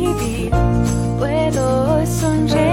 vivir, 0.00 0.50
puedo 1.18 2.06
sonreír. 2.06 2.69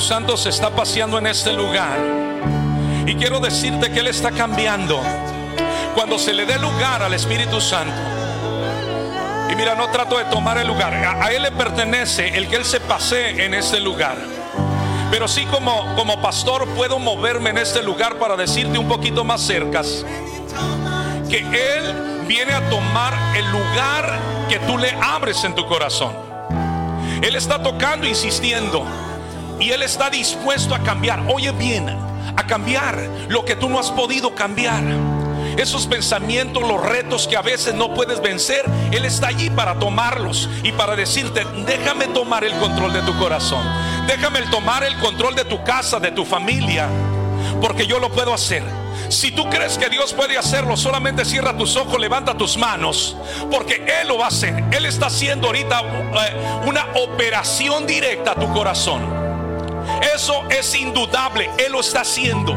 Santo 0.00 0.36
se 0.36 0.50
está 0.50 0.70
paseando 0.70 1.18
en 1.18 1.26
este 1.26 1.52
lugar. 1.52 1.98
Y 3.06 3.14
quiero 3.14 3.40
decirte 3.40 3.90
que 3.90 4.00
Él 4.00 4.08
está 4.08 4.30
cambiando. 4.30 5.00
Cuando 5.94 6.18
se 6.18 6.32
le 6.32 6.44
dé 6.44 6.58
lugar 6.58 7.02
al 7.02 7.14
Espíritu 7.14 7.60
Santo. 7.60 7.94
Y 9.50 9.54
mira, 9.54 9.74
no 9.74 9.88
trato 9.88 10.18
de 10.18 10.24
tomar 10.24 10.58
el 10.58 10.66
lugar. 10.66 10.94
A, 10.94 11.32
Él 11.32 11.42
le 11.42 11.52
pertenece 11.52 12.36
el 12.36 12.48
que 12.48 12.56
Él 12.56 12.64
se 12.64 12.80
pase 12.80 13.44
en 13.44 13.54
este 13.54 13.80
lugar. 13.80 14.16
Pero 15.10 15.28
sí 15.28 15.46
como, 15.46 15.94
como 15.94 16.20
pastor 16.20 16.66
puedo 16.70 16.98
moverme 16.98 17.50
en 17.50 17.58
este 17.58 17.82
lugar 17.82 18.18
para 18.18 18.36
decirte 18.36 18.78
un 18.78 18.88
poquito 18.88 19.24
más 19.24 19.40
cerca. 19.40 19.82
Que 21.30 21.38
Él 21.38 22.24
viene 22.26 22.52
a 22.52 22.68
tomar 22.68 23.14
el 23.36 23.46
lugar 23.50 24.18
que 24.48 24.58
tú 24.60 24.78
le 24.78 24.90
abres 25.00 25.44
en 25.44 25.54
tu 25.54 25.64
corazón. 25.66 26.12
Él 27.22 27.34
está 27.34 27.62
tocando, 27.62 28.06
insistiendo. 28.06 28.84
Él 29.70 29.82
está 29.82 30.10
dispuesto 30.10 30.74
a 30.74 30.80
cambiar. 30.80 31.22
Oye 31.28 31.52
bien, 31.52 31.88
a 31.88 32.46
cambiar 32.46 32.98
lo 33.28 33.44
que 33.44 33.56
tú 33.56 33.68
no 33.68 33.78
has 33.78 33.90
podido 33.90 34.34
cambiar. 34.34 34.82
Esos 35.56 35.86
pensamientos, 35.86 36.62
los 36.62 36.82
retos 36.82 37.26
que 37.26 37.36
a 37.36 37.42
veces 37.42 37.74
no 37.74 37.94
puedes 37.94 38.20
vencer, 38.20 38.62
Él 38.92 39.04
está 39.06 39.28
allí 39.28 39.48
para 39.48 39.78
tomarlos 39.78 40.50
y 40.62 40.72
para 40.72 40.96
decirte, 40.96 41.46
déjame 41.66 42.06
tomar 42.08 42.44
el 42.44 42.52
control 42.58 42.92
de 42.92 43.00
tu 43.02 43.16
corazón. 43.18 43.64
Déjame 44.06 44.42
tomar 44.50 44.84
el 44.84 44.98
control 44.98 45.34
de 45.34 45.44
tu 45.44 45.64
casa, 45.64 45.98
de 45.98 46.12
tu 46.12 46.24
familia, 46.26 46.88
porque 47.60 47.86
yo 47.86 47.98
lo 47.98 48.10
puedo 48.10 48.34
hacer. 48.34 48.62
Si 49.08 49.30
tú 49.30 49.48
crees 49.48 49.78
que 49.78 49.88
Dios 49.88 50.12
puede 50.12 50.36
hacerlo, 50.36 50.76
solamente 50.76 51.24
cierra 51.24 51.56
tus 51.56 51.76
ojos, 51.76 51.98
levanta 51.98 52.36
tus 52.36 52.56
manos, 52.56 53.16
porque 53.50 53.84
Él 54.00 54.08
lo 54.08 54.18
va 54.18 54.26
a 54.26 54.28
hacer. 54.28 54.64
Él 54.72 54.84
está 54.84 55.06
haciendo 55.06 55.46
ahorita 55.46 55.80
eh, 55.80 56.60
una 56.66 56.86
operación 56.96 57.86
directa 57.86 58.32
a 58.32 58.34
tu 58.34 58.52
corazón. 58.52 59.15
Eso 60.14 60.44
es 60.50 60.74
indudable, 60.74 61.50
Él 61.58 61.72
lo 61.72 61.80
está 61.80 62.00
haciendo. 62.02 62.52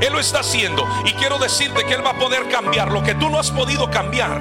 Él 0.00 0.12
lo 0.12 0.20
está 0.20 0.40
haciendo. 0.40 0.86
Y 1.04 1.12
quiero 1.12 1.38
decirte 1.38 1.84
que 1.84 1.94
Él 1.94 2.04
va 2.04 2.10
a 2.10 2.18
poder 2.18 2.48
cambiar 2.48 2.90
lo 2.90 3.02
que 3.02 3.14
tú 3.14 3.28
no 3.30 3.38
has 3.38 3.50
podido 3.50 3.90
cambiar. 3.90 4.40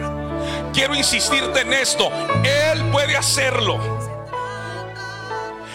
Quiero 0.74 0.96
insistirte 0.96 1.62
en 1.62 1.74
esto. 1.74 2.12
Él 2.44 2.84
puede 2.92 3.18
hacerlo. 3.18 3.80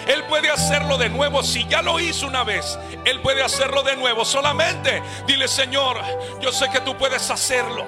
Él 0.07 0.25
puede 0.25 0.51
hacerlo 0.51 0.99
de 0.99 1.09
nuevo. 1.09 1.43
Si 1.43 1.67
ya 1.67 1.83
lo 1.83 2.01
hizo 2.01 2.27
una 2.27 2.45
vez, 2.45 2.79
Él 3.05 3.21
puede 3.21 3.43
hacerlo 3.43 3.83
de 3.83 3.97
nuevo. 3.97 4.25
Solamente 4.25 5.03
dile, 5.27 5.49
Señor, 5.49 6.01
yo 6.41 6.53
sé 6.53 6.69
que 6.71 6.81
tú 6.81 6.97
puedes 6.97 7.31
hacerlo. 7.31 7.87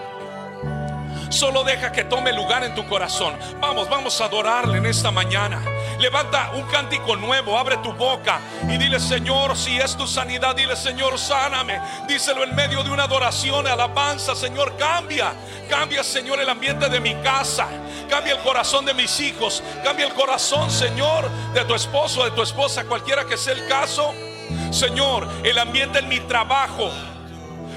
Solo 1.30 1.64
deja 1.64 1.90
que 1.90 2.04
tome 2.04 2.32
lugar 2.32 2.62
en 2.62 2.74
tu 2.74 2.86
corazón. 2.86 3.36
Vamos, 3.60 3.88
vamos 3.88 4.20
a 4.20 4.26
adorarle 4.26 4.78
en 4.78 4.86
esta 4.86 5.10
mañana. 5.10 5.60
Levanta 5.98 6.50
un 6.54 6.62
cántico 6.64 7.16
nuevo, 7.16 7.58
abre 7.58 7.76
tu 7.78 7.92
boca 7.92 8.40
y 8.68 8.76
dile, 8.76 8.98
Señor, 8.98 9.56
si 9.56 9.76
es 9.76 9.96
tu 9.96 10.06
sanidad, 10.06 10.54
dile, 10.56 10.76
Señor, 10.76 11.18
sáname. 11.18 11.80
Díselo 12.08 12.44
en 12.44 12.54
medio 12.54 12.82
de 12.82 12.90
una 12.90 13.04
adoración, 13.04 13.66
alabanza, 13.66 14.34
Señor, 14.34 14.76
cambia. 14.76 15.32
Cambia, 15.68 16.02
Señor, 16.02 16.40
el 16.40 16.48
ambiente 16.48 16.88
de 16.88 17.00
mi 17.00 17.14
casa. 17.16 17.68
Cambia 18.08 18.34
el 18.34 18.40
corazón 18.40 18.84
de 18.84 18.94
mis 18.94 19.18
hijos. 19.20 19.62
Cambia 19.82 20.06
el 20.06 20.14
corazón, 20.14 20.70
Señor, 20.70 21.28
de 21.54 21.64
tu 21.64 21.74
esposo, 21.74 22.24
de 22.24 22.32
tu 22.32 22.42
esposa, 22.42 22.84
cualquiera 22.84 23.24
que 23.24 23.36
sea 23.36 23.54
el 23.54 23.66
caso. 23.68 24.12
Señor, 24.70 25.28
el 25.42 25.58
ambiente 25.58 26.00
en 26.00 26.08
mi 26.08 26.20
trabajo. 26.20 26.90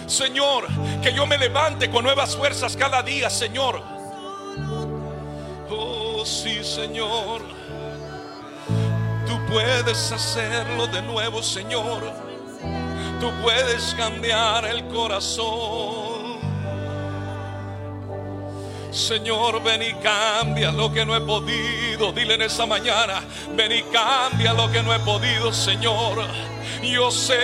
Señor, 0.08 0.68
que 1.02 1.14
yo 1.14 1.26
me 1.26 1.38
levante 1.38 1.90
con 1.90 2.04
nuevas 2.04 2.36
fuerzas 2.36 2.76
cada 2.76 3.04
día, 3.04 3.30
Señor. 3.30 3.82
Oh, 5.70 6.24
sí, 6.26 6.64
Señor. 6.64 7.57
Puedes 9.50 10.12
hacerlo 10.12 10.88
de 10.88 11.02
nuevo, 11.02 11.42
Señor. 11.42 12.04
Tú 13.20 13.32
puedes 13.42 13.94
cambiar 13.96 14.66
el 14.66 14.86
corazón. 14.88 16.18
Señor, 18.92 19.64
ven 19.64 19.84
y 19.84 19.94
cambia 19.96 20.72
lo 20.72 20.92
que 20.92 21.06
no 21.06 21.16
he 21.16 21.22
podido. 21.22 22.12
Dile 22.12 22.34
en 22.34 22.42
esa 22.42 22.66
mañana, 22.66 23.22
ven 23.56 23.72
y 23.72 23.84
cambia 23.84 24.54
lo 24.54 24.70
que 24.72 24.82
no 24.84 24.94
he 24.94 25.00
podido, 25.00 25.54
Señor. 25.54 26.26
Yo 26.82 27.12
sé 27.12 27.38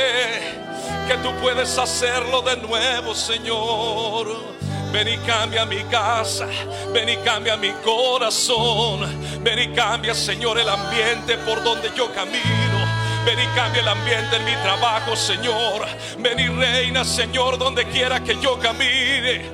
que 1.08 1.18
tú 1.18 1.34
puedes 1.42 1.78
hacerlo 1.78 2.42
de 2.42 2.58
nuevo, 2.58 3.14
Señor. 3.16 4.53
Ven 4.94 5.08
y 5.08 5.18
cambia 5.26 5.66
mi 5.66 5.84
casa, 5.86 6.48
ven 6.94 7.10
y 7.10 7.18
cambia 7.18 7.58
mi 7.58 7.72
corazón, 7.84 9.02
ven 9.42 9.58
y 9.60 9.76
cambia, 9.76 10.14
Señor, 10.14 10.60
el 10.60 10.70
ambiente 10.70 11.36
por 11.40 11.64
donde 11.64 11.92
yo 11.98 12.14
camino. 12.14 13.04
Ven 13.26 13.40
y 13.40 13.48
cambia 13.56 13.82
el 13.82 13.88
ambiente 13.88 14.36
en 14.36 14.46
mi 14.46 14.54
trabajo, 14.58 15.16
Señor. 15.16 15.88
Ven 16.20 16.40
y 16.40 16.48
reina, 16.48 17.04
Señor, 17.04 17.58
donde 17.58 17.86
quiera 17.86 18.24
que 18.24 18.40
yo 18.40 18.60
camine. 18.60 19.50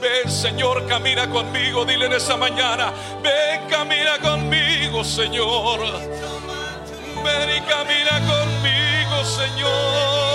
Ven, 0.00 0.30
Señor, 0.30 0.86
camina 0.86 1.28
conmigo. 1.28 1.84
Dile 1.84 2.06
en 2.06 2.12
esa 2.12 2.36
mañana, 2.36 2.92
ven, 3.22 3.68
camina 3.68 4.18
conmigo, 4.18 5.02
Señor. 5.02 5.80
Ven 7.24 7.50
y 7.50 7.60
camina 7.62 8.20
conmigo, 8.28 9.24
Señor. 9.24 10.34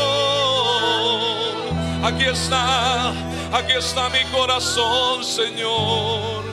Aquí 2.04 2.26
está, 2.26 3.14
aquí 3.52 3.74
está 3.74 4.10
mi 4.10 4.24
corazón, 4.26 5.24
Señor. 5.24 6.44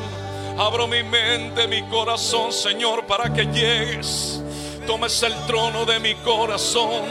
Abro 0.58 0.86
mi 0.86 1.02
mente, 1.02 1.68
mi 1.68 1.82
corazón, 1.88 2.52
Señor, 2.52 3.06
para 3.06 3.32
que 3.32 3.44
llegues. 3.46 4.40
Tomes 4.86 5.22
el 5.22 5.34
trono 5.46 5.84
de 5.84 6.00
mi 6.00 6.14
corazón. 6.16 7.04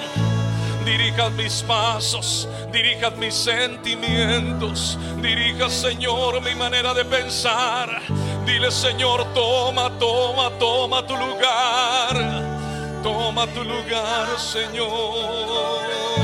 Dirijas 0.86 1.32
mis 1.32 1.64
pasos, 1.64 2.48
dirijas 2.72 3.18
mis 3.18 3.34
sentimientos, 3.34 5.00
dirija, 5.20 5.68
Señor, 5.68 6.42
mi 6.42 6.54
manera 6.54 6.94
de 6.94 7.04
pensar. 7.04 8.02
Dile, 8.46 8.70
Señor, 8.70 9.26
toma, 9.34 9.90
toma, 9.98 10.52
toma 10.60 11.06
tu 11.08 11.16
lugar. 11.16 12.44
Toma 13.02 13.48
tu 13.48 13.64
lugar, 13.64 14.40
Señor. 14.40 16.15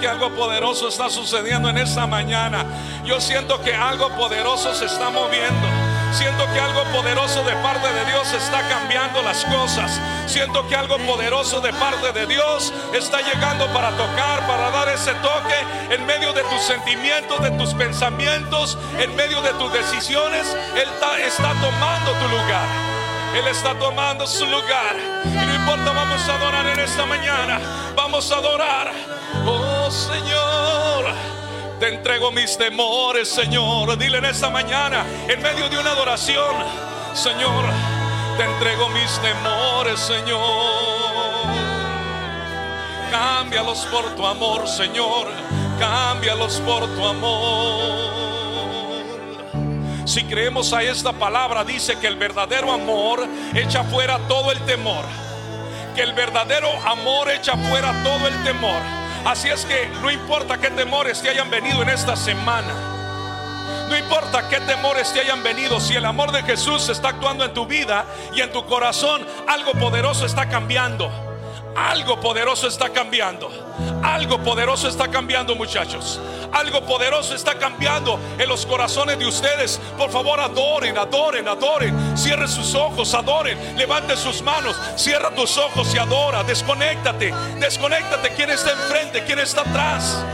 Que 0.00 0.08
algo 0.08 0.30
poderoso 0.30 0.88
está 0.88 1.10
sucediendo 1.10 1.68
en 1.68 1.78
esta 1.78 2.06
mañana. 2.06 2.64
Yo 3.04 3.20
siento 3.20 3.60
que 3.62 3.74
algo 3.74 4.08
poderoso 4.10 4.74
se 4.74 4.86
está 4.86 5.10
moviendo. 5.10 5.68
Siento 6.12 6.46
que 6.52 6.60
algo 6.60 6.84
poderoso 6.84 7.44
de 7.44 7.54
parte 7.56 7.92
de 7.92 8.04
Dios 8.06 8.32
está 8.32 8.66
cambiando 8.68 9.22
las 9.22 9.44
cosas. 9.44 10.00
Siento 10.26 10.66
que 10.66 10.74
algo 10.74 10.96
poderoso 10.98 11.60
de 11.60 11.72
parte 11.74 12.12
de 12.12 12.26
Dios 12.26 12.72
está 12.94 13.20
llegando 13.20 13.66
para 13.68 13.90
tocar, 13.90 14.46
para 14.46 14.70
dar 14.70 14.88
ese 14.88 15.12
toque 15.14 15.94
en 15.94 16.06
medio 16.06 16.32
de 16.32 16.42
tus 16.44 16.62
sentimientos, 16.62 17.42
de 17.42 17.50
tus 17.52 17.74
pensamientos, 17.74 18.78
en 18.98 19.14
medio 19.16 19.42
de 19.42 19.50
tus 19.54 19.72
decisiones. 19.72 20.46
Él 20.74 20.88
está, 21.24 21.52
tomando 21.60 22.12
tu 22.12 22.28
lugar. 22.28 22.66
Él 23.36 23.46
está 23.48 23.78
tomando 23.78 24.26
su 24.26 24.46
lugar. 24.46 24.96
Y 25.24 25.46
no 25.46 25.54
importa, 25.54 25.92
vamos 25.92 26.26
a 26.28 26.34
adorar 26.34 26.66
en 26.68 26.80
esta 26.80 27.04
mañana. 27.04 27.60
Vamos 27.94 28.32
a 28.32 28.36
adorar. 28.36 29.17
Oh 29.46 29.90
Señor. 29.90 31.14
Te 31.78 31.88
entrego 31.94 32.32
mis 32.32 32.58
temores, 32.58 33.28
Señor. 33.28 33.96
Dile 33.96 34.18
en 34.18 34.24
esta 34.24 34.50
mañana, 34.50 35.06
en 35.28 35.40
medio 35.40 35.68
de 35.68 35.78
una 35.78 35.92
adoración, 35.92 36.56
Señor, 37.14 37.64
te 38.36 38.44
entrego 38.44 38.88
mis 38.88 39.18
temores, 39.20 40.00
Señor. 40.00 40.98
Cámbialos 43.10 43.86
por 43.92 44.04
tu 44.16 44.26
amor, 44.26 44.66
Señor. 44.66 45.28
Cámbialos 45.78 46.60
por 46.60 46.86
tu 46.96 47.06
amor. 47.06 48.18
Si 50.04 50.24
creemos 50.24 50.72
a 50.72 50.82
esta 50.82 51.12
palabra, 51.12 51.64
dice 51.64 51.96
que 51.98 52.08
el 52.08 52.16
verdadero 52.16 52.72
amor 52.72 53.24
echa 53.54 53.84
fuera 53.84 54.18
todo 54.26 54.50
el 54.50 54.58
temor. 54.60 55.04
Que 55.94 56.02
el 56.02 56.12
verdadero 56.12 56.68
amor 56.86 57.30
echa 57.30 57.56
fuera 57.56 57.92
todo 58.02 58.26
el 58.26 58.42
temor. 58.42 58.80
Así 59.24 59.48
es 59.48 59.64
que 59.64 59.88
no 60.00 60.10
importa 60.10 60.58
qué 60.58 60.70
temores 60.70 61.20
te 61.20 61.28
hayan 61.28 61.50
venido 61.50 61.82
en 61.82 61.90
esta 61.90 62.16
semana. 62.16 62.74
No 63.88 63.96
importa 63.96 64.48
qué 64.48 64.60
temores 64.60 65.12
te 65.12 65.20
hayan 65.20 65.42
venido, 65.42 65.80
si 65.80 65.94
el 65.94 66.04
amor 66.04 66.30
de 66.30 66.42
Jesús 66.42 66.88
está 66.88 67.08
actuando 67.08 67.44
en 67.44 67.54
tu 67.54 67.66
vida 67.66 68.04
y 68.34 68.40
en 68.40 68.52
tu 68.52 68.64
corazón, 68.66 69.26
algo 69.46 69.72
poderoso 69.72 70.26
está 70.26 70.48
cambiando. 70.48 71.27
Algo 71.78 72.18
poderoso 72.18 72.66
está 72.66 72.88
cambiando. 72.88 73.48
Algo 74.02 74.42
poderoso 74.42 74.88
está 74.88 75.06
cambiando, 75.08 75.54
muchachos. 75.54 76.20
Algo 76.52 76.84
poderoso 76.84 77.36
está 77.36 77.56
cambiando 77.56 78.18
en 78.36 78.48
los 78.48 78.66
corazones 78.66 79.16
de 79.16 79.26
ustedes. 79.26 79.80
Por 79.96 80.10
favor, 80.10 80.40
adoren, 80.40 80.98
adoren, 80.98 81.46
adoren. 81.46 82.18
Cierre 82.18 82.48
sus 82.48 82.74
ojos, 82.74 83.14
adoren. 83.14 83.76
Levante 83.76 84.16
sus 84.16 84.42
manos. 84.42 84.76
Cierra 84.96 85.30
tus 85.30 85.56
ojos 85.56 85.94
y 85.94 85.98
adora. 85.98 86.42
Desconéctate. 86.42 87.32
Desconéctate. 87.60 88.30
¿Quién 88.30 88.50
está 88.50 88.72
enfrente? 88.72 89.22
¿Quién 89.24 89.38
está 89.38 89.60
atrás? 89.60 90.24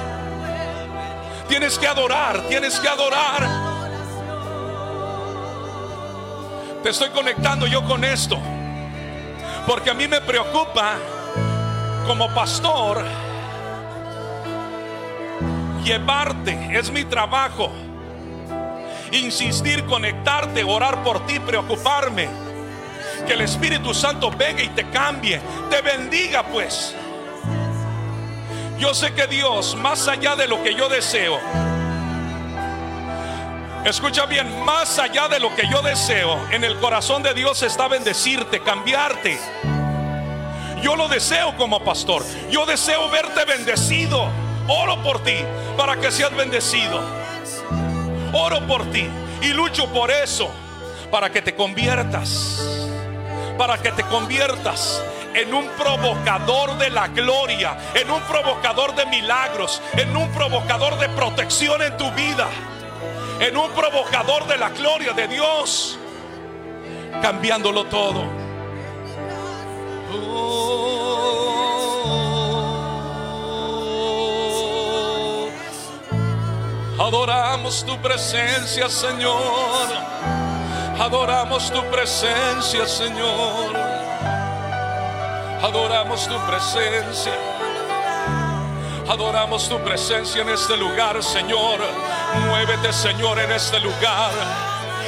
Tienes 1.46 1.78
que 1.78 1.86
adorar. 1.86 2.40
Tienes 2.48 2.80
que 2.80 2.88
adorar. 2.88 3.46
Te 6.82 6.88
estoy 6.88 7.10
conectando 7.10 7.66
yo 7.66 7.84
con 7.84 8.02
esto. 8.02 8.38
Porque 9.66 9.90
a 9.90 9.94
mí 9.94 10.08
me 10.08 10.22
preocupa 10.22 10.96
como 12.06 12.28
pastor, 12.34 13.04
llevarte, 15.82 16.76
es 16.78 16.90
mi 16.90 17.04
trabajo. 17.04 17.70
Insistir, 19.12 19.84
conectarte, 19.84 20.64
orar 20.64 21.02
por 21.02 21.24
ti, 21.26 21.38
preocuparme. 21.38 22.28
Que 23.26 23.34
el 23.34 23.42
Espíritu 23.42 23.94
Santo 23.94 24.30
venga 24.30 24.62
y 24.62 24.68
te 24.68 24.88
cambie, 24.90 25.40
te 25.70 25.80
bendiga 25.80 26.42
pues. 26.42 26.94
Yo 28.78 28.92
sé 28.92 29.14
que 29.14 29.26
Dios, 29.26 29.76
más 29.76 30.08
allá 30.08 30.36
de 30.36 30.48
lo 30.48 30.62
que 30.62 30.74
yo 30.74 30.88
deseo, 30.88 31.38
escucha 33.84 34.26
bien, 34.26 34.64
más 34.64 34.98
allá 34.98 35.28
de 35.28 35.38
lo 35.38 35.54
que 35.54 35.68
yo 35.70 35.80
deseo, 35.80 36.38
en 36.50 36.64
el 36.64 36.76
corazón 36.76 37.22
de 37.22 37.32
Dios 37.34 37.62
está 37.62 37.88
bendecirte, 37.88 38.60
cambiarte. 38.60 39.38
Yo 40.84 40.96
lo 40.96 41.08
deseo 41.08 41.56
como 41.56 41.82
pastor. 41.82 42.22
Yo 42.50 42.66
deseo 42.66 43.08
verte 43.08 43.46
bendecido. 43.46 44.28
Oro 44.68 45.02
por 45.02 45.24
ti 45.24 45.38
para 45.78 45.96
que 45.96 46.12
seas 46.12 46.36
bendecido. 46.36 47.00
Oro 48.34 48.60
por 48.66 48.84
ti 48.92 49.08
y 49.40 49.54
lucho 49.54 49.90
por 49.94 50.10
eso 50.10 50.50
para 51.10 51.30
que 51.30 51.40
te 51.40 51.54
conviertas. 51.54 52.62
Para 53.56 53.78
que 53.78 53.92
te 53.92 54.02
conviertas 54.02 55.02
en 55.32 55.54
un 55.54 55.66
provocador 55.70 56.76
de 56.76 56.90
la 56.90 57.08
gloria, 57.08 57.78
en 57.94 58.10
un 58.10 58.20
provocador 58.24 58.94
de 58.94 59.06
milagros, 59.06 59.80
en 59.94 60.14
un 60.14 60.30
provocador 60.32 60.98
de 60.98 61.08
protección 61.08 61.80
en 61.80 61.96
tu 61.96 62.10
vida, 62.10 62.46
en 63.40 63.56
un 63.56 63.70
provocador 63.70 64.46
de 64.46 64.58
la 64.58 64.68
gloria 64.68 65.14
de 65.14 65.28
Dios, 65.28 65.98
cambiándolo 67.22 67.84
todo. 67.84 68.43
Adoramos 76.98 77.84
tu 77.84 77.96
presencia, 78.00 78.88
Señor. 78.88 79.88
Adoramos 80.98 81.70
tu 81.70 81.82
presencia, 81.90 82.86
Señor. 82.86 83.76
Adoramos 85.62 86.28
tu 86.28 86.38
presencia. 86.46 87.32
Adoramos 89.08 89.68
tu 89.68 89.78
presencia 89.80 90.42
en 90.42 90.50
este 90.50 90.76
lugar, 90.76 91.22
Señor. 91.22 91.78
Muévete, 92.48 92.92
Señor, 92.92 93.38
en 93.40 93.52
este 93.52 93.80
lugar. 93.80 94.32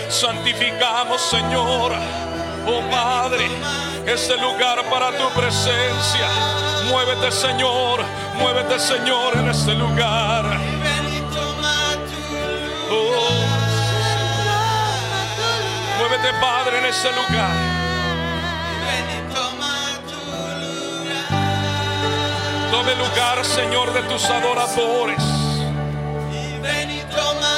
Santificamos, 0.08 1.20
Señor. 1.20 1.92
Oh 2.68 2.82
Padre, 2.90 3.49
este 4.06 4.37
lugar 4.38 4.82
para 4.90 5.16
tu 5.16 5.28
presencia. 5.30 6.28
Muévete, 6.90 7.30
Señor. 7.30 8.00
Muévete, 8.38 8.78
Señor, 8.80 9.37
en 9.37 9.49
este 9.49 9.75
lugar. 9.75 10.44
Oh. 12.90 13.46
Muévete, 15.99 16.32
Padre, 16.40 16.78
en 16.78 16.85
este 16.87 17.08
lugar. 17.12 17.76
Tome 22.70 22.94
lugar, 22.96 23.44
Señor, 23.44 23.92
de 23.92 24.02
tus 24.02 24.25
adoradores. 24.28 25.23
Señor, 26.66 26.66
en 26.66 27.55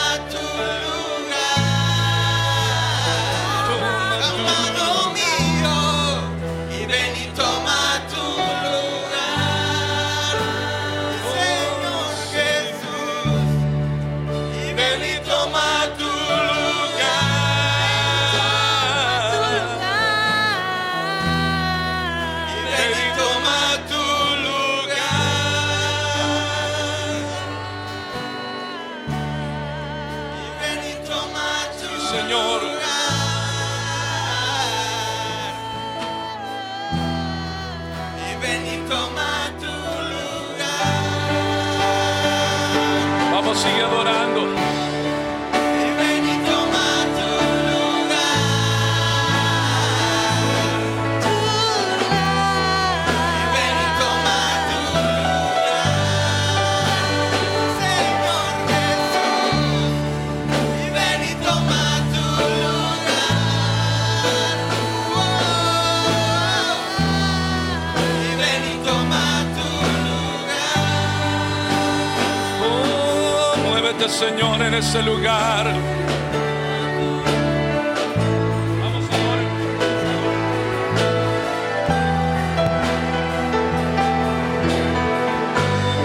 ese 74.79 75.03
lugar. 75.03 75.67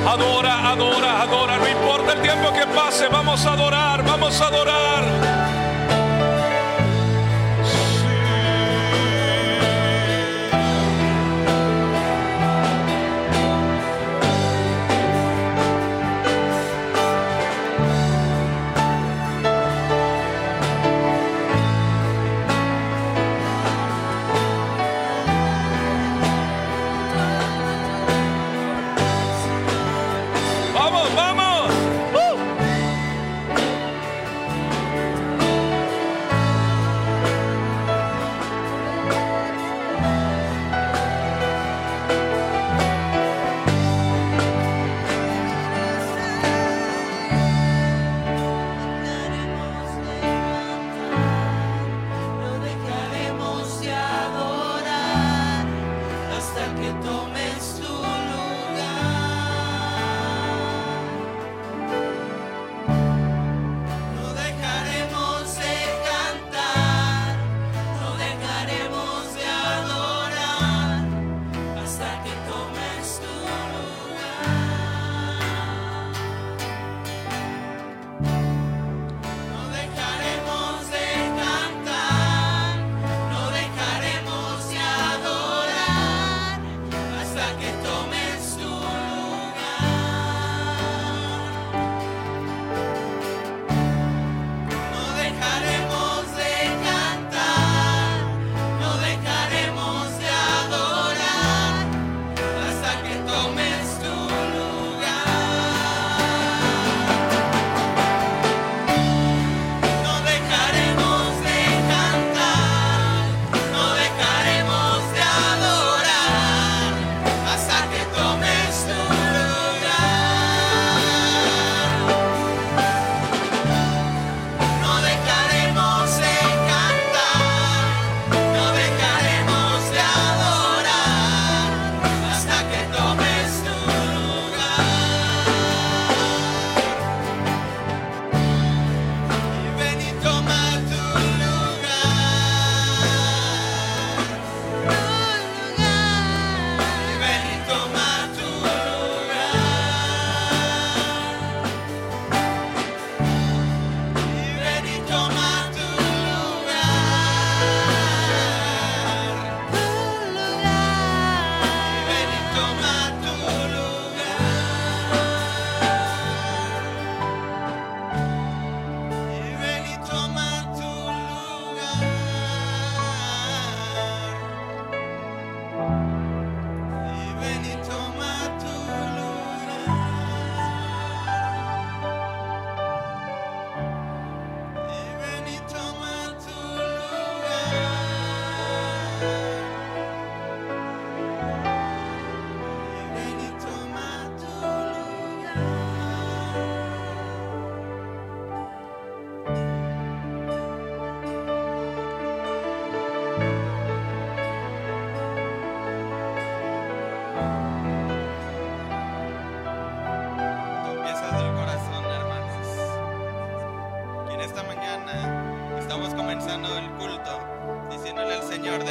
Adora, 0.08 0.72
adora, 0.72 1.22
adora. 1.22 1.58
No 1.60 1.68
importa 1.70 2.14
el 2.14 2.22
tiempo 2.22 2.52
que 2.52 2.66
pase, 2.68 3.08
vamos 3.10 3.46
a 3.46 3.54
adorar, 3.54 4.04
vamos 4.04 4.42
a 4.42 4.48
adorar. 4.48 5.23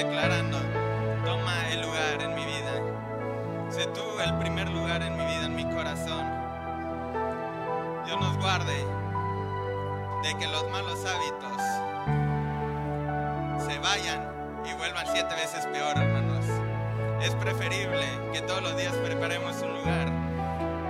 declarando, 0.05 0.59
toma 1.25 1.69
el 1.71 1.83
lugar 1.83 2.21
en 2.23 2.35
mi 2.35 2.45
vida. 2.45 3.71
Sé 3.71 3.87
tú 3.87 4.03
el 4.25 4.37
primer 4.39 4.69
lugar 4.69 5.01
en 5.01 5.17
mi 5.17 5.25
vida, 5.25 5.47
en 5.47 5.55
mi 5.55 5.65
corazón. 5.65 6.27
Dios 8.05 8.21
nos 8.21 8.37
guarde 8.39 8.85
de 10.25 10.39
que 10.39 10.47
los 10.49 10.69
malos 10.71 11.05
hábitos 11.05 11.63
se 13.65 13.79
vayan 13.79 14.29
y 14.65 14.75
vuelvan 14.77 15.07
siete 15.07 15.35
veces 15.37 15.67
peor, 15.67 15.97
hermanos. 15.97 16.47
Es 17.23 17.35
preferible 17.37 18.05
que 18.33 18.41
todos 18.41 18.63
los 18.63 18.77
días 18.77 18.95
preparemos 18.97 19.63
un 19.63 19.75
lugar 19.75 20.13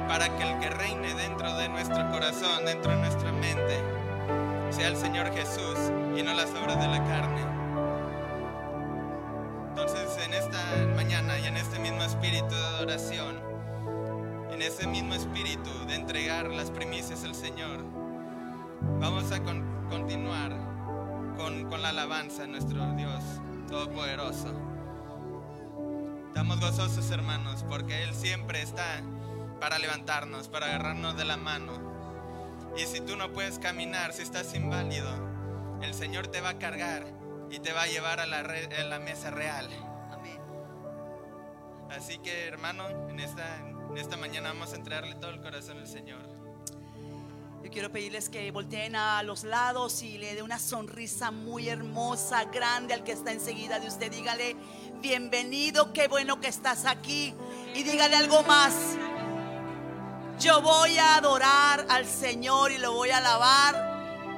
para 0.08 0.34
que 0.36 0.50
el 0.50 0.58
que 0.58 0.70
reine 0.70 1.12
dentro 1.14 1.54
de 1.58 1.68
nuestro 1.68 2.10
corazón, 2.10 2.64
dentro 2.64 2.92
de 2.92 2.98
nuestra 2.98 3.30
mente, 3.30 3.78
sea 4.70 4.88
el 4.88 4.96
Señor 4.96 5.30
Jesús 5.34 5.76
y 6.16 6.22
no 6.22 6.32
las 6.32 6.50
obras 6.54 6.80
de 6.80 6.88
la 6.88 7.04
carne. 7.04 7.61
Las 16.50 16.70
primicias 16.70 17.24
al 17.24 17.34
Señor, 17.34 17.84
vamos 19.00 19.30
a 19.32 19.42
continuar 19.42 20.52
con, 21.36 21.68
con 21.68 21.82
la 21.82 21.90
alabanza 21.90 22.44
a 22.44 22.46
nuestro 22.46 22.92
Dios 22.94 23.22
Todopoderoso. 23.68 24.52
Estamos 26.28 26.60
gozosos 26.60 27.10
hermanos 27.10 27.64
porque 27.68 28.02
Él 28.02 28.14
siempre 28.14 28.62
está 28.62 29.02
para 29.60 29.78
levantarnos, 29.78 30.48
para 30.48 30.66
agarrarnos 30.66 31.16
de 31.16 31.24
la 31.24 31.36
mano. 31.36 31.72
Y 32.76 32.80
si 32.80 33.00
tú 33.00 33.16
no 33.16 33.32
puedes 33.32 33.58
caminar, 33.58 34.12
si 34.12 34.22
estás 34.22 34.54
inválido, 34.54 35.10
el 35.82 35.94
Señor 35.94 36.28
te 36.28 36.40
va 36.40 36.50
a 36.50 36.58
cargar 36.58 37.04
y 37.50 37.58
te 37.60 37.72
va 37.72 37.82
a 37.82 37.86
llevar 37.86 38.20
a 38.20 38.26
la, 38.26 38.42
la 38.42 38.98
mesa 38.98 39.30
real. 39.30 39.68
Amén. 40.10 40.40
Así 41.90 42.18
que 42.18 42.46
hermano, 42.46 42.88
en 43.08 43.20
esta, 43.20 43.58
en 43.58 43.98
esta 43.98 44.16
mañana 44.16 44.52
vamos 44.52 44.72
a 44.72 44.76
entregarle 44.76 45.14
todo 45.16 45.30
el 45.30 45.40
corazón 45.40 45.78
al 45.78 45.86
Señor. 45.86 46.31
Yo 47.62 47.70
quiero 47.70 47.92
pedirles 47.92 48.28
que 48.28 48.50
volteen 48.50 48.96
a 48.96 49.22
los 49.22 49.44
lados 49.44 50.02
y 50.02 50.18
le 50.18 50.34
dé 50.34 50.42
una 50.42 50.58
sonrisa 50.58 51.30
muy 51.30 51.68
hermosa, 51.68 52.44
grande 52.46 52.92
al 52.92 53.04
que 53.04 53.12
está 53.12 53.30
enseguida 53.30 53.78
de 53.78 53.86
usted. 53.86 54.10
Dígale, 54.10 54.56
bienvenido, 55.00 55.92
qué 55.92 56.08
bueno 56.08 56.40
que 56.40 56.48
estás 56.48 56.86
aquí. 56.86 57.32
Y 57.76 57.84
dígale 57.84 58.16
algo 58.16 58.42
más. 58.42 58.74
Yo 60.40 60.60
voy 60.60 60.98
a 60.98 61.14
adorar 61.14 61.86
al 61.88 62.04
Señor 62.04 62.72
y 62.72 62.78
lo 62.78 62.94
voy 62.94 63.10
a 63.10 63.18
alabar 63.18 63.92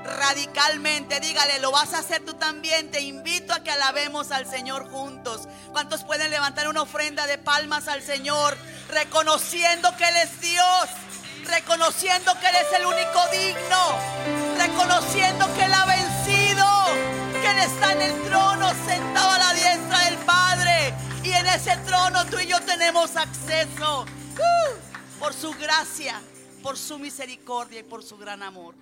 radicalmente. 0.05 1.19
Dígale, 1.19 1.61
lo 1.61 1.71
vas 1.71 1.95
a 1.95 2.01
hacer 2.01 2.23
tú 2.27 2.35
también. 2.35 2.91
Te 2.91 3.01
invito 3.01 3.55
a 3.55 3.65
que 3.65 3.71
alabemos 3.71 4.33
al 4.33 4.47
Señor 4.47 4.91
juntos. 4.91 5.49
¿Cuántos 5.73 6.05
pueden 6.05 6.31
levantar 6.31 6.69
una 6.69 6.83
ofrenda 6.83 7.27
de 7.27 7.39
palmas 7.39 7.89
al 7.89 8.03
Señor 8.03 8.55
reconociendo 8.91 9.97
que 9.97 10.05
Él 10.07 10.17
es 10.17 10.41
Dios? 10.43 11.04
Reconociendo 11.47 12.33
que 12.41 12.47
Él 12.47 12.57
es 12.57 12.79
el 12.79 12.87
único 12.87 13.21
digno. 13.33 13.99
Reconociendo 14.59 15.47
que 15.55 15.65
Él 15.65 15.75
ha 15.75 15.85
vencido. 15.87 16.67
Que 17.41 17.51
Él 17.51 17.59
está 17.59 17.93
en 17.93 18.03
el 18.03 18.23
trono 18.25 18.73
sentado 18.87 19.31
a 19.31 19.39
la 19.39 19.55
diestra 19.55 19.99
del 20.01 20.17
Padre. 20.19 20.95
Y 21.23 21.33
en 21.33 21.47
ese 21.47 21.77
trono 21.79 22.25
tú 22.27 22.39
y 22.39 22.47
yo 22.47 22.61
tenemos 22.61 23.17
acceso. 23.17 24.03
Uh 24.39 24.85
por 25.19 25.33
su 25.33 25.53
gracia, 25.53 26.21
por 26.63 26.77
su 26.77 26.99
misericordia 26.99 27.81
y 27.81 27.83
por 27.83 28.03
su 28.03 28.19
gran 28.19 28.43
amor 28.43 28.75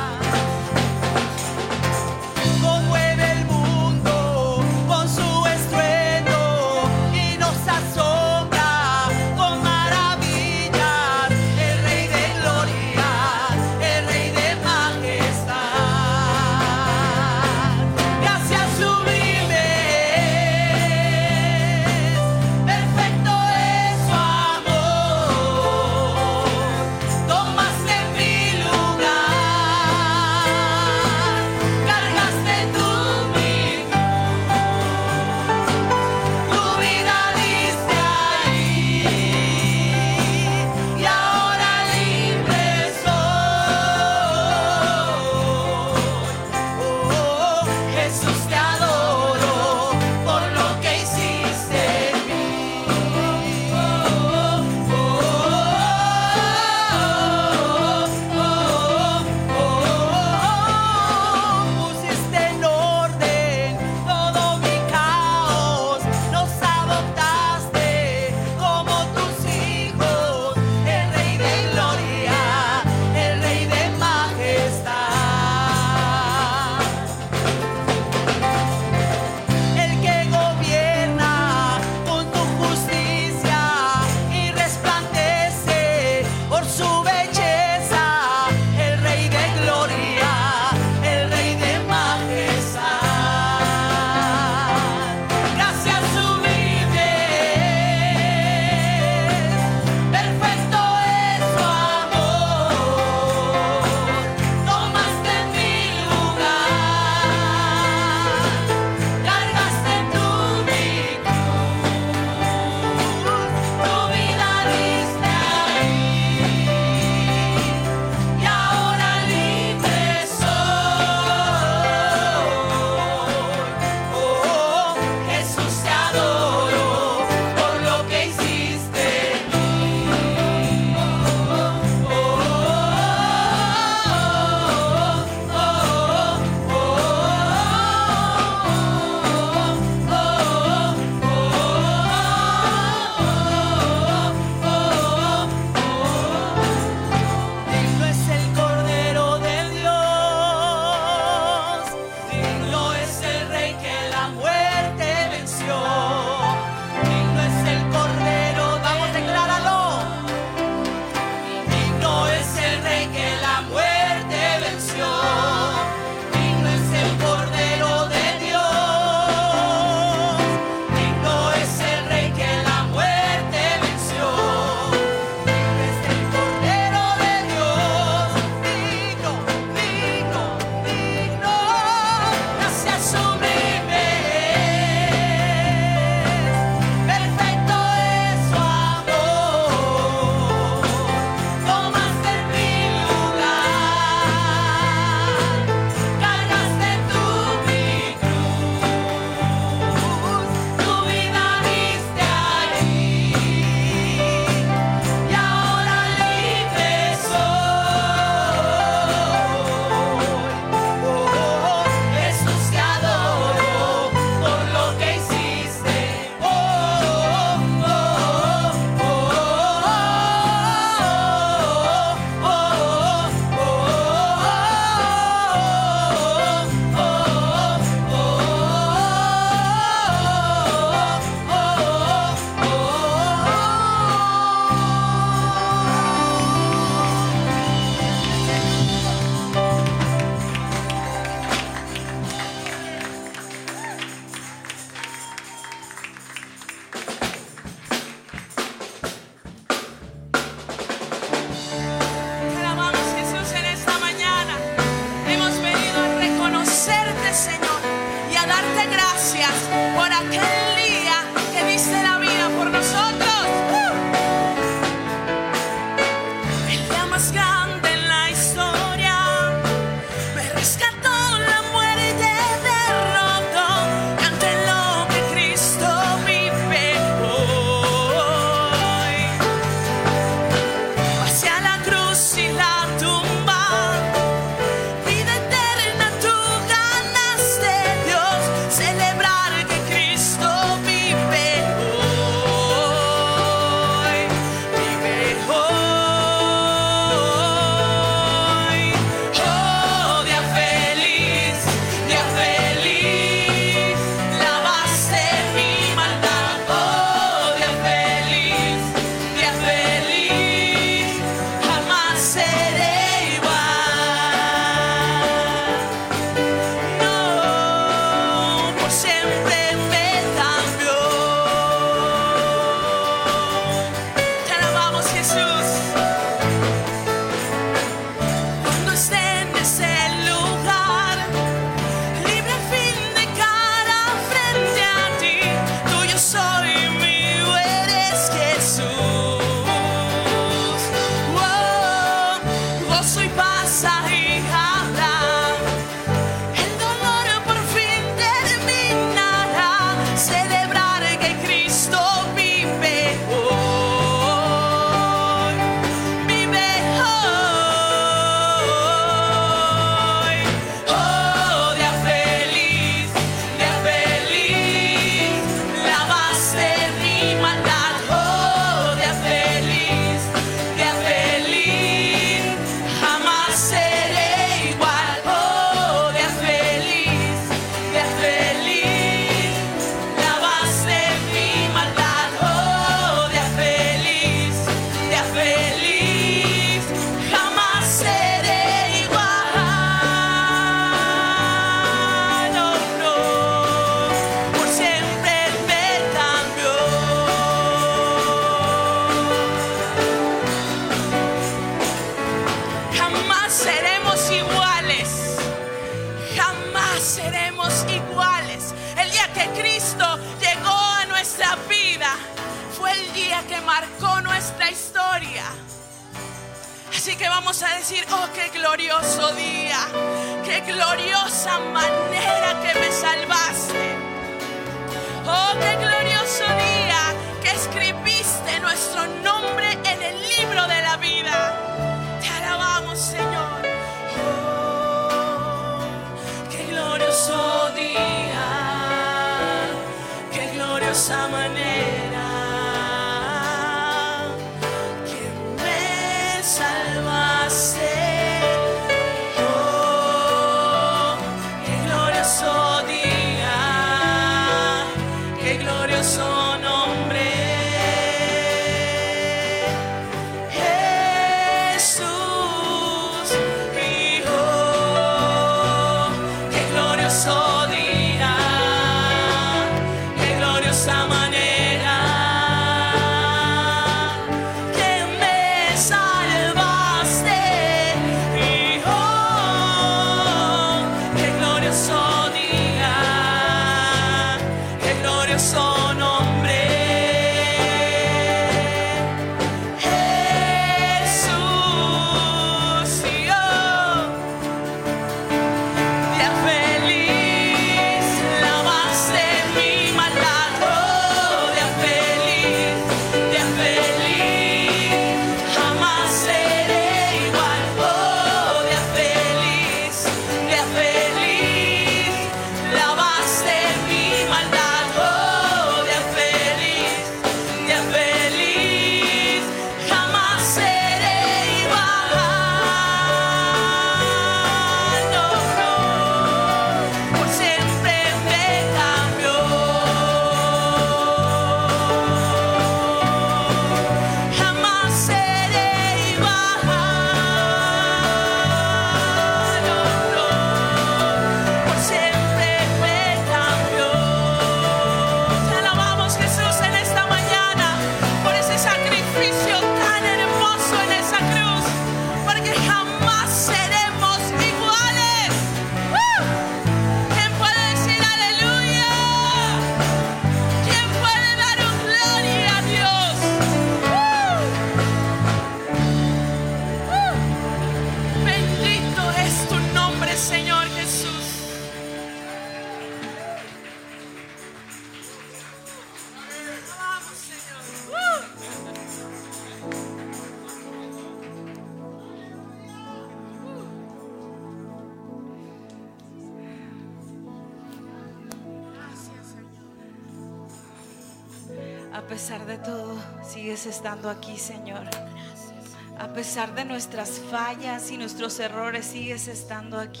nuestras 596.80 597.20
fallas 597.30 597.90
y 597.90 597.98
nuestros 597.98 598.40
errores, 598.40 598.86
sigues 598.86 599.28
estando 599.28 599.78
aquí. 599.78 600.00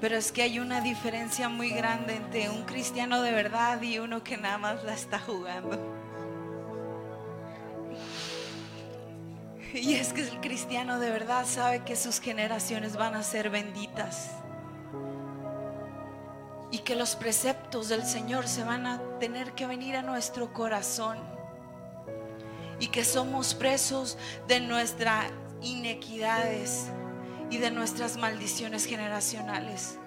Pero 0.00 0.16
es 0.16 0.32
que 0.32 0.42
hay 0.42 0.58
una 0.58 0.80
diferencia 0.80 1.48
muy 1.48 1.70
grande 1.70 2.16
entre 2.16 2.50
un 2.50 2.64
cristiano 2.64 3.22
de 3.22 3.30
verdad 3.30 3.80
y 3.80 4.00
uno 4.00 4.24
que 4.24 4.36
nada 4.36 4.58
más 4.58 4.82
la 4.82 4.94
está 4.94 5.20
jugando. 5.20 5.78
Y 9.74 9.94
es 9.94 10.12
que 10.12 10.22
el 10.22 10.40
cristiano 10.40 10.98
de 10.98 11.10
verdad 11.10 11.46
sabe 11.46 11.84
que 11.84 11.94
sus 11.94 12.18
generaciones 12.18 12.96
van 12.96 13.14
a 13.14 13.22
ser 13.22 13.48
benditas. 13.48 14.32
Y 16.72 16.78
que 16.78 16.96
los 16.96 17.14
preceptos 17.14 17.88
del 17.88 18.04
Señor 18.04 18.48
se 18.48 18.64
van 18.64 18.86
a 18.86 19.00
tener 19.20 19.52
que 19.52 19.68
venir 19.68 19.94
a 19.94 20.02
nuestro 20.02 20.52
corazón. 20.52 21.41
Y 22.82 22.88
que 22.88 23.04
somos 23.04 23.54
presos 23.54 24.18
de 24.48 24.58
nuestras 24.58 25.30
inequidades 25.62 26.88
y 27.48 27.58
de 27.58 27.70
nuestras 27.70 28.16
maldiciones 28.16 28.86
generacionales. 28.86 30.00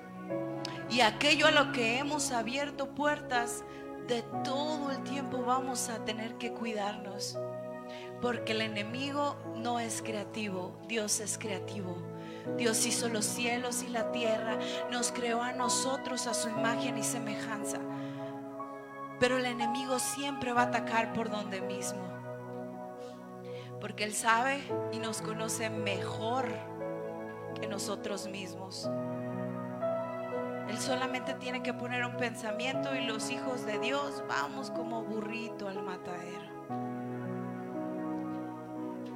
Y 0.90 1.00
aquello 1.00 1.48
a 1.48 1.52
lo 1.52 1.72
que 1.72 2.00
hemos 2.00 2.32
abierto 2.32 2.94
puertas, 2.94 3.64
de 4.10 4.24
todo 4.44 4.92
el 4.92 5.02
tiempo 5.04 5.44
vamos 5.44 5.88
a 5.88 6.04
tener 6.04 6.36
que 6.36 6.52
cuidarnos. 6.52 7.40
Porque 8.22 8.52
el 8.52 8.62
enemigo 8.62 9.38
no 9.56 9.80
es 9.80 10.02
creativo, 10.02 10.78
Dios 10.88 11.22
es 11.22 11.38
creativo. 11.38 11.96
Dios 12.58 12.86
hizo 12.86 13.08
los 13.10 13.26
cielos 13.26 13.84
y 13.84 13.88
la 13.88 14.12
tierra, 14.12 14.60
nos 14.92 15.12
creó 15.12 15.42
a 15.42 15.54
nosotros 15.54 16.28
a 16.28 16.34
su 16.34 16.50
imagen 16.50 16.98
y 16.98 17.04
semejanza. 17.04 17.80
Pero 19.20 19.38
el 19.38 19.46
enemigo 19.46 19.98
siempre 19.98 20.52
va 20.52 20.64
a 20.64 20.66
atacar 20.66 21.14
por 21.14 21.32
donde 21.32 21.62
mismo. 21.62 22.15
Porque 23.86 24.04
Él 24.04 24.16
sabe 24.16 24.64
y 24.92 24.98
nos 24.98 25.22
conoce 25.22 25.70
mejor 25.70 26.48
que 27.54 27.68
nosotros 27.68 28.28
mismos. 28.28 28.90
Él 30.68 30.80
solamente 30.80 31.36
tiene 31.36 31.62
que 31.62 31.72
poner 31.72 32.04
un 32.04 32.18
pensamiento 32.18 32.96
y 32.96 33.06
los 33.06 33.30
hijos 33.30 33.64
de 33.64 33.78
Dios 33.78 34.24
vamos 34.28 34.72
como 34.72 35.04
burrito 35.04 35.68
al 35.68 35.84
matadero. 35.84 36.50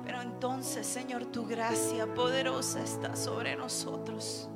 Pero 0.06 0.22
entonces, 0.22 0.86
Señor, 0.86 1.26
tu 1.26 1.48
gracia 1.48 2.06
poderosa 2.14 2.84
está 2.84 3.16
sobre 3.16 3.56
nosotros. 3.56 4.52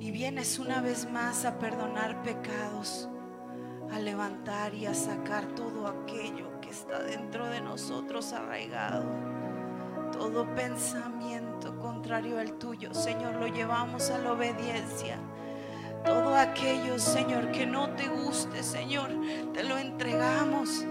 Y 0.00 0.10
vienes 0.10 0.58
una 0.58 0.80
vez 0.80 1.08
más 1.08 1.44
a 1.44 1.60
perdonar 1.60 2.24
pecados, 2.24 3.08
a 3.92 4.00
levantar 4.00 4.74
y 4.74 4.86
a 4.86 4.94
sacar 4.94 5.46
todo 5.54 5.86
aquello 5.86 6.60
que 6.60 6.70
está 6.70 7.04
dentro 7.04 7.46
de 7.46 7.60
nosotros 7.60 8.32
arraigado. 8.32 9.43
Todo 10.14 10.46
pensamiento 10.54 11.76
contrario 11.80 12.38
al 12.38 12.52
tuyo, 12.52 12.94
Señor, 12.94 13.34
lo 13.34 13.48
llevamos 13.48 14.10
a 14.10 14.18
la 14.18 14.32
obediencia. 14.32 15.18
Todo 16.04 16.36
aquello, 16.36 17.00
Señor, 17.00 17.50
que 17.50 17.66
no 17.66 17.90
te 17.90 18.06
guste, 18.06 18.62
Señor, 18.62 19.10
te 19.52 19.64
lo 19.64 19.76
entregamos 19.76 20.84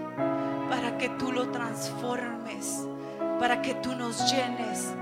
para 0.68 0.98
que 0.98 1.08
tú 1.08 1.32
lo 1.32 1.48
transformes, 1.50 2.86
para 3.40 3.62
que 3.62 3.74
tú 3.74 3.94
nos 3.94 4.30
llenes, 4.30 4.92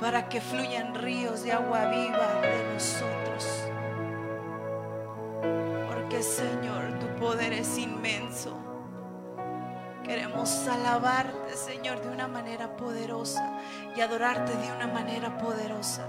para 0.00 0.28
que 0.28 0.40
fluyan 0.40 0.94
ríos 0.94 1.42
de 1.42 1.52
agua 1.52 1.86
viva 1.86 2.40
de 2.40 2.74
nosotros. 2.74 3.64
Porque, 5.88 6.22
Señor, 6.22 6.96
tu 7.00 7.06
poder 7.20 7.52
es 7.52 7.76
inmenso. 7.76 8.67
Queremos 10.08 10.66
alabarte, 10.66 11.54
Señor, 11.54 12.00
de 12.00 12.08
una 12.08 12.28
manera 12.28 12.78
poderosa 12.78 13.58
y 13.94 14.00
adorarte 14.00 14.56
de 14.56 14.72
una 14.72 14.86
manera 14.86 15.36
poderosa. 15.36 16.06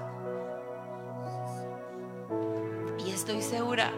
Y 3.05 3.11
estoy 3.11 3.41
segura 3.41 3.91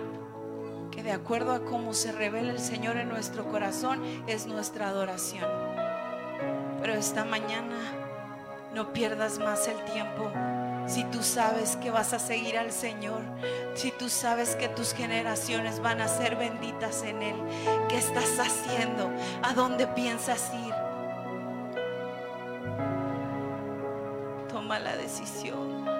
que 0.89 1.03
de 1.03 1.11
acuerdo 1.11 1.53
a 1.53 1.65
cómo 1.65 1.93
se 1.93 2.11
revela 2.11 2.51
el 2.51 2.59
Señor 2.59 2.97
en 2.97 3.09
nuestro 3.09 3.45
corazón 3.45 4.01
es 4.25 4.47
nuestra 4.47 4.87
adoración. 4.87 5.47
Pero 6.81 6.93
esta 6.93 7.23
mañana 7.23 7.77
no 8.73 8.93
pierdas 8.93 9.37
más 9.37 9.67
el 9.67 9.85
tiempo. 9.85 10.31
Si 10.87 11.03
tú 11.05 11.23
sabes 11.23 11.75
que 11.77 11.91
vas 11.91 12.13
a 12.13 12.19
seguir 12.19 12.57
al 12.57 12.71
Señor, 12.71 13.21
si 13.75 13.91
tú 13.91 14.09
sabes 14.09 14.55
que 14.55 14.67
tus 14.67 14.93
generaciones 14.93 15.79
van 15.79 16.01
a 16.01 16.07
ser 16.07 16.35
benditas 16.35 17.03
en 17.03 17.21
Él, 17.21 17.35
¿qué 17.89 17.97
estás 17.97 18.39
haciendo? 18.39 19.09
¿A 19.43 19.53
dónde 19.53 19.87
piensas 19.87 20.51
ir? 20.53 20.73
Toma 24.49 24.79
la 24.79 24.97
decisión. 24.97 25.90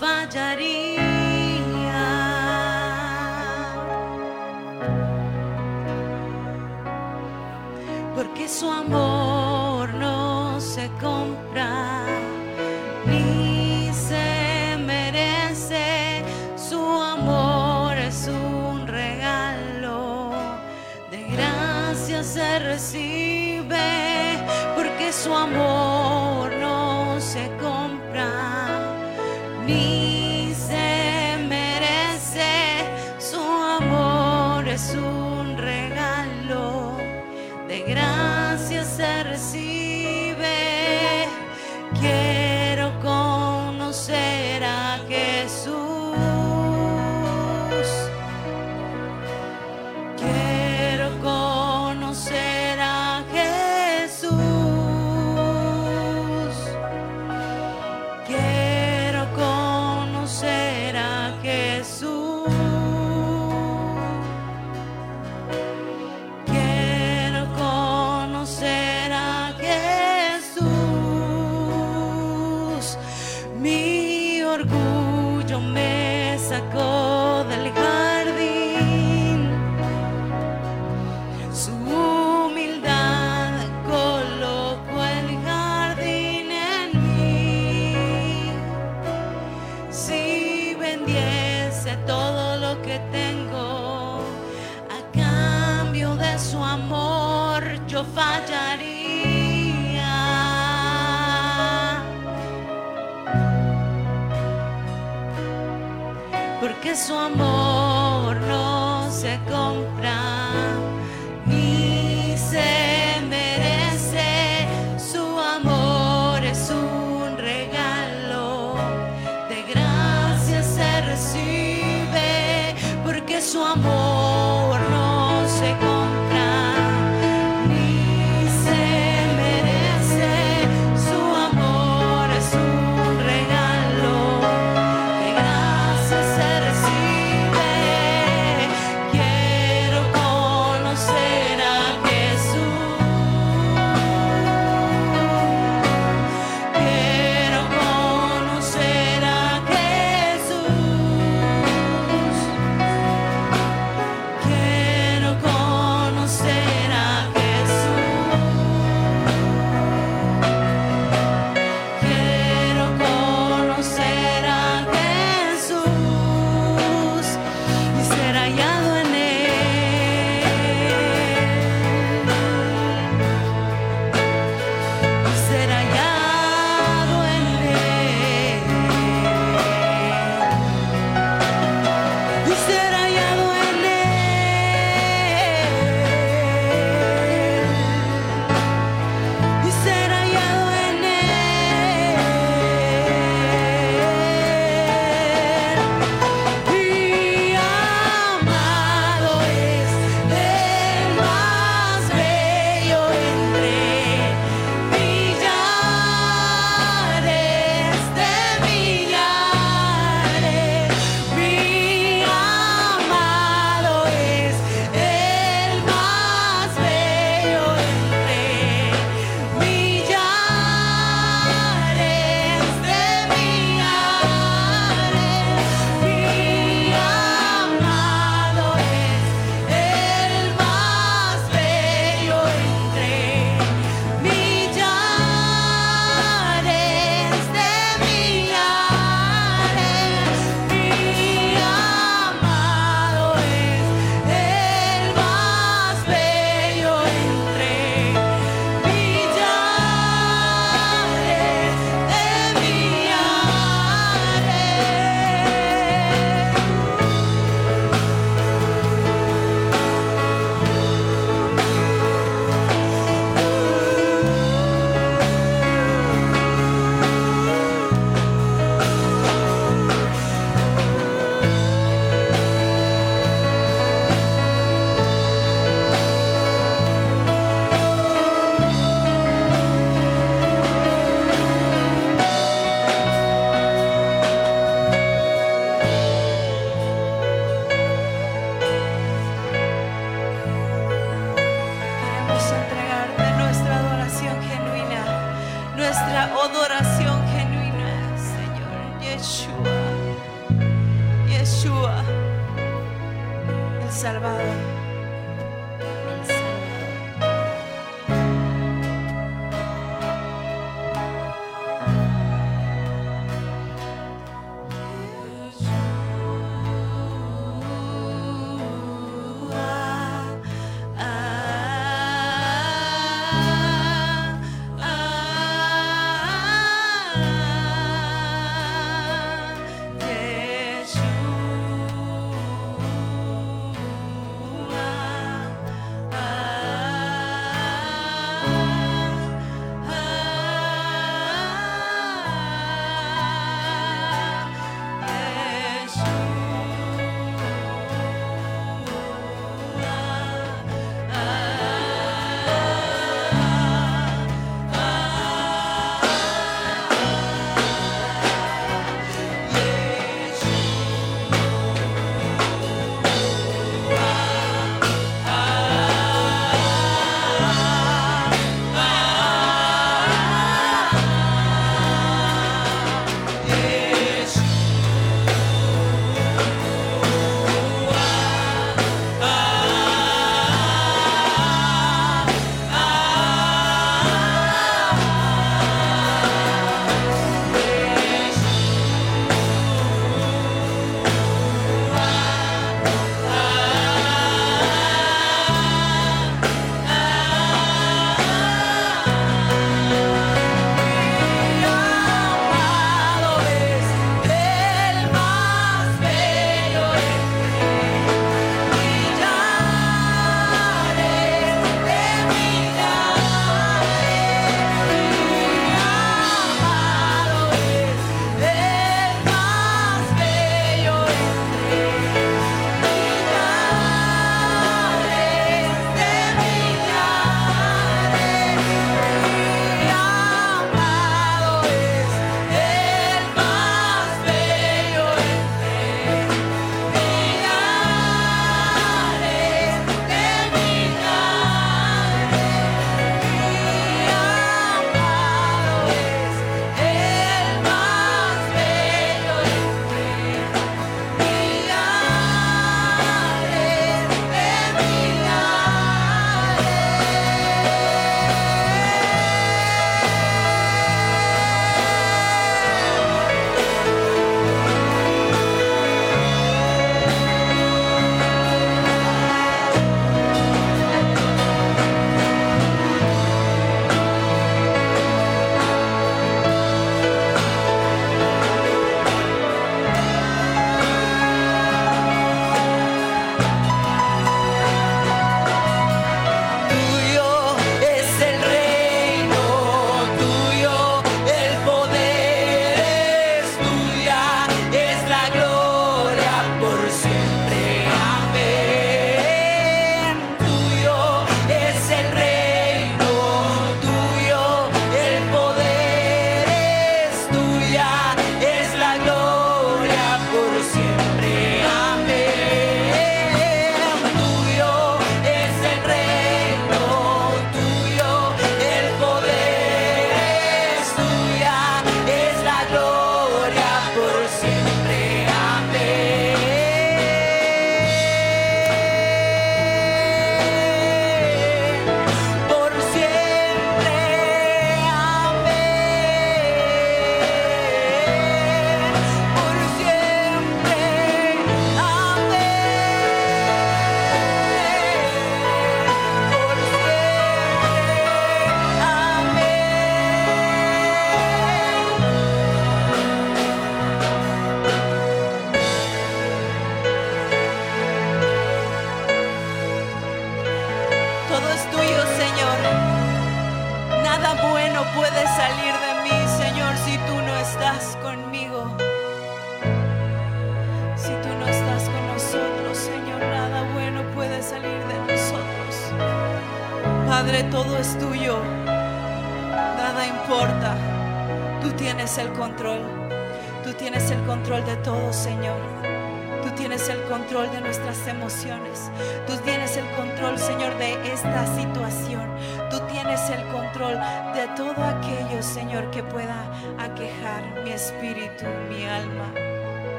Yo 0.00 0.87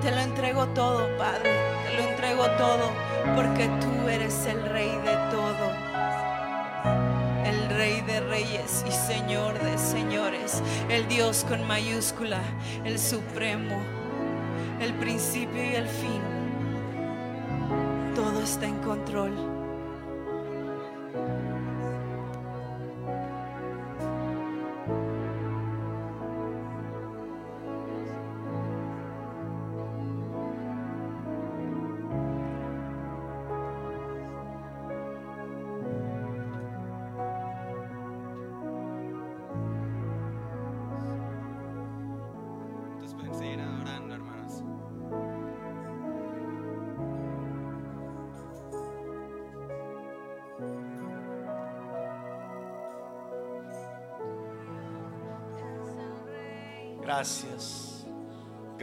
te 0.00 0.10
lo 0.10 0.18
entrego 0.20 0.66
todo, 0.68 1.16
Padre. 1.16 1.50
Te 1.86 1.96
lo 1.96 2.08
entrego 2.10 2.46
todo 2.56 2.90
porque 3.34 3.68
tú 3.80 4.08
eres 4.08 4.46
el 4.46 4.62
rey 4.64 4.90
de 4.90 5.16
todo. 5.30 5.72
El 7.44 7.68
rey 7.70 8.00
de 8.02 8.20
reyes 8.20 8.84
y 8.86 8.92
señor 8.92 9.58
de 9.60 9.78
señores. 9.78 10.62
El 10.88 11.08
Dios 11.08 11.44
con 11.48 11.66
mayúscula. 11.66 12.40
El 12.84 12.98
supremo. 12.98 13.80
El 14.80 14.94
principio 14.94 15.62
y 15.64 15.74
el 15.74 15.88
fin. 15.88 16.22
Todo 18.14 18.42
está 18.42 18.66
en 18.66 18.78
control. 18.78 19.57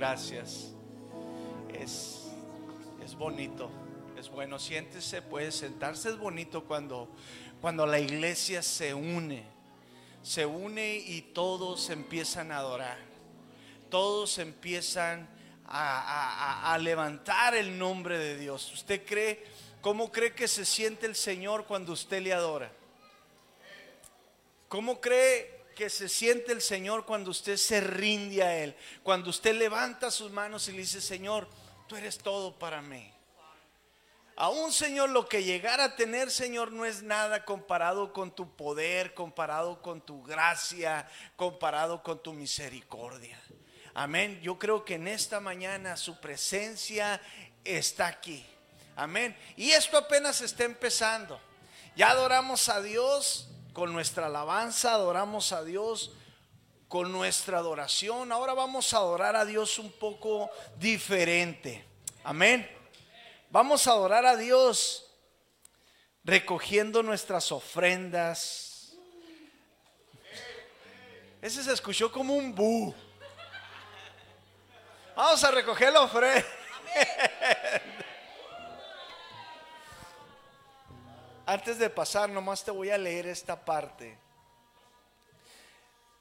Gracias. 0.09 0.67
Es, 1.73 2.27
es 3.03 3.15
bonito, 3.15 3.71
es 4.19 4.29
bueno. 4.29 4.59
Siéntese, 4.59 5.23
puede 5.23 5.51
sentarse. 5.51 6.09
Es 6.09 6.17
bonito 6.19 6.63
cuando, 6.65 7.09
cuando 7.59 7.87
la 7.87 7.99
iglesia 7.99 8.61
se 8.61 8.93
une, 8.93 9.43
se 10.21 10.45
une 10.45 10.95
y 10.97 11.21
todos 11.33 11.89
empiezan 11.89 12.51
a 12.51 12.57
adorar. 12.57 12.99
Todos 13.89 14.37
empiezan 14.37 15.27
a, 15.65 16.71
a- 16.73 16.77
levantar 16.77 17.55
el 17.55 17.75
nombre 17.79 18.19
de 18.19 18.37
Dios. 18.37 18.71
¿Usted 18.73 19.03
cree, 19.07 19.43
cómo 19.81 20.11
cree 20.11 20.33
que 20.35 20.47
se 20.47 20.65
siente 20.65 21.07
el 21.07 21.15
Señor 21.15 21.65
cuando 21.65 21.93
usted 21.93 22.21
le 22.21 22.31
adora? 22.31 22.71
¿Cómo 24.67 25.01
cree 25.01 25.54
que 25.75 25.89
se 25.89 26.09
siente 26.09 26.51
el 26.51 26.61
Señor 26.61 27.05
cuando 27.05 27.29
usted 27.29 27.57
se 27.57 27.81
rinde 27.81 28.41
a 28.41 28.57
Él? 28.63 28.75
Cuando 29.03 29.29
usted 29.29 29.53
levanta 29.55 30.09
sus 30.09 30.31
manos 30.31 30.67
y 30.67 30.71
le 30.71 30.79
dice, 30.79 31.01
Señor, 31.01 31.47
tú 31.87 31.95
eres 31.95 32.17
todo 32.17 32.57
para 32.57 32.81
mí. 32.81 33.11
Aún, 34.37 34.73
Señor, 34.73 35.11
lo 35.11 35.29
que 35.29 35.43
llegara 35.43 35.85
a 35.85 35.95
tener, 35.95 36.29
Señor, 36.29 36.71
no 36.73 36.83
es 36.83 37.03
nada 37.03 37.45
comparado 37.45 38.11
con 38.11 38.31
tu 38.31 38.53
poder, 38.53 39.13
comparado 39.13 39.81
con 39.81 40.01
tu 40.01 40.23
gracia, 40.23 41.09
comparado 41.37 42.03
con 42.03 42.21
tu 42.21 42.33
misericordia. 42.33 43.39
Amén. 43.93 44.41
Yo 44.41 44.59
creo 44.59 44.83
que 44.83 44.95
en 44.95 45.07
esta 45.07 45.39
mañana 45.39 45.95
su 45.95 46.19
presencia 46.19 47.21
está 47.63 48.07
aquí. 48.07 48.45
Amén. 48.97 49.37
Y 49.55 49.71
esto 49.71 49.97
apenas 49.97 50.41
está 50.41 50.65
empezando. 50.65 51.39
Ya 51.95 52.09
adoramos 52.11 52.67
a 52.67 52.81
Dios 52.81 53.47
con 53.75 53.91
nuestra 53.91 54.27
alabanza, 54.27 54.93
adoramos 54.93 55.51
a 55.51 55.61
Dios 55.61 56.13
con 56.87 57.11
nuestra 57.11 57.57
adoración. 57.57 58.31
Ahora 58.31 58.53
vamos 58.53 58.93
a 58.93 58.97
adorar 58.97 59.35
a 59.35 59.43
Dios 59.43 59.77
un 59.79 59.91
poco 59.91 60.49
diferente. 60.77 61.85
Amén. 62.23 62.65
Vamos 63.49 63.85
a 63.85 63.91
adorar 63.91 64.25
a 64.25 64.37
Dios 64.37 65.11
recogiendo 66.23 67.03
nuestras 67.03 67.51
ofrendas. 67.51 68.95
Ese 71.41 71.61
se 71.61 71.73
escuchó 71.73 72.09
como 72.09 72.33
un 72.33 72.55
bu. 72.55 72.95
Vamos 75.17 75.43
a 75.43 75.51
recoger 75.51 75.91
la 75.91 75.99
ofrenda. 75.99 76.45
Antes 81.45 81.77
de 81.77 81.89
pasar, 81.91 82.29
nomás 82.29 82.63
te 82.63 82.71
voy 82.71 82.89
a 82.89 82.97
leer 82.97 83.27
esta 83.27 83.63
parte. 83.63 84.17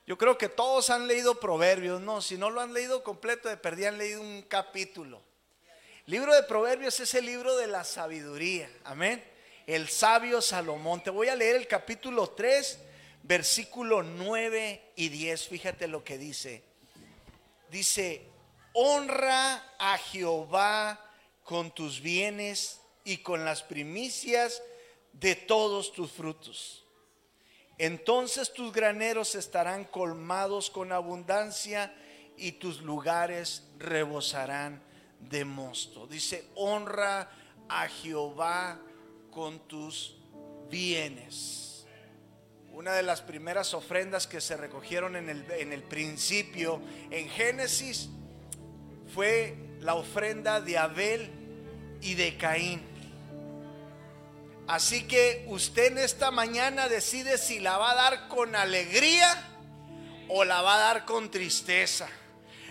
Yo 0.07 0.19
creo 0.19 0.37
que 0.37 0.51
todos 0.51 0.91
han 0.91 1.07
leído 1.07 1.41
Proverbios, 1.41 2.01
no, 2.01 2.21
si 2.21 2.37
no 2.37 2.51
lo 2.51 2.61
han 2.61 2.75
leído 2.75 3.03
completo, 3.03 3.49
de 3.49 3.57
perdí 3.57 3.87
han 3.87 3.97
leído 3.97 4.21
un 4.21 4.43
capítulo. 4.43 5.23
Libro 6.05 6.35
de 6.35 6.43
Proverbios 6.43 7.01
es 7.01 7.15
el 7.15 7.25
libro 7.25 7.57
de 7.57 7.67
la 7.67 7.85
sabiduría, 7.85 8.69
amén. 8.85 9.25
El 9.67 9.89
sabio 9.89 10.43
Salomón. 10.43 11.03
Te 11.03 11.09
voy 11.09 11.29
a 11.29 11.37
leer 11.37 11.57
el 11.57 11.67
capítulo 11.67 12.29
3, 12.29 12.79
versículo 13.23 14.03
9 14.03 14.93
y 14.97 15.09
10. 15.09 15.49
Fíjate 15.49 15.89
lo 15.89 16.05
que 16.05 16.19
dice. 16.19 16.63
Dice, 17.71 18.27
honra 18.75 19.73
a 19.79 19.97
Jehová 19.97 21.01
con 21.45 21.71
tus 21.71 22.03
bienes 22.03 22.79
y 23.05 23.19
con 23.19 23.47
las 23.47 23.63
primicias 23.63 24.63
de 25.21 25.35
todos 25.35 25.93
tus 25.93 26.11
frutos. 26.11 26.85
Entonces 27.79 28.53
tus 28.53 28.73
graneros 28.73 29.35
estarán 29.35 29.85
colmados 29.85 30.71
con 30.71 30.93
abundancia 30.93 31.95
y 32.37 32.53
tus 32.53 32.83
lugares 32.83 33.65
rebosarán 33.79 34.83
de 35.21 35.45
mosto. 35.45 36.07
Dice, 36.07 36.49
honra 36.55 37.31
a 37.69 37.89
Jehová 37.89 38.81
con 39.31 39.61
tus 39.67 40.17
bienes. 40.71 41.87
Una 42.73 42.93
de 42.93 43.03
las 43.03 43.23
primeras 43.23 43.73
ofrendas 43.73 44.27
que 44.27 44.41
se 44.41 44.57
recogieron 44.57 45.17
en 45.17 45.29
el, 45.29 45.47
en 45.53 45.73
el 45.73 45.83
principio, 45.83 46.81
en 47.11 47.29
Génesis, 47.29 48.09
fue 49.15 49.57
la 49.81 49.95
ofrenda 49.95 50.61
de 50.61 50.79
Abel 50.79 51.31
y 52.01 52.15
de 52.15 52.37
Caín. 52.37 52.94
Así 54.67 55.07
que 55.07 55.45
usted 55.49 55.93
en 55.93 55.99
esta 55.99 56.31
mañana 56.31 56.89
decide 56.89 57.37
si 57.37 57.61
la 57.61 57.77
va 57.77 57.91
a 57.91 57.95
dar 57.95 58.29
con 58.29 58.57
alegría 58.57 59.51
o 60.29 60.45
la 60.45 60.63
va 60.63 60.77
a 60.77 60.79
dar 60.79 61.05
con 61.05 61.31
tristeza. 61.31 62.09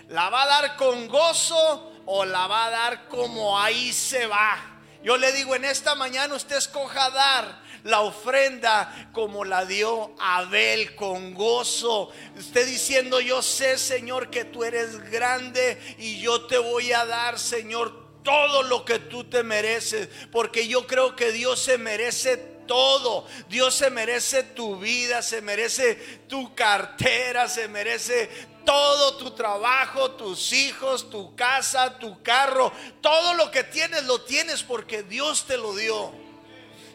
La 0.08 0.28
va 0.28 0.42
a 0.42 0.46
dar 0.46 0.76
con 0.76 1.06
gozo 1.06 1.92
o 2.06 2.24
la 2.24 2.46
va 2.48 2.66
a 2.66 2.70
dar 2.70 3.08
como 3.08 3.58
ahí 3.58 3.92
se 3.92 4.26
va. 4.26 4.80
Yo 5.04 5.16
le 5.16 5.32
digo, 5.32 5.54
en 5.54 5.64
esta 5.64 5.94
mañana 5.94 6.34
usted 6.34 6.56
escoja 6.56 7.10
dar 7.10 7.62
la 7.84 8.00
ofrenda 8.00 9.10
como 9.12 9.44
la 9.44 9.64
dio 9.64 10.14
Abel 10.18 10.96
con 10.96 11.32
gozo. 11.34 12.10
Usted 12.36 12.66
diciendo, 12.66 13.20
yo 13.20 13.40
sé 13.40 13.78
Señor 13.78 14.30
que 14.30 14.44
tú 14.44 14.64
eres 14.64 14.98
grande 15.10 15.80
y 15.98 16.20
yo 16.20 16.46
te 16.46 16.58
voy 16.58 16.92
a 16.92 17.04
dar 17.04 17.38
Señor 17.38 18.03
todo 18.24 18.64
lo 18.64 18.84
que 18.84 18.98
tú 18.98 19.22
te 19.24 19.44
mereces, 19.44 20.08
porque 20.32 20.66
yo 20.66 20.86
creo 20.88 21.14
que 21.14 21.30
Dios 21.30 21.60
se 21.60 21.78
merece 21.78 22.36
todo. 22.66 23.26
Dios 23.48 23.74
se 23.74 23.90
merece 23.90 24.42
tu 24.42 24.78
vida, 24.78 25.22
se 25.22 25.40
merece 25.40 25.94
tu 26.28 26.54
cartera, 26.54 27.48
se 27.48 27.68
merece 27.68 28.28
todo 28.64 29.16
tu 29.18 29.30
trabajo, 29.32 30.12
tus 30.12 30.52
hijos, 30.52 31.10
tu 31.10 31.36
casa, 31.36 31.98
tu 31.98 32.22
carro. 32.22 32.72
Todo 33.00 33.34
lo 33.34 33.50
que 33.50 33.64
tienes 33.64 34.04
lo 34.04 34.20
tienes 34.22 34.62
porque 34.62 35.02
Dios 35.02 35.46
te 35.46 35.56
lo 35.56 35.74
dio. 35.74 36.12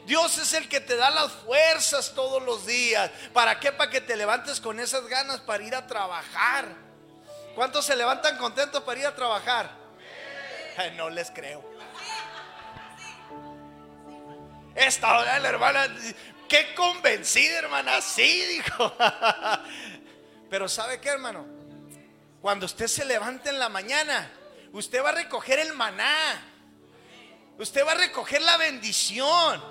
Dios 0.06 0.40
es 0.40 0.54
el 0.54 0.68
que 0.68 0.80
te 0.80 0.96
da 0.96 1.12
las 1.12 1.32
fuerzas 1.32 2.14
todos 2.16 2.42
los 2.42 2.66
días. 2.66 3.12
¿Para 3.32 3.60
qué? 3.60 3.72
Para 3.72 3.92
que 3.92 4.02
te 4.02 4.16
levantes 4.16 4.60
con 4.60 4.80
esas 4.80 5.06
ganas 5.08 5.40
para 5.42 5.64
ir 5.64 5.76
a 5.76 5.86
trabajar. 5.86 6.68
¿Cuántos 7.54 7.86
se 7.86 7.96
levantan 7.96 8.38
contentos 8.38 8.82
para 8.84 9.00
ir 9.00 9.06
a 9.06 9.16
trabajar? 9.16 9.79
No 10.96 11.10
les 11.10 11.30
creo. 11.32 11.64
Esta 14.76 15.18
hora 15.20 15.40
la 15.40 15.50
hermana, 15.50 15.88
qué 16.48 16.74
convencida 16.74 17.60
hermana, 17.60 18.02
sí, 18.02 18.46
dijo. 18.46 18.94
Pero 20.50 20.70
¿sabe 20.70 21.00
qué 21.02 21.10
hermano? 21.10 21.46
Cuando 22.42 22.66
usted 22.66 22.88
se 22.88 23.04
levanta 23.04 23.50
en 23.50 23.60
la 23.60 23.68
mañana, 23.68 24.32
usted 24.72 25.04
va 25.04 25.10
a 25.10 25.14
recoger 25.14 25.60
el 25.60 25.74
maná. 25.74 26.46
Usted 27.58 27.86
va 27.86 27.92
a 27.92 27.96
recoger 27.96 28.42
la 28.42 28.56
bendición. 28.56 29.62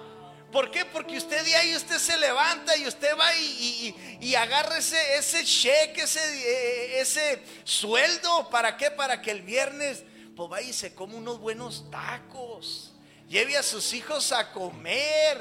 ¿Por 0.53 0.71
qué? 0.71 0.85
Porque 0.85 1.17
usted 1.17 1.43
de 1.45 1.57
ahí 1.57 1.75
usted 1.75 1.97
se 1.99 2.17
levanta 2.19 2.77
y 2.77 2.87
usted 2.87 3.17
va 3.19 3.35
y- 3.37 4.19
y 4.21 4.35
agarra 4.35 4.79
ese, 4.79 5.17
ese 5.17 5.43
cheque, 5.45 6.03
ese, 6.03 6.21
eh, 6.21 7.01
ese 7.01 7.43
sueldo. 7.65 8.51
¿Para 8.51 8.77
qué? 8.77 8.91
Para 8.91 9.23
que 9.23 9.31
el 9.31 9.41
viernes 9.43 10.05
pues 10.39 10.51
vaya 10.51 10.69
y 10.69 10.73
se 10.73 10.95
come 10.95 11.17
unos 11.17 11.41
buenos 11.41 11.91
tacos. 11.91 12.93
Lleve 13.29 13.59
a 13.59 13.63
sus 13.65 13.93
hijos 13.93 14.31
a 14.31 14.53
comer. 14.53 15.37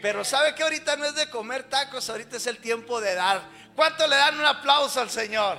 Pero 0.00 0.24
sabe 0.24 0.54
que 0.54 0.62
ahorita 0.62 0.96
no 0.96 1.04
es 1.04 1.14
de 1.14 1.28
comer 1.28 1.64
tacos, 1.64 2.08
ahorita 2.08 2.38
es 2.38 2.46
el 2.46 2.56
tiempo 2.56 3.02
de 3.02 3.14
dar. 3.14 3.42
¿Cuánto 3.76 4.06
le 4.06 4.16
dan 4.16 4.40
un 4.40 4.46
aplauso 4.46 4.98
al 4.98 5.10
Señor? 5.10 5.58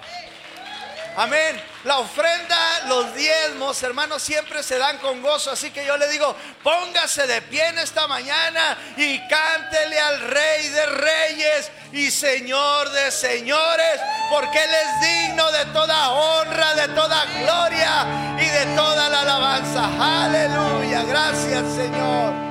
Amén. 1.15 1.61
La 1.83 1.97
ofrenda, 1.99 2.57
los 2.87 3.13
diezmos, 3.15 3.81
hermanos, 3.83 4.21
siempre 4.21 4.61
se 4.63 4.77
dan 4.77 4.97
con 4.99 5.21
gozo. 5.21 5.51
Así 5.51 5.71
que 5.71 5.85
yo 5.85 5.97
le 5.97 6.07
digo, 6.09 6.35
póngase 6.63 7.25
de 7.27 7.41
pie 7.41 7.67
en 7.67 7.79
esta 7.79 8.07
mañana 8.07 8.77
y 8.97 9.19
cántele 9.27 9.99
al 9.99 10.21
Rey 10.21 10.69
de 10.69 10.85
Reyes 10.85 11.71
y 11.91 12.11
Señor 12.11 12.89
de 12.91 13.11
Señores, 13.11 13.99
porque 14.29 14.63
Él 14.63 14.69
es 14.69 15.27
digno 15.27 15.51
de 15.51 15.65
toda 15.65 16.11
honra, 16.11 16.75
de 16.75 16.87
toda 16.89 17.25
gloria 17.25 18.37
y 18.39 18.45
de 18.45 18.75
toda 18.75 19.09
la 19.09 19.21
alabanza. 19.21 20.25
Aleluya. 20.25 21.03
Gracias, 21.03 21.63
Señor. 21.75 22.50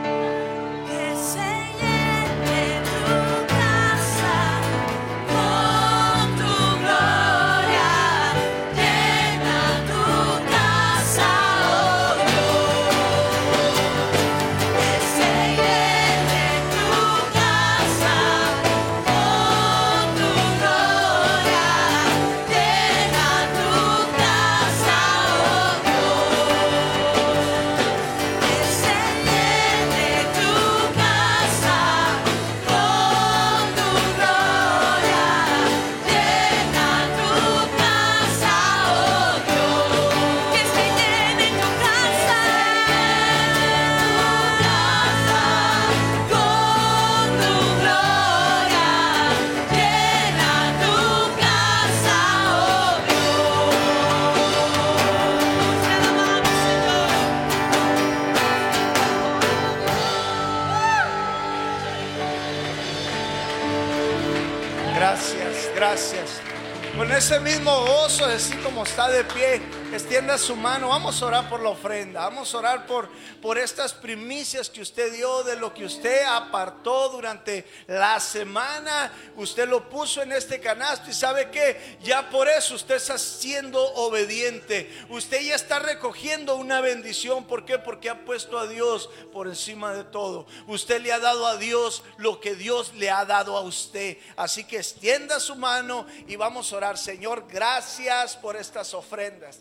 Ese 67.21 67.39
mismo 67.39 67.71
gozo, 67.85 68.25
así 68.25 68.57
como 68.57 68.83
está 68.83 69.11
de 69.11 69.23
pie, 69.25 69.61
extienda 69.97 70.39
su 70.39 70.55
mano. 70.55 70.89
Vamos 70.89 71.21
a 71.21 71.27
orar 71.27 71.49
por 71.49 71.61
la 71.61 71.71
ofrenda. 71.71 72.21
Vamos 72.21 72.55
a 72.55 72.59
orar 72.59 72.87
por, 72.87 73.09
por 73.41 73.59
estas 73.59 73.93
primicias 73.93 74.71
que 74.71 74.81
usted 74.81 75.13
dio, 75.13 75.43
de 75.43 75.57
lo 75.57 75.75
que 75.75 75.85
usted 75.85 76.23
apartó 76.25 77.09
durante 77.09 77.67
la 77.87 78.21
semana. 78.21 79.13
Usted 79.37 79.69
lo 79.69 79.89
puso 79.89 80.23
en 80.23 80.33
este 80.33 80.61
canasto 80.61 81.11
y 81.11 81.13
sabe 81.13 81.51
que 81.51 81.99
ya 82.03 82.31
por 82.31 82.49
eso 82.49 82.75
usted 82.75 82.97
está 82.97 83.19
siendo 83.19 83.83
obediente. 83.95 84.91
Usted 85.09 85.41
ya 85.41 85.55
está 85.55 85.79
recogiendo 85.79 86.57
una 86.57 86.81
bendición. 86.81 87.45
¿Por 87.45 87.65
qué? 87.65 87.79
Porque 87.79 88.11
ha 88.11 88.25
puesto 88.25 88.59
a 88.59 88.67
Dios 88.67 89.11
por 89.33 89.49
encima 89.49 89.93
de 89.93 90.05
todo. 90.05 90.47
Usted 90.67 91.01
le 91.01 91.13
ha 91.13 91.19
dado 91.19 91.47
a 91.47 91.57
Dios 91.57 92.05
lo 92.17 92.41
que 92.41 92.55
Dios 92.55 92.95
le 92.95 93.11
ha 93.11 93.25
dado 93.25 93.57
a 93.57 93.63
usted. 93.63 94.19
Así 94.37 94.65
que 94.65 94.77
extienda 94.77 95.41
su 95.41 95.57
mano 95.57 96.07
y 96.29 96.37
vamos 96.37 96.73
a 96.73 96.77
orar. 96.77 96.99
Señor, 96.99 97.47
gracias 97.49 98.37
por 98.37 98.57
estas 98.57 98.95
ofrendas. 98.95 99.61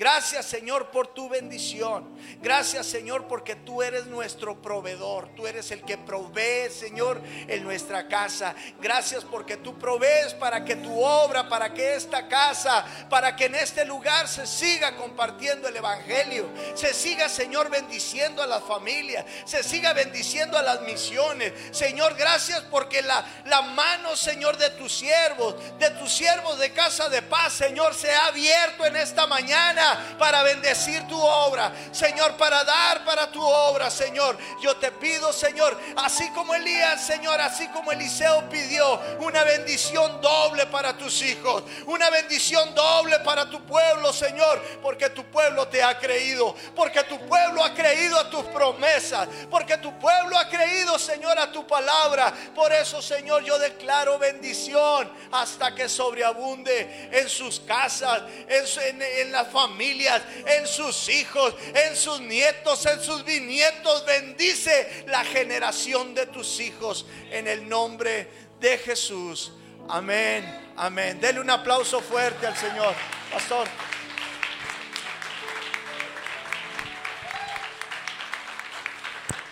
Gracias 0.00 0.46
Señor 0.46 0.90
por 0.90 1.08
tu 1.08 1.28
bendición. 1.28 2.08
Gracias 2.40 2.86
Señor 2.86 3.28
porque 3.28 3.54
tú 3.54 3.82
eres 3.82 4.06
nuestro 4.06 4.62
proveedor. 4.62 5.28
Tú 5.36 5.46
eres 5.46 5.70
el 5.72 5.82
que 5.82 5.98
provee 5.98 6.70
Señor 6.70 7.20
en 7.46 7.62
nuestra 7.62 8.08
casa. 8.08 8.54
Gracias 8.80 9.24
porque 9.24 9.58
tú 9.58 9.78
provees 9.78 10.32
para 10.32 10.64
que 10.64 10.76
tu 10.76 11.02
obra, 11.02 11.50
para 11.50 11.74
que 11.74 11.96
esta 11.96 12.28
casa, 12.28 12.82
para 13.10 13.36
que 13.36 13.44
en 13.44 13.56
este 13.56 13.84
lugar 13.84 14.26
se 14.26 14.46
siga 14.46 14.96
compartiendo 14.96 15.68
el 15.68 15.76
Evangelio. 15.76 16.48
Se 16.74 16.94
siga 16.94 17.28
Señor 17.28 17.68
bendiciendo 17.68 18.42
a 18.42 18.46
las 18.46 18.64
familias. 18.64 19.26
Se 19.44 19.62
siga 19.62 19.92
bendiciendo 19.92 20.56
a 20.56 20.62
las 20.62 20.80
misiones. 20.80 21.52
Señor, 21.72 22.14
gracias 22.14 22.62
porque 22.70 23.02
la, 23.02 23.22
la 23.44 23.60
mano 23.60 24.16
Señor 24.16 24.56
de 24.56 24.70
tus 24.70 24.94
siervos, 24.94 25.56
de 25.78 25.90
tus 25.90 26.10
siervos 26.10 26.58
de 26.58 26.72
casa 26.72 27.10
de 27.10 27.20
paz, 27.20 27.52
Señor, 27.52 27.94
se 27.94 28.10
ha 28.10 28.28
abierto 28.28 28.86
en 28.86 28.96
esta 28.96 29.26
mañana 29.26 29.89
para 30.18 30.42
bendecir 30.42 31.06
tu 31.08 31.20
obra, 31.20 31.72
Señor, 31.92 32.36
para 32.36 32.64
dar 32.64 33.04
para 33.04 33.30
tu 33.30 33.42
obra, 33.42 33.90
Señor. 33.90 34.36
Yo 34.60 34.76
te 34.76 34.90
pido, 34.92 35.32
Señor, 35.32 35.78
así 35.96 36.28
como 36.30 36.54
Elías, 36.54 37.04
Señor, 37.04 37.40
así 37.40 37.66
como 37.68 37.92
Eliseo 37.92 38.48
pidió 38.48 39.00
una 39.20 39.44
bendición 39.44 40.20
doble 40.20 40.66
para 40.66 40.96
tus 40.96 41.22
hijos, 41.22 41.62
una 41.86 42.10
bendición 42.10 42.74
doble 42.74 43.18
para 43.20 43.48
tu 43.48 43.64
pueblo, 43.66 44.12
Señor, 44.12 44.60
porque 44.82 45.10
tu 45.10 45.24
pueblo 45.30 45.68
te 45.68 45.82
ha 45.82 45.98
creído, 45.98 46.54
porque 46.74 47.02
tu 47.04 47.18
pueblo 47.26 47.64
ha 47.64 47.74
creído 47.74 48.18
a 48.18 48.28
tus 48.30 48.44
promesas, 48.46 49.28
porque 49.50 49.76
tu 49.78 49.98
pueblo 49.98 50.38
ha 50.38 50.48
creído, 50.48 50.98
Señor, 50.98 51.38
a 51.38 51.50
tu 51.52 51.66
palabra. 51.66 52.32
Por 52.54 52.72
eso, 52.72 53.00
Señor, 53.02 53.44
yo 53.44 53.58
declaro 53.58 54.18
bendición 54.18 55.10
hasta 55.32 55.74
que 55.74 55.88
sobreabunde 55.88 57.08
en 57.12 57.28
sus 57.28 57.60
casas, 57.60 58.22
en, 58.48 58.82
en- 58.82 59.02
en 59.02 59.32
las 59.32 59.48
en 59.80 60.66
sus 60.66 61.08
hijos, 61.08 61.54
en 61.74 61.96
sus 61.96 62.20
nietos, 62.20 62.84
en 62.86 63.02
sus 63.02 63.24
bisnietos. 63.24 64.04
Bendice 64.04 65.04
la 65.06 65.24
generación 65.24 66.14
de 66.14 66.26
tus 66.26 66.60
hijos 66.60 67.06
en 67.30 67.48
el 67.48 67.68
nombre 67.68 68.28
de 68.60 68.78
Jesús. 68.78 69.52
Amén, 69.88 70.72
amén. 70.76 71.20
Dele 71.20 71.40
un 71.40 71.50
aplauso 71.50 72.00
fuerte 72.00 72.46
al 72.46 72.56
Señor, 72.56 72.94
pastor. 73.32 73.66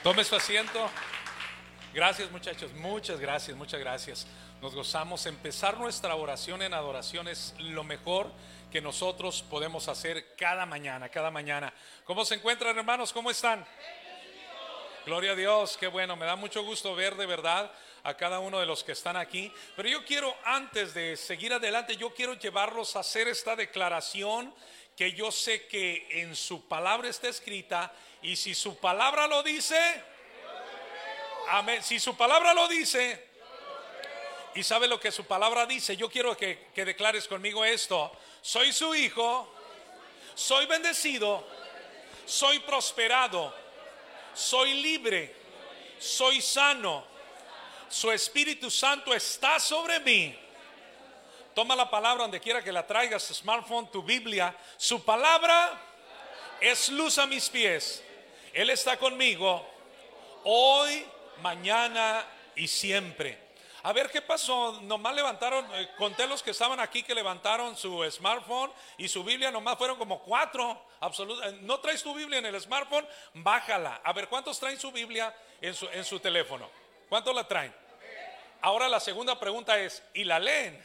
Tome 0.02 0.24
su 0.24 0.36
asiento. 0.36 0.88
Gracias 1.92 2.30
muchachos, 2.30 2.72
muchas 2.74 3.18
gracias, 3.18 3.56
muchas 3.56 3.80
gracias. 3.80 4.26
Nos 4.60 4.74
gozamos. 4.74 5.26
Empezar 5.26 5.78
nuestra 5.78 6.14
oración 6.14 6.62
en 6.62 6.74
adoración 6.74 7.28
es 7.28 7.54
lo 7.58 7.82
mejor 7.82 8.30
que 8.70 8.80
nosotros 8.80 9.42
podemos 9.42 9.88
hacer 9.88 10.34
cada 10.36 10.66
mañana, 10.66 11.08
cada 11.08 11.30
mañana. 11.30 11.72
¿Cómo 12.04 12.24
se 12.24 12.34
encuentran 12.34 12.76
hermanos? 12.76 13.12
¿Cómo 13.12 13.30
están? 13.30 13.66
Gloria 15.06 15.32
a 15.32 15.34
Dios, 15.36 15.76
qué 15.78 15.86
bueno, 15.86 16.16
me 16.16 16.26
da 16.26 16.36
mucho 16.36 16.62
gusto 16.62 16.94
ver 16.94 17.16
de 17.16 17.24
verdad 17.24 17.72
a 18.02 18.14
cada 18.14 18.40
uno 18.40 18.60
de 18.60 18.66
los 18.66 18.84
que 18.84 18.92
están 18.92 19.16
aquí. 19.16 19.50
Pero 19.74 19.88
yo 19.88 20.04
quiero, 20.04 20.36
antes 20.44 20.92
de 20.92 21.16
seguir 21.16 21.52
adelante, 21.52 21.96
yo 21.96 22.12
quiero 22.12 22.34
llevarlos 22.34 22.94
a 22.94 23.00
hacer 23.00 23.26
esta 23.28 23.56
declaración 23.56 24.54
que 24.94 25.12
yo 25.12 25.30
sé 25.32 25.66
que 25.66 26.06
en 26.10 26.36
su 26.36 26.66
palabra 26.68 27.08
está 27.08 27.28
escrita 27.28 27.92
y 28.20 28.36
si 28.36 28.54
su 28.54 28.76
palabra 28.78 29.26
lo 29.26 29.42
dice, 29.42 29.78
amén, 31.50 31.82
si 31.82 31.98
su 31.98 32.16
palabra 32.16 32.52
lo 32.52 32.68
dice 32.68 33.28
y 34.54 34.62
sabe 34.62 34.88
lo 34.88 34.98
que 34.98 35.12
su 35.12 35.24
palabra 35.24 35.66
dice, 35.66 35.96
yo 35.96 36.10
quiero 36.10 36.36
que, 36.36 36.66
que 36.74 36.84
declares 36.84 37.28
conmigo 37.28 37.64
esto, 37.64 38.12
soy 38.40 38.72
su 38.72 38.94
hijo, 38.94 39.52
soy 40.34 40.66
bendecido, 40.66 41.44
soy 42.26 42.58
prosperado 42.60 43.68
soy 44.38 44.74
libre, 44.74 45.34
soy 45.98 46.40
sano, 46.40 47.04
su 47.88 48.10
Espíritu 48.12 48.70
Santo 48.70 49.12
está 49.12 49.58
sobre 49.58 49.98
mí. 50.00 50.38
Toma 51.54 51.74
la 51.74 51.90
palabra 51.90 52.22
donde 52.22 52.40
quiera 52.40 52.62
que 52.62 52.70
la 52.70 52.86
traigas, 52.86 53.24
smartphone, 53.34 53.90
tu 53.90 54.00
Biblia. 54.00 54.56
Su 54.76 55.04
palabra 55.04 55.72
es 56.60 56.88
luz 56.90 57.18
a 57.18 57.26
mis 57.26 57.48
pies. 57.48 58.04
Él 58.52 58.70
está 58.70 58.96
conmigo 58.96 59.66
hoy, 60.44 61.04
mañana 61.42 62.24
y 62.54 62.68
siempre. 62.68 63.47
A 63.82 63.92
ver 63.92 64.10
qué 64.10 64.20
pasó. 64.22 64.80
Nomás 64.82 65.14
levantaron, 65.14 65.66
eh, 65.74 65.88
conté 65.96 66.26
los 66.26 66.42
que 66.42 66.50
estaban 66.50 66.80
aquí 66.80 67.02
que 67.02 67.14
levantaron 67.14 67.76
su 67.76 68.02
smartphone 68.10 68.72
y 68.96 69.08
su 69.08 69.22
Biblia, 69.24 69.50
nomás 69.50 69.78
fueron 69.78 69.96
como 69.98 70.20
cuatro. 70.22 70.86
Absoluta. 71.00 71.48
eh, 71.48 71.58
¿No 71.62 71.78
traes 71.80 72.02
tu 72.02 72.14
Biblia 72.14 72.38
en 72.38 72.46
el 72.46 72.60
smartphone? 72.60 73.06
Bájala. 73.34 74.00
A 74.04 74.12
ver, 74.12 74.28
¿cuántos 74.28 74.58
traen 74.58 74.78
su 74.78 74.90
Biblia 74.90 75.34
en 75.60 75.74
su, 75.74 75.86
en 75.88 76.04
su 76.04 76.18
teléfono? 76.20 76.68
¿Cuántos 77.08 77.34
la 77.34 77.46
traen? 77.46 77.74
Ahora 78.60 78.88
la 78.88 78.98
segunda 79.00 79.38
pregunta 79.38 79.78
es, 79.78 80.02
¿y 80.14 80.24
la 80.24 80.38
leen? 80.40 80.84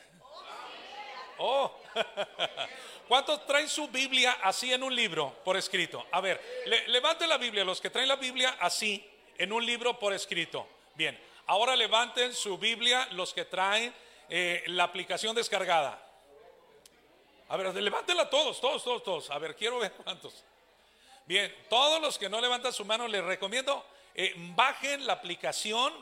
Oh, 1.40 1.76
¿cuántos 3.08 3.46
traen 3.48 3.68
su 3.68 3.88
Biblia 3.88 4.38
así 4.44 4.72
en 4.72 4.84
un 4.84 4.96
libro 4.96 5.34
por 5.44 5.58
escrito? 5.58 6.06
A 6.12 6.22
ver, 6.22 6.40
le- 6.68 6.88
levante 6.90 7.26
la 7.26 7.38
Biblia, 7.38 7.66
los 7.66 7.82
que 7.82 7.90
traen 7.90 8.08
la 8.08 8.16
Biblia 8.18 8.58
así 8.60 9.04
en 9.38 9.52
un 9.52 9.66
libro 9.66 9.98
por 9.98 10.14
escrito. 10.14 10.68
Bien, 10.94 11.20
ahora 11.48 11.76
levanten 11.76 12.34
su 12.34 12.58
Biblia 12.58 13.08
los 13.12 13.34
que 13.34 13.46
traen 13.46 13.94
eh, 14.30 14.64
la 14.68 14.84
aplicación 14.86 15.36
descargada. 15.36 16.00
A 17.50 17.58
ver, 17.58 17.74
levántela 17.76 18.30
todos, 18.30 18.60
todos, 18.60 18.84
todos, 18.84 19.04
todos. 19.04 19.30
A 19.32 19.38
ver, 19.38 19.56
quiero 19.56 19.80
ver 19.80 19.92
cuántos. 19.92 20.44
Bien, 21.26 21.54
todos 21.70 22.02
los 22.02 22.18
que 22.18 22.30
no 22.30 22.42
levantan 22.42 22.74
su 22.74 22.84
mano, 22.84 23.08
les 23.08 23.24
recomiendo, 23.24 23.86
eh, 24.16 24.34
bajen 24.56 25.06
la 25.06 25.14
aplicación 25.14 25.94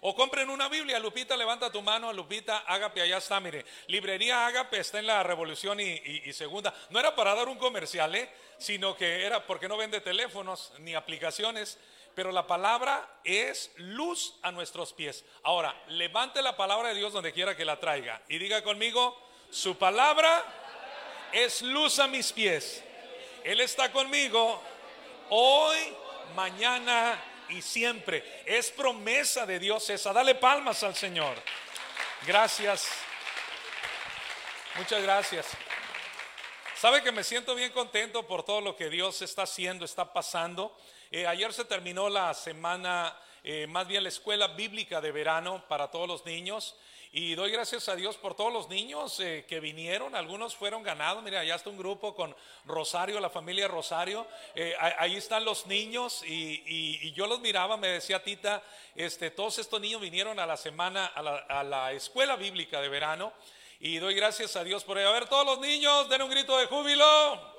o 0.00 0.14
compren 0.14 0.48
una 0.50 0.68
Biblia. 0.68 0.98
Lupita, 0.98 1.36
levanta 1.36 1.70
tu 1.70 1.82
mano. 1.82 2.12
Lupita, 2.12 2.58
Ágape, 2.66 3.02
allá 3.02 3.18
está, 3.18 3.38
mire. 3.40 3.64
Librería 3.88 4.46
Ágape 4.46 4.78
está 4.78 4.98
en 5.00 5.06
la 5.06 5.22
Revolución 5.22 5.78
y, 5.80 5.84
y- 5.84 6.32
Segunda. 6.32 6.72
No 6.90 6.98
era 7.00 7.14
para 7.14 7.34
dar 7.34 7.48
un 7.48 7.58
comercial, 7.58 8.14
¿eh? 8.14 8.30
sino 8.58 8.96
que 8.96 9.24
era 9.26 9.44
porque 9.46 9.68
no 9.68 9.76
vende 9.76 10.00
teléfonos 10.00 10.72
ni 10.78 10.94
aplicaciones. 10.94 11.78
Pero 12.18 12.32
la 12.32 12.48
palabra 12.48 13.20
es 13.22 13.70
luz 13.76 14.34
a 14.42 14.50
nuestros 14.50 14.92
pies. 14.92 15.24
Ahora, 15.44 15.72
levante 15.86 16.42
la 16.42 16.56
palabra 16.56 16.88
de 16.88 16.96
Dios 16.96 17.12
donde 17.12 17.32
quiera 17.32 17.56
que 17.56 17.64
la 17.64 17.78
traiga. 17.78 18.20
Y 18.28 18.38
diga 18.38 18.60
conmigo, 18.64 19.16
su 19.52 19.78
palabra 19.78 20.44
es 21.30 21.62
luz 21.62 22.00
a 22.00 22.08
mis 22.08 22.32
pies. 22.32 22.82
Él 23.44 23.60
está 23.60 23.92
conmigo 23.92 24.60
hoy, 25.30 25.78
mañana 26.34 27.22
y 27.50 27.62
siempre. 27.62 28.42
Es 28.44 28.72
promesa 28.72 29.46
de 29.46 29.60
Dios 29.60 29.88
esa. 29.88 30.12
Dale 30.12 30.34
palmas 30.34 30.82
al 30.82 30.96
Señor. 30.96 31.40
Gracias. 32.26 32.88
Muchas 34.74 35.00
gracias. 35.04 35.46
Sabe 36.74 37.00
que 37.00 37.12
me 37.12 37.22
siento 37.22 37.54
bien 37.54 37.70
contento 37.70 38.26
por 38.26 38.42
todo 38.42 38.60
lo 38.60 38.74
que 38.74 38.90
Dios 38.90 39.22
está 39.22 39.42
haciendo, 39.42 39.84
está 39.84 40.12
pasando. 40.12 40.76
Eh, 41.10 41.26
ayer 41.26 41.52
se 41.54 41.64
terminó 41.64 42.10
la 42.10 42.34
semana, 42.34 43.16
eh, 43.42 43.66
más 43.66 43.88
bien 43.88 44.02
la 44.02 44.10
escuela 44.10 44.48
bíblica 44.48 45.00
de 45.00 45.10
verano 45.10 45.64
para 45.66 45.90
todos 45.90 46.06
los 46.06 46.26
niños. 46.26 46.76
Y 47.10 47.34
doy 47.34 47.50
gracias 47.50 47.88
a 47.88 47.96
Dios 47.96 48.18
por 48.18 48.34
todos 48.34 48.52
los 48.52 48.68
niños 48.68 49.18
eh, 49.20 49.46
que 49.48 49.60
vinieron. 49.60 50.14
Algunos 50.14 50.54
fueron 50.54 50.82
ganados. 50.82 51.22
Mira, 51.22 51.40
allá 51.40 51.54
está 51.54 51.70
un 51.70 51.78
grupo 51.78 52.14
con 52.14 52.36
Rosario, 52.66 53.18
la 53.18 53.30
familia 53.30 53.66
Rosario. 53.66 54.26
Ahí 54.98 55.16
están 55.16 55.46
los 55.46 55.66
niños. 55.66 56.22
Y, 56.26 57.10
yo 57.12 57.26
los 57.26 57.40
miraba, 57.40 57.78
me 57.78 57.88
decía 57.88 58.22
Tita, 58.22 58.62
este, 58.94 59.30
todos 59.30 59.58
estos 59.58 59.80
niños 59.80 60.02
vinieron 60.02 60.38
a 60.38 60.44
la 60.44 60.58
semana, 60.58 61.06
a 61.06 61.22
la, 61.22 61.36
a 61.48 61.64
la 61.64 61.92
escuela 61.92 62.36
bíblica 62.36 62.82
de 62.82 62.90
verano. 62.90 63.32
Y 63.80 63.96
doy 63.96 64.14
gracias 64.14 64.54
a 64.56 64.62
Dios 64.62 64.84
por 64.84 64.98
ello. 64.98 65.08
A 65.08 65.12
ver, 65.12 65.26
todos 65.26 65.46
los 65.46 65.60
niños, 65.60 66.10
den 66.10 66.20
un 66.20 66.30
grito 66.30 66.58
de 66.58 66.66
júbilo. 66.66 67.56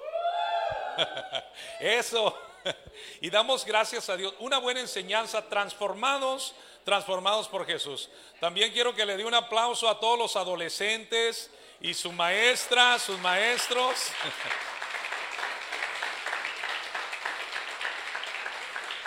Eso. 1.80 2.49
Y 3.22 3.30
damos 3.30 3.66
gracias 3.66 4.10
a 4.10 4.18
Dios. 4.18 4.34
Una 4.40 4.58
buena 4.58 4.80
enseñanza, 4.80 5.48
transformados, 5.50 6.54
transformados 6.84 7.48
por 7.48 7.66
Jesús. 7.66 8.10
También 8.40 8.72
quiero 8.72 8.96
que 8.96 9.06
le 9.06 9.18
dé 9.18 9.26
un 9.26 9.34
aplauso 9.34 9.90
a 9.90 10.00
todos 10.00 10.18
los 10.18 10.36
adolescentes 10.36 11.52
y 11.82 11.94
su 11.94 12.12
maestra, 12.12 13.00
sus 13.00 13.20
maestros. 13.20 13.96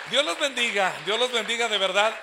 Dios 0.09 0.25
los 0.25 0.37
bendiga, 0.37 0.93
Dios 1.05 1.17
los 1.17 1.31
bendiga 1.31 1.67
de 1.69 1.77
verdad. 1.77 2.13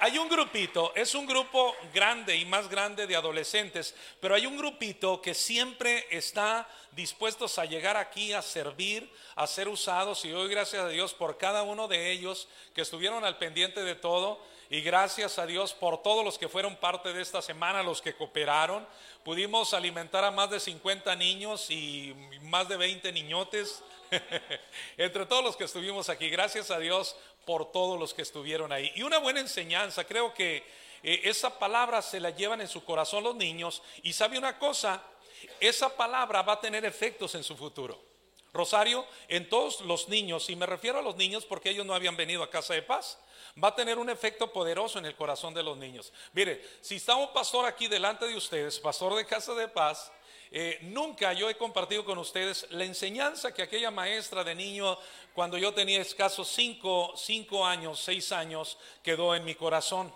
Hay- 0.00 0.18
un 0.18 0.28
grupito, 0.28 0.92
es 0.94 1.14
un 1.14 1.26
grupo 1.26 1.76
grande 1.92 2.36
y 2.36 2.44
más 2.44 2.68
grande 2.68 3.06
de 3.06 3.16
adolescentes, 3.16 3.94
pero 4.20 4.34
hay 4.34 4.46
un 4.46 4.56
grupito 4.56 5.20
que 5.20 5.34
siempre 5.34 6.06
está 6.10 6.66
dispuestos 6.92 7.58
a 7.58 7.64
llegar 7.64 7.96
aquí 7.96 8.32
a 8.32 8.40
servir, 8.42 9.10
a 9.36 9.46
ser 9.46 9.68
usados 9.68 10.24
y 10.24 10.30
doy 10.30 10.48
gracias 10.48 10.82
a 10.84 10.88
Dios 10.88 11.12
por 11.14 11.38
cada 11.38 11.62
uno 11.62 11.86
de 11.86 12.10
ellos 12.12 12.48
que 12.74 12.82
estuvieron 12.82 13.24
al 13.24 13.36
pendiente 13.38 13.82
de 13.82 13.94
todo 13.94 14.40
y 14.70 14.80
gracias 14.80 15.38
a 15.38 15.46
Dios 15.46 15.74
por 15.74 16.02
todos 16.02 16.24
los 16.24 16.38
que 16.38 16.48
fueron 16.48 16.76
parte 16.76 17.12
de 17.12 17.20
esta 17.20 17.42
semana, 17.42 17.82
los 17.82 18.00
que 18.00 18.14
cooperaron. 18.14 18.86
Pudimos 19.22 19.74
alimentar 19.74 20.24
a 20.24 20.30
más 20.30 20.50
de 20.50 20.60
50 20.60 21.14
niños 21.14 21.70
y 21.70 22.14
más 22.42 22.68
de 22.68 22.76
20 22.76 23.12
niñotes. 23.12 23.82
Entre 24.96 25.26
todos 25.26 25.44
los 25.44 25.56
que 25.56 25.64
estuvimos 25.64 26.08
aquí, 26.08 26.28
gracias 26.28 26.70
a 26.70 26.78
Dios 26.78 27.16
por 27.44 27.72
todos 27.72 27.98
los 27.98 28.14
que 28.14 28.22
estuvieron 28.22 28.72
ahí. 28.72 28.92
Y 28.94 29.02
una 29.02 29.18
buena 29.18 29.40
enseñanza, 29.40 30.04
creo 30.04 30.32
que 30.34 30.64
eh, 31.02 31.20
esa 31.24 31.58
palabra 31.58 32.02
se 32.02 32.20
la 32.20 32.30
llevan 32.30 32.60
en 32.60 32.68
su 32.68 32.84
corazón 32.84 33.24
los 33.24 33.34
niños. 33.34 33.82
Y 34.02 34.12
sabe 34.12 34.38
una 34.38 34.58
cosa, 34.58 35.02
esa 35.60 35.96
palabra 35.96 36.42
va 36.42 36.54
a 36.54 36.60
tener 36.60 36.84
efectos 36.84 37.34
en 37.34 37.44
su 37.44 37.56
futuro. 37.56 38.12
Rosario, 38.52 39.06
en 39.28 39.48
todos 39.48 39.80
los 39.80 40.08
niños, 40.08 40.50
y 40.50 40.56
me 40.56 40.66
refiero 40.66 40.98
a 40.98 41.02
los 41.02 41.16
niños 41.16 41.46
porque 41.46 41.70
ellos 41.70 41.86
no 41.86 41.94
habían 41.94 42.16
venido 42.16 42.42
a 42.42 42.50
Casa 42.50 42.74
de 42.74 42.82
Paz, 42.82 43.18
va 43.62 43.68
a 43.68 43.74
tener 43.74 43.98
un 43.98 44.10
efecto 44.10 44.52
poderoso 44.52 44.98
en 44.98 45.06
el 45.06 45.16
corazón 45.16 45.54
de 45.54 45.62
los 45.62 45.78
niños. 45.78 46.12
Mire, 46.34 46.62
si 46.82 46.96
está 46.96 47.16
un 47.16 47.32
pastor 47.32 47.64
aquí 47.64 47.88
delante 47.88 48.26
de 48.26 48.36
ustedes, 48.36 48.78
pastor 48.78 49.14
de 49.14 49.24
Casa 49.24 49.54
de 49.54 49.68
Paz, 49.68 50.12
eh, 50.54 50.78
nunca 50.82 51.32
yo 51.32 51.48
he 51.48 51.56
compartido 51.56 52.04
con 52.04 52.18
ustedes 52.18 52.66
la 52.70 52.84
enseñanza 52.84 53.54
que 53.54 53.62
aquella 53.62 53.90
maestra 53.90 54.44
de 54.44 54.54
niño, 54.54 54.98
cuando 55.34 55.56
yo 55.56 55.72
tenía 55.72 56.02
escasos 56.02 56.46
cinco, 56.48 57.14
cinco 57.16 57.64
años, 57.64 57.98
seis 57.98 58.30
años, 58.32 58.76
quedó 59.02 59.34
en 59.34 59.44
mi 59.44 59.54
corazón 59.54 60.12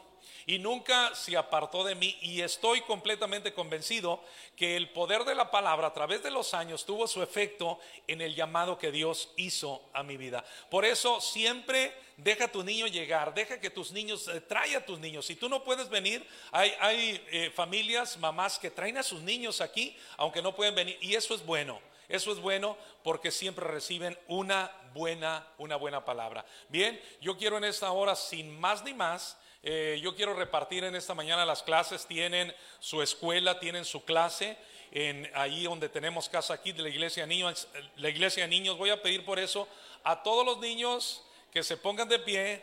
y 0.47 0.61
nunca 0.61 1.13
se 1.17 1.37
apartó 1.37 1.83
de 1.83 1.97
mí 1.97 2.17
y 2.23 2.41
estoy 2.41 2.81
completamente 2.83 3.53
convencido 3.53 4.23
que 4.55 4.77
el 4.77 4.91
poder 4.91 5.25
de 5.25 5.35
la 5.35 5.51
palabra 5.51 5.89
a 5.89 5.93
través 5.93 6.23
de 6.23 6.31
los 6.31 6.55
años 6.55 6.87
tuvo 6.87 7.09
su 7.09 7.21
efecto 7.21 7.81
en 8.07 8.21
el 8.21 8.37
llamado 8.37 8.79
que 8.79 8.93
Dios 8.93 9.33
hizo 9.37 9.83
a 9.93 10.05
mi 10.05 10.17
vida. 10.17 10.45
Por 10.71 10.85
eso 10.85 11.21
siempre 11.21 11.93
deja 12.17 12.45
a 12.45 12.53
tu 12.53 12.63
niño 12.63 12.87
llegar, 12.87 13.35
deja 13.35 13.61
que 13.61 13.71
tus 13.71 13.91
niños, 13.91 14.29
eh, 14.29 14.43
a 14.77 14.87
tus 14.87 15.01
niños. 15.01 15.27
Si 15.27 15.35
tú 15.35 15.49
no 15.49 15.65
puedes 15.65 15.89
venir, 15.89 16.25
hay, 16.53 16.73
hay 16.81 17.27
eh, 17.33 17.51
familias, 17.51 18.17
mamás 18.17 18.59
que 18.59 18.71
traen 18.71 18.99
a 18.99 19.03
sus 19.03 19.23
niños 19.23 19.61
aquí, 19.61 19.97
aunque 20.17 20.43
no 20.43 20.55
pueden 20.55 20.77
venir, 20.77 20.97
y 21.01 21.17
eso 21.17 21.35
es 21.35 21.45
bueno. 21.45 21.81
Eso 22.09 22.31
es 22.31 22.39
bueno 22.39 22.77
porque 23.03 23.33
siempre 23.33 23.67
reciben 23.67 24.17
una 24.29 24.71
buena, 24.95 25.45
una 25.59 25.75
buena 25.75 26.05
palabra. 26.05 26.47
Bien, 26.69 27.01
yo 27.21 27.37
quiero 27.37 27.59
en 27.59 27.65
esta 27.65 27.91
hora, 27.91 28.15
sin 28.15 28.57
más 28.61 28.85
ni 28.85 28.95
más, 28.95 29.37
eh, 29.63 29.99
yo 30.03 30.15
quiero 30.15 30.35
repartir 30.35 30.85
en 30.85 30.95
esta 30.95 31.15
mañana 31.15 31.45
las 31.45 31.63
clases. 31.63 32.07
Tienen 32.07 32.55
su 32.79 33.03
escuela, 33.03 33.59
tienen 33.59 33.85
su 33.85 34.05
clase. 34.05 34.57
En, 34.93 35.31
ahí 35.35 35.65
donde 35.65 35.89
tenemos 35.89 36.29
casa 36.29 36.55
aquí 36.55 36.73
de 36.73 36.83
la 36.83 36.89
iglesia 36.89 37.27
niños, 37.27 37.69
la 37.97 38.09
iglesia 38.09 38.47
niños. 38.47 38.79
Voy 38.79 38.91
a 38.91 39.03
pedir 39.03 39.25
por 39.25 39.39
eso 39.39 39.69
a 40.05 40.23
todos 40.23 40.47
los 40.47 40.59
niños 40.59 41.23
que 41.53 41.63
se 41.63 41.77
pongan 41.77 42.09
de 42.09 42.19
pie. 42.19 42.63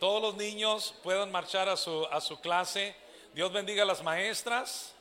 Todos 0.00 0.22
los 0.22 0.36
niños 0.36 0.94
puedan 1.02 1.30
marchar 1.30 1.68
a 1.68 1.76
su, 1.76 2.06
a 2.06 2.20
su 2.20 2.40
clase. 2.40 2.94
Dios 3.34 3.52
bendiga 3.52 3.82
a 3.82 3.86
las 3.86 4.02
maestras. 4.02 4.94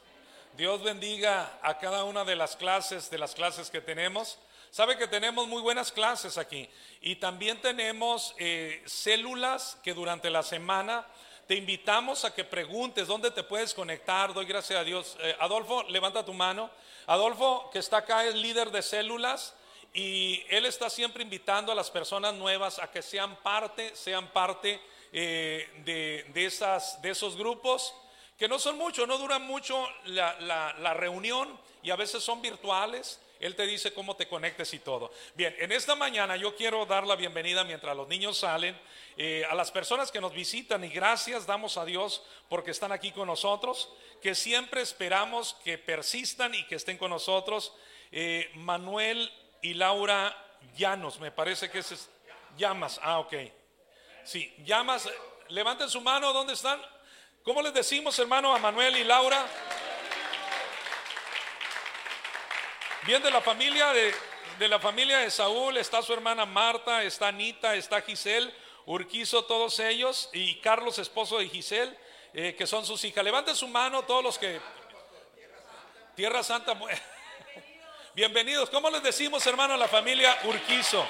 Dios 0.57 0.81
bendiga 0.81 1.59
a 1.61 1.77
cada 1.77 2.03
una 2.03 2.25
de 2.25 2.35
las 2.35 2.55
clases, 2.55 3.09
de 3.09 3.19
las 3.19 3.35
clases 3.35 3.69
que 3.69 3.79
tenemos. 3.79 4.39
Sabe 4.71 4.97
que 4.97 5.07
tenemos 5.07 5.47
muy 5.47 5.61
buenas 5.61 5.91
clases 5.91 6.37
aquí 6.37 6.69
y 7.01 7.15
también 7.15 7.61
tenemos 7.61 8.35
eh, 8.37 8.83
células 8.85 9.77
que 9.83 9.93
durante 9.93 10.29
la 10.29 10.43
semana 10.43 11.05
te 11.47 11.55
invitamos 11.55 12.25
a 12.25 12.33
que 12.35 12.43
preguntes 12.43 13.07
dónde 13.07 13.31
te 13.31 13.43
puedes 13.43 13.73
conectar. 13.73 14.33
Doy 14.33 14.45
gracias 14.45 14.79
a 14.79 14.83
Dios. 14.83 15.15
Eh, 15.21 15.35
Adolfo, 15.39 15.83
levanta 15.83 16.25
tu 16.25 16.33
mano. 16.33 16.69
Adolfo, 17.07 17.69
que 17.71 17.79
está 17.79 17.97
acá, 17.97 18.25
es 18.25 18.35
líder 18.35 18.69
de 18.69 18.81
células 18.81 19.55
y 19.93 20.43
él 20.49 20.65
está 20.65 20.89
siempre 20.89 21.23
invitando 21.23 21.71
a 21.71 21.75
las 21.75 21.89
personas 21.89 22.33
nuevas 22.33 22.77
a 22.79 22.91
que 22.91 23.01
sean 23.01 23.37
parte, 23.37 23.95
sean 23.95 24.27
parte 24.27 24.79
eh, 25.13 25.67
de, 25.85 26.45
esos 27.09 27.37
grupos 27.37 27.93
que 28.37 28.49
no 28.49 28.59
son 28.59 28.77
muchos, 28.77 29.07
no 29.07 29.17
duran 29.17 29.41
mucho 29.43 29.87
la- 30.05 30.35
la 30.39 30.93
reunión 30.93 31.57
y 31.81 31.89
a 31.89 31.95
veces 31.95 32.21
son 32.23 32.41
virtuales. 32.41 33.21
Él 33.39 33.55
te 33.55 33.67
dice 33.67 33.93
cómo 33.93 34.15
te 34.15 34.27
conectes 34.27 34.73
y 34.73 34.79
todo. 34.79 35.11
Bien, 35.35 35.55
en 35.59 35.71
esta 35.71 35.95
mañana 35.95 36.35
yo 36.35 36.55
quiero 36.55 36.85
dar 36.85 37.05
la 37.05 37.15
bienvenida 37.15 37.63
mientras 37.63 37.95
los 37.95 38.07
niños 38.07 38.37
salen 38.37 38.79
eh, 39.17 39.45
a 39.49 39.55
las 39.55 39.71
personas 39.71 40.11
que 40.11 40.21
nos 40.21 40.33
visitan 40.33 40.83
y 40.83 40.89
gracias 40.89 41.45
damos 41.45 41.77
a 41.77 41.85
Dios 41.85 42.23
porque 42.49 42.71
están 42.71 42.91
aquí 42.91 43.11
con 43.11 43.27
nosotros, 43.27 43.89
que 44.21 44.35
siempre 44.35 44.81
esperamos 44.81 45.55
que 45.63 45.77
persistan 45.77 46.55
y 46.55 46.63
que 46.65 46.75
estén 46.75 46.97
con 46.97 47.11
nosotros. 47.11 47.73
Eh, 48.11 48.49
Manuel 48.55 49.31
y 49.61 49.73
Laura 49.73 50.35
Llanos, 50.75 51.19
me 51.19 51.31
parece 51.31 51.69
que 51.69 51.79
es 51.79 52.09
Llamas, 52.57 52.99
ah, 53.03 53.19
ok. 53.19 53.33
Sí, 54.23 54.53
llamas, 54.65 55.07
levanten 55.49 55.89
su 55.89 56.01
mano, 56.01 56.33
¿dónde 56.33 56.53
están? 56.53 56.81
¿Cómo 57.43 57.61
les 57.61 57.73
decimos, 57.73 58.17
hermano, 58.19 58.53
a 58.53 58.59
Manuel 58.59 58.97
y 58.97 59.03
Laura? 59.03 59.45
Bien 63.07 63.23
de 63.23 63.31
la 63.31 63.39
familia 63.41 63.93
de, 63.93 64.13
de 64.59 64.67
la 64.67 64.79
familia 64.79 65.19
de 65.19 65.31
Saúl 65.31 65.77
está 65.77 66.01
su 66.01 66.11
hermana 66.13 66.45
Marta, 66.45 67.03
está 67.03 67.29
Anita, 67.29 67.73
está 67.75 68.01
Giselle, 68.01 68.53
Urquizo, 68.85 69.45
todos 69.45 69.79
ellos 69.79 70.29
y 70.33 70.55
Carlos, 70.59 70.99
esposo 70.99 71.37
de 71.39 71.47
Giselle, 71.47 71.97
eh, 72.33 72.53
que 72.57 72.67
son 72.67 72.85
sus 72.85 73.01
hijas. 73.05 73.23
Levanten 73.23 73.55
su 73.55 73.67
mano 73.69 74.03
todos 74.03 74.21
los 74.23 74.37
que 74.37 74.59
Tierra 76.15 76.43
Santa. 76.43 76.73
mu- 76.73 76.87
Bienvenidos. 78.13 78.69
¿Cómo 78.69 78.89
les 78.89 79.01
decimos, 79.03 79.45
hermano, 79.47 79.75
a 79.75 79.77
la 79.77 79.87
familia 79.87 80.37
Urquizo? 80.43 81.07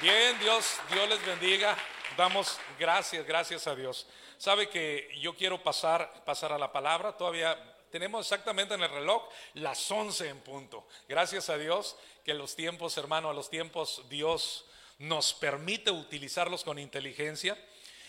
Bien, 0.00 0.38
Dios, 0.38 0.80
Dios 0.90 1.06
les 1.08 1.24
bendiga. 1.26 1.76
Damos 2.16 2.58
gracias, 2.78 3.26
gracias 3.26 3.66
a 3.66 3.74
Dios. 3.74 4.06
Sabe 4.38 4.68
que 4.70 5.10
yo 5.20 5.34
quiero 5.36 5.62
pasar, 5.62 6.24
pasar 6.24 6.52
a 6.52 6.58
la 6.58 6.72
palabra. 6.72 7.12
Todavía 7.16 7.71
Tenemos 7.92 8.24
exactamente 8.24 8.72
en 8.72 8.82
el 8.82 8.90
reloj 8.90 9.22
las 9.52 9.90
11 9.90 10.26
en 10.26 10.40
punto. 10.40 10.88
Gracias 11.10 11.50
a 11.50 11.58
Dios 11.58 11.94
que 12.24 12.32
los 12.32 12.56
tiempos, 12.56 12.96
hermano, 12.96 13.28
a 13.28 13.34
los 13.34 13.50
tiempos 13.50 14.02
Dios 14.08 14.64
nos 14.98 15.34
permite 15.34 15.90
utilizarlos 15.90 16.64
con 16.64 16.78
inteligencia. 16.78 17.54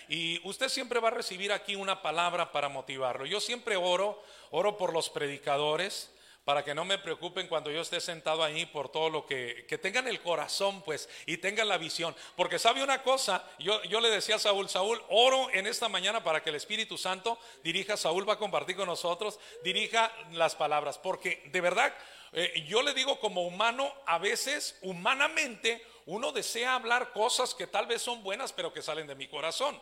Y 0.08 0.40
usted 0.48 0.70
siempre 0.70 1.02
va 1.02 1.10
a 1.10 1.12
recibir 1.12 1.52
aquí 1.52 1.76
una 1.76 2.02
palabra 2.02 2.54
para 2.54 2.70
motivarlo. 2.70 3.26
Yo 3.26 3.42
siempre 3.42 3.76
oro, 3.76 4.24
oro 4.52 4.78
por 4.78 4.94
los 4.94 5.10
predicadores, 5.10 6.10
para 6.46 6.64
que 6.64 6.76
no 6.76 6.84
me 6.84 6.98
preocupen 6.98 7.48
cuando 7.48 7.72
yo 7.72 7.82
esté 7.82 8.02
sentado 8.02 8.44
ahí 8.44 8.66
por 8.66 8.90
todo 8.90 9.10
lo 9.10 9.26
que, 9.26 9.66
que 9.68 9.78
tengan 9.78 10.08
el 10.08 10.22
corazón 10.22 10.82
pues 10.82 11.08
y 11.26 11.38
tengan 11.38 11.70
la 11.70 11.78
visión. 11.78 12.16
Porque 12.36 12.60
sabe 12.60 12.84
una 12.84 13.02
cosa, 13.02 13.48
yo, 13.60 13.82
yo 13.84 14.02
le 14.02 14.10
decía 14.10 14.36
a 14.36 14.40
Saúl, 14.40 14.68
Saúl, 14.70 15.02
oro 15.10 15.50
en 15.54 15.68
esta 15.68 15.88
mañana 15.88 16.24
para 16.24 16.44
que 16.44 16.50
el 16.50 16.58
Espíritu 16.58 16.98
Santo 16.98 17.40
dirija, 17.64 17.96
Saúl 17.96 18.28
va 18.28 18.34
a 18.34 18.40
compartir 18.40 18.76
con 18.76 18.88
nosotros, 18.88 19.40
dirija 19.64 20.12
las 20.32 20.56
palabras. 20.56 20.98
Porque 20.98 21.44
de 21.52 21.62
verdad, 21.62 21.94
eh, 22.34 22.66
yo 22.68 22.82
le 22.82 22.94
digo 22.94 23.20
como 23.20 23.44
humano, 23.44 23.94
a 24.06 24.18
veces 24.18 24.78
humanamente 24.82 25.86
uno 26.06 26.34
desea 26.34 26.76
hablar 26.76 27.14
cosas 27.14 27.56
que 27.56 27.68
tal 27.68 27.88
vez 27.88 28.02
son 28.02 28.22
buenas, 28.22 28.52
pero 28.52 28.74
que 28.74 28.82
salen 28.82 29.08
de 29.08 29.16
mi 29.16 29.28
corazón 29.28 29.80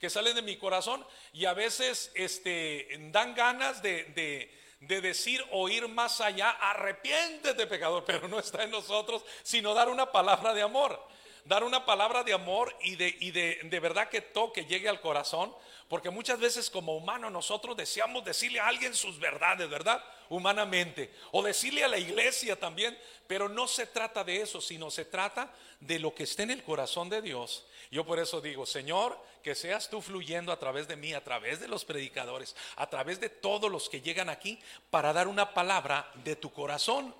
que 0.00 0.10
salen 0.10 0.36
de 0.36 0.42
mi 0.42 0.56
corazón 0.56 1.04
y 1.32 1.44
a 1.46 1.54
veces 1.54 2.12
este, 2.14 2.86
dan 3.10 3.34
ganas 3.34 3.82
de, 3.82 4.04
de, 4.04 4.48
de 4.80 5.00
decir 5.00 5.44
o 5.50 5.68
ir 5.68 5.88
más 5.88 6.20
allá, 6.20 6.50
arrepiéntete 6.50 7.66
pecador, 7.66 8.04
pero 8.04 8.28
no 8.28 8.38
está 8.38 8.62
en 8.62 8.70
nosotros, 8.70 9.24
sino 9.42 9.74
dar 9.74 9.88
una 9.88 10.12
palabra 10.12 10.54
de 10.54 10.62
amor, 10.62 11.02
dar 11.44 11.64
una 11.64 11.84
palabra 11.84 12.22
de 12.22 12.32
amor 12.32 12.74
y 12.82 12.96
de, 12.96 13.16
y 13.20 13.30
de, 13.30 13.60
de 13.64 13.80
verdad 13.80 14.08
que 14.08 14.20
toque, 14.20 14.64
llegue 14.66 14.88
al 14.88 15.00
corazón, 15.00 15.52
porque 15.88 16.10
muchas 16.10 16.38
veces 16.38 16.70
como 16.70 16.96
humano 16.96 17.30
nosotros 17.30 17.76
deseamos 17.76 18.24
decirle 18.24 18.60
a 18.60 18.68
alguien 18.68 18.94
sus 18.94 19.18
verdades, 19.18 19.68
¿verdad? 19.68 20.04
Humanamente, 20.28 21.12
o 21.32 21.42
decirle 21.42 21.82
a 21.82 21.88
la 21.88 21.98
iglesia 21.98 22.56
también, 22.56 22.96
pero 23.26 23.48
no 23.48 23.66
se 23.66 23.86
trata 23.86 24.22
de 24.22 24.42
eso, 24.42 24.60
sino 24.60 24.90
se 24.90 25.06
trata 25.06 25.50
de 25.80 25.98
lo 25.98 26.14
que 26.14 26.24
está 26.24 26.42
en 26.42 26.50
el 26.50 26.62
corazón 26.62 27.08
de 27.08 27.22
Dios. 27.22 27.64
Yo 27.90 28.04
por 28.04 28.18
eso 28.18 28.40
digo, 28.40 28.66
Señor, 28.66 29.18
que 29.42 29.54
seas 29.54 29.88
tú 29.88 30.02
fluyendo 30.02 30.52
a 30.52 30.58
través 30.58 30.88
de 30.88 30.96
mí, 30.96 31.14
a 31.14 31.24
través 31.24 31.60
de 31.60 31.68
los 31.68 31.84
predicadores, 31.84 32.54
a 32.76 32.88
través 32.88 33.20
de 33.20 33.30
todos 33.30 33.70
los 33.70 33.88
que 33.88 34.00
llegan 34.00 34.28
aquí 34.28 34.60
para 34.90 35.12
dar 35.12 35.28
una 35.28 35.54
palabra 35.54 36.10
de 36.24 36.36
tu 36.36 36.52
corazón 36.52 37.14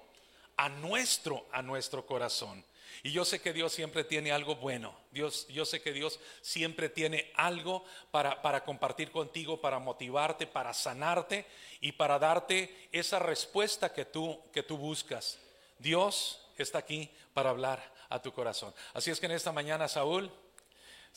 a 0.57 0.69
nuestro, 0.69 1.47
a 1.53 1.63
nuestro 1.63 2.05
corazón. 2.05 2.65
Y 3.03 3.13
yo 3.13 3.25
sé 3.25 3.41
que 3.41 3.53
Dios 3.53 3.73
siempre 3.73 4.05
tiene 4.05 4.33
algo 4.33 4.57
bueno. 4.57 4.95
Dios, 5.13 5.47
yo 5.49 5.65
sé 5.65 5.81
que 5.81 5.93
Dios 5.93 6.19
siempre 6.43 6.89
tiene 6.89 7.31
algo 7.35 7.85
para, 8.11 8.43
para 8.43 8.65
compartir 8.65 9.11
contigo, 9.11 9.61
para 9.61 9.79
motivarte, 9.79 10.47
para 10.47 10.75
sanarte 10.75 11.47
y 11.81 11.93
para 11.93 12.19
darte 12.19 12.89
esa 12.93 13.19
respuesta 13.19 13.93
que 13.93 14.05
tú, 14.05 14.41
que 14.53 14.63
tú 14.63 14.77
buscas. 14.77 15.39
Dios 15.79 16.45
está 16.59 16.79
aquí 16.79 17.11
para 17.33 17.51
hablar 17.51 17.95
a 18.09 18.21
tu 18.21 18.33
corazón. 18.33 18.75
Así 18.95 19.11
es 19.11 19.21
que 19.21 19.27
en 19.27 19.33
esta 19.33 19.53
mañana, 19.53 19.87
Saúl, 19.87 20.31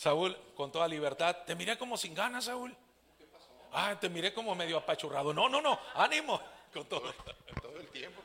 Saúl, 0.01 0.35
con 0.55 0.71
toda 0.71 0.87
libertad, 0.87 1.43
te 1.45 1.53
miré 1.53 1.77
como 1.77 1.95
sin 1.95 2.15
ganas, 2.15 2.45
Saúl. 2.45 2.75
Ah, 3.71 3.95
te 3.99 4.09
miré 4.09 4.33
como 4.33 4.55
medio 4.55 4.79
apachurrado. 4.79 5.31
No, 5.31 5.47
no, 5.47 5.61
no, 5.61 5.79
ánimo 5.93 6.41
con 6.73 6.85
todo. 6.87 7.13
Todo 7.61 7.77
el 7.77 7.87
tiempo. 7.89 8.19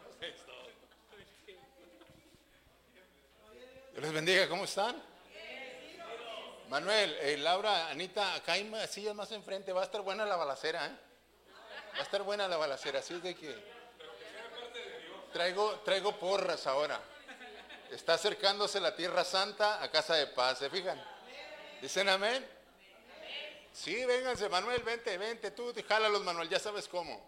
Dios 3.92 4.02
les 4.02 4.10
bendiga, 4.10 4.48
¿cómo 4.48 4.64
están? 4.64 5.02
Manuel, 6.70 7.14
eh, 7.20 7.36
Laura, 7.36 7.90
Anita, 7.90 8.32
acá 8.36 8.52
hay 8.52 8.72
sillas 8.88 9.14
más 9.14 9.30
enfrente. 9.32 9.70
Va 9.74 9.82
a 9.82 9.84
estar 9.84 10.00
buena 10.00 10.24
la 10.24 10.36
balacera, 10.36 10.86
¿eh? 10.86 10.96
Va 11.94 11.98
a 11.98 12.02
estar 12.02 12.22
buena 12.22 12.48
la 12.48 12.56
balacera, 12.56 13.00
así 13.00 13.12
es 13.12 13.22
de 13.22 13.34
que. 13.34 13.54
Traigo, 15.30 15.72
traigo 15.84 16.16
porras 16.18 16.66
ahora. 16.66 16.98
Está 17.90 18.14
acercándose 18.14 18.80
la 18.80 18.96
Tierra 18.96 19.24
Santa 19.24 19.82
a 19.82 19.90
Casa 19.90 20.14
de 20.14 20.28
Paz, 20.28 20.60
¿se 20.60 20.70
fijan? 20.70 21.15
¿Dicen 21.80 22.08
amén? 22.08 22.46
Sí, 23.72 24.04
vénganse, 24.04 24.48
Manuel, 24.48 24.82
vente, 24.82 25.18
vente, 25.18 25.50
tú, 25.50 25.72
jálalos, 25.86 26.22
Manuel, 26.22 26.48
ya 26.48 26.58
sabes 26.58 26.88
cómo. 26.88 27.26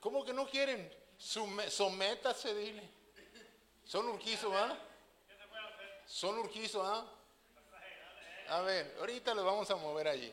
¿Cómo 0.00 0.24
que 0.24 0.32
no 0.32 0.48
quieren? 0.48 0.92
Sométase, 1.16 2.54
dile. 2.54 2.82
Son 3.84 4.06
urquizo, 4.08 4.56
¿ah? 4.56 4.76
Son 6.06 6.38
urquizo, 6.38 6.84
¿ah? 6.84 7.06
A 8.48 8.60
ver, 8.62 8.96
ahorita 8.98 9.34
los 9.34 9.44
vamos 9.44 9.70
a 9.70 9.76
mover 9.76 10.08
allí. 10.08 10.32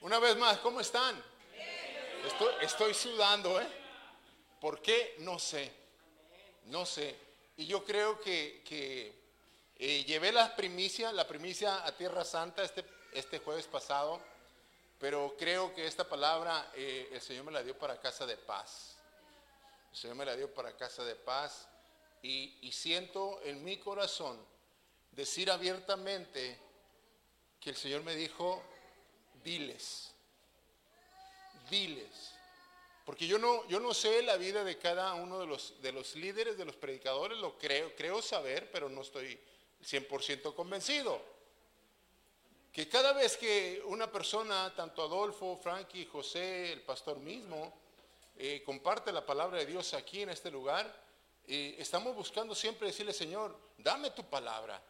Una 0.00 0.18
vez 0.18 0.36
más, 0.36 0.58
¿cómo 0.58 0.80
están? 0.80 1.22
Estoy, 2.26 2.54
estoy 2.62 2.94
sudando, 2.94 3.60
¿eh? 3.60 3.68
¿Por 4.60 4.80
qué? 4.80 5.16
No 5.18 5.38
sé. 5.38 5.70
No 6.66 6.86
sé. 6.86 7.14
Y 7.56 7.66
yo 7.66 7.84
creo 7.84 8.20
que, 8.20 8.62
que, 8.64 9.12
llevé 9.78 10.32
la 10.32 10.54
primicia, 10.54 11.12
la 11.12 11.26
primicia 11.26 11.84
a 11.84 11.92
Tierra 11.92 12.24
Santa 12.24 12.62
este, 12.62 12.84
este 13.12 13.38
jueves 13.38 13.66
pasado, 13.66 14.20
pero 14.98 15.34
creo 15.38 15.74
que 15.74 15.86
esta 15.86 16.08
palabra 16.08 16.70
eh, 16.74 17.10
el 17.12 17.20
Señor 17.20 17.44
me 17.44 17.52
la 17.52 17.62
dio 17.62 17.76
para 17.78 18.00
casa 18.00 18.26
de 18.26 18.36
paz. 18.36 18.96
El 19.92 19.98
Señor 19.98 20.16
me 20.16 20.24
la 20.24 20.36
dio 20.36 20.52
para 20.52 20.76
casa 20.76 21.04
de 21.04 21.14
paz 21.14 21.68
y, 22.22 22.58
y 22.62 22.72
siento 22.72 23.40
en 23.44 23.62
mi 23.62 23.78
corazón 23.78 24.38
decir 25.12 25.50
abiertamente 25.50 26.58
que 27.60 27.70
el 27.70 27.76
Señor 27.76 28.02
me 28.02 28.14
dijo, 28.14 28.62
diles, 29.42 30.12
diles. 31.70 32.34
Porque 33.04 33.26
yo 33.26 33.38
no, 33.38 33.66
yo 33.68 33.80
no 33.80 33.92
sé 33.92 34.22
la 34.22 34.36
vida 34.36 34.64
de 34.64 34.78
cada 34.78 35.14
uno 35.14 35.38
de 35.38 35.46
los, 35.46 35.80
de 35.82 35.92
los 35.92 36.16
líderes, 36.16 36.56
de 36.56 36.64
los 36.64 36.76
predicadores, 36.76 37.38
lo 37.38 37.58
creo, 37.58 37.94
creo 37.94 38.22
saber, 38.22 38.70
pero 38.70 38.88
no 38.88 39.02
estoy 39.02 39.38
100% 39.84 40.54
convencido. 40.54 41.20
Que 42.72 42.88
cada 42.88 43.12
vez 43.12 43.36
que 43.36 43.82
una 43.86 44.10
persona, 44.10 44.74
tanto 44.74 45.02
Adolfo, 45.02 45.56
Frankie, 45.62 46.06
José, 46.06 46.72
el 46.72 46.82
pastor 46.82 47.18
mismo, 47.18 47.72
eh, 48.36 48.62
comparte 48.64 49.12
la 49.12 49.24
palabra 49.24 49.58
de 49.58 49.66
Dios 49.66 49.94
aquí 49.94 50.22
en 50.22 50.30
este 50.30 50.50
lugar, 50.50 51.04
eh, 51.46 51.76
estamos 51.78 52.16
buscando 52.16 52.54
siempre 52.54 52.88
decirle, 52.88 53.12
Señor, 53.12 53.56
dame 53.78 54.10
tu 54.10 54.24
palabra. 54.24 54.82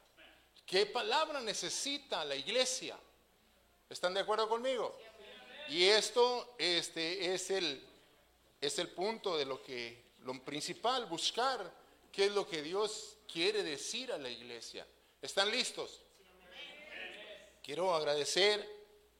¿Qué 0.64 0.86
palabra 0.86 1.40
necesita 1.40 2.24
la 2.24 2.36
iglesia? 2.36 2.98
¿Están 3.90 4.14
de 4.14 4.20
acuerdo 4.20 4.48
conmigo? 4.48 4.96
Y 5.68 5.84
esto 5.84 6.54
este, 6.58 7.34
es, 7.34 7.50
el, 7.50 7.86
es 8.60 8.78
el 8.78 8.88
punto 8.90 9.36
de 9.36 9.44
lo 9.44 9.62
que, 9.62 10.04
lo 10.20 10.42
principal, 10.42 11.06
buscar 11.06 11.70
qué 12.14 12.26
es 12.26 12.32
lo 12.32 12.46
que 12.46 12.62
Dios 12.62 13.16
quiere 13.30 13.62
decir 13.62 14.12
a 14.12 14.18
la 14.18 14.30
iglesia. 14.30 14.86
¿Están 15.20 15.50
listos? 15.50 16.00
Quiero 17.62 17.94
agradecer, 17.94 18.64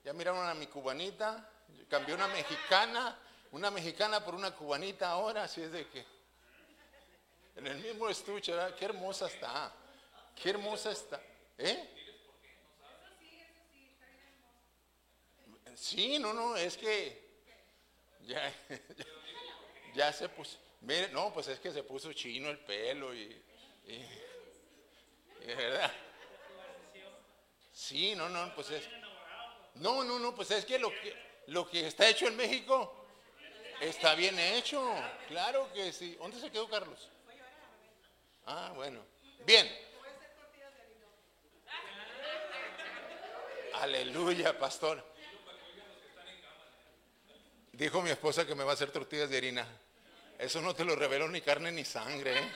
ya 0.03 0.13
miraron 0.13 0.47
a 0.47 0.53
mi 0.53 0.67
cubanita, 0.67 1.49
cambié 1.89 2.15
una 2.15 2.27
mexicana, 2.27 3.19
una 3.51 3.69
mexicana 3.71 4.23
por 4.23 4.35
una 4.35 4.55
cubanita 4.55 5.09
ahora, 5.09 5.43
así 5.43 5.61
es 5.61 5.71
de 5.71 5.87
que 5.87 6.05
en 7.55 7.67
el 7.67 7.77
mismo 7.79 8.07
estuche, 8.07 8.51
¿verdad? 8.51 8.75
Qué 8.75 8.85
hermosa 8.85 9.27
está, 9.27 9.73
qué 10.35 10.49
hermosa 10.51 10.91
está, 10.91 11.21
¿eh? 11.57 11.89
Sí, 15.75 16.19
no, 16.19 16.33
no, 16.33 16.55
es 16.55 16.77
que 16.77 17.25
ya, 18.21 18.53
ya, 18.69 18.79
ya 19.95 20.13
se 20.13 20.29
puso, 20.29 20.57
mire, 20.81 21.09
no, 21.09 21.33
pues 21.33 21.47
es 21.47 21.59
que 21.59 21.71
se 21.71 21.83
puso 21.83 22.13
chino 22.13 22.49
el 22.49 22.59
pelo 22.59 23.13
y, 23.13 23.41
y- 23.87 24.05
¿verdad? 25.45 25.91
Sí, 27.73 28.15
no, 28.15 28.29
no, 28.29 28.53
pues 28.55 28.69
es, 28.71 28.83
no, 29.75 30.03
no, 30.03 30.17
no, 30.19 30.33
pues 30.33 30.49
es 30.51 30.65
que 30.65 30.79
lo 30.79 30.89
que, 30.89 31.15
lo 31.47 31.69
que 31.69 31.87
está 31.87 32.07
hecho 32.07 32.27
en 32.27 32.35
México 32.35 33.05
está 33.81 34.15
bien 34.15 34.39
hecho, 34.39 34.81
claro 35.27 35.71
que 35.73 35.91
sí. 35.91 36.15
¿Dónde 36.15 36.39
se 36.39 36.49
quedó 36.49 36.69
Carlos? 36.69 37.09
Ah, 38.45 38.71
bueno, 38.75 39.01
bien. 39.45 39.69
Aleluya, 43.73 44.57
pastor. 44.57 45.03
Dijo 47.73 48.01
mi 48.01 48.09
esposa 48.09 48.47
que 48.47 48.55
me 48.55 48.63
va 48.63 48.71
a 48.71 48.73
hacer 48.75 48.89
tortillas 48.91 49.29
de 49.29 49.37
harina. 49.37 49.67
Eso 50.39 50.61
no 50.61 50.73
te 50.75 50.83
lo 50.83 50.95
reveló 50.95 51.27
ni 51.27 51.41
carne 51.41 51.71
ni 51.71 51.85
sangre. 51.85 52.37
¿eh? 52.39 52.51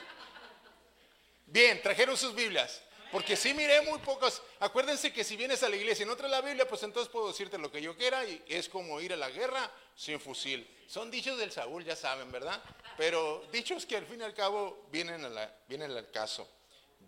Bien, 1.46 1.80
trajeron 1.82 2.16
sus 2.16 2.34
Biblias. 2.34 2.82
Porque 3.10 3.34
sí 3.36 3.52
miré 3.54 3.80
muy 3.82 3.98
pocas. 3.98 4.40
Acuérdense 4.60 5.12
que 5.12 5.24
si 5.24 5.34
vienes 5.36 5.62
a 5.64 5.68
la 5.68 5.74
iglesia 5.74 6.04
y 6.04 6.06
no 6.06 6.14
traes 6.16 6.30
la 6.30 6.40
Biblia, 6.42 6.68
pues 6.68 6.82
entonces 6.84 7.10
puedo 7.10 7.26
decirte 7.28 7.58
lo 7.58 7.70
que 7.70 7.82
yo 7.82 7.96
quiera 7.96 8.24
y 8.24 8.40
es 8.46 8.68
como 8.68 9.00
ir 9.00 9.12
a 9.12 9.16
la 9.16 9.30
guerra 9.30 9.68
sin 9.96 10.20
fusil. 10.20 10.68
Son 10.86 11.10
dichos 11.10 11.36
del 11.38 11.50
Saúl, 11.50 11.84
ya 11.84 11.96
saben, 11.96 12.30
¿verdad? 12.30 12.62
Pero 12.96 13.44
dichos 13.50 13.84
que 13.84 13.96
al 13.96 14.06
fin 14.06 14.20
y 14.20 14.24
al 14.24 14.34
cabo 14.34 14.86
vienen, 14.92 15.22
la- 15.34 15.52
al 15.68 16.10
caso. 16.12 16.48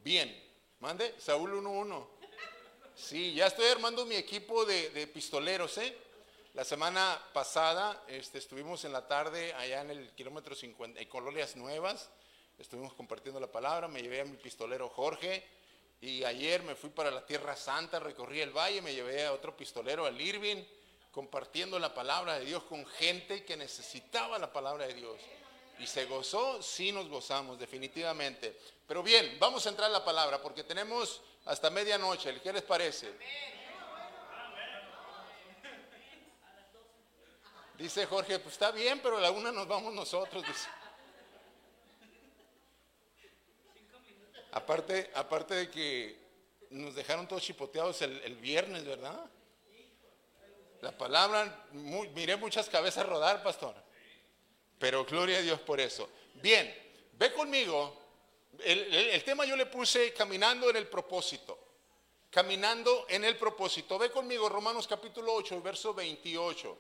Bien, 0.03 0.43
mande, 0.81 1.15
Saúl 1.19 1.53
1-1. 1.55 2.09
Sí, 2.97 3.35
ya 3.35 3.47
estoy 3.47 3.69
armando 3.69 4.05
mi 4.05 4.17
equipo 4.17 4.65
de 4.65 5.07
pistoleros, 5.07 5.79
¿eh? 5.79 5.97
La 6.55 6.67
semana 6.67 7.19
pasada 7.33 8.05
este, 8.09 8.37
estuvimos 8.37 8.85
en 8.85 8.93
la 8.93 9.09
tarde 9.09 9.55
allá 9.55 9.81
en 9.81 9.91
el 9.91 10.11
kilómetro 10.11 10.55
50, 10.55 11.01
en 11.01 11.09
Colonias 11.09 11.57
Nuevas. 11.57 12.11
Estuvimos 12.59 12.93
compartiendo 12.93 13.41
la 13.41 13.51
palabra. 13.51 13.89
Me 13.89 14.03
llevé 14.03 14.21
a 14.21 14.27
mi 14.27 14.37
pistolero 14.37 14.91
Jorge. 14.91 15.43
Y 16.03 16.25
ayer 16.25 16.63
me 16.63 16.75
fui 16.75 16.91
para 16.91 17.11
la 17.11 17.25
Tierra 17.25 17.57
Santa, 17.57 18.01
recorrí 18.01 18.43
el 18.43 18.51
valle, 18.51 18.83
me 18.83 18.93
llevé 18.93 19.25
a 19.25 19.33
otro 19.33 19.57
pistolero, 19.57 20.05
al 20.05 20.21
Irving, 20.21 20.63
compartiendo 21.11 21.79
la 21.79 21.95
palabra 21.95 22.39
de 22.39 22.45
Dios 22.45 22.65
con 22.65 22.85
gente 22.85 23.47
que 23.47 23.57
necesitaba 23.57 24.39
la 24.39 24.53
palabra 24.53 24.87
de 24.87 24.93
Dios. 24.93 25.17
Y 25.79 25.87
se 25.87 26.05
gozó, 26.05 26.61
sí 26.61 26.93
nos 26.93 27.09
gozamos, 27.09 27.59
definitivamente. 27.59 28.59
Pero 28.87 29.03
bien, 29.03 29.39
vamos 29.41 29.65
a 29.65 29.71
entrar 29.71 29.89
a 29.89 29.93
la 29.93 30.05
palabra 30.05 30.43
porque 30.43 30.65
tenemos 30.65 31.23
hasta 31.47 31.71
medianoche. 31.71 32.39
¿Qué 32.43 32.53
les 32.53 32.63
parece? 32.63 33.11
Dice 37.79 38.07
Jorge, 38.07 38.39
pues 38.39 38.55
está 38.55 38.71
bien, 38.71 39.01
pero 39.03 39.17
a 39.19 39.21
la 39.21 39.31
una 39.31 39.51
nos 39.51 39.67
vamos 39.67 39.93
nosotros. 39.93 40.45
Dice. 40.47 40.69
Aparte, 44.53 45.11
aparte 45.15 45.55
de 45.55 45.71
que 45.71 46.17
nos 46.71 46.95
dejaron 46.95 47.27
todos 47.27 47.43
chipoteados 47.43 48.03
el, 48.03 48.21
el 48.23 48.37
viernes, 48.37 48.85
¿verdad? 48.85 49.25
La 50.83 50.97
palabra, 50.97 51.67
miré 51.73 52.37
muchas 52.37 52.69
cabezas 52.69 53.07
rodar, 53.07 53.43
pastor. 53.43 53.75
Pero 54.79 55.05
gloria 55.05 55.39
a 55.39 55.43
Dios 55.43 55.61
por 55.61 55.81
eso. 55.81 56.09
Bien, 56.35 56.75
ve 57.15 57.33
conmigo. 57.33 57.99
El, 58.59 58.81
el- 58.93 59.09
el 59.11 59.25
tema 59.25 59.45
yo 59.47 59.57
le 59.57 59.67
puse 59.67 60.13
caminando 60.13 60.69
en 60.69 60.77
el 60.77 60.89
propósito. 60.89 61.59
Caminando 62.31 63.07
en 63.09 63.25
el 63.25 63.37
propósito. 63.39 63.99
Ve 63.99 64.11
conmigo 64.11 64.49
Romanos 64.49 64.87
capítulo 64.89 65.33
8, 65.35 65.63
verso 65.63 65.95
28. 65.95 66.79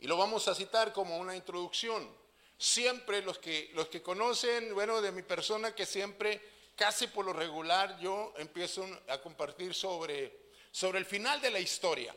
Y 0.00 0.06
lo 0.06 0.16
vamos 0.16 0.48
a 0.48 0.54
citar 0.54 0.92
como 0.92 1.18
una 1.18 1.36
introducción. 1.36 2.08
Siempre 2.56 3.22
los 3.22 3.38
que, 3.38 3.70
los 3.74 3.88
que 3.88 4.02
conocen, 4.02 4.74
bueno, 4.74 5.00
de 5.00 5.12
mi 5.12 5.22
persona, 5.22 5.74
que 5.74 5.86
siempre, 5.86 6.40
casi 6.74 7.06
por 7.06 7.24
lo 7.24 7.32
regular, 7.32 7.98
yo 8.00 8.34
empiezo 8.38 8.86
a 9.08 9.18
compartir 9.18 9.74
sobre, 9.74 10.50
sobre 10.70 10.98
el 10.98 11.06
final 11.06 11.40
de 11.40 11.50
la 11.50 11.60
historia. 11.60 12.14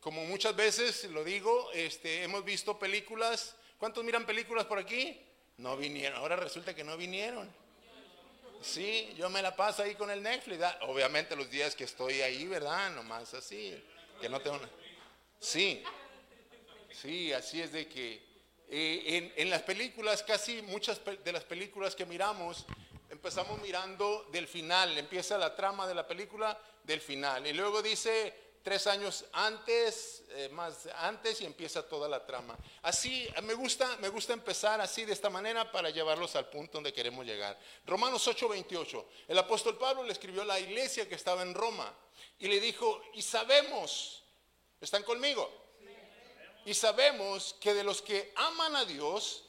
Como 0.00 0.24
muchas 0.24 0.54
veces 0.54 1.04
lo 1.04 1.24
digo, 1.24 1.70
este, 1.72 2.22
hemos 2.22 2.44
visto 2.44 2.78
películas. 2.78 3.56
¿Cuántos 3.78 4.04
miran 4.04 4.24
películas 4.24 4.66
por 4.66 4.78
aquí? 4.78 5.20
No 5.58 5.76
vinieron. 5.76 6.18
Ahora 6.18 6.36
resulta 6.36 6.74
que 6.74 6.84
no 6.84 6.96
vinieron. 6.96 7.50
Sí, 8.62 9.14
yo 9.16 9.28
me 9.30 9.42
la 9.42 9.54
paso 9.54 9.82
ahí 9.82 9.94
con 9.94 10.10
el 10.10 10.22
Netflix. 10.22 10.62
ah, 10.62 10.78
Obviamente 10.82 11.36
los 11.36 11.50
días 11.50 11.74
que 11.74 11.84
estoy 11.84 12.22
ahí, 12.22 12.46
¿verdad? 12.46 12.90
Nomás 12.92 13.34
así. 13.34 13.82
Que 14.20 14.28
no 14.28 14.40
tengo. 14.40 14.58
Sí, 15.38 15.82
sí, 17.00 17.32
así 17.32 17.60
es 17.60 17.72
de 17.72 17.86
que 17.86 18.22
eh, 18.68 19.32
en, 19.36 19.50
las 19.50 19.62
películas, 19.62 20.22
casi 20.22 20.62
muchas 20.62 21.00
de 21.24 21.32
las 21.32 21.44
películas 21.44 21.94
que 21.94 22.04
miramos, 22.04 22.66
empezamos 23.10 23.60
mirando 23.62 24.26
del 24.32 24.48
final. 24.48 24.96
Empieza 24.98 25.38
la 25.38 25.54
trama 25.54 25.86
de 25.86 25.94
la 25.94 26.06
película 26.06 26.58
del 26.82 27.00
final. 27.00 27.46
Y 27.46 27.52
luego 27.52 27.82
dice 27.82 28.34
tres 28.62 28.88
años 28.88 29.24
antes, 29.32 30.24
eh, 30.30 30.48
más 30.52 30.88
antes, 30.96 31.40
y 31.40 31.44
empieza 31.44 31.86
toda 31.88 32.08
la 32.08 32.26
trama. 32.26 32.58
Así, 32.82 33.28
me 33.44 33.54
gusta, 33.54 33.96
me 33.98 34.08
gusta 34.08 34.32
empezar 34.32 34.80
así 34.80 35.04
de 35.04 35.12
esta 35.12 35.30
manera 35.30 35.70
para 35.70 35.90
llevarlos 35.90 36.34
al 36.34 36.48
punto 36.48 36.78
donde 36.78 36.92
queremos 36.92 37.24
llegar. 37.24 37.56
Romanos 37.86 38.26
8:28. 38.26 39.04
El 39.28 39.38
apóstol 39.38 39.78
Pablo 39.78 40.02
le 40.02 40.12
escribió 40.12 40.42
a 40.42 40.46
la 40.46 40.58
iglesia 40.58 41.08
que 41.08 41.14
estaba 41.14 41.42
en 41.42 41.54
Roma 41.54 41.94
y 42.40 42.48
le 42.48 42.58
dijo, 42.58 43.00
y 43.14 43.22
sabemos, 43.22 44.24
¿están 44.80 45.04
conmigo? 45.04 45.65
Y 46.66 46.74
sabemos 46.74 47.54
que 47.60 47.72
de 47.72 47.84
los 47.84 48.02
que 48.02 48.32
aman 48.34 48.74
a 48.74 48.84
Dios, 48.84 49.44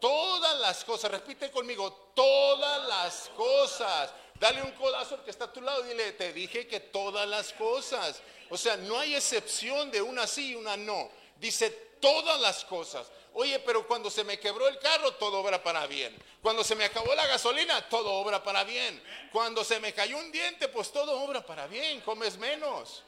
todas 0.00 0.58
las 0.58 0.84
cosas, 0.84 1.10
repite 1.10 1.50
conmigo, 1.50 2.10
todas 2.14 2.88
las 2.88 3.30
cosas. 3.36 4.10
Dale 4.40 4.62
un 4.62 4.72
codazo 4.72 5.16
al 5.16 5.22
que 5.22 5.30
está 5.30 5.44
a 5.44 5.52
tu 5.52 5.60
lado 5.60 5.84
y 5.84 5.88
dile, 5.88 6.12
te 6.12 6.32
dije 6.32 6.66
que 6.66 6.80
todas 6.80 7.28
las 7.28 7.52
cosas. 7.52 8.22
O 8.48 8.56
sea, 8.56 8.78
no 8.78 8.98
hay 8.98 9.14
excepción 9.14 9.90
de 9.90 10.00
una 10.00 10.26
sí 10.26 10.52
y 10.52 10.54
una 10.54 10.78
no. 10.78 11.10
Dice 11.38 11.70
todas 12.00 12.40
las 12.40 12.64
cosas. 12.64 13.06
Oye, 13.34 13.58
pero 13.58 13.86
cuando 13.86 14.10
se 14.10 14.24
me 14.24 14.40
quebró 14.40 14.66
el 14.66 14.78
carro, 14.78 15.12
todo 15.12 15.40
obra 15.40 15.62
para 15.62 15.86
bien. 15.86 16.16
Cuando 16.40 16.64
se 16.64 16.74
me 16.74 16.86
acabó 16.86 17.14
la 17.14 17.26
gasolina, 17.26 17.86
todo 17.90 18.10
obra 18.14 18.42
para 18.42 18.64
bien. 18.64 19.02
Cuando 19.30 19.62
se 19.62 19.78
me 19.78 19.92
cayó 19.92 20.16
un 20.16 20.32
diente, 20.32 20.68
pues 20.68 20.90
todo 20.90 21.20
obra 21.20 21.44
para 21.44 21.66
bien. 21.66 22.00
Comes 22.00 22.38
menos. 22.38 23.02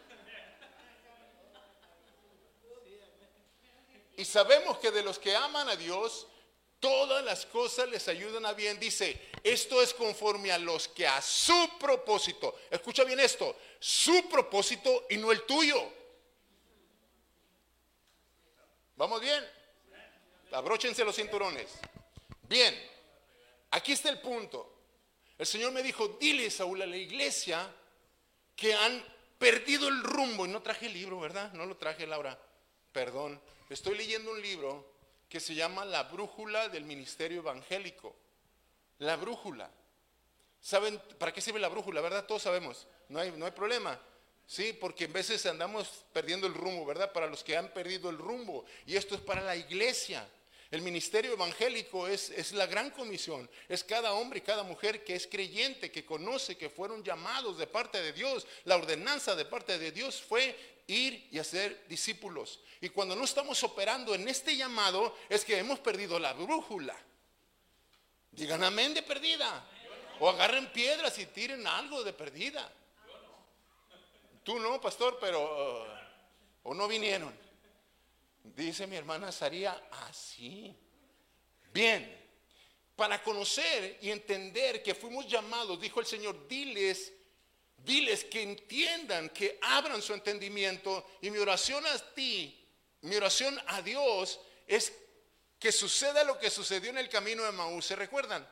Y 4.18 4.24
sabemos 4.24 4.78
que 4.78 4.90
de 4.90 5.04
los 5.04 5.16
que 5.16 5.34
aman 5.36 5.68
a 5.68 5.76
Dios, 5.76 6.26
todas 6.80 7.24
las 7.24 7.46
cosas 7.46 7.88
les 7.88 8.08
ayudan 8.08 8.44
a 8.46 8.52
bien. 8.52 8.78
Dice, 8.80 9.30
esto 9.44 9.80
es 9.80 9.94
conforme 9.94 10.50
a 10.50 10.58
los 10.58 10.88
que 10.88 11.06
a 11.06 11.22
su 11.22 11.78
propósito, 11.78 12.58
escucha 12.68 13.04
bien 13.04 13.20
esto, 13.20 13.56
su 13.78 14.28
propósito 14.28 15.06
y 15.08 15.18
no 15.18 15.30
el 15.30 15.46
tuyo. 15.46 15.80
¿Vamos 18.96 19.20
bien? 19.20 19.48
Abróchense 20.50 21.04
los 21.04 21.14
cinturones. 21.14 21.70
Bien, 22.42 22.76
aquí 23.70 23.92
está 23.92 24.08
el 24.08 24.20
punto. 24.20 24.78
El 25.38 25.46
Señor 25.46 25.70
me 25.70 25.80
dijo, 25.80 26.08
dile 26.20 26.50
Saúl 26.50 26.82
a 26.82 26.86
la 26.86 26.96
iglesia 26.96 27.72
que 28.56 28.74
han 28.74 29.00
perdido 29.38 29.86
el 29.86 30.02
rumbo. 30.02 30.44
Y 30.44 30.48
no 30.48 30.60
traje 30.60 30.86
el 30.86 30.94
libro, 30.94 31.20
¿verdad? 31.20 31.52
No 31.52 31.66
lo 31.66 31.76
traje, 31.76 32.04
Laura. 32.04 32.36
Perdón. 32.90 33.40
Estoy 33.68 33.98
leyendo 33.98 34.30
un 34.30 34.40
libro 34.40 34.94
que 35.28 35.40
se 35.40 35.54
llama 35.54 35.84
La 35.84 36.04
Brújula 36.04 36.70
del 36.70 36.84
Ministerio 36.84 37.40
Evangélico. 37.40 38.16
La 38.98 39.16
brújula. 39.16 39.70
¿Saben 40.60 41.00
para 41.18 41.32
qué 41.32 41.40
sirve 41.40 41.60
la 41.60 41.68
brújula, 41.68 42.00
verdad? 42.00 42.24
Todos 42.24 42.42
sabemos. 42.42 42.86
No 43.08 43.20
hay, 43.20 43.30
no 43.32 43.44
hay 43.44 43.52
problema. 43.52 44.00
Sí, 44.46 44.72
porque 44.72 45.04
en 45.04 45.12
veces 45.12 45.44
andamos 45.44 46.04
perdiendo 46.14 46.46
el 46.46 46.54
rumbo, 46.54 46.86
¿verdad? 46.86 47.12
Para 47.12 47.26
los 47.26 47.44
que 47.44 47.58
han 47.58 47.68
perdido 47.68 48.08
el 48.08 48.16
rumbo. 48.16 48.64
Y 48.86 48.96
esto 48.96 49.14
es 49.14 49.20
para 49.20 49.42
la 49.42 49.54
iglesia. 49.54 50.26
El 50.70 50.80
ministerio 50.80 51.32
evangélico 51.32 52.08
es, 52.08 52.30
es 52.30 52.52
la 52.52 52.66
gran 52.66 52.90
comisión. 52.90 53.48
Es 53.68 53.84
cada 53.84 54.14
hombre 54.14 54.38
y 54.38 54.42
cada 54.42 54.62
mujer 54.62 55.04
que 55.04 55.14
es 55.14 55.26
creyente, 55.26 55.92
que 55.92 56.06
conoce 56.06 56.56
que 56.56 56.70
fueron 56.70 57.04
llamados 57.04 57.58
de 57.58 57.66
parte 57.66 58.00
de 58.00 58.14
Dios. 58.14 58.46
La 58.64 58.76
ordenanza 58.76 59.36
de 59.36 59.44
parte 59.44 59.78
de 59.78 59.92
Dios 59.92 60.22
fue 60.22 60.56
ir 60.88 61.28
y 61.30 61.38
hacer 61.38 61.86
discípulos. 61.86 62.60
Y 62.80 62.88
cuando 62.88 63.14
no 63.14 63.24
estamos 63.24 63.62
operando 63.62 64.14
en 64.14 64.26
este 64.26 64.56
llamado, 64.56 65.16
es 65.28 65.44
que 65.44 65.56
hemos 65.56 65.78
perdido 65.78 66.18
la 66.18 66.32
brújula. 66.32 66.96
Digan 68.32 68.64
amén 68.64 68.94
de 68.94 69.02
perdida. 69.02 69.64
O 70.20 70.28
agarren 70.28 70.72
piedras 70.72 71.16
y 71.18 71.26
tiren 71.26 71.64
algo 71.66 72.02
de 72.02 72.12
perdida. 72.12 72.72
Tú 74.42 74.58
no, 74.58 74.80
pastor, 74.80 75.18
pero... 75.20 75.84
uh, 75.84 75.98
o 76.64 76.74
no 76.74 76.88
vinieron. 76.88 77.32
Dice 78.42 78.86
mi 78.86 78.96
hermana 78.96 79.30
Saría, 79.30 79.88
así. 80.08 80.74
Bien, 81.72 82.18
para 82.96 83.22
conocer 83.22 83.98
y 84.02 84.10
entender 84.10 84.82
que 84.82 84.94
fuimos 84.94 85.26
llamados, 85.28 85.80
dijo 85.80 86.00
el 86.00 86.06
Señor, 86.06 86.48
diles, 86.48 87.12
diles 87.78 88.24
que 88.24 88.42
entiendan, 88.42 89.30
que 89.30 89.58
abran 89.62 90.02
su 90.02 90.12
entendimiento. 90.14 91.06
Y 91.22 91.30
mi 91.30 91.38
oración 91.38 91.86
a 91.86 91.98
ti, 92.14 92.66
mi 93.02 93.16
oración 93.16 93.58
a 93.66 93.82
Dios 93.82 94.40
es 94.66 94.92
que 95.58 95.72
suceda 95.72 96.24
lo 96.24 96.38
que 96.38 96.50
sucedió 96.50 96.90
en 96.90 96.98
el 96.98 97.08
camino 97.08 97.42
de 97.44 97.52
Maús. 97.52 97.86
¿Se 97.86 97.96
recuerdan? 97.96 98.46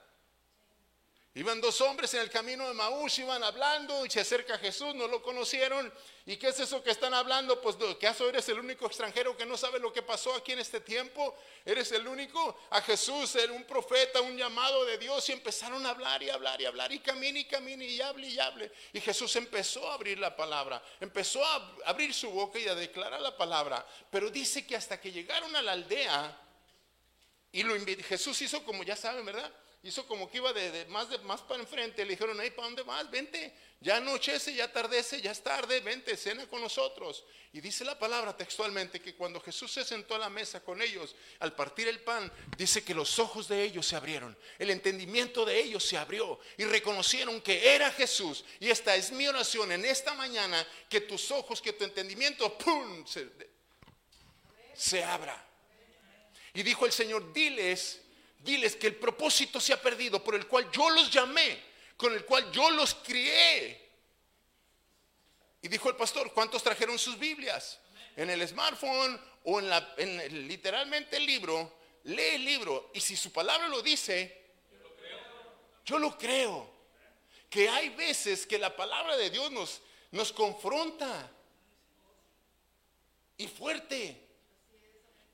Iban 1.36 1.60
dos 1.60 1.82
hombres 1.82 2.14
en 2.14 2.22
el 2.22 2.30
camino 2.30 2.66
de 2.66 2.72
Maús, 2.72 3.18
iban 3.18 3.44
hablando 3.44 4.06
y 4.06 4.10
se 4.10 4.20
acerca 4.20 4.56
Jesús, 4.56 4.94
no 4.94 5.06
lo 5.06 5.20
conocieron. 5.22 5.92
¿Y 6.24 6.38
qué 6.38 6.48
es 6.48 6.60
eso 6.60 6.82
que 6.82 6.90
están 6.90 7.12
hablando? 7.12 7.60
Pues, 7.60 7.76
¿acaso 7.76 8.26
eres 8.26 8.48
el 8.48 8.58
único 8.58 8.86
extranjero 8.86 9.36
que 9.36 9.44
no 9.44 9.58
sabe 9.58 9.78
lo 9.78 9.92
que 9.92 10.00
pasó 10.00 10.34
aquí 10.34 10.52
en 10.52 10.60
este 10.60 10.80
tiempo? 10.80 11.36
¿Eres 11.62 11.92
el 11.92 12.08
único? 12.08 12.58
A 12.70 12.80
Jesús 12.80 13.36
un 13.52 13.64
profeta, 13.64 14.22
un 14.22 14.34
llamado 14.34 14.86
de 14.86 14.96
Dios 14.96 15.28
y 15.28 15.32
empezaron 15.32 15.84
a 15.84 15.90
hablar 15.90 16.22
y 16.22 16.30
hablar 16.30 16.58
y 16.58 16.64
hablar 16.64 16.90
y 16.90 17.00
camine 17.00 17.40
y 17.40 17.44
camine 17.44 17.84
y 17.84 18.00
hable 18.00 18.28
y 18.28 18.38
hable. 18.38 18.72
Y 18.94 19.00
Jesús 19.02 19.36
empezó 19.36 19.90
a 19.90 19.94
abrir 19.94 20.18
la 20.18 20.34
palabra, 20.34 20.82
empezó 21.00 21.44
a 21.44 21.76
abrir 21.84 22.14
su 22.14 22.30
boca 22.30 22.58
y 22.58 22.66
a 22.66 22.74
declarar 22.74 23.20
la 23.20 23.36
palabra. 23.36 23.86
Pero 24.10 24.30
dice 24.30 24.66
que 24.66 24.74
hasta 24.74 24.98
que 24.98 25.12
llegaron 25.12 25.54
a 25.54 25.60
la 25.60 25.72
aldea 25.72 26.34
y 27.52 27.62
lo 27.62 27.74
Jesús 28.04 28.40
hizo 28.40 28.64
como 28.64 28.82
ya 28.84 28.96
saben, 28.96 29.26
¿verdad? 29.26 29.52
Hizo 29.86 30.04
como 30.06 30.28
que 30.28 30.38
iba 30.38 30.52
de, 30.52 30.84
más, 30.86 31.08
de 31.08 31.18
más 31.18 31.40
para 31.42 31.60
enfrente. 31.60 32.04
Le 32.04 32.10
dijeron, 32.10 32.36
hey, 32.40 32.50
¿para 32.50 32.66
dónde 32.66 32.82
vas? 32.82 33.08
Vente. 33.10 33.54
Ya 33.80 33.98
anochece, 33.98 34.52
ya 34.54 34.64
atardece, 34.64 35.20
ya 35.20 35.30
es 35.30 35.42
tarde. 35.42 35.80
Vente, 35.80 36.16
cena 36.16 36.46
con 36.48 36.60
nosotros. 36.60 37.24
Y 37.52 37.60
dice 37.60 37.84
la 37.84 37.96
palabra 37.98 38.36
textualmente 38.36 39.00
que 39.00 39.14
cuando 39.14 39.40
Jesús 39.40 39.70
se 39.70 39.84
sentó 39.84 40.16
a 40.16 40.18
la 40.18 40.28
mesa 40.28 40.60
con 40.64 40.82
ellos, 40.82 41.14
al 41.38 41.54
partir 41.54 41.86
el 41.86 42.00
pan, 42.00 42.32
dice 42.58 42.82
que 42.82 42.94
los 42.94 43.18
ojos 43.20 43.46
de 43.46 43.62
ellos 43.62 43.86
se 43.86 43.94
abrieron. 43.94 44.36
El 44.58 44.70
entendimiento 44.70 45.44
de 45.44 45.58
ellos 45.60 45.84
se 45.84 45.96
abrió 45.96 46.40
y 46.56 46.64
reconocieron 46.64 47.40
que 47.40 47.74
era 47.74 47.90
Jesús. 47.92 48.44
Y 48.58 48.70
esta 48.70 48.96
es 48.96 49.12
mi 49.12 49.28
oración 49.28 49.70
en 49.70 49.84
esta 49.84 50.14
mañana, 50.14 50.66
que 50.90 51.02
tus 51.02 51.30
ojos, 51.30 51.62
que 51.62 51.72
tu 51.74 51.84
entendimiento, 51.84 52.58
¡pum! 52.58 53.06
se- 53.06 53.28
se 54.74 55.04
abra. 55.04 55.42
Y 56.54 56.62
dijo 56.62 56.86
el 56.86 56.92
Señor, 56.92 57.32
diles, 57.32 58.00
diles 58.38 58.76
que 58.76 58.86
el 58.88 58.96
propósito 58.96 59.60
se 59.60 59.72
ha 59.72 59.80
perdido 59.80 60.22
por 60.22 60.34
el 60.34 60.46
cual 60.46 60.70
yo 60.70 60.90
los 60.90 61.10
llamé, 61.10 61.62
con 61.96 62.12
el 62.12 62.24
cual 62.24 62.50
yo 62.52 62.70
los 62.70 62.94
crié. 62.94 63.86
Y 65.62 65.68
dijo 65.68 65.88
el 65.88 65.96
pastor, 65.96 66.32
¿cuántos 66.32 66.62
trajeron 66.62 66.98
sus 66.98 67.18
Biblias? 67.18 67.80
En 68.16 68.30
el 68.30 68.46
smartphone 68.46 69.20
o 69.44 69.60
en, 69.60 69.68
la, 69.68 69.94
en 69.96 70.48
literalmente 70.48 71.16
el 71.16 71.26
libro, 71.26 71.78
lee 72.04 72.34
el 72.34 72.44
libro 72.44 72.90
y 72.94 73.00
si 73.00 73.16
su 73.16 73.32
palabra 73.32 73.68
lo 73.68 73.82
dice, 73.82 74.44
yo 75.84 75.98
lo 75.98 76.16
creo. 76.16 76.74
Que 77.48 77.68
hay 77.68 77.90
veces 77.90 78.46
que 78.46 78.58
la 78.58 78.74
palabra 78.74 79.16
de 79.16 79.30
Dios 79.30 79.50
nos, 79.52 79.80
nos 80.10 80.32
confronta 80.32 81.30
y 83.38 83.46
fuerte. 83.46 84.25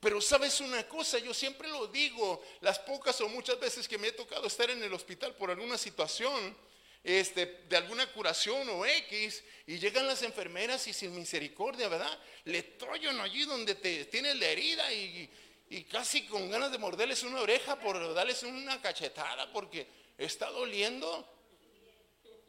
Pero 0.02 0.20
sabes 0.20 0.60
una 0.60 0.82
cosa, 0.88 1.20
yo 1.20 1.32
siempre 1.32 1.68
lo 1.68 1.86
digo, 1.86 2.42
las 2.60 2.80
pocas 2.80 3.20
o 3.20 3.28
muchas 3.28 3.60
veces 3.60 3.86
que 3.86 3.98
me 3.98 4.08
he 4.08 4.12
tocado 4.12 4.48
estar 4.48 4.68
en 4.68 4.82
el 4.82 4.92
hospital 4.92 5.36
por 5.36 5.48
alguna 5.48 5.78
situación, 5.78 6.56
este, 7.04 7.46
de 7.68 7.76
alguna 7.76 8.12
curación 8.12 8.68
o 8.70 8.84
X, 8.84 9.44
y 9.68 9.78
llegan 9.78 10.08
las 10.08 10.24
enfermeras 10.24 10.88
y 10.88 10.92
sin 10.92 11.14
misericordia, 11.14 11.86
¿verdad? 11.86 12.18
Le 12.46 12.64
trollan 12.64 13.20
allí 13.20 13.44
donde 13.44 13.76
te 13.76 14.06
tienes 14.06 14.34
la 14.34 14.46
herida 14.46 14.92
y, 14.92 15.30
y 15.70 15.84
casi 15.84 16.26
con 16.26 16.50
ganas 16.50 16.72
de 16.72 16.78
morderles 16.78 17.22
una 17.22 17.40
oreja 17.40 17.78
por 17.78 18.12
darles 18.12 18.42
una 18.42 18.82
cachetada 18.82 19.52
porque 19.52 19.86
está 20.18 20.50
doliendo. 20.50 21.32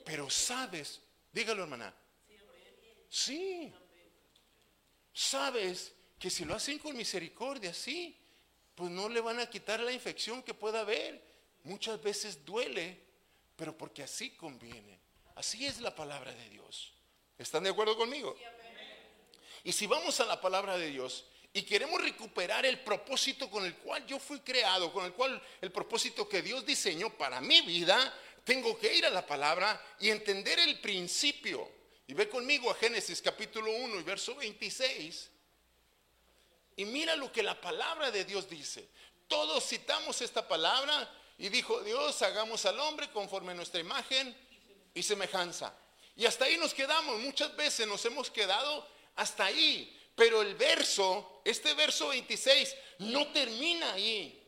Pero 0.04 0.28
sabes, 0.28 1.02
dígalo 1.32 1.62
hermana, 1.62 1.94
sí, 3.10 3.72
sabes 5.14 5.94
que 6.24 6.30
si 6.30 6.46
lo 6.46 6.56
hacen 6.56 6.80
con 6.80 6.96
misericordia, 6.96 7.74
sí, 7.74 8.18
pues 8.76 8.90
no 8.90 9.10
le 9.10 9.20
van 9.20 9.42
a 9.42 9.50
quitar 9.50 9.82
la 9.82 9.92
infección 9.92 10.42
que 10.42 10.54
pueda 10.54 10.80
haber. 10.80 11.22
Muchas 11.64 12.02
veces 12.02 12.46
duele, 12.46 12.98
pero 13.58 13.78
porque 13.78 14.04
así 14.04 14.30
conviene. 14.30 14.98
Así 15.36 15.66
es 15.66 15.82
la 15.82 15.94
palabra 15.94 16.34
de 16.34 16.48
Dios. 16.48 16.94
¿Están 17.38 17.66
de 17.66 17.72
acuerdo 17.72 17.98
conmigo? 17.98 18.38
Y 19.66 19.74
si 19.74 19.86
vamos 19.86 20.18
a 20.22 20.26
la 20.26 20.40
palabra 20.40 20.78
de 20.78 20.92
Dios 20.92 21.26
y 21.52 21.64
queremos 21.64 22.02
recuperar 22.02 22.66
el 22.66 22.80
propósito 22.80 23.50
con 23.50 23.66
el 23.66 23.76
cual 23.76 24.06
yo 24.06 24.18
fui 24.18 24.40
creado, 24.40 24.94
con 24.94 25.04
el 25.04 25.12
cual 25.12 25.44
el 25.60 25.74
propósito 25.74 26.30
que 26.30 26.42
Dios 26.42 26.66
diseñó 26.66 27.10
para 27.18 27.42
mi 27.42 27.60
vida, 27.64 28.18
tengo 28.46 28.80
que 28.80 28.96
ir 28.96 29.06
a 29.06 29.10
la 29.10 29.28
palabra 29.28 29.98
y 30.00 30.10
entender 30.10 30.58
el 30.60 30.80
principio. 30.80 31.70
Y 32.08 32.14
ve 32.14 32.30
conmigo 32.30 32.72
a 32.72 32.76
Génesis 32.76 33.22
capítulo 33.22 33.70
1 33.76 34.00
y 34.00 34.04
verso 34.04 34.36
26. 34.36 35.33
Y 36.76 36.86
mira 36.86 37.16
lo 37.16 37.32
que 37.32 37.44
la 37.44 37.60
palabra 37.60 38.12
de 38.12 38.26
Dios 38.26 38.50
dice. 38.50 38.88
Todos 39.28 39.68
citamos 39.68 40.22
esta 40.22 40.48
palabra 40.48 41.10
y 41.38 41.50
dijo 41.50 41.82
Dios, 41.82 42.22
hagamos 42.22 42.66
al 42.66 42.80
hombre 42.80 43.10
conforme 43.12 43.52
a 43.52 43.56
nuestra 43.56 43.80
imagen 43.80 44.36
y 44.94 45.04
semejanza. 45.04 45.74
Y 46.16 46.26
hasta 46.26 46.46
ahí 46.46 46.58
nos 46.58 46.74
quedamos. 46.74 47.20
Muchas 47.20 47.56
veces 47.56 47.88
nos 47.88 48.04
hemos 48.06 48.30
quedado 48.30 48.88
hasta 49.16 49.46
ahí. 49.46 50.00
Pero 50.16 50.42
el 50.42 50.56
verso, 50.56 51.42
este 51.44 51.74
verso 51.74 52.10
26, 52.10 52.76
no 53.00 53.28
termina 53.30 53.94
ahí. 53.94 54.40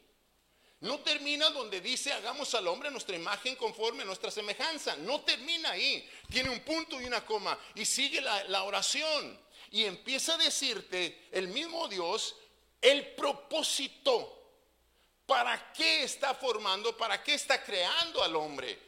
No 0.82 1.00
termina 1.00 1.50
donde 1.50 1.82
dice 1.82 2.12
hagamos 2.14 2.54
al 2.54 2.68
hombre 2.68 2.92
nuestra 2.92 3.16
imagen 3.16 3.56
conforme 3.56 4.04
a 4.04 4.06
nuestra 4.06 4.30
semejanza. 4.30 4.96
No 4.98 5.22
termina 5.22 5.72
ahí. 5.72 6.08
Tiene 6.30 6.52
un 6.52 6.60
punto 6.60 7.02
y 7.02 7.06
una 7.06 7.26
coma. 7.26 7.58
Y 7.74 7.86
sigue 7.86 8.22
la 8.22 8.64
oración. 8.64 9.45
Y 9.72 9.86
empieza 9.86 10.36
a 10.36 10.38
decirte 10.38 11.28
el 11.32 11.48
mismo 11.48 11.88
Dios 11.88 12.36
el 12.82 13.16
propósito. 13.16 14.32
¿Para 15.26 15.74
qué 15.74 16.04
está 16.04 16.36
formando? 16.36 16.96
¿Para 16.96 17.24
qué 17.24 17.34
está 17.34 17.64
creando 17.64 18.24
al 18.24 18.36
hombre? 18.36 18.80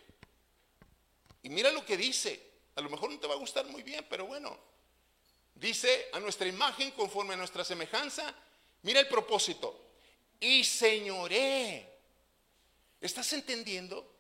Y 1.44 1.50
mira 1.50 1.72
lo 1.72 1.84
que 1.86 1.98
dice. 1.98 2.48
A 2.76 2.82
lo 2.82 2.90
mejor 2.90 3.10
no 3.10 3.20
te 3.20 3.28
va 3.28 3.34
a 3.34 3.38
gustar 3.38 3.66
muy 3.66 3.82
bien, 3.82 4.06
pero 4.08 4.28
bueno. 4.28 4.58
Dice 5.56 6.10
a 6.14 6.20
nuestra 6.20 6.48
imagen 6.48 6.92
conforme 6.92 7.34
a 7.34 7.38
nuestra 7.38 7.64
semejanza. 7.64 8.34
Mira 8.84 9.00
el 9.00 9.08
propósito. 9.08 9.96
Y 10.40 10.64
señoré. 10.64 11.98
¿Estás 13.02 13.34
entendiendo? 13.34 14.14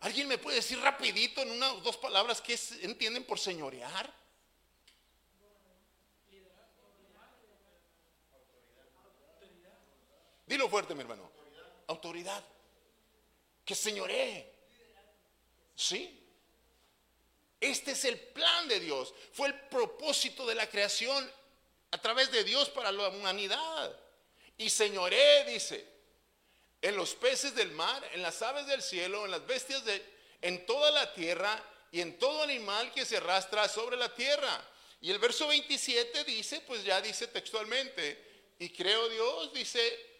¿Alguien 0.00 0.26
me 0.26 0.38
puede 0.38 0.56
decir 0.56 0.80
rapidito 0.80 1.42
en 1.42 1.52
una 1.52 1.72
o 1.72 1.80
dos 1.80 1.96
palabras 1.96 2.40
qué 2.40 2.58
entienden 2.80 3.22
por 3.22 3.38
señorear? 3.38 4.12
Dilo 10.52 10.68
fuerte, 10.68 10.94
mi 10.94 11.00
hermano. 11.00 11.32
Autoridad. 11.86 12.44
Que 13.64 13.74
señoree. 13.74 14.52
¿Sí? 15.74 16.20
Este 17.58 17.92
es 17.92 18.04
el 18.04 18.18
plan 18.20 18.68
de 18.68 18.78
Dios. 18.78 19.14
Fue 19.32 19.48
el 19.48 19.54
propósito 19.54 20.46
de 20.46 20.54
la 20.54 20.68
creación 20.68 21.32
a 21.90 21.96
través 21.96 22.30
de 22.30 22.44
Dios 22.44 22.68
para 22.68 22.92
la 22.92 23.08
humanidad. 23.08 23.98
Y 24.58 24.68
señoré, 24.68 25.44
dice, 25.44 25.86
en 26.82 26.96
los 26.96 27.14
peces 27.14 27.54
del 27.54 27.70
mar, 27.70 28.06
en 28.12 28.20
las 28.20 28.42
aves 28.42 28.66
del 28.66 28.82
cielo, 28.82 29.24
en 29.24 29.30
las 29.30 29.46
bestias 29.46 29.82
de, 29.86 30.04
en 30.42 30.66
toda 30.66 30.90
la 30.90 31.14
tierra 31.14 31.64
y 31.90 32.02
en 32.02 32.18
todo 32.18 32.42
animal 32.42 32.92
que 32.92 33.06
se 33.06 33.16
arrastra 33.16 33.70
sobre 33.70 33.96
la 33.96 34.14
tierra. 34.14 34.62
Y 35.00 35.10
el 35.12 35.18
verso 35.18 35.46
27 35.46 36.24
dice, 36.24 36.60
pues 36.66 36.84
ya 36.84 37.00
dice 37.00 37.28
textualmente, 37.28 38.52
y 38.58 38.68
creo 38.68 39.08
Dios, 39.08 39.54
dice, 39.54 40.11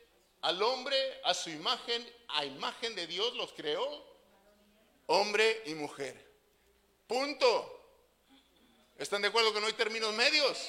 al 0.43 0.61
hombre 0.63 0.97
a 1.25 1.35
su 1.35 1.51
imagen, 1.51 2.07
a 2.29 2.45
imagen 2.45 2.95
de 2.95 3.07
Dios 3.07 3.35
los 3.35 3.53
creó, 3.53 4.05
hombre 5.07 5.63
y 5.67 5.75
mujer. 5.75 6.31
Punto. 7.07 7.81
¿Están 8.99 9.23
de 9.23 9.29
acuerdo 9.29 9.53
que 9.53 9.61
no 9.61 9.67
hay 9.67 9.73
términos 9.73 10.13
medios? 10.15 10.69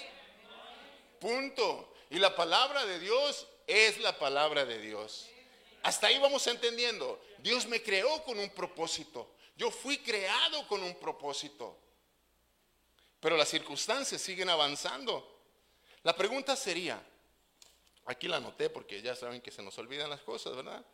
Punto. 1.19 1.93
Y 2.09 2.19
la 2.19 2.35
palabra 2.35 2.85
de 2.85 2.99
Dios 2.99 3.47
es 3.65 3.99
la 3.99 4.17
palabra 4.17 4.65
de 4.65 4.79
Dios. 4.79 5.27
Hasta 5.81 6.07
ahí 6.07 6.19
vamos 6.19 6.45
entendiendo. 6.47 7.19
Dios 7.39 7.65
me 7.67 7.81
creó 7.81 8.23
con 8.23 8.37
un 8.37 8.49
propósito. 8.51 9.35
Yo 9.57 9.71
fui 9.71 9.97
creado 9.97 10.67
con 10.67 10.83
un 10.83 10.95
propósito. 10.95 11.77
Pero 13.19 13.37
las 13.37 13.49
circunstancias 13.49 14.21
siguen 14.21 14.49
avanzando. 14.49 15.41
La 16.03 16.15
pregunta 16.15 16.55
sería, 16.55 17.01
aquí 18.05 18.27
la 18.27 18.37
anoté 18.37 18.69
porque 18.69 19.01
ya 19.01 19.15
saben 19.15 19.41
que 19.41 19.51
se 19.51 19.61
nos 19.61 19.77
olvidan 19.77 20.09
las 20.09 20.21
cosas, 20.21 20.55
¿verdad? 20.55 20.85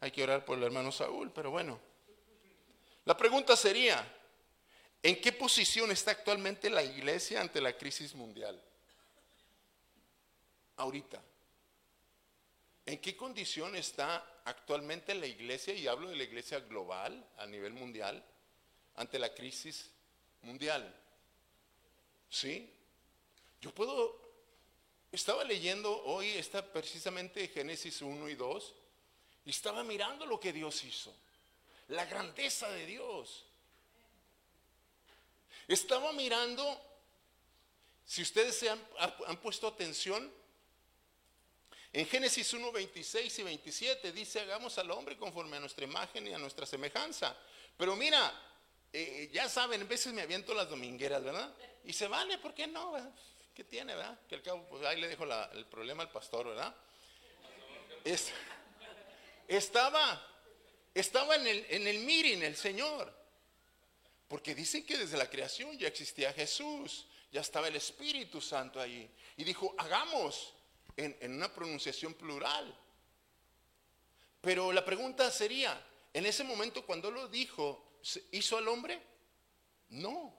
Hay 0.00 0.10
que 0.10 0.22
orar 0.22 0.44
por 0.44 0.58
el 0.58 0.64
hermano 0.64 0.92
Saúl, 0.92 1.30
pero 1.32 1.50
bueno. 1.50 1.78
La 3.04 3.16
pregunta 3.16 3.56
sería, 3.56 4.04
¿en 5.02 5.20
qué 5.20 5.32
posición 5.32 5.90
está 5.90 6.10
actualmente 6.10 6.68
la 6.68 6.82
iglesia 6.82 7.40
ante 7.40 7.60
la 7.60 7.76
crisis 7.76 8.14
mundial? 8.14 8.60
Ahorita. 10.76 11.22
¿En 12.84 13.00
qué 13.00 13.16
condición 13.16 13.74
está 13.74 14.40
actualmente 14.44 15.14
la 15.14 15.26
iglesia, 15.26 15.74
y 15.74 15.88
hablo 15.88 16.08
de 16.08 16.16
la 16.16 16.22
iglesia 16.22 16.60
global 16.60 17.28
a 17.36 17.46
nivel 17.46 17.72
mundial, 17.72 18.24
ante 18.94 19.18
la 19.18 19.34
crisis 19.34 19.90
mundial? 20.42 20.94
¿Sí? 22.28 22.72
Yo 23.60 23.74
puedo, 23.74 24.25
estaba 25.16 25.44
leyendo 25.44 26.04
hoy, 26.04 26.30
está 26.30 26.64
precisamente 26.64 27.48
Génesis 27.48 28.02
1 28.02 28.28
y 28.28 28.34
2, 28.34 28.74
y 29.46 29.50
estaba 29.50 29.82
mirando 29.82 30.26
lo 30.26 30.38
que 30.38 30.52
Dios 30.52 30.84
hizo, 30.84 31.14
la 31.88 32.04
grandeza 32.04 32.70
de 32.70 32.86
Dios. 32.86 33.44
Estaba 35.66 36.12
mirando, 36.12 36.80
si 38.04 38.22
ustedes 38.22 38.56
se 38.56 38.70
han, 38.70 38.80
han 39.26 39.36
puesto 39.38 39.66
atención, 39.66 40.32
en 41.92 42.06
Génesis 42.06 42.52
1, 42.52 42.72
26 42.72 43.38
y 43.38 43.42
27 43.42 44.12
dice, 44.12 44.40
hagamos 44.40 44.76
al 44.76 44.90
hombre 44.90 45.16
conforme 45.16 45.56
a 45.56 45.60
nuestra 45.60 45.84
imagen 45.84 46.26
y 46.28 46.34
a 46.34 46.38
nuestra 46.38 46.66
semejanza. 46.66 47.34
Pero 47.74 47.96
mira, 47.96 48.32
eh, 48.92 49.30
ya 49.32 49.48
saben, 49.48 49.80
a 49.80 49.84
veces 49.84 50.12
me 50.12 50.20
aviento 50.20 50.52
las 50.52 50.68
domingueras, 50.68 51.24
¿verdad? 51.24 51.54
Y 51.84 51.94
se 51.94 52.06
vale, 52.06 52.36
¿por 52.36 52.52
qué 52.52 52.66
no? 52.66 52.94
¿Qué 53.56 53.64
tiene, 53.64 53.94
verdad? 53.94 54.18
Que 54.28 54.34
al 54.34 54.42
cabo, 54.42 54.66
pues 54.68 54.84
ahí 54.84 55.00
le 55.00 55.08
dejo 55.08 55.24
la- 55.24 55.50
el 55.54 55.64
problema 55.64 56.02
al 56.02 56.10
pastor, 56.10 56.46
¿verdad? 56.48 56.76
Es- 58.04 58.30
estaba, 59.48 60.22
estaba 60.92 61.36
en 61.36 61.46
el, 61.46 61.66
en 61.70 61.86
el 61.86 62.00
meeting 62.00 62.42
el 62.42 62.54
Señor. 62.54 63.10
Porque 64.28 64.54
dicen 64.54 64.84
que 64.84 64.98
desde 64.98 65.16
la 65.16 65.30
creación 65.30 65.78
ya 65.78 65.88
existía 65.88 66.34
Jesús, 66.34 67.06
ya 67.32 67.40
estaba 67.40 67.68
el 67.68 67.76
Espíritu 67.76 68.42
Santo 68.42 68.78
ahí. 68.78 69.10
Y 69.38 69.44
dijo, 69.44 69.74
hagamos 69.78 70.52
en, 70.94 71.16
en 71.20 71.32
una 71.36 71.50
pronunciación 71.50 72.12
plural. 72.12 72.76
Pero 74.42 74.70
la 74.70 74.84
pregunta 74.84 75.30
sería, 75.30 75.82
en 76.12 76.26
ese 76.26 76.44
momento 76.44 76.84
cuando 76.84 77.10
lo 77.10 77.26
dijo, 77.28 77.98
¿se 78.02 78.22
¿hizo 78.32 78.58
al 78.58 78.68
hombre? 78.68 79.00
No, 79.88 80.36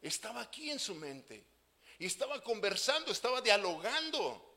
estaba 0.00 0.42
aquí 0.42 0.70
en 0.70 0.78
su 0.78 0.94
mente. 0.94 1.49
Y 2.00 2.06
estaba 2.06 2.42
conversando, 2.42 3.12
estaba 3.12 3.42
dialogando. 3.42 4.56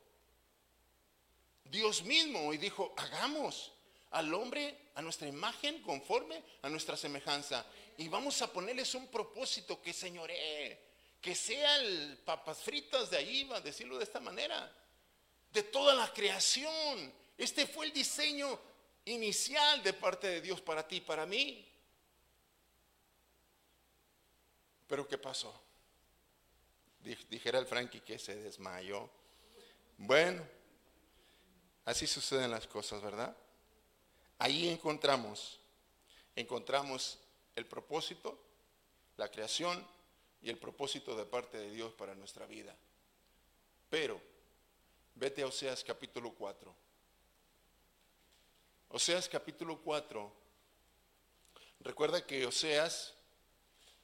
Dios 1.65 2.01
mismo 2.03 2.53
y 2.53 2.57
dijo, 2.57 2.93
hagamos 2.95 3.73
al 4.11 4.33
hombre 4.33 4.91
a 4.95 5.01
nuestra 5.01 5.27
imagen 5.27 5.81
conforme 5.81 6.41
a 6.61 6.69
nuestra 6.69 6.95
semejanza. 6.95 7.65
Y 7.97 8.07
vamos 8.07 8.41
a 8.41 8.51
ponerles 8.51 8.95
un 8.95 9.07
propósito 9.07 9.81
que 9.81 9.91
señoree, 9.91 10.79
que 11.19 11.35
sea 11.35 11.79
el 11.79 12.17
papas 12.19 12.61
fritas 12.61 13.09
de 13.09 13.17
ahí, 13.17 13.43
va 13.43 13.57
a 13.57 13.61
decirlo 13.61 13.97
de 13.97 14.05
esta 14.05 14.21
manera, 14.21 14.73
de 15.51 15.63
toda 15.63 15.93
la 15.95 16.13
creación. 16.13 17.13
Este 17.37 17.67
fue 17.67 17.87
el 17.87 17.91
diseño 17.91 18.57
inicial 19.03 19.83
de 19.83 19.91
parte 19.91 20.27
de 20.27 20.39
Dios 20.39 20.61
para 20.61 20.87
ti 20.87 20.95
y 20.97 21.01
para 21.01 21.25
mí. 21.25 21.69
Pero 24.87 25.05
¿qué 25.05 25.17
pasó? 25.17 25.72
Dij- 27.03 27.27
Dijera 27.29 27.59
el 27.59 27.65
Frankie 27.65 28.01
que 28.01 28.17
se 28.17 28.35
desmayó. 28.35 29.09
Bueno, 29.97 30.43
así 31.85 32.07
suceden 32.07 32.51
las 32.51 32.65
cosas, 32.67 33.01
¿verdad? 33.01 33.35
Ahí 34.39 34.69
encontramos, 34.69 35.59
encontramos 36.35 37.19
el 37.55 37.65
propósito, 37.65 38.39
la 39.17 39.29
creación 39.29 39.85
y 40.41 40.49
el 40.49 40.57
propósito 40.57 41.15
de 41.15 41.25
parte 41.25 41.57
de 41.57 41.71
Dios 41.71 41.93
para 41.93 42.15
nuestra 42.15 42.45
vida. 42.45 42.75
Pero, 43.89 44.19
vete 45.15 45.43
a 45.43 45.47
Oseas 45.47 45.83
capítulo 45.83 46.31
4. 46.33 46.73
Oseas 48.89 49.29
capítulo 49.29 49.79
4. 49.81 50.31
Recuerda 51.81 52.25
que 52.25 52.45
Oseas, 52.45 53.13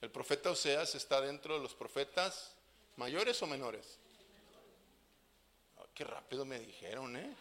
el 0.01 0.11
profeta 0.11 0.51
Oseas 0.51 0.95
está 0.95 1.21
dentro 1.21 1.55
de 1.55 1.61
los 1.63 1.73
profetas 1.73 2.55
mayores 2.99 3.41
o 3.41 3.47
menores. 3.47 3.97
Ah, 5.77 5.85
Qué 5.95 6.03
rápido 6.03 6.45
me 6.45 6.59
dijeron, 6.59 7.15
¿eh? 7.15 7.33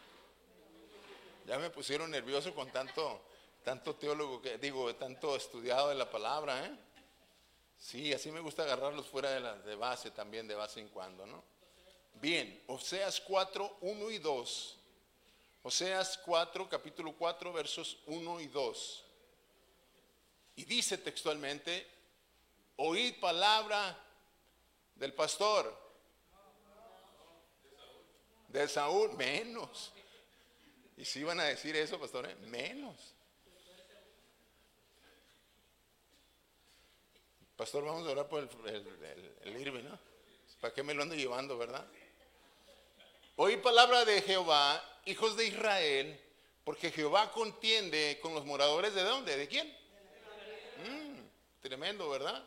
Ya 1.46 1.58
me 1.58 1.68
pusieron 1.70 2.10
nervioso 2.10 2.54
con 2.54 2.70
tanto, 2.70 3.22
tanto 3.64 3.96
teólogo 3.96 4.40
que 4.40 4.56
digo, 4.58 4.94
tanto 4.94 5.34
estudiado 5.34 5.88
de 5.88 5.96
la 5.96 6.08
palabra, 6.08 6.64
¿eh? 6.64 6.70
Sí, 7.76 8.12
así 8.12 8.30
me 8.30 8.40
gusta 8.40 8.62
agarrarlos 8.62 9.06
fuera 9.06 9.30
de, 9.30 9.40
la, 9.40 9.54
de 9.56 9.74
base 9.74 10.10
también, 10.12 10.46
de 10.46 10.54
vez 10.54 10.76
en 10.76 10.88
cuando, 10.88 11.26
¿no? 11.26 11.42
Bien, 12.14 12.62
Oseas 12.68 13.20
4, 13.20 13.78
1 13.80 14.10
y 14.10 14.18
2. 14.18 14.78
Oseas 15.64 16.18
4, 16.18 16.68
capítulo 16.68 17.14
4, 17.16 17.52
versos 17.52 17.98
1 18.06 18.40
y 18.40 18.46
2. 18.46 19.04
Y 20.56 20.64
dice 20.64 20.98
textualmente, 20.98 21.86
oíd 22.76 23.18
palabra 23.20 24.07
del 24.98 25.14
pastor. 25.14 25.88
De 28.48 28.66
Saúl, 28.68 29.12
menos. 29.16 29.92
Y 30.96 31.04
si 31.04 31.20
iban 31.20 31.38
a 31.40 31.44
decir 31.44 31.76
eso, 31.76 31.98
pastores, 31.98 32.36
menos. 32.40 33.14
Pastor, 37.56 37.84
vamos 37.84 38.06
a 38.06 38.12
orar 38.12 38.28
por 38.28 38.40
el, 38.40 38.48
el, 39.42 39.84
¿no? 39.84 39.98
¿Para 40.60 40.72
qué 40.72 40.82
me 40.82 40.94
lo 40.94 41.02
ando 41.02 41.14
llevando, 41.14 41.58
verdad? 41.58 41.86
Oí 43.36 43.56
palabra 43.58 44.04
de 44.04 44.22
Jehová, 44.22 44.82
hijos 45.04 45.36
de 45.36 45.46
Israel, 45.46 46.20
porque 46.64 46.90
Jehová 46.90 47.30
contiende 47.30 48.18
con 48.20 48.34
los 48.34 48.44
moradores 48.44 48.94
de 48.94 49.02
dónde? 49.02 49.36
¿De 49.36 49.48
quién? 49.48 49.68
Mm, 50.84 51.60
tremendo, 51.60 52.08
¿verdad? 52.08 52.44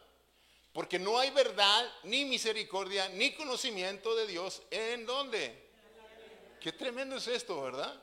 Porque 0.74 0.98
no 0.98 1.20
hay 1.20 1.32
verdad, 1.32 1.92
ni 2.04 2.24
misericordia, 2.26 3.10
ni 3.10 3.34
conocimiento 3.34 4.16
de 4.16 4.28
Dios 4.28 4.62
en 4.72 5.06
dónde. 5.06 5.70
Qué 6.62 6.72
tremendo 6.72 7.18
es 7.18 7.28
esto, 7.28 7.62
¿verdad? 7.62 8.02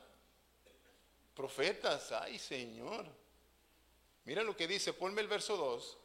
Profetas, 1.33 2.11
ay 2.11 2.37
Señor. 2.37 3.05
Mira 4.25 4.43
lo 4.43 4.55
que 4.55 4.67
dice, 4.67 4.93
ponme 4.93 5.21
el 5.21 5.27
verso 5.27 5.57
2. 5.57 5.97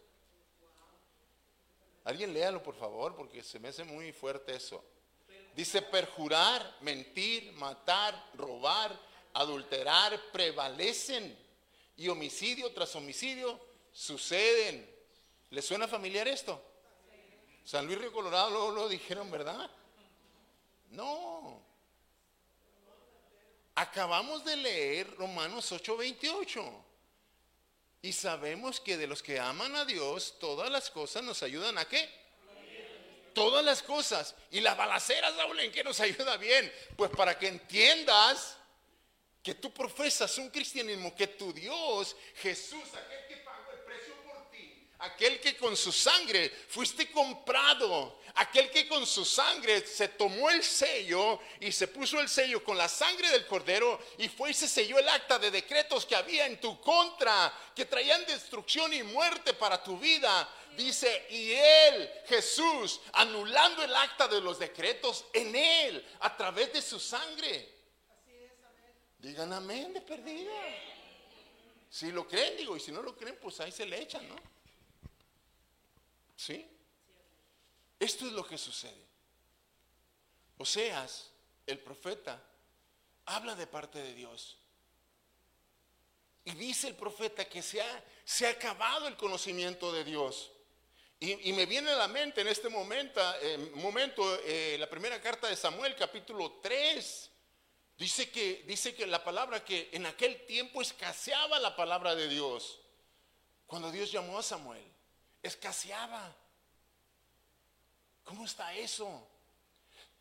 Alguien 2.05 2.32
léalo, 2.32 2.62
por 2.62 2.77
favor, 2.77 3.16
porque 3.16 3.43
se 3.43 3.59
me 3.59 3.69
hace 3.69 3.85
muy 3.85 4.12
fuerte 4.12 4.55
eso. 4.55 4.85
Dice 5.55 5.82
perjurar, 5.82 6.78
mentir, 6.81 7.53
matar, 7.53 8.31
robar, 8.35 8.99
adulterar, 9.32 10.20
prevalecen. 10.32 11.39
Y 11.97 12.09
homicidio 12.09 12.73
tras 12.73 12.95
homicidio 12.97 13.59
suceden. 13.93 14.93
¿Le 15.55 15.62
suena 15.62 15.86
familiar 15.86 16.26
esto? 16.26 16.60
San 17.64 17.86
Luis 17.86 17.97
Río 17.97 18.12
Colorado 18.12 18.51
luego 18.51 18.72
lo 18.72 18.89
dijeron, 18.89 19.31
¿verdad? 19.31 19.70
No. 20.90 21.62
Acabamos 23.76 24.44
de 24.44 24.56
leer 24.56 25.14
Romanos 25.14 25.70
8:28. 25.70 26.85
Y 28.02 28.12
sabemos 28.12 28.81
que 28.81 28.97
de 28.97 29.06
los 29.06 29.22
que 29.22 29.39
aman 29.39 29.76
a 29.76 29.85
Dios, 29.85 30.35
todas 30.40 30.68
las 30.72 30.90
cosas 30.90 31.22
nos 31.22 31.40
ayudan 31.44 31.78
a 31.78 31.85
qué? 31.85 32.10
Todas 33.32 33.64
las 33.64 33.81
cosas. 33.81 34.35
Y 34.51 34.60
las 34.60 34.76
balaceras, 34.76 35.36
Raúl, 35.36 35.60
¿en 35.60 35.70
qué 35.70 35.85
nos 35.85 36.01
ayuda 36.01 36.36
bien? 36.36 36.72
Pues 36.97 37.12
para 37.12 37.39
que 37.39 37.47
entiendas 37.47 38.56
que 39.40 39.55
tú 39.55 39.72
profesas 39.72 40.36
un 40.39 40.51
cristianismo, 40.51 41.14
que 41.14 41.28
tu 41.28 41.52
Dios, 41.52 42.16
Jesús, 42.35 42.82
aquel 42.94 43.28
que 43.28 43.36
pagó 43.36 43.70
el 43.70 43.78
precio 43.85 44.14
por 44.24 44.51
ti, 44.51 44.89
aquel 45.05 45.40
que 45.40 45.56
con 45.56 45.76
su 45.76 45.93
sangre 45.93 46.51
fuiste 46.68 47.10
comprado, 47.10 48.20
aquel 48.36 48.70
que 48.70 48.89
con 48.89 49.06
su 49.06 49.24
sangre 49.24 49.86
se 49.86 50.09
tomó 50.09 50.51
el 50.51 50.62
sello 50.62 51.40
y 51.60 51.70
se 51.70 51.89
puso 51.89 52.20
el 52.20 52.28
sello 52.28 52.64
con 52.64 52.76
la 52.76 52.89
sangre 52.89 53.31
del 53.31 53.47
cordero 53.47 54.01
y 54.18 54.28
fue 54.28 54.51
y 54.51 54.55
se 54.55 54.66
selló 54.66 54.98
el 54.98 55.09
acta 55.09 55.39
de 55.39 55.51
decretos 55.51 56.06
que 56.06 56.16
había 56.16 56.47
en 56.47 56.60
tu 56.60 56.81
contra, 56.81 57.52
que 57.74 57.85
traían 57.85 58.24
destrucción 58.26 58.93
y 58.93 59.02
muerte 59.02 59.55
para 59.55 59.82
tu 59.82 59.98
vida. 59.98 60.48
Dice, 60.76 61.26
y 61.31 61.52
él, 61.52 62.10
Jesús, 62.26 63.01
anulando 63.12 63.85
el 63.85 63.94
acta 63.94 64.26
de 64.26 64.40
los 64.40 64.59
decretos 64.59 65.24
en 65.32 65.55
él, 65.55 66.05
a 66.20 66.36
través 66.36 66.72
de 66.72 66.82
su 66.82 66.98
sangre. 66.98 67.72
Digan 69.18 69.52
amén 69.52 69.93
de 69.93 70.01
perdida. 70.01 70.52
Si 71.89 72.10
lo 72.10 72.26
creen, 72.26 72.56
digo, 72.56 72.76
y 72.76 72.81
si 72.81 72.90
no 72.90 73.02
lo 73.02 73.16
creen, 73.16 73.39
pues 73.40 73.60
ahí 73.60 73.70
se 73.70 73.86
le 73.86 74.02
echan, 74.02 74.28
¿no? 74.28 74.53
¿Sí? 76.44 76.66
Esto 77.98 78.26
es 78.26 78.32
lo 78.32 78.46
que 78.46 78.58
sucede. 78.58 79.02
Oseas, 80.58 81.30
el 81.66 81.78
profeta, 81.78 82.38
habla 83.24 83.54
de 83.54 83.66
parte 83.66 83.98
de 83.98 84.12
Dios. 84.12 84.58
Y 86.44 86.50
dice 86.52 86.88
el 86.88 86.96
profeta 86.96 87.46
que 87.46 87.62
se 87.62 87.80
ha, 87.80 88.04
se 88.26 88.46
ha 88.46 88.50
acabado 88.50 89.08
el 89.08 89.16
conocimiento 89.16 89.90
de 89.90 90.04
Dios. 90.04 90.50
Y, 91.18 91.48
y 91.48 91.54
me 91.54 91.64
viene 91.64 91.92
a 91.92 91.96
la 91.96 92.08
mente 92.08 92.42
en 92.42 92.48
este 92.48 92.68
momento, 92.68 93.22
eh, 93.40 93.56
momento 93.76 94.38
eh, 94.42 94.76
la 94.78 94.90
primera 94.90 95.22
carta 95.22 95.48
de 95.48 95.56
Samuel, 95.56 95.96
capítulo 95.96 96.58
3. 96.62 97.30
Dice 97.96 98.30
que, 98.30 98.64
dice 98.66 98.94
que 98.94 99.06
la 99.06 99.24
palabra 99.24 99.64
que 99.64 99.88
en 99.94 100.04
aquel 100.04 100.44
tiempo 100.44 100.82
escaseaba 100.82 101.58
la 101.58 101.74
palabra 101.74 102.14
de 102.14 102.28
Dios. 102.28 102.80
Cuando 103.66 103.90
Dios 103.90 104.12
llamó 104.12 104.38
a 104.38 104.42
Samuel, 104.42 104.93
escaseaba. 105.44 106.34
¿Cómo 108.24 108.46
está 108.46 108.74
eso? 108.74 109.28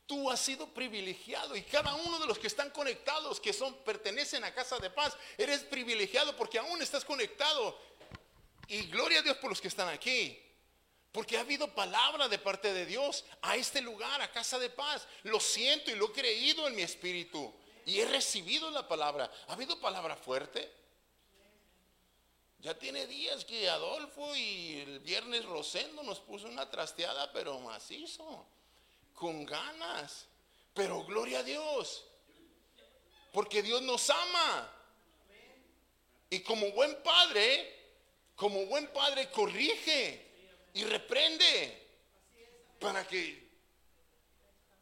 Tú 0.05 0.29
has 0.29 0.39
sido 0.39 0.67
privilegiado 0.67 1.55
y 1.55 1.63
cada 1.63 1.95
uno 1.95 2.19
de 2.19 2.27
los 2.27 2.37
que 2.37 2.47
están 2.47 2.69
conectados, 2.71 3.39
que 3.39 3.53
son 3.53 3.73
pertenecen 3.83 4.43
a 4.43 4.53
Casa 4.53 4.77
de 4.77 4.89
Paz, 4.89 5.15
eres 5.37 5.61
privilegiado 5.61 6.35
porque 6.35 6.59
aún 6.59 6.81
estás 6.81 7.05
conectado. 7.05 7.79
Y 8.67 8.83
gloria 8.87 9.19
a 9.19 9.21
Dios 9.21 9.37
por 9.37 9.49
los 9.49 9.61
que 9.61 9.69
están 9.69 9.87
aquí. 9.87 10.39
Porque 11.11 11.37
ha 11.37 11.41
habido 11.41 11.73
palabra 11.73 12.27
de 12.27 12.39
parte 12.39 12.73
de 12.73 12.85
Dios 12.85 13.23
a 13.41 13.55
este 13.55 13.81
lugar, 13.81 14.21
a 14.21 14.31
Casa 14.31 14.59
de 14.59 14.69
Paz. 14.69 15.07
Lo 15.23 15.39
siento 15.39 15.91
y 15.91 15.95
lo 15.95 16.07
he 16.09 16.11
creído 16.11 16.67
en 16.67 16.75
mi 16.75 16.81
espíritu. 16.81 17.53
Y 17.85 17.99
he 17.99 18.05
recibido 18.05 18.69
la 18.71 18.87
palabra. 18.87 19.31
¿Ha 19.47 19.53
habido 19.53 19.79
palabra 19.79 20.15
fuerte? 20.15 20.82
Ya 22.63 22.73
tiene 22.79 23.05
días 23.07 23.43
que 23.43 23.67
Adolfo 23.67 24.33
y 24.37 24.79
el 24.79 24.99
viernes 25.01 25.43
Rosendo 25.43 26.01
nos 26.01 26.21
puso 26.21 26.47
una 26.47 26.69
trasteada, 26.69 27.29
pero 27.33 27.59
macizo, 27.59 28.47
con 29.13 29.45
ganas. 29.45 30.27
Pero 30.73 31.03
gloria 31.03 31.39
a 31.39 31.43
Dios, 31.43 32.05
porque 33.33 33.61
Dios 33.61 33.81
nos 33.81 34.09
ama. 34.09 34.71
Y 36.29 36.39
como 36.39 36.71
buen 36.71 37.03
padre, 37.03 37.81
como 38.33 38.65
buen 38.67 38.87
padre 38.93 39.29
corrige 39.29 40.25
y 40.73 40.85
reprende 40.85 41.85
para 42.79 43.05
que, 43.05 43.45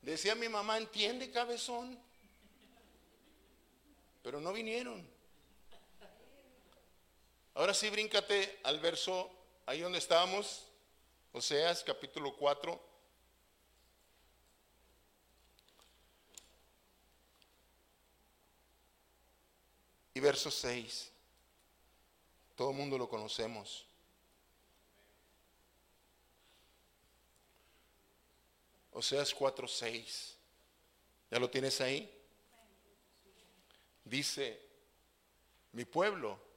decía 0.04 0.36
mi 0.36 0.48
mamá, 0.48 0.78
entiende 0.78 1.32
cabezón, 1.32 2.00
pero 4.22 4.40
no 4.40 4.54
vinieron. 4.54 5.11
Ahora 7.54 7.74
sí, 7.74 7.90
bríncate 7.90 8.60
al 8.64 8.80
verso, 8.80 9.30
ahí 9.66 9.82
donde 9.82 10.00
estábamos, 10.00 10.68
Oseas 11.34 11.84
capítulo 11.84 12.36
4. 12.36 12.92
Y 20.14 20.20
verso 20.20 20.52
6. 20.52 21.12
Todo 22.56 22.72
el 22.72 22.78
mundo 22.78 22.98
lo 22.98 23.08
conocemos. 23.08 23.86
Oseas 28.92 29.34
4, 29.34 29.68
6. 29.68 30.36
¿Ya 31.32 31.40
lo 31.40 31.50
tienes 31.50 31.80
ahí? 31.80 32.14
Dice, 34.04 34.62
mi 35.72 35.86
pueblo 35.86 36.51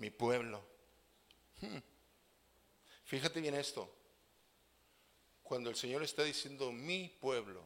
mi 0.00 0.10
pueblo. 0.10 0.62
Hmm. 1.60 1.78
Fíjate 3.04 3.40
bien 3.40 3.54
esto. 3.54 3.88
Cuando 5.42 5.68
el 5.70 5.76
Señor 5.76 6.02
está 6.02 6.22
diciendo 6.24 6.72
mi 6.72 7.08
pueblo, 7.20 7.62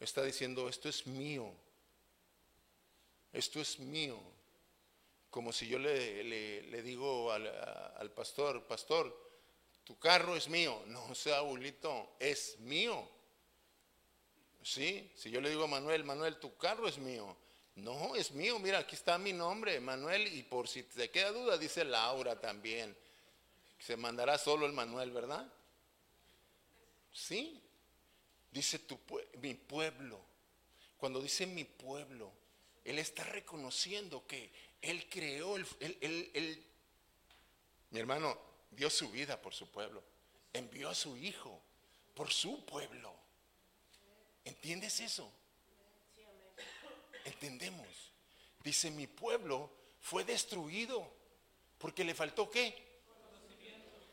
está 0.00 0.22
diciendo 0.22 0.68
esto 0.68 0.88
es 0.88 1.06
mío. 1.06 1.50
Esto 3.32 3.60
es 3.60 3.78
mío. 3.78 4.20
Como 5.30 5.52
si 5.52 5.66
yo 5.66 5.78
le, 5.78 6.22
le- 6.24 6.82
digo 6.82 7.32
al, 7.32 7.46
al 7.46 8.10
pastor, 8.12 8.64
pastor, 8.66 9.32
tu 9.82 9.98
carro 9.98 10.36
es 10.36 10.48
mío. 10.48 10.82
No, 10.86 11.14
Saulito, 11.14 12.16
es 12.20 12.58
mío. 12.60 13.08
Sí, 14.62 15.10
si 15.16 15.30
yo 15.30 15.40
le 15.40 15.50
digo 15.50 15.64
a 15.64 15.68
Manuel, 15.68 16.04
Manuel, 16.04 16.38
tu 16.38 16.56
carro 16.56 16.86
es 16.88 16.98
mío. 16.98 17.36
No, 17.76 18.14
es 18.14 18.30
mío, 18.30 18.58
mira, 18.60 18.78
aquí 18.78 18.94
está 18.94 19.18
mi 19.18 19.32
nombre, 19.32 19.80
Manuel, 19.80 20.32
y 20.32 20.42
por 20.44 20.68
si 20.68 20.84
te 20.84 21.10
queda 21.10 21.32
duda, 21.32 21.58
dice 21.58 21.84
Laura 21.84 22.38
también. 22.40 22.96
Se 23.80 23.96
mandará 23.96 24.38
solo 24.38 24.64
el 24.66 24.72
Manuel, 24.72 25.10
¿verdad? 25.10 25.46
Sí. 27.12 27.60
Dice 28.52 28.78
tu 28.78 28.98
mi 29.40 29.54
pueblo. 29.54 30.20
Cuando 30.96 31.20
dice 31.20 31.46
mi 31.46 31.64
pueblo, 31.64 32.32
él 32.84 32.98
está 32.98 33.24
reconociendo 33.24 34.24
que 34.26 34.50
él 34.80 35.08
creó, 35.10 35.56
el- 35.56 35.66
él- 35.80 35.98
él- 36.00 36.30
él- 36.34 36.64
mi 37.90 37.98
hermano 38.00 38.38
dio 38.70 38.88
su 38.88 39.10
vida 39.10 39.40
por 39.40 39.52
su 39.54 39.66
pueblo, 39.68 40.02
envió 40.52 40.88
a 40.88 40.94
su 40.94 41.16
hijo 41.16 41.60
por 42.14 42.30
su 42.32 42.64
pueblo. 42.64 43.12
¿Entiendes 44.44 45.00
eso? 45.00 45.30
Entendemos. 47.24 47.88
Dice, 48.62 48.90
mi 48.90 49.06
pueblo 49.06 49.70
fue 50.00 50.24
destruido 50.24 51.10
porque 51.78 52.04
le 52.04 52.14
faltó 52.14 52.50
qué? 52.50 52.82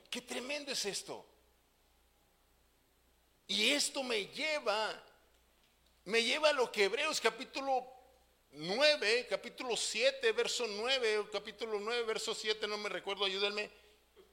Qué 0.09 0.21
tremendo 0.21 0.71
es 0.71 0.85
esto. 0.85 1.25
Y 3.47 3.71
esto 3.71 4.03
me 4.03 4.25
lleva, 4.27 5.03
me 6.05 6.23
lleva 6.23 6.49
a 6.49 6.53
lo 6.53 6.71
que 6.71 6.85
Hebreos 6.85 7.19
capítulo 7.21 7.85
9, 8.51 9.27
capítulo 9.29 9.77
7, 9.77 10.31
verso 10.33 10.67
9, 10.67 11.17
o 11.19 11.31
capítulo 11.31 11.79
9, 11.79 12.03
verso 12.03 12.35
7, 12.35 12.67
no 12.67 12.77
me 12.77 12.89
recuerdo, 12.89 13.23
ayúdenme. 13.23 13.69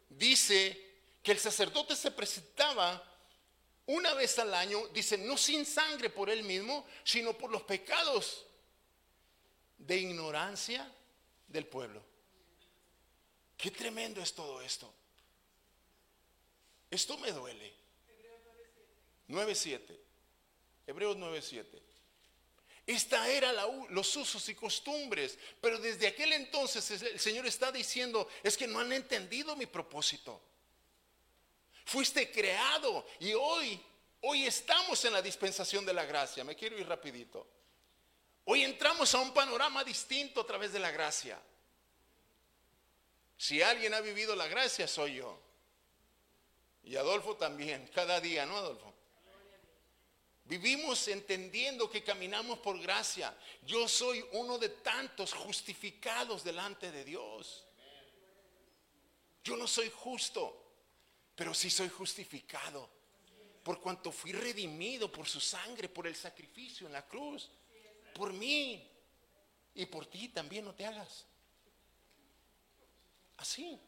Dice 0.09 0.87
que 1.23 1.33
el 1.33 1.39
sacerdote 1.39 1.95
se 1.95 2.11
presentaba 2.11 3.05
una 3.87 4.15
vez 4.15 4.39
al 4.39 4.53
año, 4.55 4.87
dice, 4.89 5.17
no 5.17 5.37
sin 5.37 5.65
sangre 5.65 6.11
por 6.11 6.29
él 6.29 6.43
mismo, 6.43 6.87
sino 7.05 7.39
por 7.39 7.51
los 7.51 7.63
pecados 7.63 8.48
de 9.79 9.97
ignorancia 9.97 10.91
del 11.47 11.67
pueblo. 11.67 12.03
Qué 13.57 13.71
tremendo 13.71 14.21
es 14.21 14.35
todo 14.35 14.61
esto. 14.61 14.93
Esto 16.91 17.17
me 17.19 17.33
duele. 17.33 17.75
9.7. 19.29 19.99
Hebreos 20.87 21.17
9.7. 21.17 21.65
Esta 22.87 23.29
era 23.29 23.53
la 23.53 23.67
los 23.91 24.17
usos 24.17 24.49
y 24.49 24.55
costumbres, 24.55 25.39
pero 25.61 25.79
desde 25.79 26.07
aquel 26.07 26.33
entonces 26.33 26.91
es- 26.91 27.03
el 27.03 27.21
Señor 27.21 27.47
está 27.47 27.71
diciendo, 27.71 28.27
es 28.43 28.57
que 28.57 28.67
no 28.67 28.79
han 28.81 28.91
entendido 28.95 29.55
mi 29.57 29.67
propósito. 29.67 30.41
Fuiste 31.85 32.31
creado 32.33 33.07
y 33.21 33.35
hoy, 33.35 33.79
hoy 34.23 34.47
estamos 34.47 35.05
en 35.05 35.13
la 35.13 35.21
dispensación 35.21 35.85
de 35.85 35.93
la 35.93 36.07
gracia. 36.07 36.45
Me 36.45 36.57
quiero 36.57 36.79
ir 36.79 36.87
rapidito. 36.89 37.47
Hoy 38.51 38.65
entramos 38.65 39.15
a 39.15 39.19
un 39.19 39.35
panorama 39.35 39.85
distinto 39.85 40.41
a 40.41 40.47
través 40.47 40.73
de 40.73 40.79
la 40.79 40.91
gracia. 40.91 41.39
Si 43.37 43.61
alguien 43.61 43.93
ha 43.93 44.01
vivido 44.01 44.35
la 44.35 44.49
gracia, 44.49 44.89
soy 44.89 45.17
yo. 45.17 45.39
Y 46.83 46.97
Adolfo 46.97 47.37
también, 47.37 47.91
cada 47.95 48.23
día, 48.23 48.47
¿no, 48.47 48.57
Adolfo? 48.57 48.95
Vivimos 50.45 51.09
entendiendo 51.09 51.91
que 51.91 52.03
caminamos 52.03 52.61
por 52.61 52.81
gracia. 52.81 53.37
Yo 53.67 53.87
soy 53.87 54.25
uno 54.33 54.57
de 54.57 54.71
tantos 54.71 55.35
justificados 55.35 56.43
delante 56.43 56.91
de 56.91 57.05
Dios. 57.05 57.67
Yo 59.45 59.59
no 59.59 59.67
soy 59.67 59.93
justo, 59.95 60.73
pero 61.35 61.53
sí 61.53 61.69
soy 61.69 61.91
justificado. 61.91 62.89
Por 63.63 63.79
cuanto 63.79 64.11
fui 64.11 64.33
redimido 64.33 65.13
por 65.13 65.29
su 65.29 65.39
sangre, 65.39 65.91
por 65.91 66.07
el 66.07 66.17
sacrificio 66.17 66.87
en 66.87 66.95
la 66.95 67.07
cruz. 67.07 67.51
Por 68.19 68.33
mí 68.33 68.85
y 69.77 69.87
por 69.87 70.07
ti 70.07 70.29
también 70.29 70.65
no 70.65 70.75
te 70.75 70.85
hagas. 70.85 71.25
Así. 73.37 73.81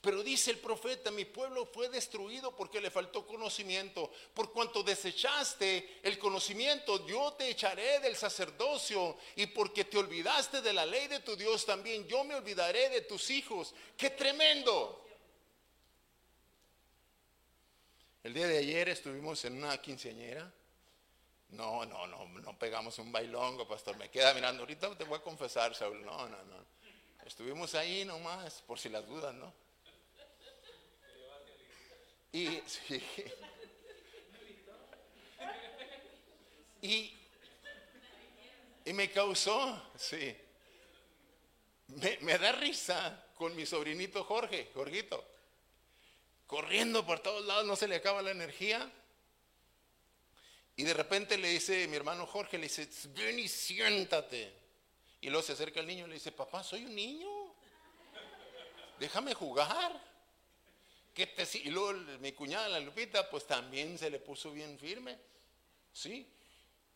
Pero 0.00 0.22
dice 0.22 0.52
el 0.52 0.58
profeta, 0.58 1.10
mi 1.10 1.24
pueblo 1.24 1.66
fue 1.66 1.88
destruido 1.88 2.54
porque 2.54 2.80
le 2.80 2.92
faltó 2.92 3.26
conocimiento. 3.26 4.12
Por 4.32 4.52
cuanto 4.52 4.84
desechaste 4.84 5.98
el 6.04 6.20
conocimiento, 6.20 7.04
yo 7.04 7.32
te 7.32 7.50
echaré 7.50 7.98
del 7.98 8.14
sacerdocio. 8.14 9.18
Y 9.34 9.46
porque 9.46 9.84
te 9.84 9.98
olvidaste 9.98 10.62
de 10.62 10.72
la 10.72 10.86
ley 10.86 11.08
de 11.08 11.18
tu 11.18 11.34
Dios 11.34 11.66
también, 11.66 12.06
yo 12.06 12.22
me 12.22 12.36
olvidaré 12.36 12.90
de 12.90 13.00
tus 13.00 13.28
hijos. 13.30 13.74
¡Qué 13.96 14.10
tremendo! 14.10 15.04
El 18.22 18.34
día 18.34 18.46
de 18.46 18.58
ayer 18.58 18.88
estuvimos 18.88 19.44
en 19.44 19.56
una 19.56 19.76
quinceañera. 19.82 20.54
No, 21.52 21.84
no, 21.84 22.06
no, 22.06 22.26
no 22.28 22.58
pegamos 22.58 22.98
un 22.98 23.10
bailongo, 23.10 23.66
pastor. 23.66 23.96
Me 23.96 24.08
queda 24.08 24.32
mirando. 24.34 24.62
Ahorita 24.62 24.96
te 24.96 25.04
voy 25.04 25.18
a 25.18 25.22
confesar, 25.22 25.74
Saúl. 25.74 26.04
No, 26.04 26.28
no, 26.28 26.44
no. 26.44 26.64
Estuvimos 27.24 27.74
ahí 27.74 28.04
nomás, 28.04 28.62
por 28.62 28.78
si 28.78 28.88
las 28.88 29.06
dudas, 29.06 29.34
¿no? 29.34 29.52
Y, 32.32 32.62
sí. 32.66 33.02
y, 36.82 37.18
y 38.84 38.92
me 38.92 39.10
causó, 39.10 39.82
sí. 39.96 40.36
Me, 41.88 42.18
me 42.20 42.38
da 42.38 42.52
risa 42.52 43.24
con 43.34 43.56
mi 43.56 43.66
sobrinito 43.66 44.22
Jorge, 44.24 44.70
Jorgito. 44.74 45.24
Corriendo 46.46 47.04
por 47.04 47.20
todos 47.20 47.44
lados, 47.44 47.64
no 47.64 47.76
se 47.76 47.88
le 47.88 47.96
acaba 47.96 48.22
la 48.22 48.30
energía. 48.30 48.90
Y 50.76 50.84
de 50.84 50.94
repente 50.94 51.36
le 51.36 51.48
dice 51.48 51.86
mi 51.88 51.96
hermano 51.96 52.26
Jorge, 52.26 52.56
le 52.56 52.64
dice, 52.64 52.88
ven 53.14 53.38
y 53.38 53.48
siéntate. 53.48 54.52
Y 55.20 55.28
luego 55.28 55.42
se 55.46 55.52
acerca 55.52 55.80
el 55.80 55.86
niño 55.86 56.06
y 56.06 56.08
le 56.08 56.14
dice, 56.14 56.32
papá, 56.32 56.62
soy 56.62 56.84
un 56.84 56.94
niño. 56.94 57.28
Déjame 58.98 59.34
jugar. 59.34 60.08
Que 61.14 61.26
te 61.26 61.44
si-?" 61.44 61.58
y 61.58 61.70
luego 61.70 61.92
mi 62.20 62.32
cuñada, 62.32 62.68
la 62.68 62.80
Lupita, 62.80 63.28
pues 63.28 63.46
también 63.46 63.98
se 63.98 64.08
le 64.08 64.20
puso 64.20 64.52
bien 64.52 64.78
firme. 64.78 65.18
¿Sí? 65.92 66.26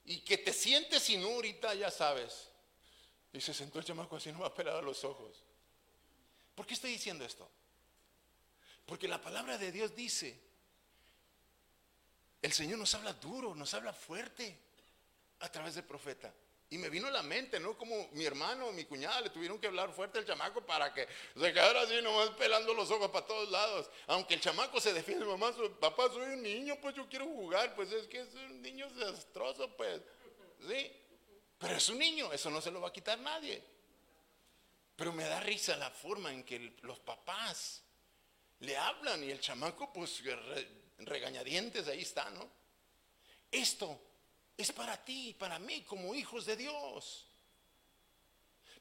Y 0.06 0.20
que 0.20 0.38
te 0.38 0.52
sientes 0.52 1.02
sin 1.02 1.22
ahorita, 1.22 1.74
ya 1.74 1.90
sabes. 1.90 2.48
Y 3.32 3.40
se 3.40 3.52
sentó 3.52 3.78
el 3.78 3.84
chamaco 3.84 4.16
así, 4.16 4.30
no 4.30 4.38
me 4.38 4.46
ha 4.46 4.55
pelado 4.55 4.80
los 4.80 5.02
ojos. 5.05 5.42
¿Por 6.55 6.66
qué 6.66 6.74
estoy 6.74 6.92
diciendo 6.92 7.24
esto? 7.24 7.51
Porque 8.86 9.09
la 9.09 9.20
palabra 9.20 9.59
de 9.59 9.72
Dios 9.72 9.96
dice, 9.96 10.38
el 12.45 12.53
Señor 12.53 12.79
nos 12.79 12.95
habla 12.95 13.12
duro, 13.15 13.55
nos 13.55 13.73
habla 13.75 13.93
fuerte 13.93 14.57
a 15.41 15.51
través 15.51 15.75
del 15.75 15.85
profeta. 15.85 16.33
Y 16.71 16.79
me 16.79 16.89
vino 16.89 17.07
a 17.07 17.11
la 17.11 17.23
mente, 17.23 17.61
¿no? 17.61 17.77
Como 17.79 18.09
mi 18.12 18.25
hermano, 18.25 18.73
mi 18.73 18.85
cuñada 18.85 19.21
le 19.21 19.31
tuvieron 19.31 19.61
que 19.61 19.66
hablar 19.69 19.93
fuerte 19.93 20.19
al 20.19 20.27
chamaco 20.27 20.61
para 20.65 20.93
que 20.93 21.07
se 21.39 21.53
quedara 21.53 21.83
así 21.83 22.01
nomás 22.03 22.31
pelando 22.31 22.75
los 22.75 22.91
ojos 22.91 23.11
para 23.11 23.27
todos 23.27 23.49
lados. 23.51 23.89
Aunque 24.09 24.35
el 24.35 24.41
chamaco 24.41 24.81
se 24.81 24.93
defiende, 24.93 25.25
mamá, 25.25 25.53
soy- 25.53 25.69
papá, 25.69 26.09
soy 26.09 26.33
un 26.35 26.43
niño, 26.43 26.77
pues 26.81 26.95
yo 26.95 27.09
quiero 27.09 27.27
jugar, 27.27 27.75
pues 27.77 27.93
es 27.93 28.07
que 28.09 28.21
es 28.23 28.35
un 28.35 28.61
niño 28.61 28.91
desastroso, 28.91 29.69
pues. 29.77 30.01
Sí. 30.69 30.93
Pero 31.59 31.77
es 31.77 31.89
un 31.89 31.99
niño, 31.99 32.33
eso 32.33 32.51
no 32.51 32.61
se 32.61 32.71
lo 32.71 32.81
va 32.81 32.89
a 32.89 32.93
quitar 32.93 33.19
nadie. 33.21 33.62
Pero 34.97 35.12
me 35.12 35.25
da 35.25 35.41
risa 35.41 35.77
la 35.77 35.91
forma 35.91 36.33
en 36.33 36.43
que 36.45 36.77
los 36.83 36.99
papás 36.99 37.83
le 38.61 38.77
hablan 38.77 39.23
y 39.23 39.31
el 39.31 39.41
chamaco, 39.41 39.93
pues 39.93 40.23
regañadientes, 40.99 41.87
ahí 41.89 42.03
está, 42.03 42.31
¿no? 42.31 42.49
Esto 43.51 44.01
es 44.57 44.73
para 44.73 45.03
ti 45.05 45.35
para 45.39 45.59
mí 45.59 45.83
como 45.83 46.15
hijos 46.15 46.47
de 46.47 46.57
Dios. 46.57 47.27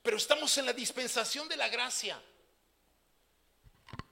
Pero 0.02 0.18
estamos 0.18 0.57
en 0.57 0.65
la 0.65 0.73
dispensación 0.73 1.48
de 1.48 1.57
la 1.57 1.69
gracia. 1.69 2.22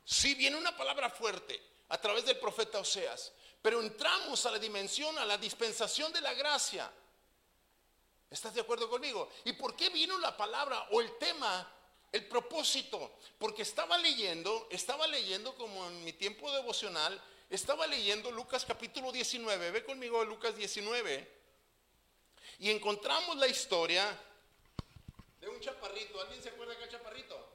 Sí 0.06 0.36
viene 0.36 0.58
una 0.58 0.76
palabra 0.76 1.10
fuerte 1.10 1.62
a 1.90 2.00
través 2.00 2.26
del 2.26 2.40
profeta 2.40 2.80
Oseas, 2.80 3.34
pero 3.62 3.82
entramos 3.82 4.46
a 4.46 4.52
la 4.52 4.60
dimensión, 4.60 5.18
a 5.20 5.26
la 5.26 5.38
dispensación 5.38 6.12
de 6.14 6.22
la 6.22 6.34
gracia. 6.34 6.92
¿Estás 8.30 8.54
de 8.54 8.62
acuerdo 8.62 8.90
conmigo? 8.90 9.30
¿Y 9.44 9.54
por 9.54 9.76
qué 9.76 9.90
vino 9.90 10.18
la 10.18 10.36
palabra 10.36 10.88
o 10.92 11.02
el 11.02 11.18
tema, 11.18 11.70
el 12.12 12.26
propósito? 12.28 13.18
Porque 13.38 13.64
estaba 13.64 13.98
leyendo, 13.98 14.68
estaba 14.72 15.06
leyendo 15.06 15.54
como 15.56 15.86
en 15.88 16.04
mi 16.06 16.14
tiempo 16.14 16.50
devocional, 16.52 17.22
estaba 17.52 17.86
leyendo 17.86 18.32
Lucas 18.32 18.64
capítulo 18.66 19.12
19, 19.12 19.72
ve 19.72 19.84
conmigo 19.84 20.24
Lucas 20.24 20.56
19, 20.56 21.28
y 22.60 22.72
encontramos 22.72 23.36
la 23.36 23.48
historia 23.48 24.18
de 25.42 25.50
un 25.50 25.60
chaparrito. 25.60 26.22
¿Alguien 26.22 26.42
se 26.42 26.50
acuerda 26.50 26.74
de 26.74 26.78
aquel 26.78 26.92
chaparrito? 26.92 27.52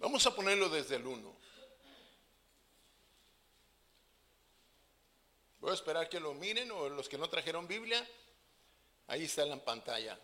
Vamos 0.00 0.26
a 0.26 0.34
ponerlo 0.34 0.68
desde 0.68 0.96
el 0.96 1.06
1. 1.06 1.31
Voy 5.62 5.70
a 5.70 5.74
esperar 5.74 6.08
que 6.08 6.18
lo 6.18 6.34
miren 6.34 6.72
o 6.72 6.88
los 6.88 7.08
que 7.08 7.16
no 7.16 7.30
trajeron 7.30 7.68
Biblia, 7.68 8.04
ahí 9.06 9.26
está 9.26 9.44
en 9.44 9.50
la 9.50 9.64
pantalla. 9.64 10.18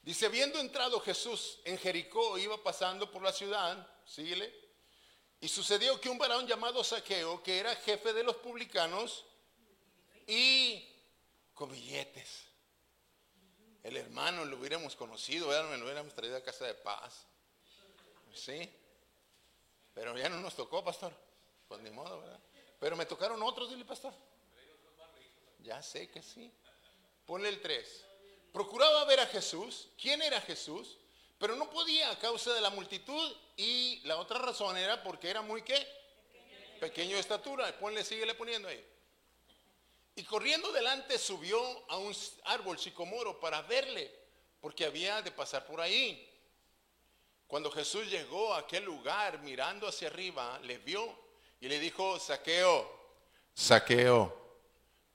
Dice, 0.00 0.24
habiendo 0.24 0.58
entrado 0.58 0.98
Jesús 1.00 1.58
en 1.62 1.76
Jericó, 1.76 2.38
iba 2.38 2.56
pasando 2.62 3.10
por 3.10 3.22
la 3.22 3.32
ciudad, 3.32 3.86
síguele, 4.06 4.50
y 5.42 5.48
sucedió 5.48 6.00
que 6.00 6.08
un 6.08 6.16
varón 6.16 6.46
llamado 6.46 6.82
Saqueo, 6.82 7.42
que 7.42 7.58
era 7.58 7.76
jefe 7.76 8.14
de 8.14 8.22
los 8.22 8.36
publicanos, 8.36 9.26
y 10.26 10.88
con 11.52 11.70
billetes. 11.70 12.44
El 13.82 13.98
hermano 13.98 14.46
lo 14.46 14.56
hubiéramos 14.56 14.96
conocido, 14.96 15.48
¿verdad? 15.48 15.76
lo 15.76 15.84
hubiéramos 15.84 16.14
traído 16.14 16.34
a 16.38 16.40
casa 16.40 16.64
de 16.64 16.72
paz. 16.72 17.26
¿Sí? 18.34 18.70
Pero 19.92 20.16
ya 20.16 20.30
no 20.30 20.40
nos 20.40 20.56
tocó, 20.56 20.82
pastor. 20.82 21.12
Pues 21.68 21.82
ni 21.82 21.90
modo, 21.90 22.22
¿verdad? 22.22 22.40
Pero 22.80 22.96
me 22.96 23.04
tocaron 23.04 23.42
otros, 23.42 23.68
dile, 23.68 23.84
pastor. 23.84 24.14
Ya 25.66 25.82
sé 25.82 26.08
que 26.08 26.22
sí. 26.22 26.48
Ponle 27.26 27.48
el 27.48 27.60
3. 27.60 28.04
Procuraba 28.52 29.04
ver 29.04 29.18
a 29.18 29.26
Jesús. 29.26 29.88
¿Quién 30.00 30.22
era 30.22 30.40
Jesús? 30.40 30.96
Pero 31.40 31.56
no 31.56 31.68
podía 31.68 32.08
a 32.12 32.18
causa 32.20 32.54
de 32.54 32.60
la 32.60 32.70
multitud. 32.70 33.36
Y 33.56 34.00
la 34.04 34.16
otra 34.18 34.38
razón 34.38 34.76
era 34.76 35.02
porque 35.02 35.28
era 35.28 35.42
muy 35.42 35.62
qué? 35.62 35.84
Pequeño 36.78 37.16
de 37.16 37.20
estatura. 37.20 37.76
Ponle, 37.80 38.04
síguele 38.04 38.36
poniendo 38.36 38.68
ahí. 38.68 38.82
Y 40.14 40.22
corriendo 40.22 40.70
delante 40.70 41.18
subió 41.18 41.60
a 41.90 41.96
un 41.96 42.14
árbol 42.44 42.78
sicomoro 42.78 43.40
para 43.40 43.60
verle, 43.62 44.10
porque 44.60 44.84
había 44.84 45.20
de 45.20 45.32
pasar 45.32 45.66
por 45.66 45.80
ahí. 45.80 46.32
Cuando 47.48 47.72
Jesús 47.72 48.08
llegó 48.08 48.54
a 48.54 48.60
aquel 48.60 48.84
lugar 48.84 49.40
mirando 49.40 49.88
hacia 49.88 50.06
arriba, 50.06 50.60
le 50.60 50.78
vio 50.78 51.12
y 51.60 51.68
le 51.68 51.80
dijo, 51.80 52.20
saqueo, 52.20 52.88
saqueo, 53.52 54.45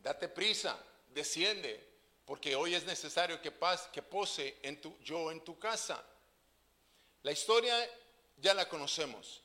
date 0.04 0.28
prisa, 0.28 0.78
desciende, 1.10 1.92
porque 2.26 2.56
hoy 2.56 2.76
es 2.76 2.86
necesario 2.86 3.42
que, 3.42 3.52
pas, 3.52 3.88
que 3.94 4.02
pose 4.02 4.58
en 4.64 4.80
tu, 4.82 4.98
yo 5.00 5.32
en 5.32 5.42
tu 5.42 5.60
casa. 5.60 6.04
La 7.24 7.32
historia 7.32 7.76
ya 8.38 8.54
la 8.54 8.68
conocemos, 8.68 9.42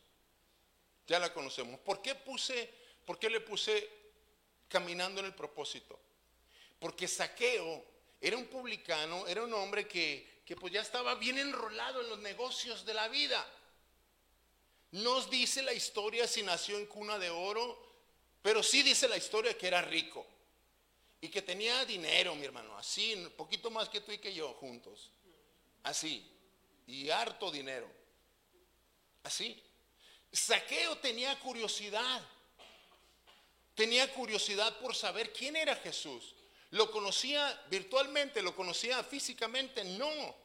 ya 1.07 1.19
la 1.19 1.33
conocemos. 1.33 1.79
¿Por 1.81 2.01
qué 2.01 2.15
puse, 2.15 2.73
por 3.05 3.19
qué 3.19 3.29
le 3.29 3.41
puse 3.41 3.89
caminando 4.69 5.21
en 5.21 5.27
el 5.27 5.35
propósito? 5.35 5.99
Porque 6.79 7.09
saqueo 7.09 7.85
era 8.21 8.37
un 8.37 8.47
publicano, 8.47 9.27
era 9.27 9.43
un 9.43 9.53
hombre 9.53 9.87
que, 9.87 10.43
que 10.45 10.57
pues 10.57 10.73
ya 10.73 10.81
estaba 10.81 11.15
bien 11.17 11.39
enrolado 11.39 12.01
en 12.01 12.09
los 12.09 12.19
negocios 12.21 12.85
de 12.87 12.95
la 12.95 13.09
vida. 13.09 13.47
Nos 14.93 15.29
dice 15.29 15.63
la 15.63 15.75
historia 15.75 16.27
si 16.27 16.43
nació 16.43 16.79
en 16.79 16.87
cuna 16.87 17.19
de 17.19 17.29
oro, 17.29 17.85
pero 18.41 18.63
sí 18.63 18.83
dice 18.83 19.09
la 19.09 19.17
historia 19.17 19.59
que 19.59 19.67
era 19.67 19.83
rico 19.83 20.27
y 21.27 21.29
que 21.29 21.43
tenía 21.43 21.85
dinero, 21.85 22.37
mi 22.37 22.45
hermano, 22.45 22.79
así, 22.79 23.13
un 23.15 23.31
poquito 23.31 23.69
más 23.69 23.89
que 23.89 24.01
tú 24.01 24.13
y 24.13 24.19
que 24.19 24.33
yo 24.33 24.55
juntos, 24.55 25.11
así, 25.83 26.25
y 26.87 27.11
harto 27.11 27.51
dinero, 27.51 27.91
así. 29.25 29.61
Saqueo 30.31 30.99
tenía 30.99 31.37
curiosidad, 31.41 32.23
tenía 33.75 34.15
curiosidad 34.15 34.79
por 34.79 34.95
saber 34.95 35.33
quién 35.33 35.57
era 35.57 35.75
Jesús. 35.75 36.37
¿Lo 36.71 36.93
conocía 36.93 37.61
virtualmente? 37.71 38.41
¿Lo 38.41 38.55
conocía 38.55 39.03
físicamente? 39.03 39.83
No. 39.83 40.37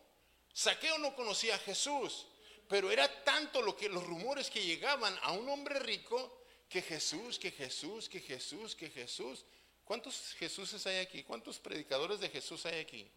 Saqueo 0.51 0.97
no 0.97 1.15
conocía 1.15 1.53
a 1.53 1.59
Jesús, 1.59 2.25
pero 2.67 2.89
era 2.89 3.23
tanto 3.23 3.61
lo 3.61 3.77
que 3.77 3.87
los 3.87 4.03
rumores 4.03 4.49
que 4.49 4.65
llegaban 4.65 5.15
a 5.21 5.33
un 5.33 5.47
hombre 5.47 5.77
rico 5.77 6.41
que 6.67 6.81
Jesús, 6.81 7.37
que 7.37 7.51
Jesús, 7.51 8.09
que 8.09 8.19
Jesús, 8.19 8.75
que 8.75 8.89
Jesús. 8.89 9.45
¿Cuántos 9.91 10.35
Jesuses 10.39 10.87
hay 10.87 10.99
aquí? 10.99 11.21
¿Cuántos 11.21 11.59
predicadores 11.59 12.21
de 12.21 12.29
Jesús 12.29 12.65
hay 12.65 12.79
aquí? 12.79 13.11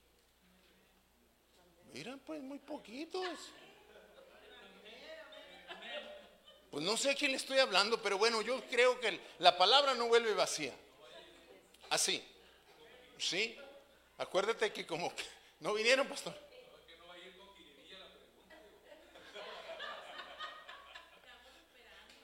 Miran, 1.92 2.18
pues 2.18 2.42
muy 2.42 2.58
poquitos. 2.58 3.38
Pues 6.72 6.84
no 6.84 6.96
sé 6.96 7.12
a 7.12 7.14
quién 7.14 7.30
le 7.30 7.36
estoy 7.36 7.60
hablando, 7.60 8.02
pero 8.02 8.18
bueno, 8.18 8.42
yo 8.42 8.60
creo 8.64 8.98
que 8.98 9.20
la 9.38 9.56
palabra 9.56 9.94
no 9.94 10.08
vuelve 10.08 10.34
vacía. 10.34 10.74
Así. 11.90 12.20
¿Sí? 13.18 13.56
Acuérdate 14.18 14.72
que 14.72 14.84
como 14.84 15.14
que 15.14 15.22
no 15.60 15.74
vinieron, 15.74 16.08
pastor. 16.08 16.36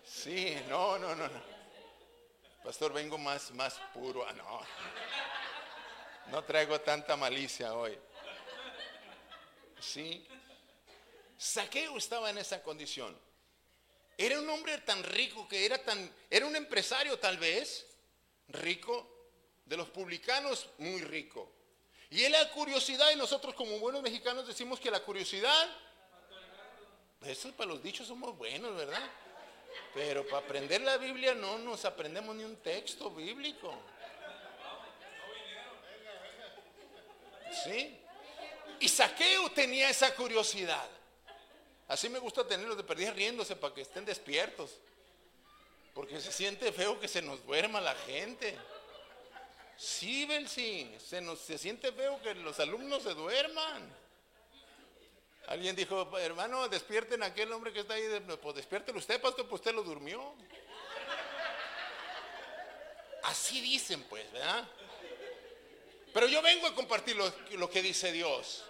Sí, 0.05 0.57
no, 0.69 0.99
no, 0.99 1.15
no, 1.15 1.29
no. 1.29 1.60
Pastor, 2.71 2.93
vengo 2.93 3.19
más, 3.19 3.51
más 3.55 3.81
puro. 3.93 4.25
Ah, 4.25 4.33
no. 4.33 4.61
No 6.31 6.45
traigo 6.45 6.81
tanta 6.81 7.17
malicia 7.17 7.75
hoy. 7.75 7.99
Sí. 9.81 10.25
Saqueo 11.37 11.97
estaba 11.97 12.31
en 12.31 12.39
esa 12.39 12.63
condición. 12.63 13.19
Era 14.17 14.39
un 14.39 14.49
hombre 14.49 14.79
tan 14.83 15.03
rico 15.03 15.49
que 15.49 15.67
era 15.67 15.83
tan, 15.83 16.15
era 16.31 16.47
un 16.47 16.55
empresario 16.55 17.19
tal 17.19 17.39
vez, 17.39 17.89
rico, 18.47 19.33
de 19.65 19.77
los 19.77 19.89
publicanos 19.89 20.69
muy 20.79 21.01
rico. 21.01 21.51
Y 22.09 22.23
él 22.23 22.31
la 22.31 22.51
curiosidad, 22.51 23.11
y 23.11 23.17
nosotros 23.17 23.53
como 23.57 23.81
buenos 23.81 24.01
mexicanos 24.01 24.47
decimos 24.47 24.79
que 24.79 24.93
la 24.93 25.01
curiosidad, 25.01 25.69
eso 27.23 27.51
para 27.51 27.71
los 27.71 27.83
dichos 27.83 28.07
somos 28.07 28.39
buenos, 28.39 28.77
¿verdad? 28.77 29.11
Pero 29.95 30.27
para 30.27 30.45
aprender 30.45 30.81
la 30.83 30.97
Biblia 30.97 31.35
no 31.35 31.59
nos 31.59 31.85
aprendemos 31.85 32.35
ni 32.37 32.45
un 32.45 32.57
texto 32.57 33.11
bíblico. 33.11 33.75
¿Sí? 37.65 37.99
Y 38.79 38.89
Saqueo 38.89 39.51
tenía 39.51 39.91
esa 39.91 40.15
curiosidad. 40.15 40.89
Así 41.89 42.09
me 42.09 42.21
gusta 42.21 42.47
tenerlos 42.47 42.77
de 42.77 42.85
perdidas 42.85 43.17
riéndose 43.17 43.57
para 43.57 43.75
que 43.75 43.81
estén 43.83 44.05
despiertos. 44.05 44.77
Porque 45.93 46.21
se 46.21 46.31
siente 46.31 46.73
feo 46.73 47.01
que 47.01 47.09
se 47.09 47.21
nos 47.21 47.45
duerma 47.45 47.81
la 47.81 47.95
gente. 47.95 48.57
Sí, 49.77 50.25
Belsi, 50.25 50.95
se, 51.05 51.21
nos, 51.21 51.41
se 51.41 51.59
siente 51.59 51.91
feo 51.91 52.21
que 52.23 52.35
los 52.35 52.61
alumnos 52.61 53.03
se 53.03 53.15
duerman. 53.15 54.00
Alguien 55.51 55.75
dijo, 55.75 56.17
hermano, 56.17 56.69
despierten 56.69 57.25
a 57.25 57.27
aquel 57.27 57.53
hombre 57.53 57.73
que 57.73 57.81
está 57.81 57.95
ahí. 57.95 58.05
Pues 58.41 58.55
despiértelo 58.55 59.01
usted, 59.01 59.21
pastor, 59.21 59.49
pues 59.49 59.61
usted 59.61 59.75
lo 59.75 59.83
durmió. 59.83 60.33
Así 63.25 63.61
dicen, 63.61 64.05
pues, 64.05 64.31
¿verdad? 64.31 64.65
Pero 66.15 66.29
yo 66.29 66.41
vengo 66.41 66.69
a 66.69 66.75
compartir 66.75 67.17
lo, 67.17 67.33
lo 67.59 67.69
que 67.69 67.83
dice 67.83 68.13
Dios. 68.13 68.63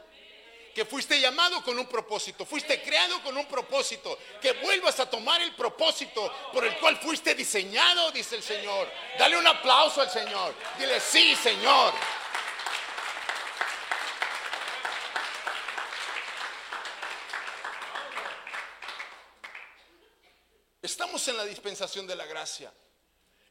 Que 0.74 0.86
fuiste 0.86 1.20
llamado 1.20 1.62
con 1.62 1.78
un 1.78 1.86
propósito, 1.86 2.47
fuiste 2.47 2.81
creado 2.81 3.23
con 3.23 3.36
un 3.36 3.47
propósito, 3.47 4.19
que 4.40 4.52
vuelvas 4.52 5.01
a 5.01 5.11
tomar 5.11 5.43
el 5.43 5.55
propósito 5.55 6.32
por 6.51 6.65
el 6.65 6.78
cual 6.78 6.97
fuiste 6.97 7.35
diseñado, 7.35 8.11
dice 8.11 8.36
el 8.36 8.43
Señor. 8.43 8.89
Dale 9.19 9.36
un 9.36 9.47
aplauso 9.47 10.01
al 10.01 10.09
Señor. 10.09 10.55
Dile, 10.78 10.98
sí, 10.98 11.36
Señor. 11.36 11.93
Estamos 20.82 21.27
en 21.28 21.36
la 21.36 21.44
dispensación 21.44 22.07
de 22.07 22.16
la 22.16 22.24
gracia. 22.27 22.73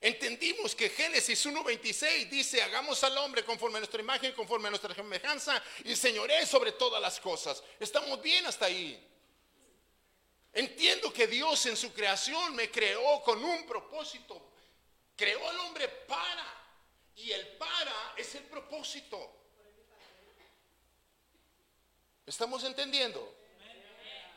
Entendimos 0.01 0.73
que 0.75 0.89
Génesis 0.89 1.45
1.26 1.45 2.29
dice, 2.29 2.61
hagamos 2.61 3.03
al 3.03 3.17
hombre 3.17 3.43
conforme 3.43 3.77
a 3.77 3.81
nuestra 3.81 4.01
imagen, 4.01 4.31
conforme 4.31 4.67
a 4.67 4.71
nuestra 4.71 4.95
semejanza 4.95 5.61
y 5.83 5.95
señoré 5.95 6.45
sobre 6.45 6.71
todas 6.71 7.01
las 7.01 7.19
cosas. 7.19 7.61
Estamos 7.79 8.21
bien 8.21 8.45
hasta 8.45 8.65
ahí. 8.65 9.05
Entiendo 10.53 11.11
que 11.11 11.27
Dios 11.27 11.65
en 11.65 11.75
su 11.75 11.93
creación 11.93 12.55
me 12.55 12.71
creó 12.71 13.21
con 13.23 13.43
un 13.43 13.67
propósito. 13.67 14.51
Creó 15.15 15.47
al 15.49 15.59
hombre 15.59 15.87
para. 16.07 16.55
Y 17.17 17.31
el 17.31 17.47
para 17.57 18.13
es 18.17 18.33
el 18.35 18.43
propósito. 18.45 19.35
¿Estamos 22.25 22.63
entendiendo? 22.63 23.38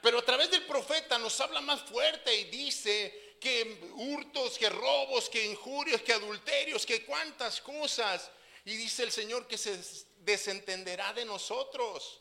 Pero 0.03 0.19
a 0.19 0.25
través 0.25 0.51
del 0.51 0.67
profeta 0.67 1.17
nos 1.17 1.41
habla 1.41 1.61
más 1.61 1.81
fuerte 1.83 2.37
y 2.37 2.45
dice 2.45 3.37
que 3.41 3.93
hurtos, 3.95 4.59
que 4.59 4.69
robos, 4.69 5.29
que 5.29 5.47
injurios, 5.47 6.03
que 6.03 6.13
adulterios, 6.13 6.85
que 6.85 7.05
cuantas 7.05 7.61
cosas. 7.61 8.29
Y 8.65 8.77
dice 8.77 9.05
el 9.05 9.13
Señor 9.13 9.47
que 9.47 9.57
se 9.57 9.81
desentenderá 10.19 11.13
de 11.13 11.25
nosotros. 11.25 12.21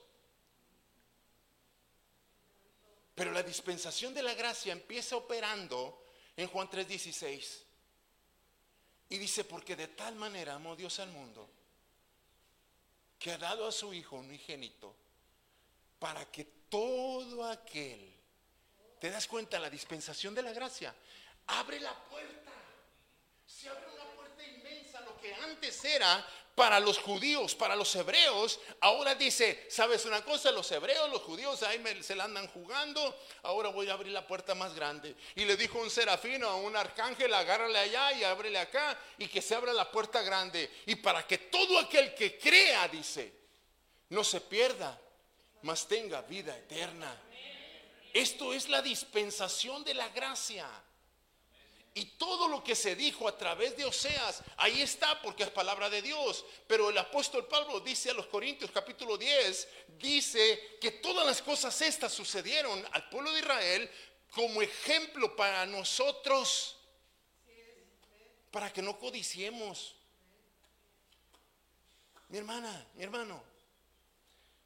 Pero 3.15 3.31
la 3.31 3.41
dispensación 3.41 4.13
de 4.13 4.21
la 4.21 4.35
gracia 4.35 4.71
empieza 4.71 5.15
operando 5.15 6.05
en 6.37 6.47
Juan 6.47 6.69
3:16. 6.69 7.63
Y 9.09 9.17
dice, 9.17 9.43
porque 9.43 9.75
de 9.75 9.89
tal 9.89 10.15
manera 10.15 10.53
amó 10.53 10.75
Dios 10.75 10.99
al 10.99 11.09
mundo, 11.09 11.49
que 13.19 13.31
ha 13.31 13.37
dado 13.37 13.67
a 13.67 13.71
su 13.71 13.91
Hijo 13.93 14.17
unigénito, 14.17 14.95
para 15.99 16.31
que 16.31 16.60
todo 16.71 17.43
aquel, 17.45 17.99
¿te 18.97 19.09
das 19.11 19.27
cuenta? 19.27 19.59
La 19.59 19.69
dispensación 19.69 20.33
de 20.33 20.41
la 20.41 20.53
gracia, 20.53 20.95
abre 21.47 21.79
la 21.81 21.93
puerta. 22.05 22.51
Se 23.45 23.67
abre 23.67 23.85
una 23.93 24.05
puerta 24.15 24.41
inmensa, 24.47 25.01
lo 25.01 25.19
que 25.19 25.33
antes 25.35 25.83
era 25.83 26.25
para 26.55 26.79
los 26.79 26.97
judíos, 26.97 27.55
para 27.55 27.75
los 27.75 27.93
hebreos, 27.95 28.59
ahora 28.79 29.15
dice, 29.15 29.67
¿sabes 29.69 30.05
una 30.05 30.23
cosa? 30.23 30.51
Los 30.51 30.71
hebreos, 30.71 31.09
los 31.09 31.21
judíos, 31.21 31.61
ahí 31.63 31.79
me- 31.79 32.01
se 32.03 32.15
la 32.15 32.23
andan 32.25 32.47
jugando, 32.47 33.17
ahora 33.43 33.69
voy 33.69 33.89
a 33.89 33.93
abrir 33.93 34.13
la 34.13 34.25
puerta 34.25 34.55
más 34.55 34.73
grande. 34.73 35.15
Y 35.35 35.43
le 35.43 35.57
dijo 35.57 35.77
un 35.79 35.89
serafino 35.89 36.47
a 36.47 36.55
un 36.55 36.75
arcángel, 36.77 37.33
agárrale 37.33 37.79
allá 37.79 38.13
y 38.13 38.23
ábrele 38.23 38.59
acá, 38.59 38.97
y 39.17 39.27
que 39.27 39.41
se 39.41 39.55
abra 39.55 39.73
la 39.73 39.91
puerta 39.91 40.21
grande. 40.21 40.71
Y 40.85 40.95
para 40.95 41.27
que 41.27 41.37
todo 41.37 41.79
aquel 41.79 42.13
que 42.15 42.37
crea, 42.39 42.87
dice, 42.87 43.33
no 44.09 44.23
se 44.23 44.39
pierda, 44.41 44.99
mas 45.63 45.87
tenga 45.87 46.21
vida 46.21 46.55
eterna. 46.57 47.15
Esto 48.13 48.53
es 48.53 48.67
la 48.69 48.81
dispensación 48.81 49.83
de 49.83 49.93
la 49.93 50.09
gracia. 50.09 50.67
Y 51.93 52.05
todo 52.05 52.47
lo 52.47 52.63
que 52.63 52.73
se 52.73 52.95
dijo 52.95 53.27
a 53.27 53.37
través 53.37 53.75
de 53.75 53.83
Oseas, 53.83 54.43
ahí 54.57 54.81
está 54.81 55.21
porque 55.21 55.43
es 55.43 55.49
palabra 55.49 55.89
de 55.89 56.01
Dios. 56.01 56.45
Pero 56.65 56.89
el 56.89 56.97
apóstol 56.97 57.47
Pablo 57.47 57.81
dice 57.81 58.11
a 58.11 58.13
los 58.13 58.27
Corintios 58.27 58.71
capítulo 58.71 59.17
10, 59.17 59.67
dice 59.99 60.77
que 60.79 60.91
todas 60.91 61.25
las 61.25 61.41
cosas 61.41 61.81
estas 61.81 62.13
sucedieron 62.13 62.85
al 62.93 63.09
pueblo 63.09 63.33
de 63.33 63.39
Israel 63.39 63.91
como 64.31 64.61
ejemplo 64.61 65.35
para 65.35 65.65
nosotros, 65.65 66.77
para 68.51 68.71
que 68.71 68.81
no 68.81 68.97
codiciemos. 68.97 69.95
Mi 72.29 72.37
hermana, 72.37 72.87
mi 72.93 73.03
hermano, 73.03 73.50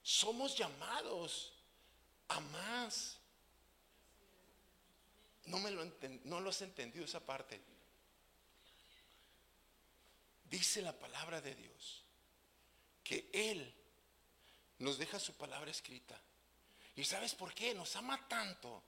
somos 0.06 0.56
llamados 0.56 1.52
a 2.27 2.40
más. 2.40 3.18
No 5.45 5.57
me 5.57 5.72
lo 5.72 5.84
enten- 5.84 6.22
no 6.26 6.40
lo 6.40 6.52
has 6.52 6.61
entendido 6.61 7.06
esa 7.06 7.19
parte. 7.26 7.60
Dice 10.44 10.84
la 10.84 10.94
palabra 10.94 11.41
de 11.41 11.56
Dios 11.56 12.03
que 13.03 13.27
Él 13.34 13.73
nos 14.77 14.99
deja 14.99 15.19
su 15.19 15.34
palabra 15.34 15.72
escrita. 15.72 16.22
¿Y 16.95 17.03
sabes 17.03 17.34
por 17.34 17.53
qué? 17.56 17.73
Nos 17.73 17.95
ama 17.95 18.27
tanto. 18.27 18.84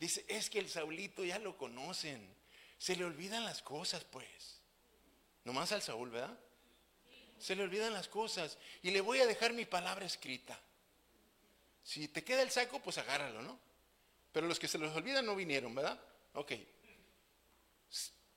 Dice, 0.00 0.24
es 0.26 0.48
que 0.48 0.58
el 0.58 0.70
Saulito 0.70 1.22
ya 1.22 1.38
lo 1.38 1.56
conocen. 1.58 2.34
Se 2.78 2.96
le 2.96 3.04
olvidan 3.04 3.44
las 3.44 3.60
cosas, 3.62 4.04
pues. 4.04 4.58
Nomás 5.44 5.70
al 5.72 5.82
Saúl, 5.82 6.08
¿verdad? 6.10 6.36
Se 7.42 7.56
le 7.56 7.64
olvidan 7.64 7.92
las 7.92 8.06
cosas. 8.06 8.56
Y 8.82 8.92
le 8.92 9.00
voy 9.00 9.18
a 9.18 9.26
dejar 9.26 9.52
mi 9.52 9.64
palabra 9.64 10.06
escrita. 10.06 10.58
Si 11.82 12.06
te 12.06 12.22
queda 12.22 12.42
el 12.42 12.52
saco, 12.52 12.80
pues 12.80 12.98
agárralo, 12.98 13.42
¿no? 13.42 13.58
Pero 14.30 14.46
los 14.46 14.60
que 14.60 14.68
se 14.68 14.78
les 14.78 14.94
olvidan 14.94 15.26
no 15.26 15.34
vinieron, 15.34 15.74
¿verdad? 15.74 16.00
Ok. 16.34 16.52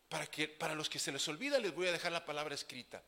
Para, 0.10 0.26
que, 0.26 0.48
para 0.48 0.74
los 0.74 0.90
que 0.90 0.98
se 0.98 1.12
les 1.12 1.28
olvida 1.28 1.60
les 1.60 1.74
voy 1.74 1.88
a 1.88 1.92
dejar 1.92 2.12
la 2.12 2.26
palabra 2.26 2.56
escrita. 2.56 3.04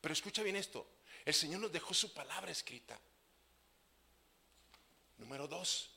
Pero 0.00 0.12
escucha 0.12 0.42
bien 0.42 0.56
esto. 0.56 0.84
El 1.24 1.32
Señor 1.32 1.60
nos 1.60 1.72
dejó 1.72 1.94
su 1.94 2.12
palabra 2.12 2.50
escrita. 2.50 2.98
Número 5.18 5.46
dos. 5.46 5.90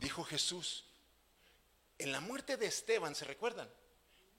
Dijo 0.00 0.24
Jesús. 0.24 0.86
En 1.98 2.10
la 2.10 2.20
muerte 2.20 2.56
de 2.56 2.66
Esteban, 2.66 3.14
¿se 3.14 3.26
recuerdan? 3.26 3.70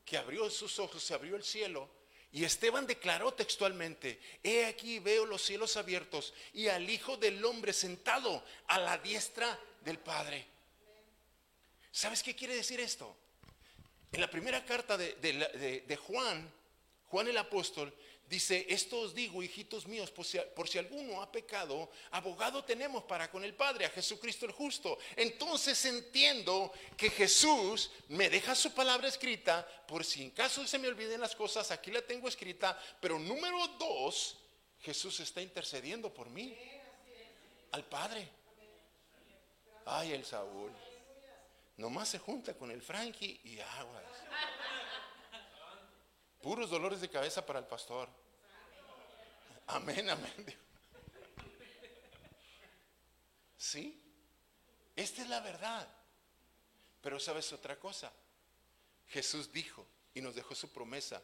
Que 0.03 0.17
abrió 0.17 0.49
sus 0.49 0.79
ojos, 0.79 1.03
se 1.03 1.13
abrió 1.13 1.35
el 1.35 1.43
cielo. 1.43 1.96
Y 2.31 2.43
Esteban 2.43 2.85
declaró 2.85 3.33
textualmente, 3.33 4.19
he 4.43 4.65
aquí 4.65 4.99
veo 4.99 5.25
los 5.25 5.41
cielos 5.41 5.77
abiertos 5.77 6.33
y 6.53 6.67
al 6.67 6.89
Hijo 6.89 7.17
del 7.17 7.43
Hombre 7.43 7.73
sentado 7.73 8.43
a 8.67 8.79
la 8.79 8.97
diestra 8.97 9.57
del 9.83 9.97
Padre. 9.97 10.45
¿Sabes 11.91 12.21
qué 12.21 12.35
quiere 12.35 12.55
decir 12.55 12.79
esto? 12.79 13.15
En 14.11 14.21
la 14.21 14.29
primera 14.29 14.63
carta 14.65 14.97
de, 14.97 15.99
Juan, 16.05 16.51
Juan 17.07 17.27
el 17.27 17.37
apóstol, 17.37 17.93
dice, 18.27 18.65
esto 18.69 18.99
os 18.99 19.13
digo, 19.13 19.41
hijitos 19.41 19.87
míos, 19.87 20.11
por 20.11 20.25
si, 20.25 20.37
por 20.55 20.67
si 20.67 20.77
alguno 20.77 21.21
ha 21.21 21.31
pecado, 21.31 21.89
abogado 22.11 22.63
tenemos 22.63 23.03
para 23.03 23.31
con 23.31 23.43
el 23.43 23.53
Padre, 23.53 23.85
a 23.85 23.89
Jesucristo 23.89 24.45
el 24.45 24.51
justo. 24.51 24.97
Entonces 25.15 25.83
entiendo 25.85 26.71
que 26.95 27.09
Jesús 27.09 27.91
me 28.09 28.29
deja 28.29 28.55
su 28.55 28.73
palabra 28.73 29.07
escrita, 29.07 29.65
por 29.87 30.03
si 30.03 30.23
en 30.23 30.31
caso 30.31 30.65
se 30.67 30.77
me 30.77 30.87
olviden 30.87 31.21
las 31.21 31.35
cosas, 31.35 31.71
aquí 31.71 31.91
la 31.91 32.01
tengo 32.01 32.27
escrita, 32.27 32.77
pero 32.99 33.17
número 33.17 33.67
dos, 33.79 34.37
Jesús 34.81 35.19
está 35.19 35.41
intercediendo 35.41 36.13
por 36.13 36.29
mí, 36.29 36.55
al 37.71 37.85
Padre. 37.85 38.29
Ay, 39.85 40.11
el 40.11 40.25
Saúl. 40.25 40.71
Nomás 41.77 42.09
se 42.09 42.19
junta 42.19 42.53
con 42.55 42.71
el 42.71 42.81
Frankie 42.81 43.39
y 43.43 43.59
aguas. 43.59 44.03
Puros 46.41 46.69
dolores 46.69 47.01
de 47.01 47.09
cabeza 47.09 47.45
para 47.45 47.59
el 47.59 47.65
pastor. 47.65 48.09
Amén, 49.67 50.09
amén. 50.09 50.57
Sí, 53.57 54.01
esta 54.95 55.21
es 55.21 55.29
la 55.29 55.41
verdad. 55.41 55.87
Pero 57.01 57.19
sabes 57.19 57.51
otra 57.53 57.79
cosa. 57.79 58.11
Jesús 59.07 59.51
dijo 59.51 59.85
y 60.13 60.21
nos 60.21 60.35
dejó 60.35 60.55
su 60.55 60.71
promesa 60.71 61.21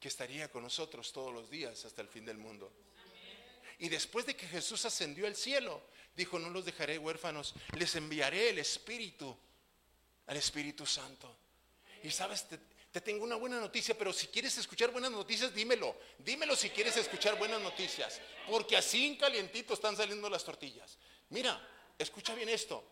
que 0.00 0.08
estaría 0.08 0.50
con 0.50 0.62
nosotros 0.62 1.12
todos 1.12 1.32
los 1.32 1.48
días 1.50 1.84
hasta 1.84 2.02
el 2.02 2.08
fin 2.08 2.24
del 2.24 2.38
mundo. 2.38 2.72
Y 3.78 3.88
después 3.88 4.26
de 4.26 4.36
que 4.36 4.46
Jesús 4.46 4.84
ascendió 4.84 5.26
al 5.26 5.36
cielo, 5.36 5.82
dijo, 6.16 6.38
no 6.38 6.50
los 6.50 6.64
dejaré 6.64 6.98
huérfanos, 6.98 7.54
les 7.76 7.94
enviaré 7.96 8.50
el 8.50 8.58
Espíritu, 8.58 9.36
al 10.26 10.36
Espíritu 10.36 10.86
Santo. 10.86 11.36
Y 12.02 12.10
sabes, 12.10 12.48
te, 12.48 12.58
te 12.94 13.00
tengo 13.00 13.24
una 13.24 13.34
buena 13.34 13.58
noticia, 13.58 13.98
pero 13.98 14.12
si 14.12 14.28
quieres 14.28 14.56
escuchar 14.56 14.92
buenas 14.92 15.10
noticias, 15.10 15.52
dímelo. 15.52 15.96
Dímelo 16.16 16.54
si 16.54 16.70
quieres 16.70 16.96
escuchar 16.96 17.36
buenas 17.36 17.60
noticias, 17.60 18.20
porque 18.48 18.76
así 18.76 19.04
en 19.04 19.16
calientito 19.16 19.74
están 19.74 19.96
saliendo 19.96 20.30
las 20.30 20.44
tortillas. 20.44 20.96
Mira, 21.30 21.60
escucha 21.98 22.36
bien 22.36 22.48
esto. 22.48 22.84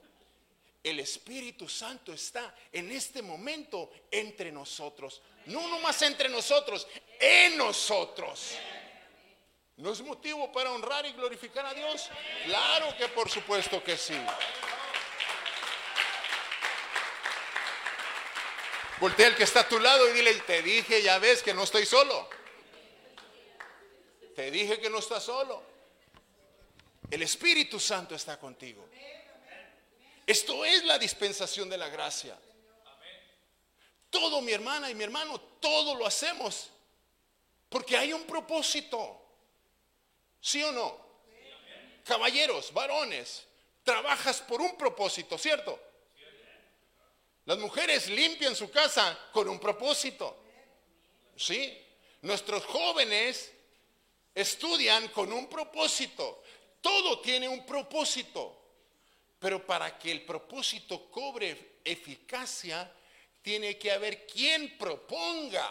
El 0.82 0.98
Espíritu 0.98 1.68
Santo 1.68 2.12
está 2.12 2.52
en 2.72 2.90
este 2.90 3.22
momento 3.22 3.92
entre 4.10 4.50
nosotros. 4.50 5.22
No 5.46 5.68
nomás 5.68 6.02
entre 6.02 6.28
nosotros, 6.28 6.88
en 7.20 7.56
nosotros. 7.56 8.56
¿No 9.76 9.92
es 9.92 10.00
motivo 10.00 10.50
para 10.50 10.72
honrar 10.72 11.06
y 11.06 11.12
glorificar 11.12 11.64
a 11.64 11.74
Dios? 11.74 12.10
Claro 12.46 12.96
que 12.96 13.06
por 13.06 13.30
supuesto 13.30 13.80
que 13.84 13.96
sí. 13.96 14.18
Voltea 19.02 19.26
al 19.26 19.34
que 19.34 19.42
está 19.42 19.62
a 19.62 19.68
tu 19.68 19.80
lado 19.80 20.08
y 20.08 20.12
dile, 20.12 20.32
te 20.42 20.62
dije, 20.62 21.02
ya 21.02 21.18
ves 21.18 21.42
que 21.42 21.52
no 21.52 21.64
estoy 21.64 21.84
solo. 21.84 22.28
Te 24.36 24.48
dije 24.48 24.78
que 24.78 24.88
no 24.88 25.00
estás 25.00 25.24
solo. 25.24 25.60
El 27.10 27.20
Espíritu 27.24 27.80
Santo 27.80 28.14
está 28.14 28.38
contigo. 28.38 28.88
Esto 30.24 30.64
es 30.64 30.84
la 30.84 31.00
dispensación 31.00 31.68
de 31.68 31.78
la 31.78 31.88
gracia. 31.88 32.38
Todo 34.08 34.40
mi 34.40 34.52
hermana 34.52 34.88
y 34.88 34.94
mi 34.94 35.02
hermano, 35.02 35.40
todo 35.58 35.96
lo 35.96 36.06
hacemos 36.06 36.70
porque 37.68 37.96
hay 37.96 38.12
un 38.12 38.22
propósito. 38.22 39.20
¿Sí 40.40 40.62
o 40.62 40.70
no? 40.70 40.96
Caballeros, 42.04 42.72
varones, 42.72 43.48
trabajas 43.82 44.40
por 44.42 44.60
un 44.60 44.76
propósito, 44.76 45.36
¿cierto? 45.38 45.91
Las 47.44 47.58
mujeres 47.58 48.08
limpian 48.08 48.54
su 48.54 48.70
casa 48.70 49.18
con 49.32 49.48
un 49.48 49.58
propósito. 49.58 50.36
¿Sí? 51.36 51.76
Nuestros 52.22 52.64
jóvenes 52.66 53.52
estudian 54.34 55.08
con 55.08 55.32
un 55.32 55.48
propósito. 55.48 56.42
Todo 56.80 57.20
tiene 57.20 57.48
un 57.48 57.66
propósito. 57.66 58.58
Pero 59.38 59.66
para 59.66 59.98
que 59.98 60.12
el 60.12 60.22
propósito 60.22 61.10
cobre 61.10 61.80
eficacia, 61.84 62.92
tiene 63.42 63.76
que 63.76 63.90
haber 63.90 64.24
quien 64.26 64.78
proponga 64.78 65.68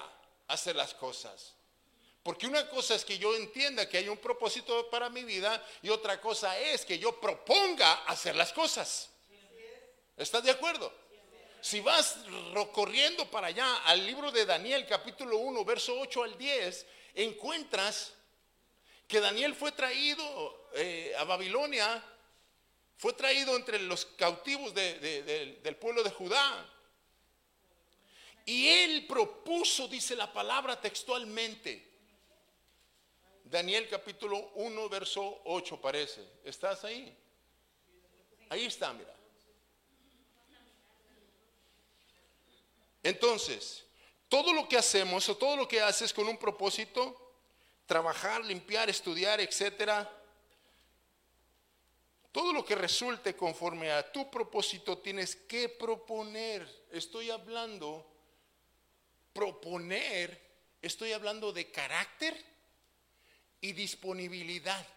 hacer 0.48 0.76
las 0.76 0.93
cosas. 0.93 1.53
Porque 2.22 2.45
una 2.45 2.69
cosa 2.69 2.95
es 2.95 3.06
que 3.06 3.18
yo 3.18 3.35
entienda 3.35 3.89
que 3.89 3.98
hay 3.98 4.10
un 4.10 4.18
propósito 4.18 4.89
para 4.89 5.10
mi 5.10 5.23
vida 5.23 5.65
y 5.81 5.89
otra 5.89 6.22
cosa 6.22 6.60
es 6.60 6.85
que 6.85 6.99
yo 6.99 7.19
proponga 7.19 8.03
hacer 8.06 8.35
las 8.35 8.53
cosas. 8.53 9.10
¿Estás 10.18 10.43
de 10.43 10.52
acuerdo? 10.52 10.93
Si 11.62 11.80
vas 11.80 12.18
ro- 12.54 12.72
corriendo 12.72 13.30
para 13.30 13.48
allá 13.48 13.78
al 13.86 14.06
libro 14.06 14.32
de 14.32 14.46
Daniel, 14.46 14.86
capítulo 14.88 15.38
1, 15.38 15.64
verso 15.64 16.00
8 16.00 16.24
al 16.24 16.38
10, 16.38 16.86
encuentras 17.16 18.14
que 19.08 19.20
Daniel 19.20 19.54
fue 19.54 19.72
traído 19.72 20.70
eh, 20.74 21.14
a 21.18 21.24
Babilonia, 21.24 22.04
fue 22.98 23.14
traído 23.14 23.56
entre 23.56 23.80
los 23.80 24.06
cautivos 24.06 24.74
de- 24.74 24.98
de- 25.00 25.24
del- 25.24 25.62
del 25.64 25.76
pueblo 25.76 26.02
de 26.04 26.10
Judá. 26.12 26.66
Y 28.46 28.68
él 28.70 29.06
propuso, 29.06 29.88
dice 29.88 30.16
la 30.16 30.32
palabra 30.34 30.80
textualmente, 30.82 31.88
Daniel 33.44 33.88
capítulo 33.90 34.52
1, 34.56 34.90
verso 34.90 35.42
8 35.46 35.80
parece. 35.80 36.26
¿Estás 36.44 36.84
ahí? 36.86 37.16
Ahí 38.50 38.66
está, 38.66 38.94
mira. 38.94 39.14
Entonces, 43.03 43.86
todo 44.30 44.53
lo 44.53 44.68
que 44.68 44.78
hacemos 44.78 45.28
o 45.30 45.38
todo 45.38 45.56
lo 45.57 45.68
que 45.68 45.82
haces 45.82 46.14
con 46.14 46.28
un 46.28 46.38
propósito, 46.38 47.34
trabajar, 47.86 48.44
limpiar, 48.45 48.90
estudiar, 48.90 49.41
etcétera, 49.41 50.10
todo 52.32 52.53
lo 52.53 52.64
que 52.64 52.76
resulte 52.76 53.36
conforme 53.36 53.91
a 53.91 54.10
tu 54.10 54.32
propósito 54.32 54.99
tienes 54.99 55.36
que 55.36 55.68
proponer. 55.68 56.65
Estoy 56.91 57.30
hablando, 57.30 58.10
proponer, 59.34 60.40
estoy 60.82 61.11
hablando 61.11 61.52
de 61.52 61.69
carácter 61.69 62.41
y 63.60 63.73
disponibilidad. 63.73 64.88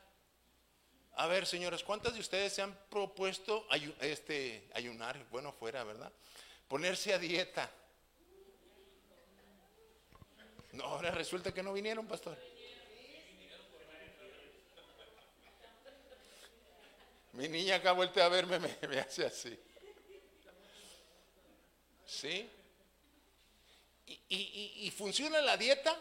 A 1.16 1.26
ver, 1.26 1.46
señores, 1.46 1.82
¿cuántas 1.82 2.14
de 2.14 2.20
ustedes 2.20 2.52
se 2.52 2.62
han 2.62 2.76
propuesto 2.88 3.66
este, 4.00 4.68
ayunar? 4.74 5.26
Bueno, 5.30 5.52
fuera, 5.52 5.82
¿verdad? 5.82 6.12
Ponerse 6.68 7.14
a 7.14 7.18
dieta. 7.18 7.70
No, 10.74 10.84
ahora 10.84 11.10
resulta 11.10 11.52
que 11.52 11.62
no 11.62 11.72
vinieron, 11.72 12.06
pastor. 12.06 12.36
Mi 17.32 17.48
niña 17.48 17.76
acá 17.76 17.92
voltea 17.92 18.26
a 18.26 18.28
verme, 18.28 18.58
me, 18.60 18.76
me 18.88 18.98
hace 19.00 19.26
así. 19.26 19.58
¿Sí? 22.06 22.48
¿Y, 24.06 24.12
y- 24.28 24.86
y- 24.86 24.90
funciona 24.90 25.40
la 25.40 25.56
dieta? 25.56 25.96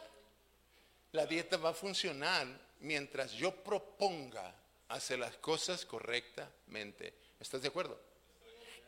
La 1.14 1.26
dieta 1.26 1.58
va 1.58 1.70
a 1.70 1.74
funcionar 1.74 2.48
mientras 2.82 3.32
yo 3.32 3.56
proponga 3.64 4.54
hacer 4.90 5.20
las 5.20 5.36
cosas 5.38 5.86
correctamente. 5.86 7.14
¿Estás 7.40 7.62
de 7.62 7.70
acuerdo? 7.70 8.00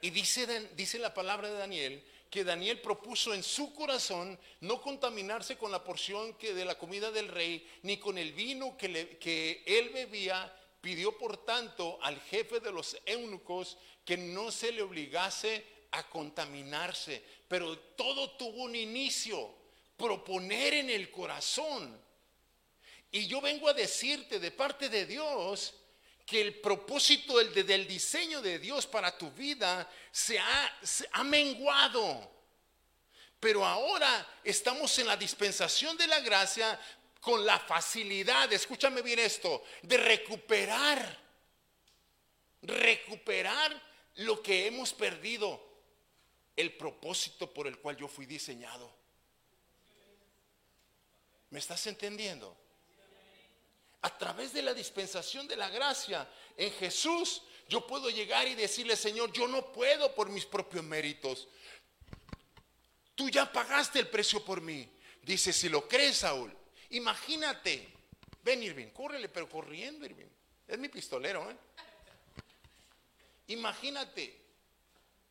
Y 0.01 0.09
dice, 0.11 0.69
dice 0.75 0.99
la 0.99 1.13
palabra 1.13 1.49
de 1.49 1.57
Daniel 1.57 2.03
que 2.35 2.43
Daniel 2.43 2.81
propuso 2.81 3.33
en 3.33 3.41
su 3.41 3.73
corazón 3.73 4.37
no 4.59 4.81
contaminarse 4.81 5.57
con 5.57 5.71
la 5.71 5.81
porción 5.81 6.33
que 6.33 6.53
de 6.53 6.65
la 6.65 6.77
comida 6.77 7.09
del 7.09 7.29
rey, 7.29 7.65
ni 7.83 7.95
con 7.95 8.17
el 8.17 8.33
vino 8.33 8.75
que, 8.75 9.17
que 9.17 9.63
él 9.65 9.87
bebía. 9.91 10.53
Pidió 10.81 11.17
por 11.17 11.45
tanto 11.45 11.97
al 12.01 12.19
jefe 12.19 12.59
de 12.59 12.73
los 12.73 12.97
eunucos 13.05 13.77
que 14.03 14.17
no 14.17 14.51
se 14.51 14.73
le 14.73 14.81
obligase 14.81 15.65
a 15.91 16.09
contaminarse. 16.09 17.23
Pero 17.47 17.79
todo 17.95 18.31
tuvo 18.31 18.63
un 18.63 18.75
inicio, 18.75 19.55
proponer 19.95 20.73
en 20.73 20.89
el 20.89 21.09
corazón. 21.09 21.97
Y 23.13 23.27
yo 23.27 23.39
vengo 23.39 23.69
a 23.69 23.73
decirte 23.73 24.41
de 24.41 24.51
parte 24.51 24.89
de 24.89 25.05
Dios 25.05 25.73
que 26.25 26.41
el 26.41 26.59
propósito 26.59 27.37
del, 27.37 27.53
del 27.65 27.87
diseño 27.87 28.41
de 28.41 28.57
Dios 28.57 28.87
para 28.87 29.15
tu 29.15 29.31
vida 29.31 29.89
se 30.11 30.39
ha, 30.39 30.79
se 30.81 31.07
ha 31.11 31.23
menguado. 31.23 32.31
Pero 33.39 33.65
ahora 33.65 34.27
estamos 34.43 34.97
en 34.97 35.07
la 35.07 35.15
dispensación 35.15 35.95
de 35.97 36.07
la 36.07 36.19
gracia 36.21 36.79
con 37.21 37.45
la 37.45 37.59
facilidad, 37.59 38.51
escúchame 38.53 39.01
bien 39.01 39.19
esto, 39.19 39.63
de 39.81 39.97
recuperar, 39.97 41.19
recuperar 42.61 43.81
lo 44.15 44.41
que 44.41 44.67
hemos 44.67 44.93
perdido, 44.93 45.63
el 46.55 46.75
propósito 46.75 47.53
por 47.53 47.67
el 47.67 47.79
cual 47.79 47.97
yo 47.97 48.07
fui 48.07 48.25
diseñado. 48.25 48.91
¿Me 51.49 51.59
estás 51.59 51.85
entendiendo? 51.87 52.64
A 54.05 54.15
través 54.19 54.53
de 54.53 54.61
la 54.61 54.75
dispensación 54.75 55.47
de 55.47 55.55
la 55.55 55.67
gracia 55.67 56.29
en 56.55 56.71
Jesús, 56.73 57.41
yo 57.67 57.87
puedo 57.87 58.07
llegar 58.11 58.47
y 58.47 58.53
decirle, 58.53 58.95
Señor, 58.95 59.33
yo 59.33 59.47
no 59.47 59.71
puedo 59.71 60.13
por 60.13 60.29
mis 60.29 60.45
propios 60.45 60.83
méritos. 60.83 61.47
Tú 63.15 63.31
ya 63.31 63.51
pagaste 63.51 63.97
el 63.97 64.07
precio 64.07 64.45
por 64.45 64.61
mí. 64.61 64.87
Dice, 65.23 65.51
si 65.51 65.69
lo 65.69 65.87
crees, 65.87 66.17
Saúl, 66.17 66.55
imagínate. 66.91 67.91
Ven, 68.43 68.61
Irving, 68.61 68.89
córrele, 68.89 69.27
pero 69.27 69.49
corriendo, 69.49 70.05
Irving. 70.05 70.29
Es 70.67 70.77
mi 70.77 70.87
pistolero, 70.87 71.49
¿eh? 71.49 71.57
Imagínate 73.47 74.39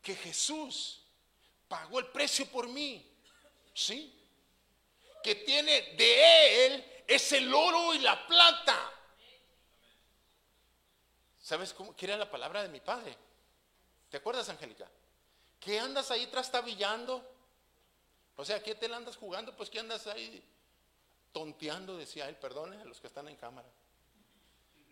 que 0.03 0.17
Jesús 0.17 1.01
pagó 1.69 2.01
el 2.01 2.07
precio 2.07 2.47
por 2.47 2.67
mí. 2.67 3.09
¿Sí? 3.73 4.13
Que 5.23 5.37
tiene 5.37 5.95
de 5.97 6.67
él 6.67 6.94
es 7.07 7.33
el 7.33 7.53
oro 7.53 7.95
y 7.95 7.99
la 7.99 8.27
plata. 8.27 8.93
¿Sabes 11.41 11.73
cómo? 11.73 11.95
¿Qué 11.95 12.07
era 12.07 12.17
la 12.17 12.31
palabra 12.31 12.63
de 12.63 12.69
mi 12.69 12.81
padre? 12.81 13.17
¿Te 14.11 14.17
acuerdas, 14.17 14.49
Angélica? 14.49 14.89
¿Qué 15.61 15.79
andas 15.79 16.11
ahí 16.11 16.27
trastabillando? 16.27 17.23
O 18.37 18.45
sea, 18.45 18.63
¿qué 18.63 18.75
te 18.75 18.89
la 18.89 18.97
andas 18.97 19.17
jugando? 19.17 19.55
Pues 19.55 19.71
¿qué 19.71 19.81
andas 19.81 20.07
ahí 20.07 20.43
tonteando? 21.33 21.97
Decía 21.97 22.29
él, 22.29 22.37
perdone 22.37 22.81
a 22.81 22.85
los 22.85 23.01
que 23.01 23.07
están 23.07 23.29
en 23.29 23.37
cámara. 23.37 23.69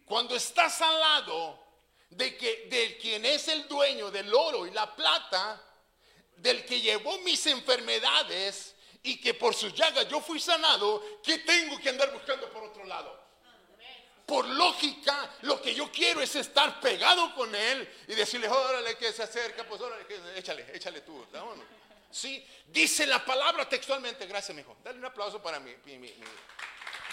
Cuando 0.05 0.36
estás 0.36 0.80
al 0.82 1.01
lado 1.01 1.59
de, 2.10 2.36
que, 2.36 2.66
de 2.68 2.98
quien 2.98 3.24
es 3.24 3.48
el 3.48 3.66
dueño 3.66 4.10
del 4.10 4.32
oro 4.34 4.66
y 4.66 4.70
la 4.70 4.94
plata, 4.94 5.60
del 6.36 6.64
que 6.64 6.80
llevó 6.80 7.18
mis 7.18 7.47
enfermedades 7.47 8.74
y 9.03 9.20
que 9.20 9.35
por 9.35 9.55
sus 9.55 9.74
llagas 9.74 10.09
yo 10.09 10.20
fui 10.20 10.39
sanado, 10.39 11.20
¿qué 11.23 11.39
tengo 11.39 11.79
que 11.81 11.89
andar 11.89 12.12
buscando 12.12 12.49
por 12.51 12.65
otro 12.65 12.85
lado? 12.85 13.20
Por 14.27 14.47
lógica, 14.47 15.35
lo 15.43 15.61
que 15.61 15.74
yo 15.74 15.91
quiero 15.91 16.20
es 16.20 16.37
estar 16.37 16.81
pegado 16.81 17.35
con 17.35 17.53
él 17.55 17.93
y 18.07 18.15
decirle, 18.15 18.49
órale 18.49 18.97
que 18.97 19.12
se 19.12 19.24
acerca, 19.24 19.65
pues 19.65 19.81
órale, 19.81 20.07
que, 20.07 20.39
échale, 20.39 20.66
échale 20.73 21.01
tú. 21.01 21.27
vámonos. 21.33 21.66
Sí, 22.11 22.47
dice 22.66 23.07
la 23.07 23.24
palabra 23.24 23.69
textualmente, 23.69 24.27
gracias, 24.27 24.57
mijo. 24.57 24.77
Dale 24.85 24.99
un 24.99 25.05
aplauso 25.05 25.43
para 25.43 25.59
mi, 25.59 25.74
mi, 25.85 25.99
mi, 25.99 26.15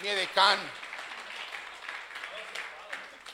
mi 0.02 0.08
edecán. 0.08 0.60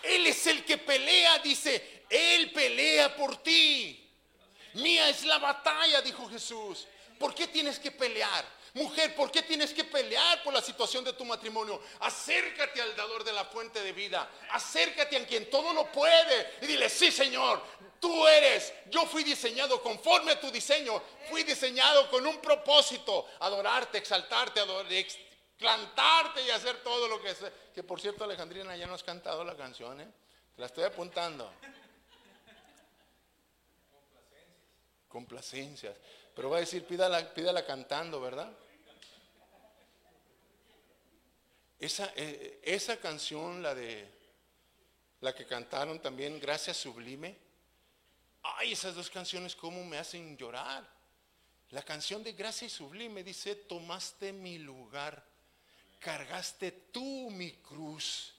Él 0.03 0.27
es 0.27 0.48
el 0.48 0.64
que 0.64 0.77
pelea, 0.77 1.40
dice, 1.40 2.06
Él 2.10 2.52
pelea 2.52 3.15
por 3.15 3.38
ti. 3.38 4.02
Mía 4.76 5.10
es 5.10 5.26
la 5.26 5.40
batalla, 5.40 6.02
dijo 6.02 6.30
Jesús. 6.30 6.88
¿Por 7.19 7.33
qué 7.33 7.47
tienes 7.47 7.79
que 7.79 7.91
pelear? 7.91 8.45
Mujer, 8.73 9.15
¿por 9.15 9.31
qué 9.31 9.41
tienes 9.41 9.73
que 9.73 9.85
pelear 9.85 10.43
por 10.43 10.53
la 10.53 10.61
situación 10.61 11.01
de 11.05 11.13
tu 11.13 11.23
matrimonio? 11.23 11.81
Acércate 12.01 12.81
al 12.81 12.93
dador 12.95 13.23
de 13.23 13.31
la 13.31 13.45
fuente 13.45 13.81
de 13.81 13.93
vida. 13.93 14.29
Acércate 14.51 15.15
a 15.15 15.25
quien 15.25 15.49
todo 15.49 15.73
lo 15.73 15.89
puede. 15.91 16.55
Y 16.61 16.65
dile, 16.67 16.89
sí, 16.89 17.09
Señor, 17.09 17.63
tú 18.01 18.27
eres. 18.27 18.73
Yo 18.87 19.05
fui 19.05 19.23
diseñado 19.23 19.81
conforme 19.81 20.33
a 20.33 20.39
tu 20.41 20.51
diseño. 20.51 21.01
Fui 21.29 21.43
diseñado 21.43 22.09
con 22.11 22.27
un 22.27 22.37
propósito. 22.41 23.25
Adorarte, 23.39 23.97
exaltarte, 23.97 24.59
ador- 24.59 24.91
ex- 24.91 25.17
cantarte 25.57 26.41
y 26.41 26.49
hacer 26.49 26.83
todo 26.83 27.07
lo 27.07 27.21
que 27.21 27.33
sea. 27.33 27.49
Que 27.73 27.81
por 27.81 28.01
cierto, 28.01 28.25
Alejandrina, 28.25 28.75
ya 28.75 28.87
no 28.87 28.95
has 28.95 29.03
cantado 29.03 29.45
la 29.45 29.55
canción, 29.55 30.01
¿eh? 30.01 30.07
Te 30.53 30.59
la 30.59 30.67
estoy 30.67 30.83
apuntando. 30.83 31.49
Complacencias. 35.07 35.95
Pero 36.36 36.49
va 36.49 36.57
a 36.57 36.60
decir, 36.60 36.86
pídala, 36.86 37.66
cantando, 37.66 38.20
¿verdad? 38.20 38.52
Esa, 41.80 42.12
eh, 42.16 42.60
esa 42.64 42.98
canción, 42.98 43.64
la 43.64 43.74
de 43.74 44.07
la 45.22 45.34
que 45.34 45.45
cantaron 45.45 46.02
también, 46.02 46.40
Gracias 46.40 46.78
Sublime. 46.78 47.38
Ay, 48.44 48.74
esas 48.74 48.95
dos 48.95 49.10
canciones, 49.10 49.56
cómo 49.56 49.84
me 49.84 49.98
hacen 49.98 50.38
llorar. 50.38 50.88
La 51.72 51.82
canción 51.82 52.24
de 52.24 52.34
Gracia 52.34 52.68
y 52.68 52.70
Sublime 52.70 53.24
dice, 53.24 53.56
tomaste 53.56 54.32
mi 54.32 54.60
lugar, 54.60 55.26
cargaste 55.99 56.72
tú 56.91 57.30
mi 57.32 57.53
cruz. 57.53 58.34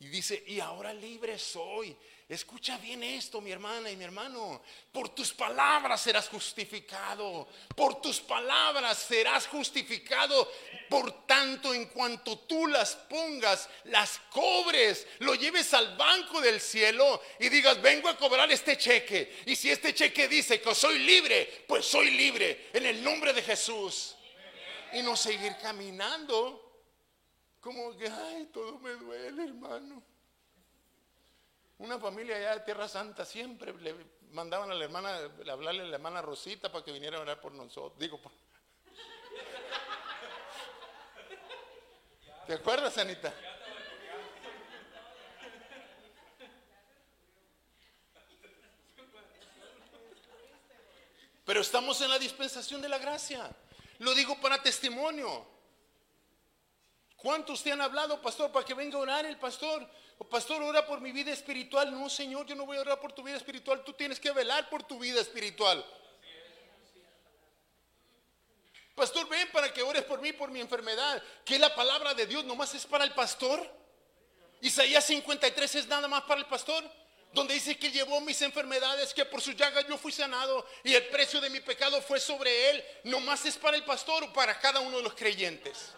Y 0.00 0.08
dice, 0.08 0.42
y 0.46 0.60
ahora 0.60 0.94
libre 0.94 1.38
soy. 1.38 1.96
Escucha 2.26 2.78
bien 2.78 3.02
esto, 3.02 3.42
mi 3.42 3.50
hermana 3.50 3.90
y 3.90 3.96
mi 3.96 4.04
hermano. 4.04 4.62
Por 4.90 5.10
tus 5.10 5.34
palabras 5.34 6.00
serás 6.00 6.26
justificado. 6.28 7.46
Por 7.76 8.00
tus 8.00 8.20
palabras 8.20 8.96
serás 8.96 9.46
justificado. 9.46 10.50
Por 10.88 11.26
tanto, 11.26 11.74
en 11.74 11.84
cuanto 11.86 12.38
tú 12.38 12.66
las 12.66 12.96
pongas, 12.96 13.68
las 13.84 14.18
cobres, 14.30 15.06
lo 15.18 15.34
lleves 15.34 15.74
al 15.74 15.98
banco 15.98 16.40
del 16.40 16.62
cielo 16.62 17.20
y 17.38 17.50
digas, 17.50 17.80
vengo 17.82 18.08
a 18.08 18.16
cobrar 18.16 18.50
este 18.50 18.78
cheque. 18.78 19.42
Y 19.44 19.54
si 19.54 19.70
este 19.70 19.94
cheque 19.94 20.26
dice 20.26 20.62
que 20.62 20.74
soy 20.74 21.00
libre, 21.00 21.64
pues 21.68 21.84
soy 21.84 22.10
libre 22.10 22.70
en 22.72 22.86
el 22.86 23.04
nombre 23.04 23.34
de 23.34 23.42
Jesús. 23.42 24.16
Y 24.94 25.02
no 25.02 25.14
seguir 25.14 25.56
caminando 25.60 26.84
como 27.60 27.94
que, 27.98 28.08
ay, 28.08 28.48
todo 28.50 28.78
me 28.78 28.92
duele, 28.92 29.44
hermano. 29.44 30.13
Una 31.84 31.98
familia 31.98 32.36
allá 32.36 32.54
de 32.54 32.60
Tierra 32.60 32.88
Santa 32.88 33.26
siempre 33.26 33.74
le 33.74 33.94
mandaban 34.30 34.70
a 34.70 34.74
la 34.74 34.84
hermana, 34.84 35.10
a 35.10 35.52
hablarle 35.52 35.82
a 35.82 35.84
la 35.84 35.96
hermana 35.96 36.22
Rosita 36.22 36.72
para 36.72 36.82
que 36.82 36.90
viniera 36.90 37.18
a 37.18 37.20
orar 37.20 37.38
por 37.38 37.52
nosotros. 37.52 37.98
Digo, 37.98 38.18
¿te 42.46 42.54
acuerdas, 42.54 42.96
Anita? 42.96 43.34
Pero 51.44 51.60
estamos 51.60 52.00
en 52.00 52.08
la 52.08 52.18
dispensación 52.18 52.80
de 52.80 52.88
la 52.88 52.96
gracia. 52.96 53.54
Lo 53.98 54.14
digo 54.14 54.40
para 54.40 54.62
testimonio. 54.62 55.46
¿Cuántos 57.18 57.62
te 57.62 57.72
han 57.72 57.82
hablado, 57.82 58.22
pastor, 58.22 58.50
para 58.50 58.64
que 58.64 58.72
venga 58.72 58.96
a 58.96 59.02
orar 59.02 59.26
el 59.26 59.36
pastor? 59.38 59.86
O 60.18 60.24
pastor, 60.24 60.62
ora 60.62 60.86
por 60.86 61.00
mi 61.00 61.12
vida 61.12 61.32
espiritual. 61.32 61.90
No, 61.90 62.08
Señor, 62.08 62.46
yo 62.46 62.54
no 62.54 62.66
voy 62.66 62.76
a 62.76 62.80
orar 62.80 63.00
por 63.00 63.12
tu 63.12 63.22
vida 63.22 63.36
espiritual. 63.36 63.82
Tú 63.84 63.92
tienes 63.92 64.20
que 64.20 64.30
velar 64.32 64.68
por 64.70 64.82
tu 64.82 64.98
vida 64.98 65.20
espiritual. 65.20 65.84
Pastor, 68.94 69.28
ven 69.28 69.50
para 69.50 69.72
que 69.72 69.82
ores 69.82 70.04
por 70.04 70.20
mí, 70.20 70.32
por 70.32 70.50
mi 70.50 70.60
enfermedad. 70.60 71.22
Que 71.44 71.58
la 71.58 71.74
palabra 71.74 72.14
de 72.14 72.26
Dios 72.26 72.44
nomás 72.44 72.74
es 72.74 72.86
para 72.86 73.04
el 73.04 73.12
pastor. 73.12 73.60
Isaías 74.60 75.04
53 75.04 75.74
es 75.74 75.86
nada 75.88 76.06
más 76.06 76.22
para 76.22 76.40
el 76.40 76.46
pastor. 76.46 76.84
Donde 77.32 77.54
dice 77.54 77.76
que 77.76 77.90
llevó 77.90 78.20
mis 78.20 78.40
enfermedades, 78.42 79.12
que 79.12 79.24
por 79.24 79.40
sus 79.40 79.56
llagas 79.56 79.84
yo 79.88 79.98
fui 79.98 80.12
sanado 80.12 80.64
y 80.84 80.94
el 80.94 81.04
precio 81.08 81.40
de 81.40 81.50
mi 81.50 81.58
pecado 81.58 82.00
fue 82.00 82.20
sobre 82.20 82.70
él. 82.70 82.84
Nomás 83.02 83.44
es 83.44 83.56
para 83.56 83.76
el 83.76 83.82
pastor 83.82 84.22
o 84.22 84.32
para 84.32 84.56
cada 84.60 84.78
uno 84.78 84.98
de 84.98 85.02
los 85.02 85.14
creyentes. 85.14 85.92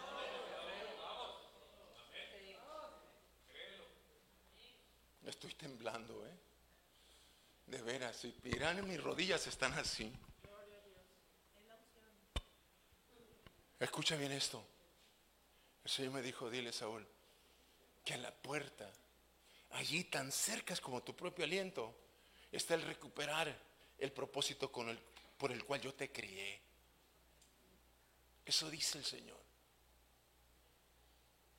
Estoy 5.27 5.53
temblando, 5.55 6.25
¿eh? 6.25 6.33
De 7.67 7.83
veras, 7.83 8.17
si 8.17 8.33
miran 8.45 8.87
mis 8.87 9.03
rodillas 9.03 9.45
están 9.49 9.73
así. 9.75 10.13
Escucha 13.81 14.17
bien 14.17 14.31
esto. 14.31 14.65
El 15.85 15.91
Señor 15.91 16.13
me 16.13 16.23
dijo, 16.23 16.49
dile 16.49 16.73
Saúl, 16.73 17.07
que 18.05 18.15
a 18.15 18.19
la 18.19 18.33
puerta, 18.33 18.89
allí 19.73 20.05
tan 20.05 20.31
cerca 20.31 20.77
como 20.77 21.03
tu 21.03 21.15
propio 21.15 21.45
aliento, 21.45 21.93
está 22.53 22.75
el 22.75 22.83
recuperar 22.83 23.55
el 23.99 24.13
propósito 24.13 24.71
con 24.71 24.89
el, 24.89 24.99
por 25.37 25.51
el 25.51 25.65
cual 25.65 25.81
yo 25.81 25.93
te 25.93 26.13
crié. 26.13 26.61
Eso 28.45 28.71
dice 28.71 28.99
el 28.99 29.05
Señor. 29.05 29.41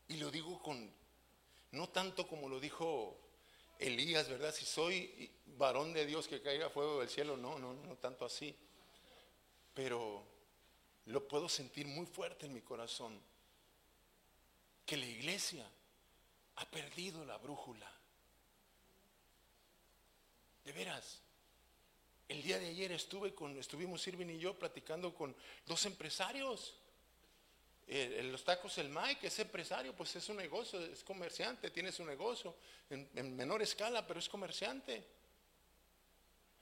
Y 0.08 0.18
lo 0.18 0.32
digo 0.32 0.62
con, 0.62 0.90
no 1.72 1.90
tanto 1.90 2.26
como 2.28 2.48
lo 2.48 2.62
dijo 2.62 3.27
Elías, 3.80 4.28
¿verdad? 4.28 4.54
Si 4.54 4.66
soy 4.66 5.32
varón 5.58 5.94
de 5.94 6.06
Dios 6.06 6.28
que 6.28 6.42
caiga 6.42 6.70
fuego 6.70 7.00
del 7.00 7.10
cielo, 7.10 7.38
no, 7.38 7.58
no, 7.60 7.74
no 7.74 7.96
tanto 7.98 8.26
así. 8.26 8.56
Pero 9.74 10.24
lo 11.06 11.28
puedo 11.28 11.48
sentir 11.48 11.88
muy 11.88 12.06
fuerte 12.06 12.46
en 12.46 12.54
mi 12.54 12.62
corazón. 12.62 13.20
Que 14.86 14.98
la 14.98 15.06
iglesia 15.06 15.70
ha 16.56 16.66
perdido 16.66 17.24
la 17.26 17.38
brújula. 17.38 17.92
De 20.64 20.72
veras. 20.72 21.22
El 22.28 22.42
día 22.42 22.60
de 22.60 22.68
ayer 22.68 22.92
estuve 22.92 23.34
con, 23.34 23.58
estuvimos 23.58 24.06
Irving 24.08 24.28
y 24.28 24.40
yo 24.40 24.58
platicando 24.58 25.14
con 25.14 25.36
dos 25.66 25.86
empresarios. 25.86 26.76
El- 27.88 28.32
los 28.32 28.44
tacos 28.44 28.78
el 28.80 28.90
Mike 28.90 29.28
es 29.28 29.40
empresario, 29.40 29.96
pues 29.96 30.16
es 30.16 30.28
un 30.30 30.38
negocio, 30.38 30.80
es 30.84 31.04
comerciante, 31.04 31.72
tiene 31.72 31.92
su 31.92 32.04
negocio 32.04 32.54
en, 32.90 33.10
en 33.16 33.36
menor 33.36 33.62
escala, 33.62 34.06
pero 34.06 34.20
es 34.20 34.28
comerciante. 34.28 35.04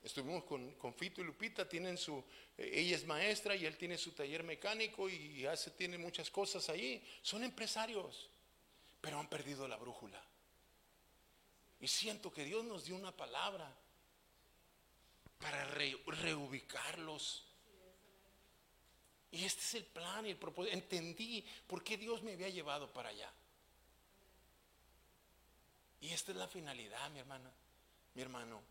Estuvimos 0.04 0.44
con, 0.44 0.74
con 0.76 0.94
Fito 0.94 1.22
y 1.22 1.24
Lupita, 1.24 1.68
tienen 1.68 1.98
su, 1.98 2.24
eh, 2.60 2.70
ella 2.76 2.96
es 2.96 3.06
maestra 3.06 3.56
y 3.56 3.66
él 3.66 3.76
tiene 3.76 3.98
su 3.98 4.12
taller 4.12 4.44
mecánico 4.44 5.10
y 5.10 5.48
hace, 5.48 5.72
tiene 5.72 5.98
muchas 5.98 6.30
cosas 6.30 6.70
allí. 6.70 7.04
Son 7.24 7.44
empresarios, 7.44 8.30
pero 9.02 9.20
han 9.20 9.28
perdido 9.28 9.68
la 9.68 9.78
brújula. 9.78 10.24
Y 11.82 11.88
siento 11.88 12.32
que 12.32 12.44
Dios 12.46 12.64
nos 12.64 12.86
dio 12.86 12.96
una 12.96 13.12
palabra 13.12 13.68
para 15.40 15.66
re- 15.66 15.98
reubicarlos. 16.06 17.45
Y 19.32 19.44
este 19.44 19.62
es 19.62 19.74
el 19.76 19.86
plan 19.86 20.26
y 20.26 20.32
el 20.32 20.38
propósito. 20.38 20.76
Entendí 20.76 21.46
por 21.68 21.84
qué 21.84 21.98
Dios 21.98 22.24
me 22.24 22.34
había 22.34 22.50
llevado 22.50 22.92
para 22.92 23.10
allá. 23.10 23.32
Y 26.02 26.12
esta 26.12 26.32
es 26.32 26.38
la 26.38 26.48
finalidad, 26.48 27.10
mi 27.10 27.20
hermana, 27.20 27.52
mi 28.14 28.22
hermano, 28.22 28.62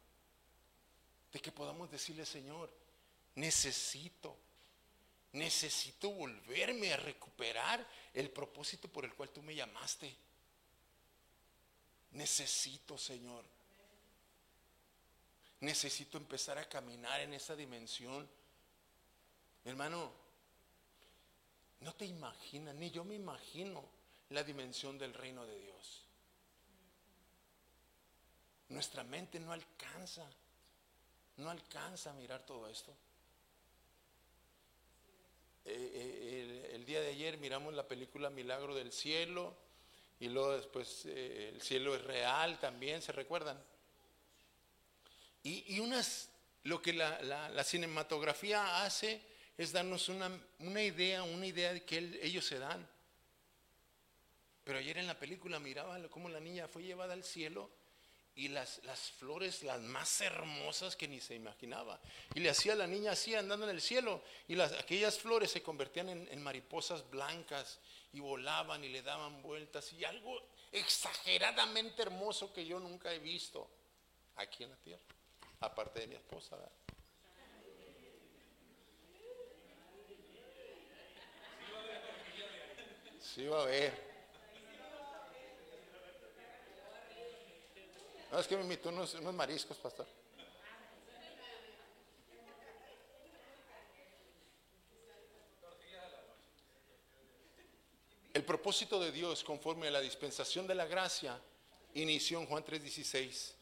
de 1.33 1.41
que 1.41 1.51
podamos 1.51 1.91
decirle, 1.91 2.25
Señor, 2.25 2.71
necesito, 3.35 4.37
necesito 5.33 6.11
volverme 6.11 6.93
a 6.93 6.97
recuperar 6.97 7.85
el 8.13 8.31
propósito 8.31 8.89
por 8.89 9.05
el 9.05 9.15
cual 9.15 9.31
tú 9.31 9.43
me 9.43 9.55
llamaste. 9.55 10.17
Necesito, 12.13 12.97
Señor. 12.97 13.45
Necesito 15.61 16.19
empezar 16.19 16.59
a 16.59 16.69
caminar 16.69 17.21
en 17.21 17.35
esa 17.35 17.57
dimensión. 17.57 18.29
Mi 19.65 19.71
hermano, 19.71 20.13
no 21.81 21.95
te 21.95 22.07
imaginas, 22.07 22.75
ni 22.75 22.91
yo 22.91 23.05
me 23.05 23.15
imagino 23.15 23.85
la 24.31 24.43
dimensión 24.43 24.99
del 24.99 25.15
reino 25.15 25.47
de 25.47 25.59
Dios. 25.59 26.03
Nuestra 28.69 29.05
mente 29.05 29.39
no 29.39 29.53
alcanza, 29.53 30.29
no 31.37 31.51
alcanza 31.51 32.11
a 32.11 32.15
mirar 32.15 32.45
todo 32.45 32.69
esto. 32.69 32.95
Eh, 35.67 35.91
eh, 35.95 36.71
el, 36.75 36.85
día 36.85 37.01
de 37.01 37.09
ayer 37.09 37.39
miramos 37.39 37.73
la 37.73 37.89
película 37.89 38.29
Milagro 38.29 38.75
del 38.75 38.93
Cielo 38.93 39.57
y 40.21 40.29
luego 40.29 40.53
después 40.53 41.07
eh, 41.07 41.51
el 41.55 41.63
cielo 41.63 41.95
es 41.95 42.03
real 42.05 42.59
también, 42.59 43.01
¿se 43.01 43.13
recuerdan? 43.13 43.63
Y, 45.43 45.79
unas, 45.81 46.31
lo 46.63 46.81
que 46.81 46.95
la 46.95 47.65
cinematografía 47.65 48.83
hace 48.83 49.23
es 49.57 49.73
darnos 49.73 50.09
una, 50.09 50.31
una 50.59 50.83
idea, 50.83 51.23
una 51.23 51.47
idea 51.47 51.73
de 51.73 51.85
que 51.85 52.19
ellos 52.23 52.45
se 52.45 52.59
dan. 52.59 52.89
Pero 54.65 54.79
ayer 54.79 54.99
en 54.99 55.07
la 55.07 55.19
película 55.19 55.59
miraba 55.59 55.99
cómo 56.09 56.29
la 56.29 56.41
niña 56.41 56.67
fue 56.69 56.83
llevada 56.83 57.13
al 57.13 57.23
cielo 57.23 57.71
y 58.37 58.49
las, 58.49 58.83
las 58.85 59.11
flores, 59.13 59.63
las 59.63 59.81
más 59.81 60.21
hermosas 60.21 60.97
que 60.97 61.07
ni 61.07 61.21
se 61.21 61.35
imaginaba. 61.35 62.01
Y 62.35 62.41
le 62.41 62.51
hacía 62.51 62.73
a 62.73 62.77
la 62.77 62.87
niña 62.87 63.13
así 63.13 63.35
andando 63.35 63.69
en 63.69 63.75
el 63.75 63.81
cielo 63.81 64.23
y 64.49 64.55
las, 64.57 64.73
aquellas 64.73 65.19
flores 65.19 65.51
se 65.51 65.63
convertían 65.63 66.09
en, 66.09 66.29
en 66.31 66.43
mariposas 66.43 67.09
blancas 67.11 67.79
y 68.13 68.21
volaban 68.21 68.83
y 68.83 68.89
le 68.89 69.03
daban 69.03 69.41
vueltas 69.43 69.93
y 69.93 70.05
algo 70.05 70.41
exageradamente 70.73 72.03
hermoso 72.03 72.53
que 72.53 72.67
yo 72.67 72.81
nunca 72.81 73.13
he 73.13 73.19
visto 73.19 73.69
aquí 74.37 74.65
en 74.65 74.71
la 74.71 74.77
tierra, 74.77 75.03
aparte 75.61 76.01
de 76.01 76.07
mi 76.09 76.15
esposa. 76.17 76.57
¿verdad? 76.57 76.73
Sí 83.35 83.47
va 83.47 83.63
a 83.63 83.65
ver. 83.65 83.93
No, 88.31 88.39
es 88.39 88.47
que 88.47 88.57
me 88.57 88.63
invitó 88.63 88.91
unos, 88.91 89.15
unos 89.15 89.35
mariscos, 89.35 89.77
pastor. 89.79 90.07
El 98.33 98.45
propósito 98.45 99.01
de 99.01 99.11
Dios 99.11 99.43
conforme 99.43 99.89
a 99.89 99.91
la 99.91 100.01
dispensación 100.01 100.69
de 100.69 100.77
la 100.77 100.87
gracia 100.87 101.37
inició 101.95 102.39
en 102.39 102.47
Juan 102.47 102.65
3:16. 102.65 103.55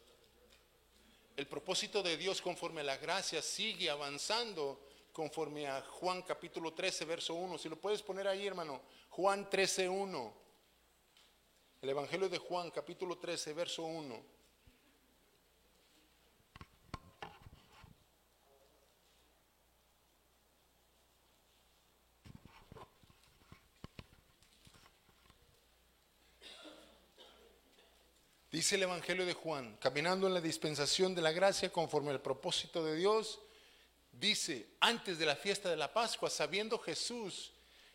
El 1.35 1.47
propósito 1.47 2.03
de 2.03 2.19
Dios 2.19 2.43
conforme 2.43 2.83
a 2.83 2.85
la 2.85 2.99
gracia 2.99 3.41
sigue 3.41 3.89
avanzando 3.89 4.87
conforme 5.15 5.67
a 5.67 5.81
Juan 5.81 6.21
capítulo 6.21 6.75
13, 6.75 7.07
verso 7.07 7.33
1. 7.33 7.57
Si 7.57 7.71
lo 7.71 7.77
puedes 7.77 8.03
poner 8.03 8.29
ahí, 8.29 8.47
hermano. 8.47 8.83
Juan 9.15 9.51
13.1. 9.51 10.33
El 11.83 11.89
Evangelio 11.91 12.31
de 12.31 12.39
Juan, 12.39 12.71
capítulo 12.71 13.19
13, 13.19 13.53
verso 13.53 13.83
1. 13.83 14.25
Dice 28.51 28.77
el 28.77 28.85
Evangelio 28.85 29.27
de 29.27 29.35
Juan, 29.35 29.77
caminando 29.77 30.27
en 30.27 30.33
la 30.33 30.41
dispensación 30.41 31.15
de 31.15 31.21
la 31.21 31.33
gracia 31.33 31.71
conforme 31.71 32.13
al 32.13 32.23
propósito 32.23 32.83
de 32.83 32.97
Dios, 32.97 33.41
dice, 34.11 34.71
antes 34.81 35.19
de 35.19 35.27
la 35.27 35.37
fiesta 35.37 35.69
de 35.69 35.77
la 35.77 35.93
Pascua, 35.93 36.31
sabiendo 36.31 36.79
Jesús 36.79 37.53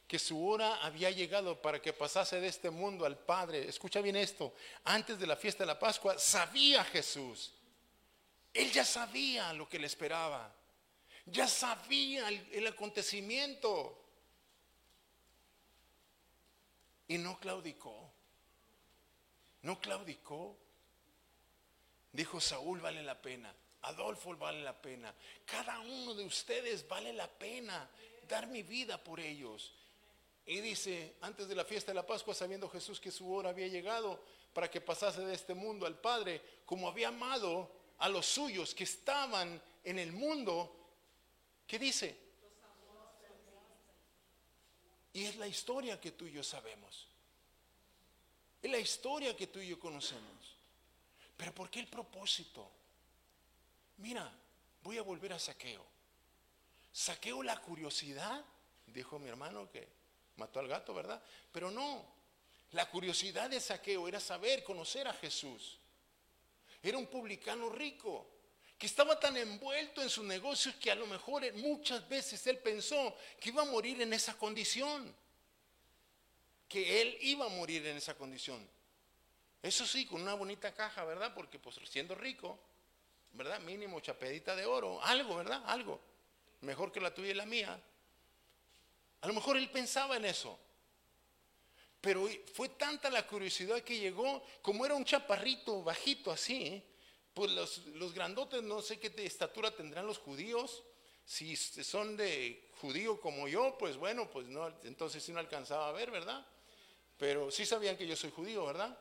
que 0.08 0.18
su 0.18 0.48
hora 0.48 0.78
había 0.78 1.12
llegado 1.12 1.62
para 1.62 1.82
que 1.82 1.92
pasase 1.92 2.40
de 2.40 2.48
este 2.48 2.70
mundo 2.70 3.06
al 3.06 3.18
Padre. 3.18 3.68
Escucha 3.68 4.00
bien 4.00 4.16
esto, 4.16 4.54
antes 4.86 5.20
de 5.20 5.28
la 5.28 5.36
fiesta 5.36 5.64
de 5.64 5.68
la 5.68 5.80
Pascua, 5.80 6.18
sabía 6.18 6.84
Jesús. 6.86 7.54
Él 8.54 8.72
ya 8.72 8.86
sabía 8.86 9.52
lo 9.54 9.68
que 9.68 9.80
le 9.80 9.88
esperaba. 9.88 10.54
Ya 11.26 11.48
sabía 11.48 12.30
el, 12.30 12.68
acontecimiento. 12.68 14.02
Y 17.10 17.18
no 17.18 17.38
claudicó. 17.38 18.10
No 19.64 19.80
claudicó. 19.82 20.58
Dijo 22.14 22.40
Saúl 22.40 22.80
vale 22.80 23.04
la 23.04 23.22
pena. 23.22 23.54
Adolfo 23.82 24.36
vale 24.38 24.64
la 24.64 24.82
pena. 24.82 25.14
Cada 25.46 25.80
uno 25.82 26.14
de 26.16 26.24
ustedes 26.24 26.88
vale 26.88 27.12
la 27.12 27.28
pena 27.28 27.90
dar 28.28 28.48
mi 28.48 28.64
vida 28.64 29.04
por 29.04 29.20
ellos. 29.20 29.74
Y 30.48 30.61
dice, 30.61 31.18
antes 31.22 31.49
de 31.49 31.56
la 31.56 31.65
fiesta 31.65 31.91
de 31.91 31.95
la 31.95 32.07
Pascua, 32.07 32.34
sabiendo 32.34 32.69
Jesús 32.69 33.02
que 33.02 33.11
su 33.11 33.34
hora 33.34 33.49
había 33.49 33.68
llegado 33.68 34.24
para 34.53 34.72
que 34.72 34.80
pasase 34.80 35.19
de 35.26 35.34
este 35.34 35.53
mundo 35.53 35.86
al 35.86 35.99
Padre, 35.99 36.41
como 36.65 36.88
había 36.88 37.10
amado 37.10 37.69
a 37.98 38.07
los 38.07 38.26
suyos 38.26 38.74
que 38.74 38.86
estaban 38.86 39.61
en 39.84 39.99
el 39.99 40.14
mundo, 40.14 40.74
¿qué 41.68 41.78
dice? 41.78 42.18
Y 45.11 45.26
es 45.26 45.36
la 45.36 45.48
historia 45.48 45.99
que 45.99 46.11
tú 46.11 46.26
y 46.28 46.32
yo 46.32 46.44
sabemos. 46.44 47.07
Es 48.61 48.72
la 48.72 48.80
historia 48.80 49.36
que 49.36 49.48
tú 49.48 49.60
y 49.60 49.68
yo 49.68 49.78
conocemos. 49.78 50.56
Pero 51.36 51.53
¿por 51.53 51.69
qué 51.69 51.82
el 51.82 51.88
propósito? 51.88 52.72
Mira, 53.98 54.32
voy 54.82 54.98
a 54.98 55.02
volver 55.02 55.34
a 55.34 55.40
saqueo. 55.40 55.86
Saqueo 56.94 57.44
la 57.44 57.61
curiosidad, 57.61 58.45
dijo 58.86 59.19
mi 59.19 59.28
hermano 59.28 59.69
que 59.69 59.97
mató 60.38 60.60
al 60.60 60.68
gato, 60.68 60.94
¿verdad? 60.94 61.22
Pero 61.52 61.70
no, 61.70 62.06
la 62.72 62.90
curiosidad 62.90 63.50
de 63.50 63.60
saqueo 63.60 64.08
era 64.08 64.20
saber, 64.20 64.64
conocer 64.64 65.08
a 65.08 65.14
Jesús. 65.14 65.80
Era 66.82 66.98
un 66.98 67.08
publicano 67.08 67.70
rico 67.70 68.28
que 68.78 68.86
estaba 68.86 69.20
tan 69.20 69.36
envuelto 69.38 70.02
en 70.02 70.10
sus 70.10 70.24
negocios 70.24 70.76
que 70.76 70.92
a 70.92 70.96
lo 70.96 71.08
mejor 71.08 71.52
muchas 71.56 72.08
veces 72.08 72.46
él 72.48 72.60
pensó 72.60 73.16
que 73.40 73.50
iba 73.50 73.64
a 73.64 73.66
morir 73.66 74.02
en 74.02 74.14
esa 74.14 74.38
condición. 74.38 75.14
Que 76.70 77.02
él 77.02 77.18
iba 77.22 77.46
a 77.46 77.50
morir 77.50 77.86
en 77.88 77.98
esa 77.98 78.16
condición. 78.16 78.68
Eso 79.64 79.86
sí, 79.86 80.06
con 80.06 80.22
una 80.22 80.36
bonita 80.36 80.74
caja, 80.74 81.04
¿verdad? 81.06 81.34
Porque 81.34 81.58
pues 81.58 81.78
siendo 81.90 82.14
rico, 82.14 82.60
¿verdad? 83.34 83.60
Mínimo 83.62 84.00
chapedita 84.00 84.56
de 84.56 84.66
oro, 84.66 85.02
algo, 85.02 85.38
¿verdad? 85.38 85.64
Algo. 85.66 86.00
Mejor 86.62 86.92
que 86.92 87.02
la 87.02 87.14
tuya 87.14 87.32
y 87.32 87.36
la 87.36 87.46
mía. 87.46 87.82
A 89.22 89.27
lo 89.27 89.34
mejor 89.34 89.57
él 89.57 89.69
pensaba 89.69 90.18
en 90.18 90.26
eso. 90.26 90.60
Pero 92.02 92.27
fue 92.53 92.69
tanta 92.69 93.10
la 93.10 93.26
curiosidad 93.26 93.81
que 93.81 93.99
llegó, 93.99 94.44
como 94.61 94.85
era 94.85 94.95
un 94.95 95.03
chaparrito 95.03 95.84
bajito 95.84 96.31
así, 96.31 96.84
pues 97.34 97.52
los, 97.52 98.14
grandotes 98.14 98.64
no 98.64 98.81
sé 98.81 98.99
qué 98.99 99.14
estatura 99.26 99.72
tendrán 99.72 100.06
los 100.06 100.18
judíos. 100.19 100.84
Si 101.26 101.56
son 101.56 102.15
de 102.15 102.69
judío 102.80 103.19
como 103.19 103.48
yo, 103.48 103.77
pues 103.77 103.98
bueno, 103.98 104.30
pues 104.30 104.48
no, 104.48 104.68
entonces 104.84 105.22
sí 105.22 105.31
no 105.31 105.39
alcanzaba 105.39 105.89
a 105.89 105.91
ver, 105.91 106.10
¿verdad? 106.10 106.45
Pero 107.18 107.52
sí 107.52 107.65
sabían 107.65 107.98
que 107.98 108.07
yo 108.07 108.15
soy 108.15 108.31
judío, 108.31 108.65
¿verdad? 108.65 108.98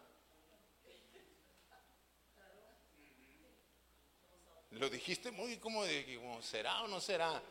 Lo 4.72 4.90
dijiste 4.90 5.30
muy 5.30 5.56
como 5.58 5.84
de 5.84 6.16
como, 6.16 6.42
será 6.42 6.82
o 6.82 6.88
no 6.88 7.00
será. 7.00 7.42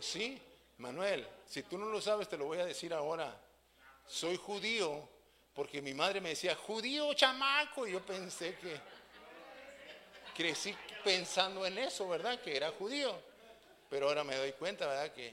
Sí, 0.00 0.40
Manuel, 0.82 1.24
si 1.46 1.62
tú 1.62 1.78
no 1.78 1.86
lo 1.86 2.00
sabes, 2.00 2.28
te 2.28 2.36
lo 2.36 2.46
voy 2.46 2.58
a 2.58 2.64
decir 2.64 2.92
ahora. 2.92 3.40
Soy 4.04 4.36
judío 4.36 5.08
porque 5.54 5.80
mi 5.80 5.94
madre 5.94 6.20
me 6.20 6.30
decía, 6.30 6.56
judío 6.56 7.14
chamaco, 7.14 7.86
y 7.86 7.92
yo 7.92 8.04
pensé 8.04 8.56
que 8.56 8.80
crecí 10.34 10.74
pensando 11.04 11.64
en 11.64 11.78
eso, 11.78 12.08
¿verdad? 12.08 12.40
Que 12.40 12.56
era 12.56 12.72
judío. 12.72 13.16
Pero 13.88 14.08
ahora 14.08 14.24
me 14.24 14.34
doy 14.34 14.52
cuenta, 14.54 14.88
¿verdad? 14.88 15.12
Que 15.12 15.32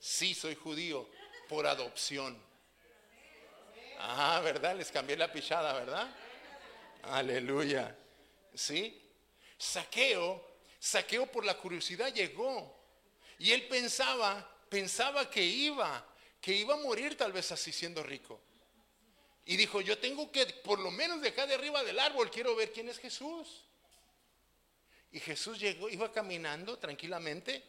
sí 0.00 0.34
soy 0.34 0.56
judío 0.56 1.08
por 1.48 1.64
adopción. 1.64 2.36
Ah, 4.00 4.40
¿verdad? 4.42 4.74
Les 4.74 4.90
cambié 4.90 5.16
la 5.16 5.30
pichada, 5.30 5.74
¿verdad? 5.74 6.12
Aleluya. 7.04 7.96
¿Sí? 8.52 9.00
Saqueo, 9.56 10.44
saqueo 10.80 11.26
por 11.26 11.44
la 11.44 11.56
curiosidad 11.56 12.12
llegó. 12.12 12.82
Y 13.38 13.52
él 13.52 13.68
pensaba, 13.68 14.51
pensaba 14.72 15.28
que 15.28 15.44
iba, 15.44 16.02
que 16.40 16.54
iba 16.54 16.72
a 16.72 16.78
morir 16.78 17.14
tal 17.14 17.30
vez 17.30 17.52
así 17.52 17.70
siendo 17.70 18.02
rico. 18.02 18.40
Y 19.44 19.58
dijo, 19.58 19.82
yo 19.82 19.98
tengo 19.98 20.32
que 20.32 20.46
por 20.46 20.78
lo 20.78 20.90
menos 20.90 21.20
dejar 21.20 21.46
de 21.46 21.54
arriba 21.54 21.84
del 21.84 21.98
árbol, 21.98 22.30
quiero 22.30 22.56
ver 22.56 22.72
quién 22.72 22.88
es 22.88 22.98
Jesús. 22.98 23.64
Y 25.10 25.20
Jesús 25.20 25.60
llegó, 25.60 25.90
iba 25.90 26.10
caminando 26.10 26.78
tranquilamente 26.78 27.62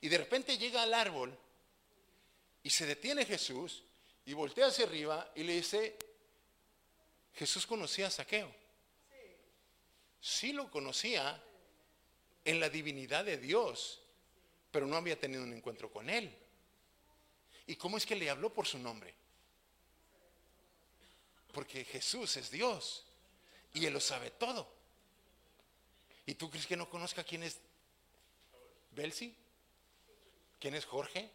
y 0.00 0.08
de 0.08 0.16
repente 0.16 0.56
llega 0.56 0.82
al 0.84 0.94
árbol 0.94 1.36
y 2.62 2.70
se 2.70 2.86
detiene 2.86 3.26
Jesús 3.26 3.82
y 4.24 4.32
voltea 4.32 4.68
hacia 4.68 4.86
arriba 4.86 5.30
y 5.34 5.42
le 5.42 5.52
dice, 5.52 5.98
Jesús 7.34 7.66
conocía 7.66 8.06
a 8.06 8.10
Saqueo. 8.10 8.50
Sí 10.18 10.54
lo 10.54 10.70
conocía 10.70 11.42
en 12.42 12.58
la 12.58 12.70
divinidad 12.70 13.26
de 13.26 13.36
Dios, 13.36 14.00
pero 14.76 14.86
no 14.86 14.96
había 14.96 15.18
tenido 15.18 15.42
un 15.42 15.54
encuentro 15.54 15.90
con 15.90 16.10
él. 16.10 16.30
¿Y 17.66 17.76
cómo 17.76 17.96
es 17.96 18.04
que 18.04 18.14
le 18.14 18.28
habló 18.28 18.52
por 18.52 18.66
su 18.66 18.78
nombre? 18.78 19.14
Porque 21.50 21.82
Jesús 21.86 22.36
es 22.36 22.50
Dios 22.50 23.06
y 23.72 23.86
Él 23.86 23.94
lo 23.94 24.00
sabe 24.00 24.32
todo. 24.32 24.70
¿Y 26.26 26.34
tú 26.34 26.50
crees 26.50 26.66
que 26.66 26.76
no 26.76 26.90
conozca 26.90 27.24
quién 27.24 27.42
es 27.42 27.58
Belsi? 28.90 29.34
¿Quién 30.60 30.74
es 30.74 30.84
Jorge? 30.84 31.30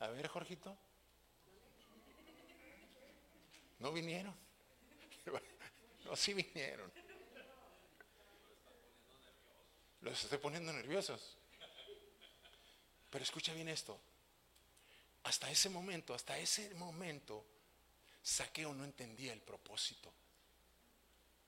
A 0.00 0.08
ver, 0.08 0.28
Jorgito. 0.28 0.74
¿No 3.80 3.92
vinieron? 3.92 4.34
No, 6.06 6.16
sí 6.16 6.32
vinieron. 6.32 6.90
Los 10.00 10.24
estoy 10.24 10.38
poniendo 10.38 10.72
nerviosos. 10.72 11.36
Pero 13.16 13.24
escucha 13.24 13.54
bien 13.54 13.70
esto. 13.70 13.98
Hasta 15.22 15.50
ese 15.50 15.70
momento, 15.70 16.12
hasta 16.12 16.38
ese 16.38 16.74
momento, 16.74 17.46
Saqueo 18.22 18.74
no 18.74 18.84
entendía 18.84 19.32
el 19.32 19.40
propósito. 19.40 20.12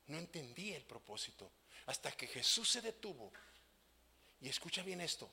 No 0.06 0.16
entendía 0.16 0.78
el 0.78 0.84
propósito. 0.84 1.50
Hasta 1.84 2.10
que 2.12 2.26
Jesús 2.26 2.70
se 2.70 2.80
detuvo. 2.80 3.30
Y 4.40 4.48
escucha 4.48 4.82
bien 4.82 5.02
esto. 5.02 5.28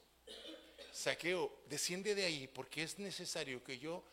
Saqueo, 0.91 1.61
desciende 1.69 2.13
de 2.13 2.25
ahí 2.25 2.49
porque 2.49 2.83
es 2.83 2.99
necesario 2.99 3.63
que 3.63 3.79
yo 3.79 4.03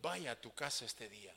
vaya 0.00 0.30
a 0.30 0.40
tu 0.40 0.54
casa 0.54 0.86
este 0.86 1.10
día. 1.10 1.36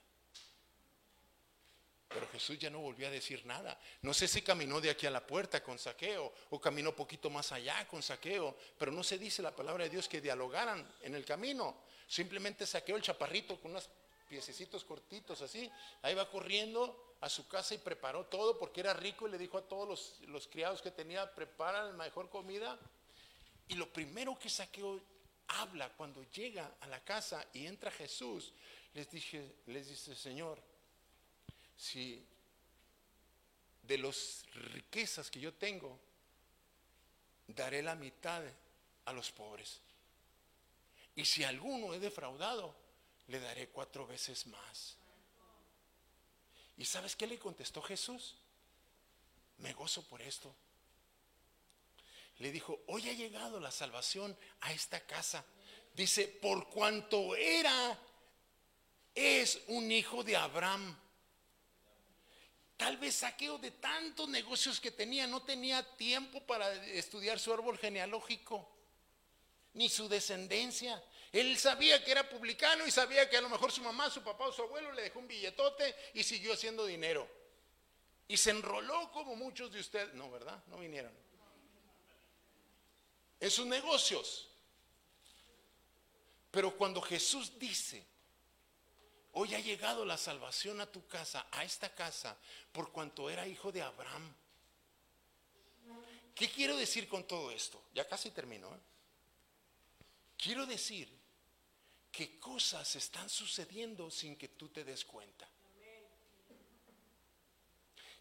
Pero 2.10 2.27
Jesús 2.31 2.57
ya 2.57 2.72
no 2.72 2.80
volvió 2.80 3.07
a 3.07 3.11
decir 3.11 3.45
nada. 3.45 3.80
No 4.02 4.15
sé 4.15 4.27
si 4.27 4.41
caminó 4.41 4.81
de 4.81 4.90
aquí 4.90 5.06
a 5.06 5.11
la 5.11 5.26
puerta 5.26 5.61
con 5.61 5.77
saqueo 5.77 6.34
o 6.49 6.60
caminó 6.60 6.95
poquito 6.95 7.30
más 7.30 7.52
allá 7.52 7.88
con 7.88 8.02
saqueo, 8.02 8.57
pero 8.80 8.91
no 8.91 9.03
se 9.03 9.19
dice 9.19 9.44
la 9.44 9.56
palabra 9.56 9.84
de 9.84 9.91
Dios 9.91 10.10
que 10.10 10.19
dialogaran 10.19 10.91
en 11.03 11.14
el 11.14 11.23
camino. 11.23 11.77
Simplemente 12.07 12.65
saqueó 12.65 12.95
el 12.95 13.03
chaparrito 13.03 13.60
con 13.61 13.72
unos 13.72 13.90
piececitos 14.27 14.84
cortitos 14.84 15.41
así. 15.44 15.69
Ahí 16.02 16.15
va 16.15 16.27
corriendo 16.27 17.15
a 17.22 17.30
su 17.30 17.48
casa 17.48 17.76
y 17.76 17.77
preparó 17.77 18.26
todo 18.26 18.57
porque 18.57 18.80
era 18.80 18.94
rico 18.94 19.27
y 19.27 19.31
le 19.31 19.38
dijo 19.38 19.60
a 19.60 19.68
todos 19.68 19.88
los, 19.88 20.30
los 20.30 20.48
criados 20.48 20.81
que 20.81 20.90
tenía, 20.90 21.34
preparan 21.36 21.95
la 21.95 22.06
mejor 22.06 22.30
comida. 22.30 22.80
Y 23.68 23.76
lo 23.76 23.88
primero 23.94 24.38
que 24.40 24.49
saqueo 24.49 24.99
habla 25.48 25.90
cuando 25.90 26.23
llega 26.31 26.72
a 26.81 26.88
la 26.88 27.03
casa 27.03 27.45
y 27.53 27.68
entra 27.68 27.91
Jesús, 27.91 28.52
les, 28.95 29.07
les 29.68 29.90
dice, 29.90 30.15
Señor, 30.15 30.60
si 31.80 32.22
de 33.84 33.98
las 33.98 34.44
riquezas 34.74 35.32
que 35.32 35.40
yo 35.40 35.54
tengo, 35.54 35.98
daré 37.48 37.82
la 37.82 37.96
mitad 37.96 38.44
a 39.06 39.14
los 39.14 39.32
pobres. 39.32 39.80
Y 41.16 41.24
si 41.24 41.44
alguno 41.44 41.94
he 41.94 42.00
defraudado, 42.00 42.76
le 43.28 43.40
daré 43.40 43.70
cuatro 43.70 44.06
veces 44.06 44.46
más. 44.48 44.98
¿Y 46.78 46.86
sabes 46.86 47.16
qué 47.16 47.26
le 47.26 47.40
contestó 47.40 47.82
Jesús? 47.82 48.36
Me 49.60 49.74
gozo 49.74 50.04
por 50.04 50.22
esto. 50.22 50.54
Le 52.40 52.52
dijo, 52.52 52.82
hoy 52.88 53.10
ha 53.10 53.14
llegado 53.14 53.60
la 53.60 53.72
salvación 53.72 54.38
a 54.62 54.74
esta 54.74 55.00
casa. 55.06 55.46
Dice, 55.94 56.28
por 56.28 56.70
cuanto 56.70 57.36
era, 57.36 57.98
es 59.16 59.62
un 59.68 59.92
hijo 59.92 60.24
de 60.24 60.36
Abraham. 60.36 60.98
Tal 62.80 62.96
vez 62.96 63.16
saqueo 63.16 63.58
de 63.58 63.72
tantos 63.72 64.30
negocios 64.30 64.80
que 64.80 64.90
tenía, 64.90 65.28
no 65.28 65.42
tenía 65.42 65.84
tiempo 65.98 66.40
para 66.40 66.74
estudiar 66.86 67.38
su 67.38 67.52
árbol 67.52 67.78
genealógico, 67.78 68.66
ni 69.74 69.90
su 69.90 70.08
descendencia. 70.08 71.04
Él 71.34 71.58
sabía 71.58 72.02
que 72.02 72.12
era 72.12 72.30
publicano 72.30 72.88
y 72.88 72.92
sabía 72.92 73.30
que 73.30 73.36
a 73.36 73.42
lo 73.42 73.50
mejor 73.50 73.70
su 73.70 73.84
mamá, 73.84 74.10
su 74.10 74.24
papá 74.24 74.46
o 74.46 74.54
su 74.54 74.62
abuelo 74.62 74.94
le 74.94 75.02
dejó 75.02 75.20
un 75.20 75.28
billetote 75.28 75.94
y 76.14 76.24
siguió 76.24 76.54
haciendo 76.54 76.86
dinero. 76.86 77.28
Y 78.30 78.38
se 78.38 78.52
enroló 78.52 79.12
como 79.12 79.36
muchos 79.36 79.74
de 79.74 79.82
ustedes. 79.82 80.14
No, 80.14 80.32
¿verdad? 80.32 80.64
No 80.68 80.78
vinieron. 80.78 81.12
En 83.42 83.52
sus 83.52 83.66
negocios. 83.66 84.48
Pero 86.50 86.78
cuando 86.78 87.02
Jesús 87.02 87.60
dice, 87.60 88.06
hoy 89.34 89.56
ha 89.56 89.60
llegado 89.60 90.06
la 90.06 90.18
salvación 90.18 90.82
a 90.82 90.92
tu 90.92 91.06
casa, 91.08 91.48
a 91.52 91.64
esta 91.64 91.94
casa, 91.94 92.38
por 92.72 92.92
cuanto 92.92 93.30
era 93.30 93.48
hijo 93.48 93.72
de 93.72 93.82
Abraham. 93.82 94.34
¿Qué 96.36 96.50
quiero 96.50 96.78
decir 96.78 97.08
con 97.08 97.28
todo 97.28 97.52
esto? 97.52 97.84
Ya 97.94 98.08
casi 98.08 98.32
termino. 98.32 98.74
¿eh? 98.74 98.80
Quiero 100.38 100.66
decir 100.66 101.10
que 102.12 102.40
cosas 102.40 102.96
están 102.96 103.30
sucediendo 103.30 104.10
sin 104.10 104.36
que 104.38 104.48
tú 104.48 104.70
te 104.70 104.84
des 104.84 105.04
cuenta. 105.04 105.48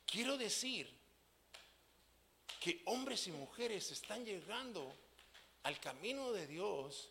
Quiero 0.05 0.37
decir 0.37 0.91
que 2.61 2.83
hombres 2.87 3.27
y 3.27 3.33
mujeres 3.33 3.91
están 3.93 4.25
llegando 4.25 4.97
al 5.63 5.79
camino 5.79 6.33
de 6.33 6.47
Dios, 6.47 7.11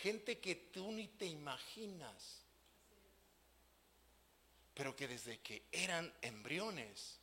gente 0.00 0.38
que 0.38 0.54
tú 0.54 0.92
ni 0.92 1.08
te 1.08 1.26
imaginas, 1.26 2.42
pero 4.78 4.94
que 4.94 5.08
desde 5.08 5.40
que 5.40 5.64
eran 5.72 6.14
embriones, 6.22 7.18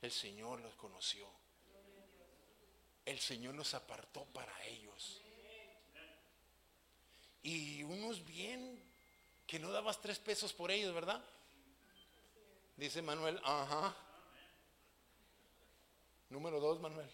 el 0.00 0.10
Señor 0.10 0.60
los 0.60 0.74
conoció. 0.74 1.30
El 3.04 3.20
Señor 3.20 3.54
los 3.54 3.72
apartó 3.74 4.24
para 4.24 4.52
ellos. 4.64 5.22
Y 7.44 7.84
unos 7.84 8.24
bien 8.24 8.82
que 9.46 9.60
no 9.60 9.70
dabas 9.70 10.00
tres 10.00 10.18
pesos 10.18 10.52
por 10.52 10.72
ellos, 10.72 10.92
¿verdad? 10.92 11.24
Dice 12.76 13.00
Manuel, 13.00 13.40
ajá. 13.44 13.94
Número 16.30 16.58
dos, 16.58 16.80
Manuel. 16.80 17.08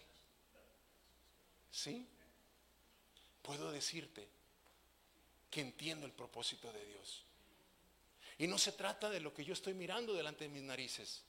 ¿Sí? 1.69 2.07
Puedo 3.43 3.71
decirte 3.71 4.27
que 5.51 5.61
entiendo 5.61 6.07
el 6.07 6.11
propósito 6.11 6.73
de 6.73 6.83
Dios. 6.85 7.28
Y 8.39 8.47
no 8.47 8.57
se 8.57 8.71
trata 8.71 9.09
de 9.09 9.19
lo 9.19 9.33
que 9.33 9.43
yo 9.43 9.53
estoy 9.53 9.73
mirando 9.73 10.13
delante 10.13 10.45
de 10.45 10.49
mis 10.49 10.63
narices. 10.63 11.21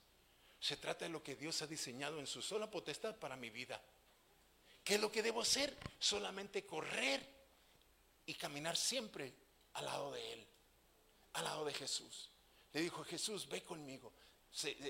Se 0.59 0.77
trata 0.77 1.05
de 1.05 1.11
lo 1.11 1.21
que 1.21 1.35
Dios 1.35 1.61
ha 1.61 1.67
diseñado 1.67 2.19
en 2.19 2.25
su 2.25 2.41
sola 2.41 2.71
potestad 2.71 3.15
para 3.17 3.35
mi 3.35 3.49
vida. 3.49 3.81
¿Qué 4.83 4.95
es 4.95 5.01
lo 5.01 5.11
que 5.11 5.21
debo 5.21 5.41
hacer? 5.41 5.77
Solamente 5.99 6.65
correr 6.65 7.21
y 8.25 8.33
caminar 8.35 8.77
siempre 8.77 9.33
al 9.73 9.85
lado 9.85 10.11
de 10.13 10.33
Él, 10.33 10.47
al 11.33 11.43
lado 11.43 11.65
de 11.65 11.73
Jesús. 11.73 12.29
Le 12.71 12.81
dijo 12.81 13.03
Jesús, 13.03 13.47
ve 13.49 13.61
conmigo. 13.61 14.13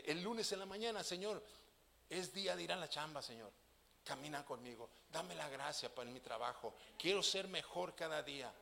El 0.06 0.22
lunes 0.22 0.52
en 0.52 0.60
la 0.60 0.65
mañana, 0.68 1.03
Señor, 1.03 1.43
es 2.07 2.31
día 2.34 2.56
de 2.56 2.64
ir 2.64 2.72
a 2.72 2.76
la 2.76 2.88
chamba, 2.88 3.23
Señor. 3.23 3.52
Camina 4.03 4.45
conmigo. 4.45 4.91
Dame 5.11 5.34
la 5.34 5.49
gracia 5.49 5.93
para 5.93 6.11
mi 6.11 6.19
trabajo. 6.19 6.76
Quiero 6.99 7.23
ser 7.23 7.48
mejor 7.48 7.95
cada 7.95 8.22
día. 8.22 8.53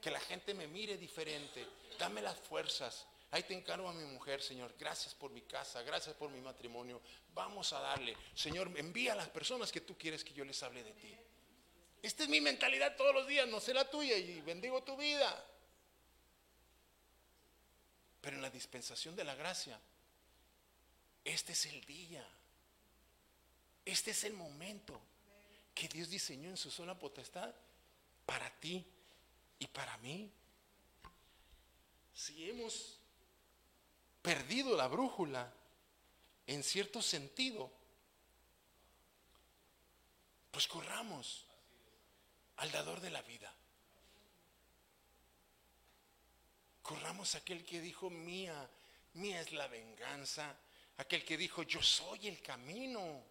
Que 0.00 0.10
la 0.10 0.20
gente 0.20 0.54
me 0.54 0.66
mire 0.66 0.96
diferente. 0.96 1.66
Dame 1.98 2.22
las 2.22 2.38
fuerzas. 2.38 3.06
Ahí 3.30 3.42
te 3.42 3.54
encargo 3.54 3.88
a 3.88 3.92
mi 3.92 4.04
mujer, 4.04 4.42
Señor. 4.42 4.74
Gracias 4.78 5.14
por 5.14 5.30
mi 5.30 5.42
casa. 5.42 5.82
Gracias 5.82 6.14
por 6.16 6.30
mi 6.30 6.40
matrimonio. 6.40 7.00
Vamos 7.34 7.72
a 7.72 7.80
darle. 7.80 8.16
Señor, 8.34 8.70
envía 8.76 9.12
a 9.12 9.16
las 9.16 9.28
personas 9.28 9.70
que 9.70 9.80
tú 9.80 9.96
quieres 9.98 10.24
que 10.24 10.32
yo 10.32 10.44
les 10.44 10.62
hable 10.62 10.82
de 10.82 10.92
ti. 10.92 11.14
Esta 12.02 12.22
es 12.22 12.28
mi 12.28 12.40
mentalidad 12.40 12.96
todos 12.96 13.14
los 13.14 13.26
días, 13.26 13.48
no 13.48 13.60
sé 13.60 13.74
la 13.74 13.90
tuya 13.90 14.16
y 14.16 14.40
bendigo 14.42 14.82
tu 14.82 14.96
vida. 14.96 15.44
Pero 18.20 18.36
en 18.36 18.42
la 18.42 18.50
dispensación 18.50 19.16
de 19.16 19.24
la 19.24 19.34
gracia, 19.34 19.80
este 21.24 21.52
es 21.52 21.66
el 21.66 21.84
día. 21.84 22.26
Este 23.84 24.12
es 24.12 24.24
el 24.24 24.34
momento 24.34 25.00
que 25.74 25.88
Dios 25.88 26.08
diseñó 26.08 26.48
en 26.50 26.56
su 26.56 26.70
sola 26.70 26.98
potestad 26.98 27.54
para 28.26 28.50
ti 28.60 28.84
y 29.58 29.66
para 29.66 29.96
mí. 29.98 30.30
Si 32.14 32.50
hemos 32.50 32.98
perdido 34.22 34.76
la 34.76 34.88
brújula 34.88 35.52
en 36.46 36.62
cierto 36.62 37.00
sentido, 37.00 37.70
pues 40.50 40.66
corramos 40.66 41.44
al 42.56 42.72
dador 42.72 43.00
de 43.00 43.10
la 43.10 43.22
vida. 43.22 43.52
Corramos 46.82 47.34
a 47.34 47.38
aquel 47.38 47.64
que 47.64 47.80
dijo, 47.80 48.10
mía, 48.10 48.68
mía 49.14 49.40
es 49.40 49.52
la 49.52 49.68
venganza. 49.68 50.56
Aquel 50.96 51.24
que 51.24 51.36
dijo, 51.36 51.62
yo 51.62 51.82
soy 51.82 52.28
el 52.28 52.40
camino. 52.42 53.22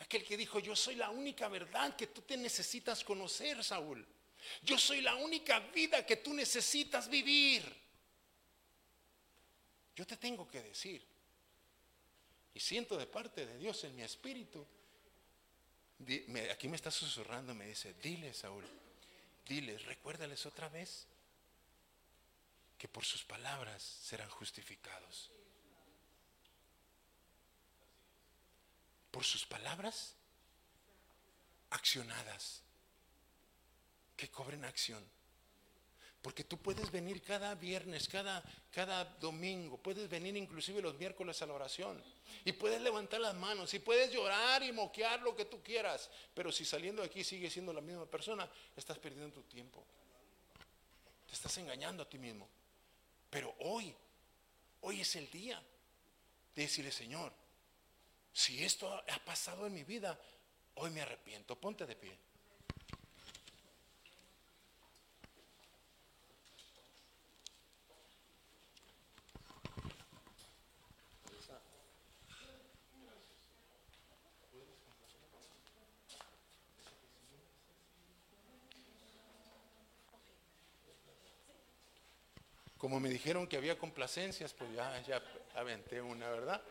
Aquel 0.00 0.24
que 0.24 0.36
dijo, 0.36 0.58
yo 0.60 0.76
soy 0.76 0.94
la 0.94 1.10
única 1.10 1.48
verdad 1.48 1.96
que 1.96 2.06
tú 2.06 2.22
te 2.22 2.36
necesitas 2.36 3.02
conocer, 3.02 3.62
Saúl. 3.64 4.06
Yo 4.62 4.78
soy 4.78 5.00
la 5.00 5.16
única 5.16 5.58
vida 5.60 6.06
que 6.06 6.16
tú 6.16 6.32
necesitas 6.32 7.08
vivir. 7.08 7.64
Yo 9.96 10.06
te 10.06 10.16
tengo 10.16 10.48
que 10.48 10.62
decir, 10.62 11.04
y 12.54 12.60
siento 12.60 12.96
de 12.96 13.06
parte 13.06 13.44
de 13.44 13.58
Dios 13.58 13.82
en 13.84 13.96
mi 13.96 14.02
espíritu, 14.02 14.64
aquí 16.52 16.68
me 16.68 16.76
está 16.76 16.90
susurrando, 16.90 17.54
me 17.54 17.66
dice, 17.66 17.94
dile, 17.94 18.32
Saúl, 18.32 18.64
diles, 19.46 19.84
recuérdales 19.84 20.46
otra 20.46 20.68
vez 20.68 21.06
que 22.78 22.86
por 22.86 23.04
sus 23.04 23.24
palabras 23.24 23.82
serán 23.82 24.30
justificados. 24.30 25.32
Por 29.10 29.24
sus 29.24 29.46
palabras 29.46 30.14
accionadas, 31.70 32.62
que 34.16 34.28
cobren 34.28 34.64
acción. 34.64 35.04
Porque 36.20 36.42
tú 36.42 36.58
puedes 36.58 36.90
venir 36.90 37.22
cada 37.22 37.54
viernes, 37.54 38.08
cada, 38.08 38.42
cada 38.72 39.04
domingo, 39.04 39.78
puedes 39.78 40.08
venir 40.08 40.36
inclusive 40.36 40.82
los 40.82 40.98
miércoles 40.98 41.40
a 41.40 41.46
la 41.46 41.54
oración. 41.54 42.02
Y 42.44 42.52
puedes 42.52 42.80
levantar 42.82 43.20
las 43.20 43.34
manos 43.34 43.72
y 43.72 43.78
puedes 43.78 44.12
llorar 44.12 44.62
y 44.62 44.72
moquear 44.72 45.22
lo 45.22 45.36
que 45.36 45.44
tú 45.44 45.62
quieras. 45.62 46.10
Pero 46.34 46.50
si 46.50 46.64
saliendo 46.64 47.02
de 47.02 47.08
aquí 47.08 47.22
sigues 47.22 47.52
siendo 47.52 47.72
la 47.72 47.80
misma 47.80 48.06
persona, 48.06 48.50
estás 48.76 48.98
perdiendo 48.98 49.32
tu 49.32 49.42
tiempo. 49.44 49.84
Te 51.26 51.34
estás 51.34 51.56
engañando 51.58 52.02
a 52.02 52.08
ti 52.08 52.18
mismo. 52.18 52.48
Pero 53.30 53.54
hoy, 53.60 53.94
hoy 54.80 55.00
es 55.00 55.14
el 55.14 55.30
día 55.30 55.62
de 56.54 56.62
decirle, 56.62 56.90
Señor, 56.90 57.32
si 58.38 58.62
esto 58.62 58.88
ha 58.94 59.18
pasado 59.24 59.66
en 59.66 59.74
mi 59.74 59.82
vida, 59.82 60.16
hoy 60.76 60.90
me 60.90 61.00
arrepiento. 61.00 61.56
Ponte 61.56 61.84
de 61.86 61.96
pie. 61.96 62.16
Como 82.78 83.00
me 83.00 83.08
dijeron 83.08 83.48
que 83.48 83.56
había 83.56 83.76
complacencias, 83.76 84.54
pues 84.54 84.72
ya, 84.72 85.20
aventé 85.56 86.00
una, 86.00 86.30
¿verdad? 86.30 86.62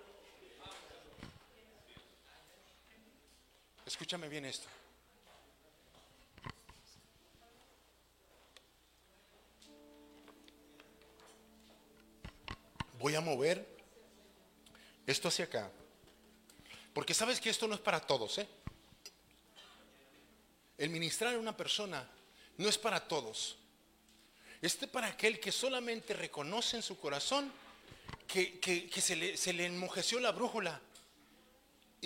Escúchame 3.88 4.28
bien 4.28 4.46
esto. 4.46 4.68
Voy 13.00 13.16
a 13.16 13.22
mover 13.22 13.66
esto 15.06 15.28
hacia 15.28 15.46
acá. 15.46 15.70
Porque 16.94 17.14
sabes 17.14 17.40
que 17.40 17.50
esto 17.50 17.68
no 17.68 17.76
es 17.76 17.80
para 17.82 18.00
todos, 18.00 18.40
¿eh? 18.40 18.48
El 20.78 20.90
ministrar 20.90 21.36
a 21.36 21.40
una 21.40 21.56
persona 21.56 22.08
no 22.58 22.68
es 22.68 22.78
para 22.78 23.08
todos. 23.08 23.58
Este 24.62 24.86
es 24.86 24.92
para 24.92 25.08
aquel 25.08 25.40
que 25.40 25.52
solamente 25.52 26.14
reconoce 26.14 26.78
en 26.78 26.84
su 26.84 27.00
corazón 27.00 27.52
que, 28.28 28.60
que- 28.60 28.90
se, 29.02 29.16
le, 29.16 29.38
se 29.38 29.54
le 29.54 29.66
enmojeció 29.68 30.20
la 30.20 30.32
brújula. 30.32 30.82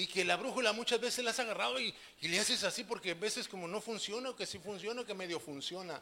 Y 0.02 0.08
que 0.08 0.26
la 0.26 0.36
brújula 0.36 0.74
muchas 0.74 1.00
veces 1.00 1.24
la 1.24 1.30
has 1.30 1.40
agarrado 1.40 1.80
y, 1.80 1.94
le 2.22 2.40
haces 2.40 2.64
así 2.64 2.84
porque 2.84 3.12
a 3.12 3.14
veces 3.14 3.48
como 3.48 3.68
no 3.68 3.80
funciona 3.80 4.32
o 4.32 4.36
que 4.36 4.48
sí 4.48 4.58
funciona 4.58 5.02
o 5.02 5.06
que 5.06 5.14
medio 5.14 5.40
funciona. 5.40 6.02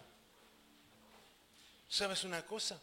¿Sabes 1.90 2.24
una 2.24 2.46
cosa? 2.46 2.80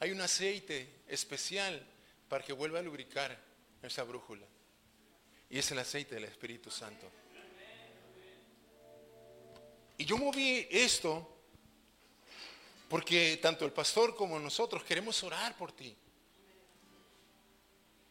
hay 0.00 0.12
un 0.12 0.20
aceite 0.20 1.02
especial 1.08 1.84
para 2.28 2.44
que 2.44 2.52
vuelva 2.52 2.78
a 2.78 2.82
lubricar 2.82 3.36
esa 3.82 4.04
brújula. 4.04 4.46
Y 5.50 5.58
es 5.58 5.68
el 5.72 5.80
aceite 5.80 6.14
del 6.14 6.26
Espíritu 6.26 6.70
Santo. 6.70 7.10
Y 9.96 10.04
yo 10.04 10.16
moví 10.16 10.68
esto 10.70 11.36
porque 12.88 13.40
tanto 13.42 13.64
el 13.64 13.72
pastor 13.72 14.14
como 14.14 14.38
nosotros 14.38 14.84
queremos 14.84 15.20
orar 15.24 15.56
por 15.56 15.72
ti. 15.72 15.96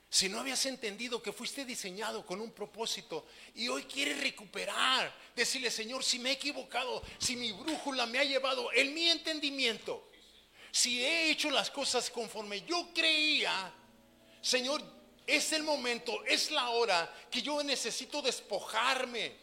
Si 0.09 0.29
no 0.29 0.39
habías 0.39 0.65
entendido 0.65 1.21
que 1.21 1.33
fuiste 1.33 1.65
diseñado 1.65 2.25
con 2.25 2.39
un 2.39 2.51
propósito 2.51 3.25
y 3.55 3.67
hoy 3.67 3.83
quieres 3.83 4.21
recuperar, 4.21 5.13
decirle, 5.35 5.69
Señor, 5.69 6.03
si 6.03 6.17
me 6.17 6.29
he 6.29 6.33
equivocado, 6.33 7.03
si 7.17 7.35
mi 7.35 7.51
brújula 7.51 8.05
me 8.05 8.19
ha 8.19 8.23
llevado 8.23 8.71
en 8.73 8.93
mi 8.93 9.09
entendimiento, 9.09 10.09
si 10.71 11.03
he 11.03 11.29
hecho 11.29 11.49
las 11.49 11.69
cosas 11.69 12.09
conforme 12.09 12.61
yo 12.61 12.89
creía, 12.93 13.73
Señor, 14.41 14.81
es 15.25 15.51
el 15.51 15.63
momento, 15.63 16.23
es 16.23 16.51
la 16.51 16.69
hora 16.69 17.13
que 17.29 17.41
yo 17.41 17.61
necesito 17.61 18.21
despojarme 18.21 19.33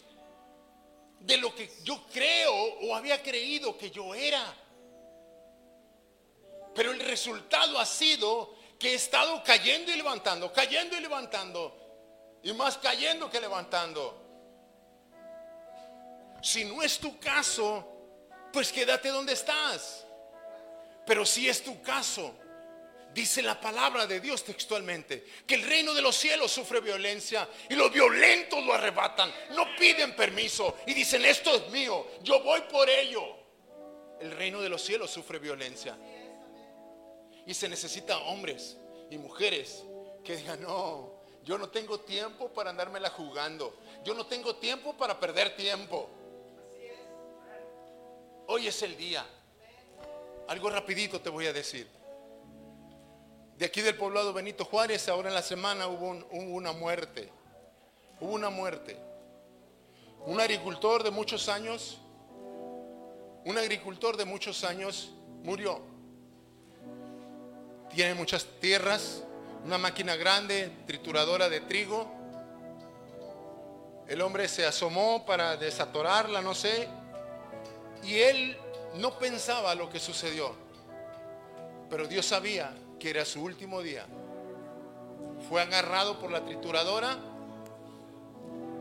de 1.21 1.37
lo 1.37 1.55
que 1.55 1.71
yo 1.83 2.07
creo 2.11 2.55
o 2.55 2.95
había 2.95 3.23
creído 3.23 3.77
que 3.77 3.91
yo 3.91 4.15
era. 4.15 4.57
Pero 6.75 6.93
el 6.93 7.01
resultado 7.01 7.79
ha 7.79 7.85
sido 7.85 8.57
que 8.85 8.91
he 8.91 8.95
estado 8.97 9.43
cayendo 9.43 9.91
y 9.91 9.97
levantando, 9.97 10.53
cayendo 10.53 10.95
y 10.95 11.01
levantando, 11.01 11.75
y 12.43 12.53
más 12.53 12.77
cayendo 12.77 13.31
que 13.31 13.41
levantando. 13.41 14.21
Si 16.43 16.67
no 16.67 16.83
es 16.83 16.99
tu 16.99 17.19
caso, 17.19 17.89
pues 18.53 18.71
quédate 18.71 19.09
donde 19.09 19.33
estás. 19.33 20.05
Pero 21.07 21.25
si 21.25 21.49
es 21.49 21.65
tu 21.65 21.81
caso, 21.81 22.35
dice 23.15 23.41
la 23.41 23.59
palabra 23.59 24.07
de 24.07 24.21
Dios 24.21 24.45
textualmente, 24.45 25.25
que 25.47 25.55
el 25.55 25.63
reino 25.63 25.95
de 25.95 26.03
los 26.03 26.15
cielos 26.15 26.53
sufre 26.53 26.81
violencia 26.81 27.49
y 27.71 27.77
los 27.77 27.91
violentos 27.91 28.63
lo 28.67 28.75
arrebatan, 28.75 29.33
no 29.53 29.65
piden 29.77 30.15
permiso 30.15 30.77
y 30.87 30.93
dicen, 30.93 31.25
esto 31.25 31.57
es 31.57 31.71
mío, 31.71 32.07
yo 32.23 32.43
voy 32.43 32.61
por 32.71 32.91
ello. 32.91 33.45
El 34.21 34.33
reino 34.33 34.61
de 34.61 34.69
los 34.69 34.83
cielos 34.83 35.11
sufre 35.11 35.39
violencia. 35.39 35.97
Y 37.47 37.55
se 37.55 37.69
necesita 37.69 38.19
hombres 38.19 38.77
y 39.11 39.19
mujeres 39.19 39.85
que 40.25 40.37
digan, 40.37 40.63
no, 40.63 41.13
yo 41.45 41.59
no 41.59 41.69
tengo 41.69 42.01
tiempo 42.01 42.49
para 42.49 42.71
andármela 42.71 43.11
jugando. 43.11 43.77
Yo 44.03 44.15
no 44.15 44.27
tengo 44.27 44.57
tiempo 44.57 44.95
para 44.95 45.21
perder 45.21 45.55
tiempo. 45.57 46.09
Hoy 48.47 48.67
es 48.67 48.83
el 48.83 48.97
día. 48.97 49.27
Algo 50.49 50.71
rapidito 50.71 51.21
te 51.21 51.29
voy 51.29 51.47
a 51.47 51.53
decir. 51.53 51.87
De 53.59 53.67
aquí 53.67 53.83
del 53.83 53.97
poblado 53.97 54.33
Benito 54.33 54.65
Juárez, 54.65 55.09
ahora 55.09 55.29
en 55.29 55.35
la 55.35 55.43
semana 55.43 55.87
hubo, 55.87 56.11
hubo 56.11 56.55
una 56.55 56.73
muerte. 56.73 57.31
Hubo 58.21 58.33
una 58.33 58.51
muerte. 58.51 58.99
Un 60.27 60.41
agricultor 60.41 61.03
de 61.03 61.11
muchos 61.11 61.49
años, 61.51 61.99
un 63.45 63.59
agricultor 63.59 64.17
de 64.17 64.25
muchos 64.25 64.65
años 64.65 65.13
murió 65.43 65.94
tiene 67.95 68.15
muchas 68.15 68.45
tierras, 68.61 69.23
una 69.65 69.79
máquina 69.79 70.17
grande, 70.17 70.71
trituradora 70.87 71.49
de 71.49 71.61
trigo. 71.61 72.13
El 74.09 74.21
hombre 74.21 74.49
se 74.49 74.67
asomó 74.67 75.25
para 75.25 75.57
desatorarla, 75.57 76.43
no 76.43 76.55
sé, 76.55 76.89
y 78.03 78.17
él 78.17 78.57
no 78.97 79.19
pensaba 79.19 79.75
lo 79.75 79.89
que 79.89 79.99
sucedió, 79.99 80.55
pero 81.89 82.07
Dios 82.07 82.27
sabía 82.27 82.75
que 82.99 83.11
era 83.11 83.25
su 83.25 83.43
último 83.43 83.81
día. 83.81 84.07
Fue 85.49 85.63
agarrado 85.63 86.19
por 86.19 86.31
la 86.31 86.45
trituradora 86.45 87.17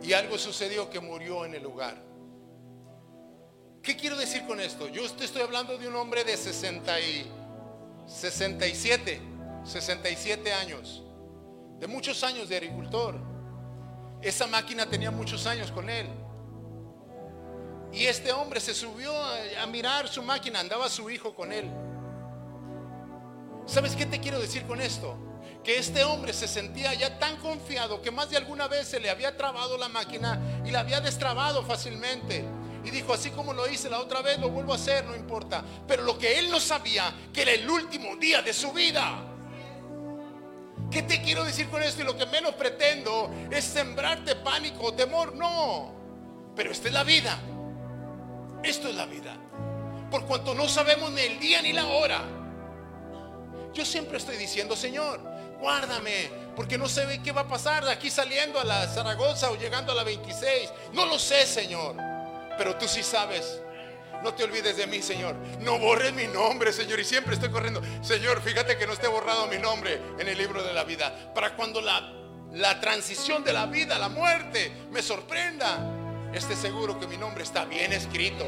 y 0.02 0.14
algo 0.14 0.38
sucedió 0.38 0.90
que 0.90 1.00
murió 1.00 1.46
en 1.46 1.54
el 1.54 1.64
lugar. 1.64 1.96
¿Qué 3.82 3.96
quiero 3.96 4.18
decir 4.18 4.46
con 4.46 4.60
esto? 4.60 4.88
Yo 4.88 5.10
te 5.12 5.26
estoy 5.26 5.42
hablando 5.42 5.78
de 5.78 5.88
un 5.88 5.96
hombre 5.96 6.24
de 6.24 6.36
60 6.36 7.00
y 7.00 7.43
67, 8.06 9.22
67 9.64 10.54
años, 10.54 11.04
de 11.80 11.88
muchos 11.88 12.24
años 12.24 12.50
de 12.50 12.58
agricultor. 12.58 13.20
Esa 14.22 14.48
máquina 14.48 14.86
tenía 14.86 15.12
muchos 15.12 15.46
años 15.48 15.72
con 15.72 15.90
él. 15.90 16.08
Y 17.92 18.06
este 18.06 18.32
hombre 18.32 18.60
se 18.60 18.74
subió 18.74 19.14
a, 19.62 19.66
mirar 19.68 20.08
su 20.08 20.24
máquina, 20.24 20.60
andaba 20.60 20.90
su 20.90 21.10
hijo 21.10 21.36
con 21.36 21.52
él. 21.52 21.70
¿Sabes 23.66 23.96
qué 23.96 24.06
te 24.06 24.20
quiero 24.20 24.40
decir 24.40 24.64
con 24.66 24.82
esto? 24.82 25.16
Que 25.64 25.78
este 25.78 26.04
hombre 26.04 26.34
se 26.34 26.48
sentía 26.48 26.94
ya 26.96 27.20
tan 27.20 27.38
confiado 27.38 28.02
que 28.02 28.12
más 28.12 28.30
de 28.30 28.38
alguna 28.38 28.68
vez 28.68 28.88
se 28.88 29.00
le 29.00 29.10
había 29.10 29.38
trabado 29.38 29.78
la 29.78 29.90
máquina 29.90 30.64
y 30.66 30.72
la 30.72 30.80
había 30.80 31.02
destrabado 31.02 31.64
fácilmente. 31.64 32.44
Y 32.84 32.90
dijo, 32.92 33.14
así 33.14 33.30
como 33.30 33.54
lo 33.54 33.68
hice 33.68 33.90
la 33.90 34.00
otra 34.00 34.22
vez, 34.22 34.40
lo 34.40 34.50
vuelvo 34.50 34.74
a 34.74 34.76
hacer, 34.76 35.06
no 35.06 35.16
importa. 35.16 35.64
Pero 35.88 36.04
lo 36.04 36.18
que 36.18 36.40
él 36.40 36.50
no 36.50 36.60
sabía, 36.60 37.14
que 37.34 37.44
era 37.44 37.52
el 37.52 37.70
último 37.70 38.16
día 38.18 38.42
de 38.42 38.54
su 38.54 38.72
vida. 38.72 39.24
¿Qué 40.92 41.04
te 41.04 41.22
quiero 41.22 41.44
decir 41.44 41.70
con 41.70 41.82
esto? 41.82 42.02
Y 42.02 42.06
lo 42.06 42.18
que 42.18 42.26
menos 42.26 42.54
pretendo 42.56 43.32
es 43.50 43.64
sembrarte 43.64 44.36
pánico 44.36 44.94
temor. 44.94 45.36
No. 45.36 45.94
Pero 46.56 46.72
esta 46.72 46.88
es 46.90 46.94
la 46.94 47.04
vida. 47.04 47.40
Esto 48.64 48.90
es 48.90 48.96
la 48.96 49.06
vida. 49.06 49.36
Por 50.12 50.26
cuanto 50.26 50.54
no 50.54 50.68
sabemos 50.68 51.12
ni 51.12 51.22
el 51.22 51.40
día 51.40 51.62
ni 51.62 51.74
la 51.74 51.88
hora. 51.88 52.22
Yo 53.74 53.84
siempre 53.84 54.18
estoy 54.18 54.38
diciendo, 54.38 54.76
Señor, 54.76 55.20
guárdame, 55.60 56.30
porque 56.56 56.78
no 56.78 56.88
sé 56.88 57.22
qué 57.24 57.32
va 57.32 57.42
a 57.42 57.48
pasar 57.48 57.84
de 57.84 57.92
aquí 57.92 58.12
saliendo 58.12 58.60
a 58.60 58.64
la 58.64 58.88
Zaragoza 58.88 59.50
o 59.50 59.56
llegando 59.56 59.92
a 59.92 59.96
la 59.96 60.04
26. 60.04 60.72
No 60.94 61.08
lo 61.08 61.18
sé, 61.18 61.48
Señor, 61.48 61.96
pero 62.58 62.76
tú 62.76 62.88
sí 62.88 63.04
sabes. 63.04 63.62
No 64.24 64.34
te 64.34 64.44
olvides 64.46 64.78
de 64.78 64.88
mí, 64.88 65.02
Señor. 65.02 65.36
No 65.60 65.78
borres 65.78 66.14
mi 66.14 66.28
nombre, 66.28 66.72
Señor. 66.72 67.00
Y 67.00 67.04
siempre 67.04 67.34
estoy 67.34 67.50
corriendo. 67.50 67.82
Señor, 68.02 68.42
fíjate 68.42 68.78
que 68.78 68.88
no 68.88 68.94
esté 68.94 69.08
borrado 69.08 69.48
mi 69.48 69.58
nombre 69.58 70.00
en 70.18 70.28
el 70.28 70.38
libro 70.38 70.64
de 70.64 70.74
la 70.74 70.86
vida. 70.86 71.34
Para 71.36 71.56
cuando 71.56 71.82
la, 71.82 72.14
la 72.54 72.80
transición 72.80 73.44
de 73.44 73.52
la 73.52 73.66
vida, 73.66 74.00
la 74.00 74.08
muerte, 74.08 74.72
me 74.92 75.02
sorprenda, 75.02 76.30
esté 76.34 76.56
seguro 76.56 76.98
que 77.00 77.08
mi 77.08 77.18
nombre 77.18 77.44
está 77.44 77.66
bien 77.66 77.92
escrito. 77.92 78.46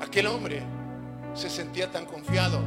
Aquel 0.00 0.26
hombre 0.26 0.62
se 1.34 1.50
sentía 1.50 1.90
tan 1.90 2.06
confiado. 2.06 2.60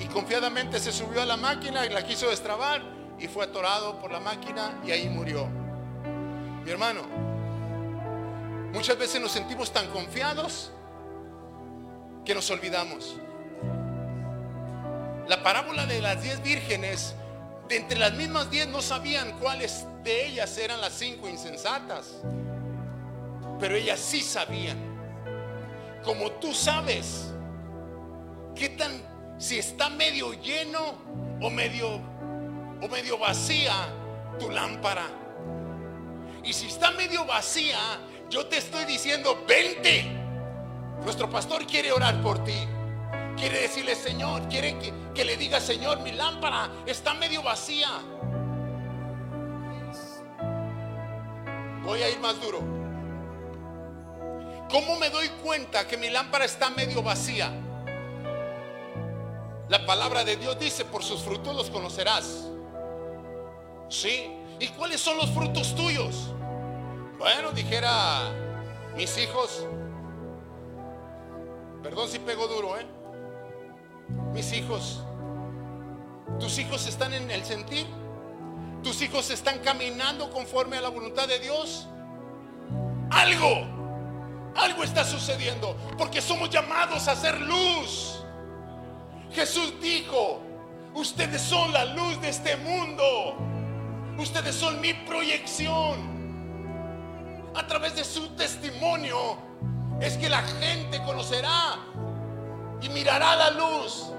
Y 0.00 0.06
confiadamente 0.06 0.78
se 0.80 0.92
subió 0.92 1.22
a 1.22 1.26
la 1.26 1.36
máquina 1.36 1.84
y 1.84 1.90
la 1.90 2.04
quiso 2.04 2.28
destrabar 2.28 2.82
y 3.18 3.28
fue 3.28 3.44
atorado 3.44 3.98
por 3.98 4.10
la 4.10 4.20
máquina 4.20 4.80
y 4.84 4.92
ahí 4.92 5.08
murió. 5.08 5.65
Mi 6.66 6.72
hermano, 6.72 7.02
muchas 8.72 8.98
veces 8.98 9.20
nos 9.20 9.30
sentimos 9.30 9.72
tan 9.72 9.86
confiados 9.90 10.72
que 12.24 12.34
nos 12.34 12.50
olvidamos. 12.50 13.14
La 15.28 15.44
parábola 15.44 15.86
de 15.86 16.00
las 16.00 16.20
diez 16.20 16.42
vírgenes, 16.42 17.14
de 17.68 17.76
entre 17.76 18.00
las 18.00 18.14
mismas 18.14 18.50
diez 18.50 18.66
no 18.66 18.82
sabían 18.82 19.38
cuáles 19.38 19.86
de 20.02 20.26
ellas 20.26 20.58
eran 20.58 20.80
las 20.80 20.92
cinco 20.92 21.28
insensatas, 21.28 22.16
pero 23.60 23.76
ellas 23.76 24.00
sí 24.00 24.20
sabían. 24.20 24.76
Como 26.04 26.32
tú 26.32 26.52
sabes, 26.52 27.32
qué 28.56 28.70
tan 28.70 28.90
si 29.38 29.60
está 29.60 29.88
medio 29.88 30.32
lleno 30.32 30.96
o 31.40 31.48
medio 31.48 32.00
o 32.82 32.88
medio 32.90 33.18
vacía 33.18 33.72
tu 34.40 34.50
lámpara. 34.50 35.25
Y 36.46 36.52
si 36.52 36.68
está 36.68 36.92
medio 36.92 37.24
vacía, 37.24 37.78
yo 38.30 38.46
te 38.46 38.58
estoy 38.58 38.84
diciendo, 38.84 39.44
vente. 39.48 40.04
Nuestro 41.02 41.28
pastor 41.28 41.66
quiere 41.66 41.90
orar 41.90 42.22
por 42.22 42.44
ti. 42.44 42.68
Quiere 43.36 43.62
decirle, 43.62 43.96
Señor, 43.96 44.48
quiere 44.48 44.78
que, 44.78 44.92
que 45.12 45.24
le 45.24 45.36
diga, 45.36 45.60
Señor, 45.60 46.00
mi 46.00 46.12
lámpara 46.12 46.70
está 46.86 47.14
medio 47.14 47.42
vacía. 47.42 47.88
Voy 51.82 52.02
a 52.02 52.08
ir 52.08 52.20
más 52.20 52.40
duro. 52.40 52.60
¿Cómo 54.70 54.96
me 55.00 55.10
doy 55.10 55.28
cuenta 55.42 55.86
que 55.88 55.96
mi 55.96 56.10
lámpara 56.10 56.44
está 56.44 56.70
medio 56.70 57.02
vacía? 57.02 57.52
La 59.68 59.84
palabra 59.84 60.22
de 60.22 60.36
Dios 60.36 60.56
dice, 60.60 60.84
por 60.84 61.02
sus 61.02 61.22
frutos 61.22 61.56
los 61.56 61.70
conocerás. 61.70 62.46
¿Sí? 63.88 64.35
¿Y 64.58 64.68
cuáles 64.68 65.00
son 65.00 65.16
los 65.16 65.30
frutos 65.30 65.74
tuyos? 65.74 66.32
Bueno, 67.18 67.52
dijera 67.52 68.32
mis 68.96 69.16
hijos, 69.18 69.66
perdón 71.82 72.08
si 72.08 72.18
pego 72.18 72.46
duro, 72.46 72.78
¿eh? 72.78 72.86
Mis 74.32 74.52
hijos, 74.52 75.02
tus 76.38 76.58
hijos 76.58 76.86
están 76.86 77.12
en 77.12 77.30
el 77.30 77.44
sentir, 77.44 77.86
tus 78.82 79.02
hijos 79.02 79.30
están 79.30 79.58
caminando 79.60 80.30
conforme 80.30 80.76
a 80.76 80.80
la 80.80 80.88
voluntad 80.88 81.26
de 81.26 81.38
Dios. 81.38 81.88
Algo 83.10 83.76
Algo 84.56 84.82
está 84.84 85.04
sucediendo 85.04 85.76
porque 85.98 86.20
somos 86.20 86.48
llamados 86.50 87.08
a 87.08 87.12
hacer 87.12 87.40
luz. 87.40 88.24
Jesús 89.32 89.74
dijo, 89.80 90.40
ustedes 90.94 91.42
son 91.42 91.72
la 91.72 91.84
luz 91.84 92.20
de 92.22 92.30
este 92.30 92.56
mundo. 92.56 93.36
Ustedes 94.18 94.54
son 94.54 94.80
mi 94.80 94.94
proyección. 94.94 96.16
A 97.54 97.66
través 97.66 97.94
de 97.96 98.04
su 98.04 98.28
testimonio 98.30 99.38
es 100.00 100.16
que 100.16 100.28
la 100.28 100.42
gente 100.42 101.02
conocerá 101.04 101.78
y 102.80 102.88
mirará 102.90 103.36
la 103.36 103.50
luz, 103.50 104.12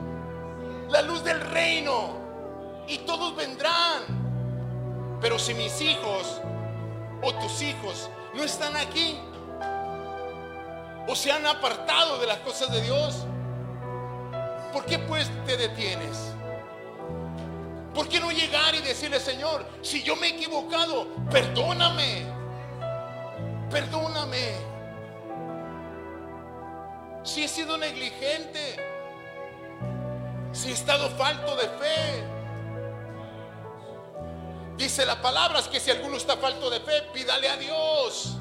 la 0.90 1.02
luz 1.02 1.24
del 1.24 1.42
reino. 1.42 2.16
Y 2.88 3.00
todos 3.00 3.36
vendrán. 3.36 5.18
Pero 5.20 5.40
si 5.40 5.54
mis 5.54 5.82
hijos 5.82 6.42
o 7.22 7.34
tus 7.36 7.62
hijos 7.62 8.10
no 8.34 8.44
están 8.44 8.76
aquí 8.78 9.20
o 11.08 11.16
se 11.16 11.32
han 11.32 11.46
apartado 11.46 12.20
de 12.20 12.28
las 12.28 12.38
cosas 12.40 12.72
de 12.72 12.82
Dios, 12.82 13.26
¿por 14.72 14.86
qué 14.86 15.00
pues 15.00 15.30
te 15.46 15.58
detienes? 15.58 16.37
¿Por 17.98 18.08
qué 18.08 18.20
no 18.20 18.32
llegar 18.32 18.76
y 18.76 18.82
decirle, 18.84 19.20
Señor, 19.20 19.66
si 19.82 20.04
yo 20.04 20.16
me 20.16 20.28
he 20.28 20.30
equivocado, 20.36 21.08
perdóname, 21.32 22.28
perdóname? 23.72 24.52
Si 27.24 27.44
he 27.44 27.48
sido 27.48 27.76
negligente, 27.76 28.76
si 30.52 30.70
he 30.70 30.74
estado 30.74 31.10
falto 31.18 31.56
de 31.56 31.70
fe. 31.70 32.24
Dice 34.78 35.04
la 35.04 35.20
palabra 35.20 35.64
que 35.64 35.80
si 35.80 35.90
alguno 35.90 36.18
está 36.18 36.38
falto 36.38 36.70
de 36.70 36.80
fe, 36.80 37.02
pídale 37.12 37.50
a 37.50 37.58
Dios. 37.58 38.38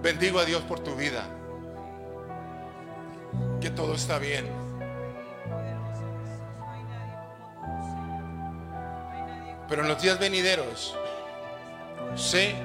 Bendigo 0.00 0.38
a 0.38 0.44
Dios 0.44 0.62
por 0.62 0.78
tu 0.78 0.94
vida. 0.94 1.41
Que 3.62 3.70
todo 3.70 3.94
está 3.94 4.18
bien. 4.18 4.44
Pero 9.68 9.82
en 9.82 9.88
los 9.88 10.02
días 10.02 10.18
venideros, 10.18 10.96
sé 12.16 12.56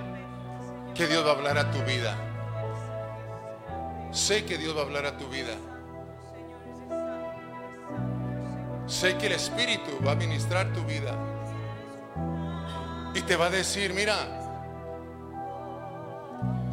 que 0.95 1.05
Dios 1.05 1.23
va 1.23 1.29
a 1.29 1.33
hablar 1.35 1.59
a 1.59 1.69
tu 1.69 1.83
vida. 1.83 2.17
Sé 4.11 4.43
que 4.43 4.57
Dios 4.57 4.75
va 4.75 4.81
a 4.81 4.83
hablar 4.85 5.05
a 5.05 5.17
tu 5.17 5.29
vida. 5.29 5.53
Sé 8.87 9.19
que 9.19 9.27
el 9.27 9.33
Espíritu 9.33 10.03
va 10.03 10.13
a 10.13 10.15
ministrar 10.15 10.73
tu 10.73 10.83
vida. 10.83 11.15
Y 13.13 13.21
te 13.21 13.35
va 13.35 13.45
a 13.45 13.49
decir, 13.51 13.93
mira, 13.93 14.15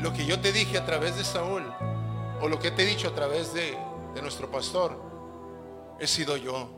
lo 0.01 0.15
que 0.15 0.25
yo 0.25 0.41
te 0.41 0.51
dije 0.51 0.79
a 0.79 0.87
través 0.87 1.15
de 1.17 1.25
Saúl, 1.25 1.63
o 2.41 2.49
lo 2.49 2.59
que 2.59 2.71
te 2.71 2.85
he 2.85 2.87
dicho 2.87 3.09
a 3.09 3.15
través 3.15 3.53
de, 3.53 3.77
de 4.15 4.23
nuestro 4.23 4.51
pastor, 4.51 5.01
he 5.99 6.07
sido 6.07 6.37
yo. 6.37 6.71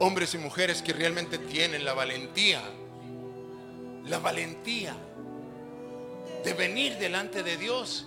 Hombres 0.00 0.34
y 0.34 0.38
mujeres 0.38 0.82
que 0.82 0.92
realmente 0.92 1.38
tienen 1.38 1.84
la 1.84 1.94
valentía, 1.94 2.60
la 4.04 4.18
valentía 4.18 4.94
de 6.44 6.54
venir 6.54 6.96
delante 6.98 7.42
de 7.42 7.56
Dios 7.56 8.06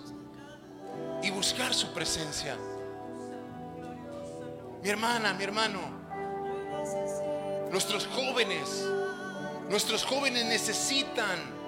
y 1.22 1.30
buscar 1.30 1.74
su 1.74 1.92
presencia. 1.92 2.56
Mi 4.82 4.88
hermana, 4.88 5.32
mi 5.34 5.44
hermano, 5.44 5.80
nuestros 7.70 8.06
jóvenes, 8.08 8.84
nuestros 9.68 10.04
jóvenes 10.04 10.44
necesitan 10.46 11.61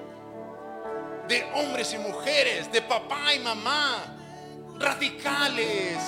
de 1.28 1.44
hombres 1.54 1.92
y 1.94 1.98
mujeres, 1.98 2.70
de 2.70 2.82
papá 2.82 3.34
y 3.34 3.38
mamá, 3.38 4.04
radicales, 4.78 5.98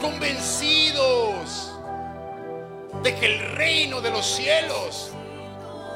convencidos 0.00 1.72
de 3.02 3.14
que 3.14 3.26
el 3.26 3.56
reino 3.56 4.00
de 4.00 4.10
los 4.10 4.26
cielos 4.26 5.10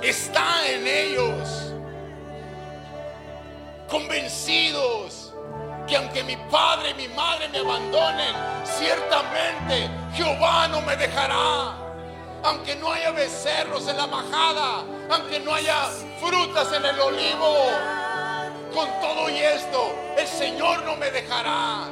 está 0.02 0.66
en 0.68 0.86
ellos, 0.86 1.74
convencidos 3.88 5.34
que 5.88 5.96
aunque 5.96 6.22
mi 6.22 6.36
padre 6.50 6.90
y 6.90 6.94
mi 6.94 7.08
madre 7.14 7.48
me 7.48 7.58
abandonen, 7.58 8.34
ciertamente 8.64 9.88
Jehová 10.12 10.68
no 10.68 10.82
me 10.82 10.94
dejará. 10.96 11.67
Aunque 12.48 12.76
no 12.76 12.90
haya 12.90 13.10
becerros 13.10 13.86
en 13.88 13.98
la 13.98 14.06
majada, 14.06 14.82
aunque 15.10 15.38
no 15.38 15.52
haya 15.52 15.90
frutas 16.18 16.72
en 16.72 16.82
el 16.82 16.98
olivo, 16.98 17.54
con 18.72 18.88
todo 19.02 19.28
y 19.28 19.36
esto, 19.36 19.94
el 20.16 20.26
Señor 20.26 20.82
no 20.84 20.96
me 20.96 21.10
dejará. 21.10 21.88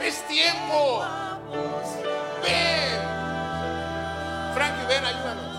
Es 0.00 0.24
tiempo. 0.28 1.04
Ven. 2.44 3.00
Frankie, 4.54 4.86
ven, 4.86 5.04
ayúdanos. 5.04 5.58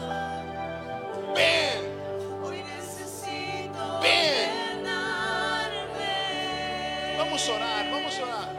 Ven. 1.35 1.80
Ven. 4.01 4.49
Vamos 7.18 7.49
a 7.49 7.53
orar, 7.53 7.91
vamos 7.91 8.18
a 8.18 8.23
orar. 8.23 8.59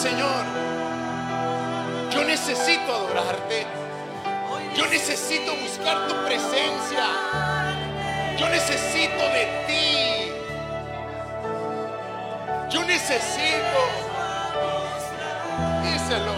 Señor, 0.00 0.44
yo 2.10 2.24
necesito 2.24 2.90
adorarte. 2.90 3.66
Yo 4.74 4.86
necesito 4.86 5.54
buscar 5.56 6.08
tu 6.08 6.14
presencia. 6.24 7.04
Yo 8.38 8.48
necesito 8.48 9.22
de 9.28 9.44
ti. 9.66 10.32
Yo 12.70 12.82
necesito. 12.84 13.80
Díselo. 15.82 16.36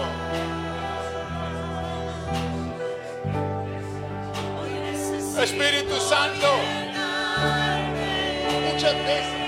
Espíritu 5.41 5.95
Santo. 6.01 6.49
Muchas 8.73 8.95
veces. 9.05 9.42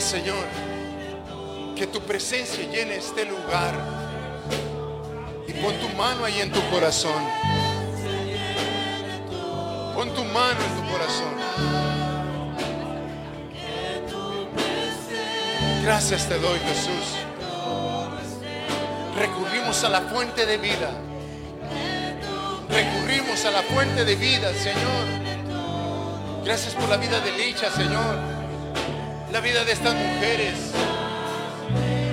Señor, 0.00 0.46
que 1.76 1.86
tu 1.86 2.00
presencia 2.00 2.64
llene 2.64 2.96
este 2.96 3.26
lugar. 3.26 3.74
Y 5.46 5.52
pon 5.52 5.74
tu 5.80 5.88
mano 5.90 6.24
ahí 6.24 6.40
en 6.40 6.50
tu 6.50 6.60
corazón. 6.70 7.22
Pon 9.94 10.14
tu 10.14 10.24
mano 10.24 10.58
en 10.60 10.80
tu 10.80 10.90
corazón. 10.90 11.32
Gracias 15.82 16.28
te 16.28 16.38
doy, 16.38 16.58
Jesús. 16.60 17.16
Recurrimos 19.16 19.84
a 19.84 19.90
la 19.90 20.00
fuente 20.02 20.46
de 20.46 20.56
vida. 20.56 20.90
Recurrimos 22.70 23.44
a 23.44 23.50
la 23.50 23.62
fuente 23.62 24.04
de 24.04 24.14
vida, 24.14 24.54
Señor. 24.54 25.06
Gracias 26.44 26.74
por 26.74 26.88
la 26.88 26.96
vida 26.96 27.20
de 27.20 27.32
Licha, 27.32 27.70
Señor. 27.70 28.31
La 29.32 29.40
vida 29.40 29.64
de 29.64 29.72
estas 29.72 29.94
mujeres. 29.94 30.72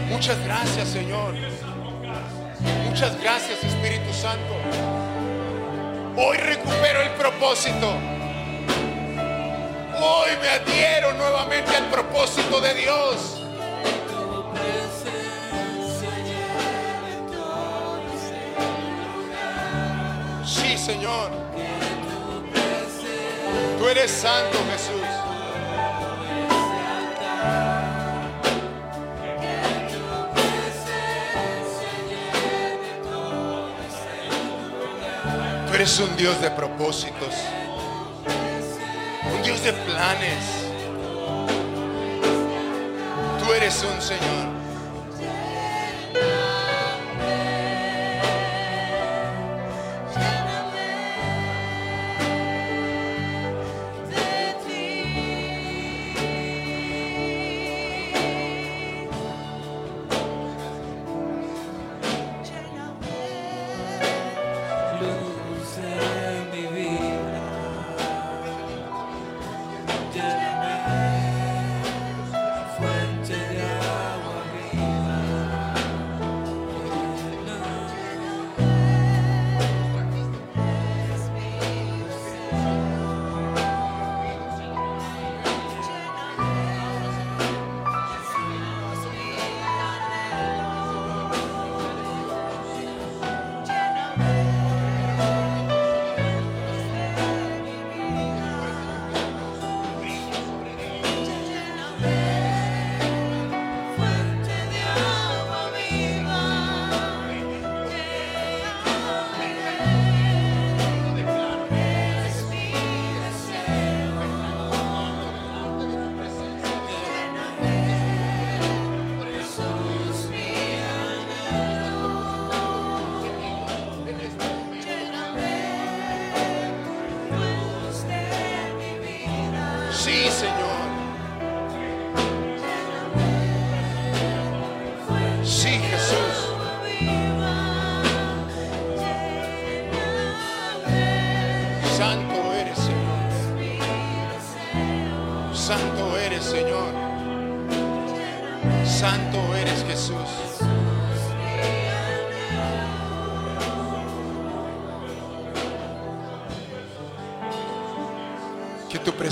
Muchas 0.07 0.41
gracias, 0.45 0.87
Señor. 0.87 1.33
Muchas 2.85 3.21
gracias, 3.21 3.61
Espíritu 3.61 4.13
Santo. 4.13 4.55
Hoy 6.15 6.37
recupero 6.37 7.01
el 7.01 7.09
propósito. 7.09 7.89
Hoy 10.01 10.29
me 10.41 10.47
adhiero 10.47 11.11
nuevamente 11.11 11.75
al 11.75 11.89
propósito 11.89 12.61
de 12.61 12.73
Dios. 12.75 13.43
Sí, 20.45 20.77
Señor. 20.77 21.31
Tú 23.77 23.89
eres 23.89 24.09
santo, 24.09 24.57
Jesús. 24.71 25.28
Eres 35.79 35.97
un 36.01 36.13
Dios 36.17 36.41
de 36.41 36.51
propósitos, 36.51 37.33
un 39.33 39.41
Dios 39.43 39.63
de 39.63 39.71
planes. 39.71 40.65
Tú 43.39 43.53
eres 43.53 43.81
un 43.85 44.01
Señor. 44.01 44.58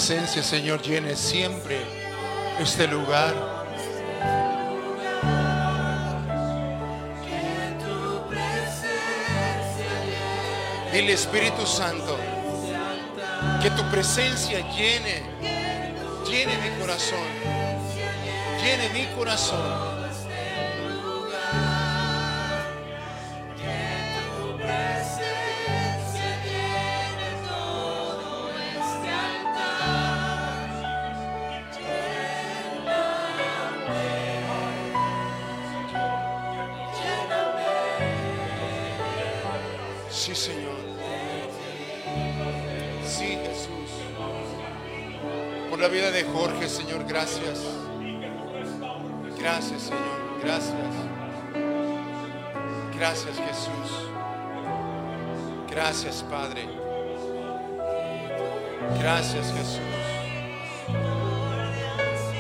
Presencia, 0.08 0.42
Señor, 0.42 0.82
llene 0.82 1.18
siempre 1.18 1.82
este 2.62 2.88
lugar. 2.88 3.34
Dile 10.94 11.12
Espíritu 11.12 11.66
Santo, 11.66 12.18
que 13.62 13.70
tu 13.72 13.84
presencia 13.92 14.60
llene, 14.78 15.24
llene 16.26 16.58
mi 16.58 16.80
corazón, 16.80 17.28
llene 18.64 18.90
mi 18.94 19.14
corazón. 19.14 19.97
Gracias. 47.18 47.60
Gracias, 49.40 49.82
Señor. 49.82 50.40
Gracias. 50.44 50.76
Gracias, 52.96 53.38
Jesús. 53.38 54.10
Gracias, 55.68 56.24
Padre. 56.30 56.70
Gracias, 59.00 59.52
Jesús. 59.52 59.82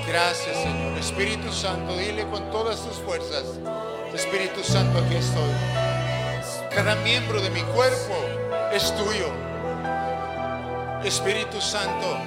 Gracias, 0.07 0.55
Señor. 0.55 0.97
Espíritu 0.99 1.51
Santo, 1.51 1.97
dile 1.97 2.27
con 2.27 2.51
todas 2.51 2.79
tus 2.85 2.97
fuerzas. 2.97 3.45
Espíritu 4.13 4.63
Santo, 4.63 4.99
aquí 4.99 5.15
estoy. 5.15 5.53
Cada 6.69 6.95
miembro 6.97 7.41
de 7.41 7.49
mi 7.49 7.61
cuerpo 7.61 8.15
es 8.71 8.95
tuyo. 8.95 9.31
Espíritu 11.03 11.59
Santo, 11.61 12.19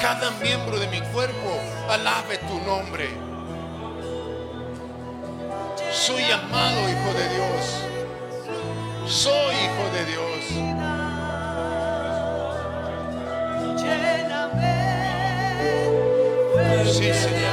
cada 0.00 0.30
miembro 0.42 0.78
de 0.78 0.88
mi 0.88 1.00
cuerpo 1.12 1.60
alabe 1.88 2.38
tu 2.38 2.58
nombre. 2.62 3.10
Soy 5.92 6.24
amado 6.24 6.88
hijo 6.88 7.12
de 7.18 7.28
Dios. 7.34 7.84
Soy 9.06 9.54
hijo 9.54 9.90
de 9.94 10.04
Dios. 10.06 10.20
Sí, 16.92 17.12
Señor. 17.14 17.49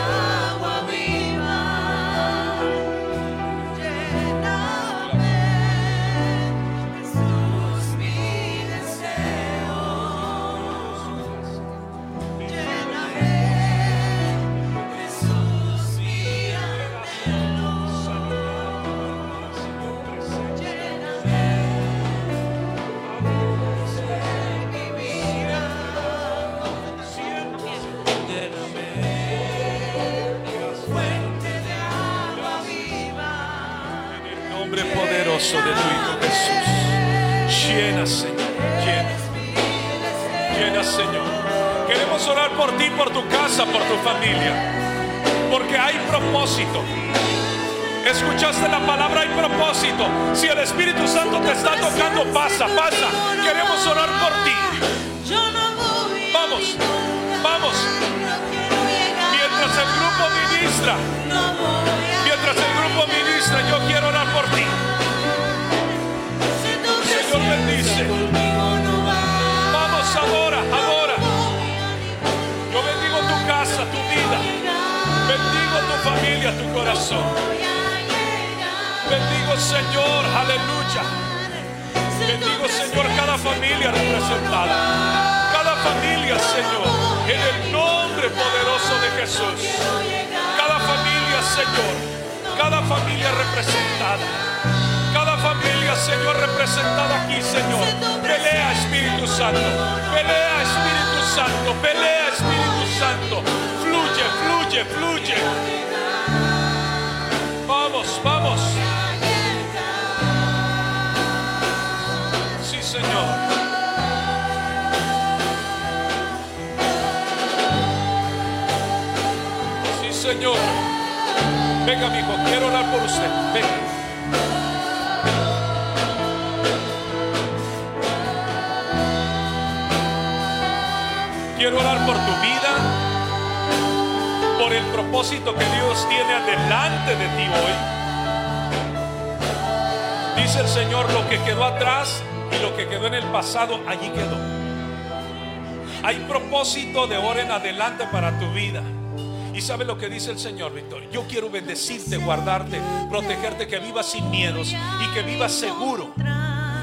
Sabe 149.78 149.86
lo 149.86 149.98
que 150.00 150.10
dice 150.10 150.32
el 150.32 150.40
Señor, 150.40 150.74
Víctor. 150.74 151.04
Yo 151.12 151.28
quiero 151.28 151.52
bendecirte, 151.52 152.18
guardarte, 152.18 152.82
protegerte, 153.12 153.68
que 153.68 153.78
vivas 153.78 154.08
sin 154.08 154.28
miedos 154.32 154.74
y 154.74 155.14
que 155.14 155.22
vivas 155.22 155.52
seguro 155.52 156.16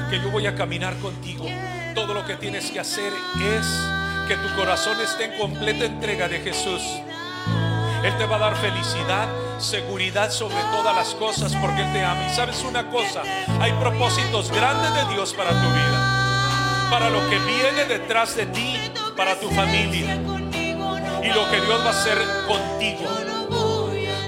que 0.09 0.21
yo 0.21 0.31
voy 0.31 0.47
a 0.47 0.55
caminar 0.55 0.95
contigo. 0.99 1.45
Todo 1.93 2.13
lo 2.13 2.25
que 2.25 2.35
tienes 2.35 2.71
que 2.71 2.79
hacer 2.79 3.11
es 3.41 3.67
que 4.29 4.37
tu 4.37 4.55
corazón 4.55 4.97
esté 5.01 5.25
en 5.25 5.37
completa 5.37 5.83
entrega 5.83 6.29
de 6.29 6.39
Jesús. 6.39 6.81
Él 8.01 8.17
te 8.17 8.25
va 8.27 8.37
a 8.37 8.39
dar 8.39 8.55
felicidad, 8.55 9.27
seguridad 9.59 10.31
sobre 10.31 10.55
todas 10.71 10.95
las 10.95 11.15
cosas 11.15 11.53
porque 11.57 11.81
Él 11.81 11.91
te 11.91 12.01
ama. 12.01 12.27
Y 12.27 12.33
sabes 12.33 12.63
una 12.63 12.89
cosa, 12.89 13.23
hay 13.59 13.73
propósitos 13.73 14.49
grandes 14.51 14.93
de 14.93 15.13
Dios 15.13 15.33
para 15.33 15.49
tu 15.49 15.67
vida, 15.67 16.87
para 16.89 17.09
lo 17.09 17.19
que 17.29 17.39
viene 17.39 17.83
detrás 17.89 18.37
de 18.37 18.45
ti, 18.45 18.77
para 19.17 19.37
tu 19.37 19.49
familia 19.49 20.34
lo 21.35 21.51
que 21.51 21.59
Dios 21.59 21.81
va 21.81 21.87
a 21.87 21.89
hacer 21.89 22.17
contigo. 22.47 23.03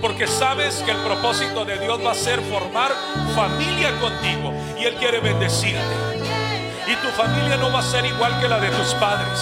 Porque 0.01 0.27
sabes 0.27 0.75
que 0.85 0.91
el 0.91 0.97
propósito 0.97 1.63
de 1.63 1.79
Dios 1.79 2.05
va 2.05 2.11
a 2.11 2.15
ser 2.15 2.41
formar 2.41 2.91
familia 3.33 3.97
contigo 3.99 4.53
y 4.77 4.83
Él 4.83 4.95
quiere 4.95 5.21
bendecirte. 5.21 5.95
Y 6.85 6.95
tu 6.95 7.07
familia 7.15 7.57
no 7.57 7.71
va 7.71 7.79
a 7.79 7.83
ser 7.83 8.05
igual 8.05 8.39
que 8.41 8.49
la 8.49 8.59
de 8.59 8.69
tus 8.69 8.93
padres. 8.95 9.39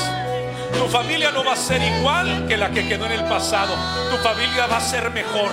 Tu 0.77 0.85
familia 0.87 1.31
no 1.31 1.43
va 1.43 1.53
a 1.53 1.55
ser 1.55 1.81
igual 1.81 2.47
que 2.47 2.55
la 2.55 2.69
que 2.69 2.87
quedó 2.87 3.07
en 3.07 3.13
el 3.13 3.23
pasado. 3.25 3.73
Tu 4.11 4.17
familia 4.17 4.67
va 4.67 4.77
a 4.77 4.81
ser 4.81 5.09
mejor. 5.09 5.49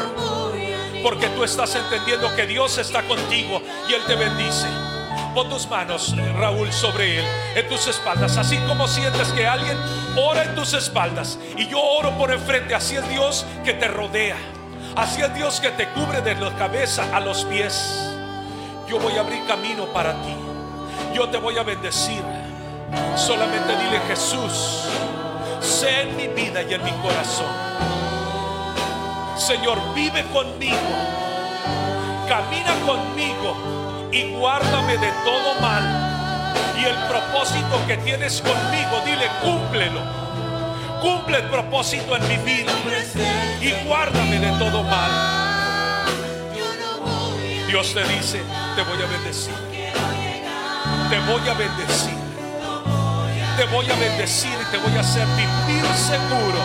Porque 1.02 1.28
tú 1.28 1.44
estás 1.44 1.74
entendiendo 1.74 2.34
que 2.36 2.46
Dios 2.46 2.76
está 2.76 3.02
contigo 3.02 3.62
y 3.88 3.94
Él 3.94 4.02
te 4.06 4.14
bendice. 4.16 4.68
Pon 5.34 5.48
tus 5.48 5.66
manos, 5.66 6.14
Raúl, 6.38 6.70
sobre 6.70 7.20
Él, 7.20 7.24
en 7.54 7.66
tus 7.66 7.86
espaldas. 7.86 8.36
Así 8.36 8.58
como 8.68 8.86
sientes 8.86 9.28
que 9.28 9.46
alguien 9.46 9.78
ora 10.16 10.44
en 10.44 10.54
tus 10.54 10.74
espaldas. 10.74 11.38
Y 11.56 11.66
yo 11.68 11.80
oro 11.80 12.10
por 12.18 12.30
enfrente. 12.30 12.74
Así 12.74 12.96
es 12.96 13.08
Dios 13.08 13.46
que 13.64 13.72
te 13.72 13.88
rodea. 13.88 14.36
Así 14.94 15.22
es 15.22 15.34
Dios 15.34 15.58
que 15.60 15.70
te 15.70 15.88
cubre 15.88 16.20
de 16.20 16.34
la 16.34 16.54
cabeza 16.56 17.04
a 17.16 17.20
los 17.20 17.44
pies. 17.44 18.10
Yo 18.86 18.98
voy 18.98 19.16
a 19.16 19.20
abrir 19.20 19.46
camino 19.46 19.86
para 19.86 20.12
ti. 20.22 20.34
Yo 21.14 21.28
te 21.30 21.38
voy 21.38 21.56
a 21.56 21.62
bendecir. 21.62 22.22
Solamente 23.16 23.74
dile 23.76 24.00
Jesús, 24.08 24.84
sé 25.60 26.02
en 26.02 26.16
mi 26.16 26.28
vida 26.28 26.62
y 26.62 26.74
en 26.74 26.84
mi 26.84 26.90
corazón. 26.90 27.46
Señor, 29.36 29.78
vive 29.94 30.24
conmigo, 30.26 30.76
camina 32.28 32.74
conmigo 32.86 33.81
y 34.12 34.32
guárdame 34.32 34.98
de 34.98 35.10
todo 35.24 35.60
mal. 35.60 36.54
Y 36.78 36.84
el 36.84 36.96
propósito 37.08 37.86
que 37.86 37.96
tienes 37.98 38.40
conmigo, 38.40 39.00
dile, 39.04 39.28
cúmplelo. 39.42 40.00
Cumple 41.00 41.38
el 41.38 41.44
propósito 41.44 42.16
en 42.16 42.28
mi 42.28 42.36
vida 42.36 42.72
y 43.60 43.72
guárdame 43.86 44.38
de 44.38 44.52
todo 44.58 44.82
mal. 44.84 45.10
Dios 47.66 47.92
te 47.94 48.04
dice, 48.04 48.40
te 48.76 48.82
voy 48.82 49.02
a 49.02 49.06
bendecir. 49.06 49.54
Te 51.10 51.18
voy 51.20 51.48
a 51.48 51.54
bendecir 51.54 52.22
te 53.56 53.64
voy 53.66 53.88
a 53.88 53.94
bendecir 53.96 54.50
y 54.50 54.70
te 54.70 54.78
voy 54.78 54.96
a 54.96 55.00
hacer 55.00 55.26
vivir 55.36 55.84
seguro. 55.94 56.58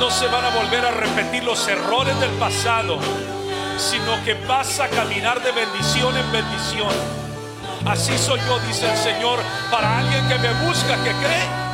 No 0.00 0.10
se 0.10 0.26
van 0.26 0.44
a 0.44 0.50
volver 0.50 0.84
a 0.84 0.90
repetir 0.90 1.44
los 1.44 1.66
errores 1.68 2.18
del 2.20 2.30
pasado, 2.32 2.98
sino 3.78 4.22
que 4.24 4.34
vas 4.46 4.80
a 4.80 4.88
caminar 4.88 5.42
de 5.42 5.52
bendición 5.52 6.16
en 6.16 6.32
bendición. 6.32 6.94
Así 7.86 8.16
soy 8.18 8.40
yo, 8.40 8.58
dice 8.60 8.90
el 8.90 8.96
Señor, 8.96 9.38
para 9.70 9.98
alguien 9.98 10.26
que 10.28 10.38
me 10.38 10.52
busca, 10.66 10.96
que 11.04 11.10
cree. 11.12 11.66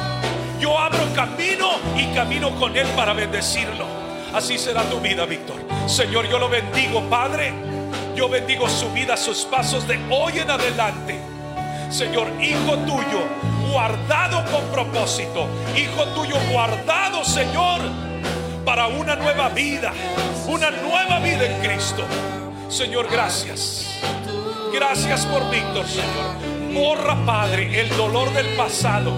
Yo 0.61 0.79
abro 0.79 1.01
camino 1.15 1.70
y 1.97 2.07
camino 2.15 2.51
con 2.57 2.77
Él 2.77 2.87
para 2.97 3.12
bendecirlo. 3.12 3.87
Así 4.35 4.59
será 4.59 4.83
tu 4.85 5.01
vida, 5.01 5.24
Víctor. 5.24 5.57
Señor, 5.87 6.29
yo 6.29 6.39
lo 6.39 6.49
bendigo, 6.49 7.03
Padre. 7.09 7.53
Yo 8.15 8.29
bendigo 8.29 8.69
su 8.69 8.91
vida, 8.93 9.16
sus 9.16 9.45
pasos 9.45 9.87
de 9.89 9.99
hoy 10.11 10.39
en 10.39 10.51
adelante. 10.51 11.19
Señor, 11.91 12.29
hijo 12.41 12.77
tuyo, 12.87 13.20
guardado 13.70 14.45
con 14.51 14.65
propósito. 14.66 15.49
Hijo 15.77 16.05
tuyo, 16.15 16.37
guardado, 16.51 17.24
Señor, 17.24 17.81
para 18.64 18.86
una 18.86 19.16
nueva 19.16 19.48
vida. 19.48 19.93
Una 20.47 20.70
nueva 20.70 21.18
vida 21.20 21.47
en 21.47 21.60
Cristo. 21.60 22.05
Señor, 22.68 23.09
gracias. 23.10 24.01
Gracias 24.72 25.26
por 25.26 25.48
Víctor, 25.51 25.86
Señor. 25.86 26.72
Borra, 26.72 27.16
Padre, 27.24 27.80
el 27.80 27.94
dolor 27.97 28.32
del 28.32 28.47
pasado. 28.56 29.12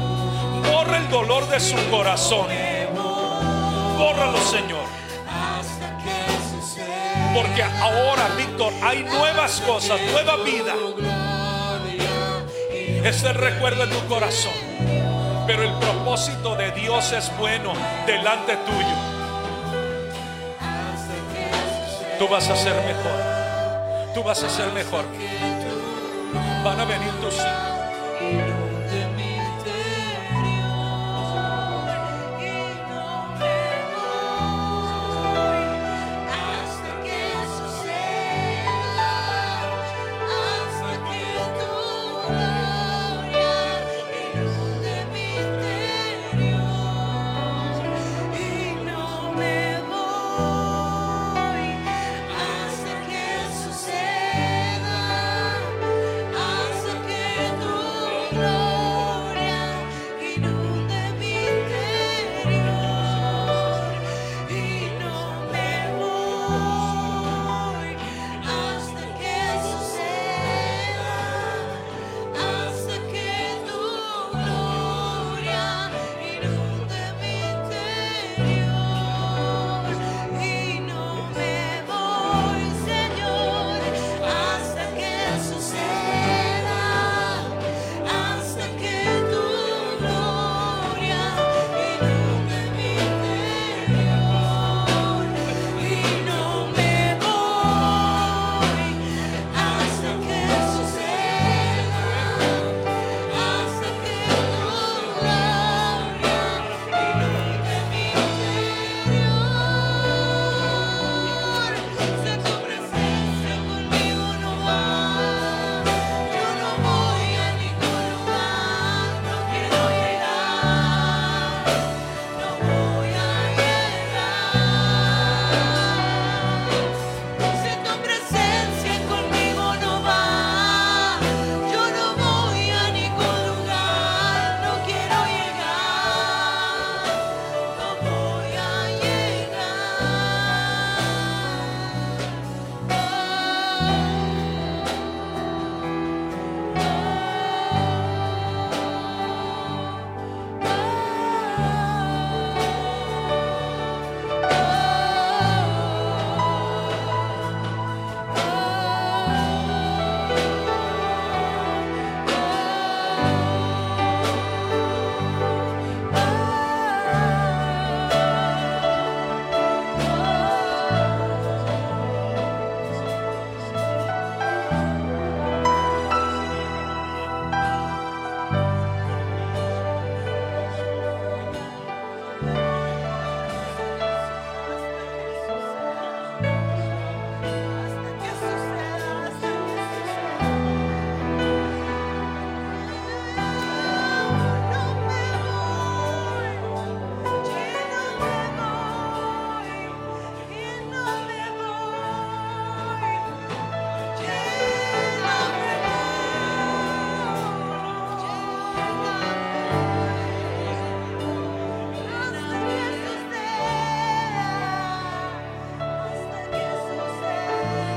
Borra 0.73 0.99
el 0.99 1.09
dolor 1.09 1.49
de 1.49 1.61
su 1.61 1.77
corazón. 1.91 2.47
Bórralo, 3.99 4.39
Señor. 4.39 4.85
Porque 7.35 7.63
ahora, 7.63 8.29
Víctor, 8.37 8.73
hay 8.83 9.03
nuevas 9.05 9.61
cosas, 9.61 10.01
nueva 10.13 10.37
vida. 10.45 10.75
Es 13.05 13.23
el 13.23 13.35
recuerdo 13.35 13.85
en 13.85 13.91
tu 13.91 14.07
corazón. 14.07 14.53
Pero 15.47 15.63
el 15.63 15.73
propósito 15.75 16.57
de 16.57 16.71
Dios 16.73 17.13
es 17.13 17.31
bueno 17.37 17.73
delante 18.07 18.57
tuyo. 18.57 19.14
Tú 22.25 22.31
vas 22.31 22.49
a 22.49 22.57
ser 22.57 22.75
mejor. 22.75 24.15
Tú 24.15 24.23
vas 24.23 24.43
a 24.43 24.49
ser 24.49 24.73
mejor. 24.73 25.05
Van 26.65 26.81
a 26.81 26.87
venir 26.87 27.13
tus 27.21 27.35
hijos. 27.35 27.84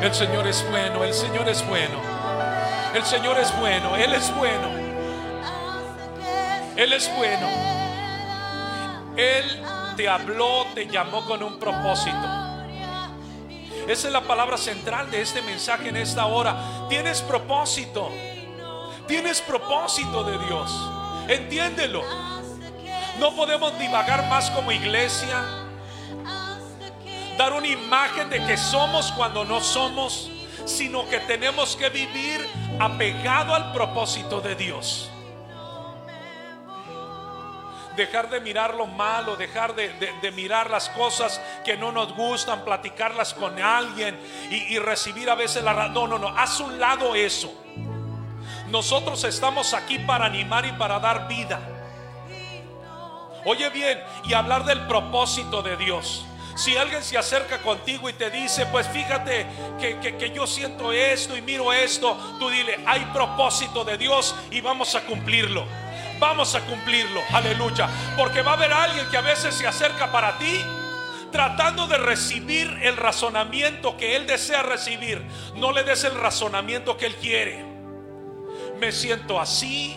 El 0.08 0.16
Señor 0.16 0.48
es 0.48 0.66
bueno, 0.69 1.03
el 1.03 1.14
Señor 1.14 1.50
es 1.50 1.68
bueno. 1.68 2.02
El 2.94 3.03
Señor 3.03 3.38
es 3.40 3.53
bueno, 3.60 3.94
Él 3.98 4.14
es 4.14 4.34
bueno. 4.38 4.69
Él 6.77 6.94
es 6.94 7.14
bueno. 7.18 7.50
Él 9.18 9.64
te 9.98 10.08
habló, 10.08 10.66
te 10.74 10.88
llamó 10.88 11.26
con 11.26 11.44
un 11.44 11.60
propósito. 11.60 12.26
Esa 13.86 14.08
es 14.08 14.14
la 14.14 14.22
palabra 14.22 14.58
central 14.58 15.11
de 15.11 15.19
este 15.19 15.42
mensaje 15.42 15.90
en 15.90 15.98
esta 15.98 16.26
hora. 16.27 16.56
Tienes 16.88 17.22
propósito. 17.22 18.10
Tienes 19.10 19.42
propósito 19.42 20.24
de 20.24 20.38
Dios. 20.45 20.90
Entiéndelo. 21.27 22.02
No 23.19 23.36
podemos 23.36 23.77
divagar 23.77 24.26
más 24.30 24.50
como 24.52 24.72
iglesia. 24.72 25.67
Dar 27.38 27.53
una 27.53 27.67
imagen 27.67 28.30
de 28.30 28.43
que 28.45 28.57
somos 28.57 29.11
cuando 29.11 29.45
no 29.45 29.61
somos, 29.61 30.30
sino 30.66 31.07
que 31.07 31.19
tenemos 31.22 31.75
que 31.75 31.90
vivir 31.90 32.45
apegado 32.80 33.53
al 33.53 33.72
propósito 33.72 34.41
de 34.41 34.56
Dios. 34.56 35.09
Dejar 37.95 38.30
de 38.30 38.40
mirar 38.40 38.75
lo 38.75 38.85
malo, 38.85 39.35
dejar 39.35 39.74
de, 39.74 40.32
mirar 40.35 40.69
las 40.69 40.90
cosas 40.90 41.41
que 41.66 41.75
no 41.75 41.91
nos 41.91 42.14
gustan, 42.14 42.64
platicarlas 42.64 43.33
con 43.33 43.59
alguien 43.59 44.19
y, 44.51 44.75
y 44.75 44.80
recibir 44.80 45.30
a 45.30 45.35
veces 45.35 45.64
la. 45.64 45.88
No, 45.88 46.07
no, 46.07 46.19
no, 46.19 46.27
haz 46.27 46.59
un 46.59 46.80
lado 46.80 47.16
eso. 47.16 47.51
Nosotros 48.67 49.24
estamos 49.24 49.74
aquí 49.74 49.98
para 49.99 50.25
animar 50.25 50.66
y 50.66 50.74
para 50.74 50.99
dar 50.99 51.27
vida. 51.27 51.59
Oye 53.45 53.69
bien, 53.69 53.99
y 54.25 54.33
hablar 54.33 54.66
del 54.66 54.85
propósito 54.88 55.64
de 55.64 55.77
Dios. 55.77 56.27
Si 56.58 56.76
alguien 56.76 57.03
se 57.03 57.18
acerca 57.18 57.61
contigo 57.61 58.10
y 58.10 58.14
te 58.14 58.32
dice, 58.32 58.66
pues 58.66 58.88
fíjate 58.90 59.45
que, 59.80 60.00
que- 60.18 60.32
yo 60.32 60.48
siento 60.48 60.92
esto 60.92 61.38
y 61.38 61.42
miro 61.42 61.72
esto, 61.72 62.18
tú 62.40 62.50
dile, 62.50 62.80
hay 62.86 63.06
propósito 63.14 63.86
de 63.86 63.98
Dios 63.98 64.36
y 64.52 64.60
vamos 64.60 64.95
a 64.95 65.02
cumplirlo. 65.02 65.66
Vamos 66.19 66.56
a 66.56 66.61
cumplirlo, 66.61 67.22
aleluya. 67.32 67.88
Porque 68.18 68.42
va 68.42 68.52
a 68.52 68.53
haber 68.56 68.74
alguien 68.74 69.08
que 69.10 69.18
a 69.18 69.22
veces 69.22 69.53
se 69.53 69.68
acerca 69.68 70.11
para 70.11 70.38
ti 70.40 70.60
tratando 71.32 71.86
de 71.88 71.98
recibir 71.98 72.68
el 72.82 72.98
razonamiento 72.98 73.95
que 73.98 74.16
él 74.16 74.26
desea 74.26 74.64
recibir. 74.64 75.22
No 75.56 75.72
le 75.72 75.84
des 75.84 76.03
el 76.06 76.16
razonamiento 76.16 76.98
que 76.98 77.06
él 77.06 77.16
quiere. 77.18 77.64
Me 78.80 78.92
siento 78.92 79.40
así, 79.40 79.95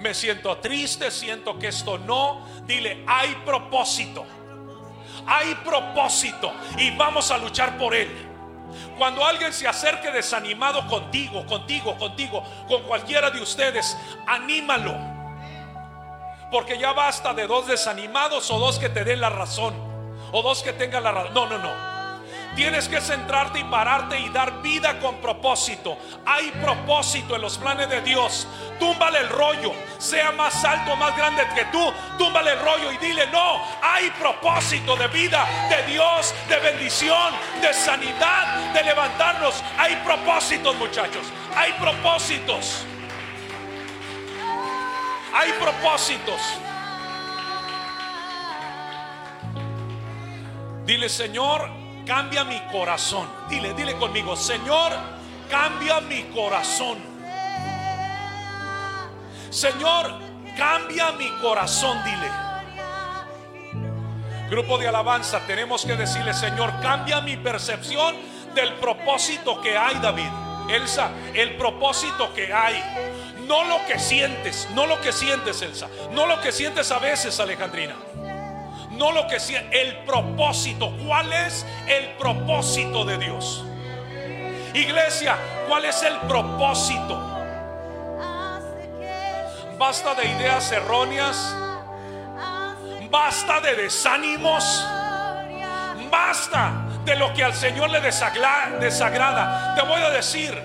me 0.00 0.14
siento 0.14 0.56
triste, 0.58 1.10
siento 1.12 1.58
que 1.60 1.68
esto 1.68 1.96
no. 1.98 2.44
Dile, 2.66 3.04
hay 3.06 3.36
propósito. 3.44 4.26
Hay 5.26 5.54
propósito 5.56 6.52
y 6.76 6.90
vamos 6.96 7.30
a 7.30 7.38
luchar 7.38 7.76
por 7.78 7.94
él. 7.94 8.28
Cuando 8.96 9.24
alguien 9.24 9.52
se 9.52 9.66
acerque 9.66 10.10
desanimado 10.10 10.86
contigo, 10.86 11.44
contigo, 11.46 11.96
contigo, 11.96 12.44
con 12.68 12.82
cualquiera 12.82 13.30
de 13.30 13.40
ustedes, 13.40 13.96
anímalo. 14.26 14.94
Porque 16.50 16.78
ya 16.78 16.92
basta 16.92 17.32
de 17.32 17.46
dos 17.46 17.66
desanimados 17.66 18.50
o 18.50 18.58
dos 18.58 18.78
que 18.78 18.88
te 18.88 19.04
den 19.04 19.20
la 19.20 19.30
razón. 19.30 19.74
O 20.32 20.42
dos 20.42 20.62
que 20.62 20.72
tengan 20.72 21.02
la 21.02 21.12
razón. 21.12 21.34
No, 21.34 21.46
no, 21.46 21.58
no. 21.58 21.89
Tienes 22.60 22.90
que 22.90 23.00
centrarte 23.00 23.58
y 23.58 23.64
pararte 23.64 24.20
y 24.20 24.28
dar 24.28 24.60
vida 24.60 24.98
con 24.98 25.16
propósito. 25.16 25.96
Hay 26.26 26.50
propósito 26.50 27.34
en 27.34 27.40
los 27.40 27.56
planes 27.56 27.88
de 27.88 28.02
Dios. 28.02 28.46
Túmbale 28.78 29.20
el 29.20 29.30
rollo. 29.30 29.72
Sea 29.96 30.30
más 30.32 30.62
alto, 30.62 30.94
más 30.94 31.16
grande 31.16 31.42
que 31.54 31.64
tú. 31.72 31.90
Túmbale 32.18 32.52
el 32.52 32.60
rollo 32.60 32.92
y 32.92 32.98
dile, 32.98 33.26
no, 33.28 33.62
hay 33.82 34.10
propósito 34.10 34.94
de 34.94 35.08
vida, 35.08 35.48
de 35.70 35.90
Dios, 35.90 36.34
de 36.50 36.58
bendición, 36.58 37.32
de 37.62 37.72
sanidad, 37.72 38.74
de 38.74 38.84
levantarnos. 38.84 39.64
Hay 39.78 39.96
propósitos, 40.04 40.76
muchachos. 40.76 41.32
Hay 41.56 41.72
propósitos. 41.80 42.84
Hay 45.32 45.50
propósitos. 45.52 46.42
Dile, 50.84 51.08
Señor, 51.08 51.79
cambia 52.10 52.42
mi 52.42 52.58
corazón. 52.72 53.28
Dile, 53.48 53.72
dile 53.72 53.94
conmigo, 53.94 54.34
Señor, 54.34 54.90
cambia 55.48 56.00
mi 56.00 56.24
corazón. 56.24 56.98
Señor, 59.48 60.18
cambia 60.56 61.12
mi 61.12 61.30
corazón, 61.40 62.02
dile. 62.02 62.28
Grupo 64.50 64.76
de 64.76 64.88
alabanza, 64.88 65.38
tenemos 65.46 65.84
que 65.84 65.94
decirle, 65.94 66.34
Señor, 66.34 66.72
cambia 66.82 67.20
mi 67.20 67.36
percepción 67.36 68.16
del 68.56 68.74
propósito 68.74 69.60
que 69.60 69.78
hay, 69.78 69.94
David. 70.00 70.30
Elsa, 70.68 71.12
el 71.32 71.56
propósito 71.56 72.34
que 72.34 72.52
hay. 72.52 72.82
No 73.46 73.62
lo 73.62 73.86
que 73.86 74.00
sientes, 74.00 74.68
no 74.74 74.88
lo 74.88 75.00
que 75.00 75.12
sientes, 75.12 75.62
Elsa. 75.62 75.86
No 76.10 76.26
lo 76.26 76.40
que 76.40 76.50
sientes 76.50 76.90
a 76.90 76.98
veces, 76.98 77.38
Alejandrina. 77.38 77.94
No 79.00 79.12
lo 79.12 79.26
que 79.26 79.40
sientes, 79.40 79.80
el 79.80 79.96
propósito. 80.04 80.94
¿Cuál 81.06 81.32
es 81.32 81.64
el 81.88 82.10
propósito 82.18 83.02
de 83.06 83.16
Dios? 83.16 83.64
Iglesia, 84.74 85.38
¿cuál 85.66 85.86
es 85.86 86.02
el 86.02 86.18
propósito? 86.28 87.18
Basta 89.78 90.14
de 90.14 90.26
ideas 90.26 90.70
erróneas. 90.72 91.56
Basta 93.10 93.62
de 93.62 93.74
desánimos. 93.74 94.86
Basta 96.10 96.84
de 97.02 97.16
lo 97.16 97.32
que 97.32 97.42
al 97.42 97.54
Señor 97.54 97.88
le 97.88 98.02
desagrada. 98.02 99.74
Te 99.76 99.80
voy 99.80 100.02
a 100.02 100.10
decir, 100.10 100.62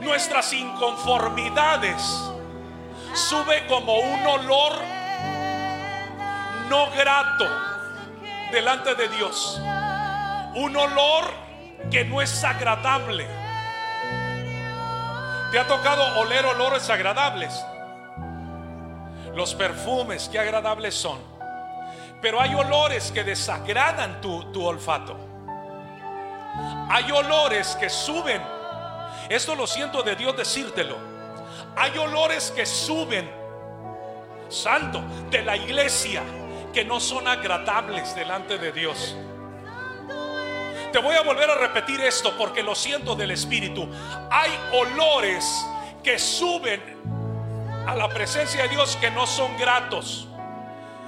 nuestras 0.00 0.52
inconformidades 0.52 2.02
sube 3.14 3.64
como 3.68 3.94
un 3.94 4.26
olor 4.26 4.95
no 6.68 6.90
grato 6.90 7.46
delante 8.50 8.94
de 8.94 9.08
Dios. 9.08 9.60
Un 10.54 10.76
olor 10.76 11.24
que 11.90 12.04
no 12.04 12.20
es 12.20 12.42
agradable. 12.44 13.26
¿Te 15.50 15.58
ha 15.58 15.66
tocado 15.66 16.18
oler 16.20 16.44
olores 16.44 16.88
agradables? 16.90 17.64
Los 19.34 19.54
perfumes, 19.54 20.28
qué 20.30 20.38
agradables 20.38 20.94
son. 20.94 21.18
Pero 22.20 22.40
hay 22.40 22.54
olores 22.54 23.12
que 23.12 23.22
desagradan 23.22 24.20
tu, 24.20 24.50
tu 24.52 24.64
olfato. 24.64 25.16
Hay 26.88 27.10
olores 27.12 27.76
que 27.76 27.90
suben. 27.90 28.42
Esto 29.28 29.54
lo 29.54 29.66
siento 29.66 30.02
de 30.02 30.16
Dios 30.16 30.36
decírtelo. 30.36 30.96
Hay 31.76 31.96
olores 31.98 32.50
que 32.50 32.64
suben, 32.64 33.30
santo, 34.48 35.02
de 35.30 35.42
la 35.42 35.56
iglesia 35.56 36.22
que 36.76 36.84
no 36.84 37.00
son 37.00 37.26
agradables 37.26 38.14
delante 38.14 38.58
de 38.58 38.70
Dios. 38.70 39.16
Te 40.92 40.98
voy 40.98 41.14
a 41.14 41.22
volver 41.22 41.48
a 41.48 41.54
repetir 41.54 41.98
esto 42.02 42.36
porque 42.36 42.62
lo 42.62 42.74
siento 42.74 43.16
del 43.16 43.30
Espíritu. 43.30 43.88
Hay 44.30 44.50
olores 44.74 45.42
que 46.04 46.18
suben 46.18 46.82
a 47.86 47.94
la 47.94 48.10
presencia 48.10 48.64
de 48.64 48.68
Dios 48.68 48.94
que 48.96 49.10
no 49.10 49.26
son 49.26 49.56
gratos. 49.56 50.28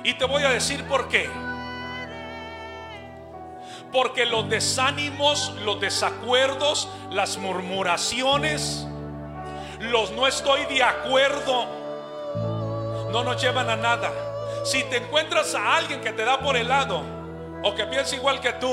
Y 0.05 0.15
te 0.15 0.25
voy 0.25 0.43
a 0.43 0.49
decir 0.49 0.89
por 0.89 1.07
qué. 1.09 1.29
Porque 3.93 4.25
los 4.25 4.49
desánimos, 4.49 5.53
los 5.67 5.79
desacuerdos, 5.81 6.89
las 7.11 7.37
murmuraciones, 7.37 8.87
los 9.81 10.13
no 10.13 10.27
estoy 10.27 10.65
de 10.65 10.83
acuerdo, 10.83 11.67
no 13.13 13.23
nos 13.23 13.43
llevan 13.43 13.69
a 13.69 13.77
nada. 13.77 14.28
Si 14.65 14.83
te 14.85 14.99
encuentras 14.99 15.55
a 15.55 15.77
alguien 15.77 16.01
que 16.01 16.13
te 16.13 16.25
da 16.25 16.41
por 16.41 16.57
el 16.57 16.69
lado, 16.69 17.03
o 17.63 17.75
que 17.75 17.85
piensa 17.87 18.17
igual 18.17 18.41
que 18.41 18.53
tú, 18.55 18.73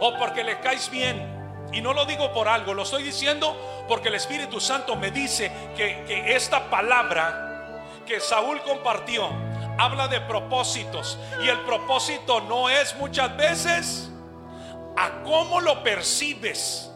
o 0.00 0.14
porque 0.18 0.44
le 0.44 0.60
caes 0.60 0.90
bien, 0.90 1.30
y 1.72 1.80
no 1.80 1.92
lo 1.92 2.04
digo 2.04 2.32
por 2.32 2.48
algo, 2.48 2.74
lo 2.74 2.82
estoy 2.82 3.02
diciendo 3.02 3.84
porque 3.88 4.08
el 4.08 4.14
Espíritu 4.14 4.60
Santo 4.60 4.96
me 4.96 5.10
dice 5.10 5.50
que, 5.76 6.04
que 6.06 6.34
esta 6.36 6.68
palabra 6.68 7.84
que 8.06 8.20
Saúl 8.20 8.60
compartió 8.62 9.28
habla 9.78 10.08
de 10.08 10.20
propósitos, 10.20 11.18
y 11.42 11.48
el 11.48 11.60
propósito 11.60 12.40
no 12.42 12.68
es 12.68 12.94
muchas 12.96 13.36
veces 13.36 14.10
a 14.96 15.22
cómo 15.24 15.60
lo 15.60 15.82
percibes, 15.82 16.90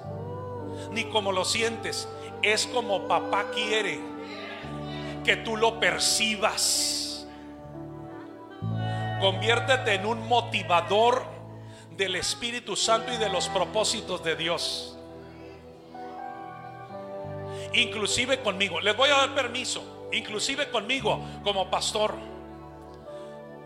ni 0.91 1.05
cómo 1.05 1.33
lo 1.33 1.45
sientes, 1.45 2.09
es 2.43 2.67
como 2.67 3.09
papá 3.09 3.47
quiere 3.53 4.01
que 5.25 5.37
tú 5.37 5.57
lo 5.57 5.81
percibas. 5.81 7.06
Conviértete 9.21 9.95
en 9.95 10.07
un 10.07 10.29
motivador 10.29 11.25
del 11.91 12.17
Espíritu 12.17 12.77
Santo 12.77 13.13
y 13.13 13.17
de 13.17 13.29
los 13.31 13.49
propósitos 13.49 14.23
de 14.23 14.37
Dios. 14.37 14.99
Inclusive 17.73 18.41
conmigo, 18.43 18.81
les 18.81 18.97
voy 18.97 19.11
a 19.11 19.17
dar 19.17 19.35
permiso, 19.35 20.09
inclusive 20.13 20.71
conmigo 20.71 21.21
como 21.43 21.71
pastor. 21.71 22.15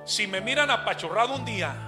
Si 0.04 0.26
me 0.26 0.40
miran 0.40 0.70
apachurrado 0.70 1.34
un 1.34 1.44
día, 1.44 1.86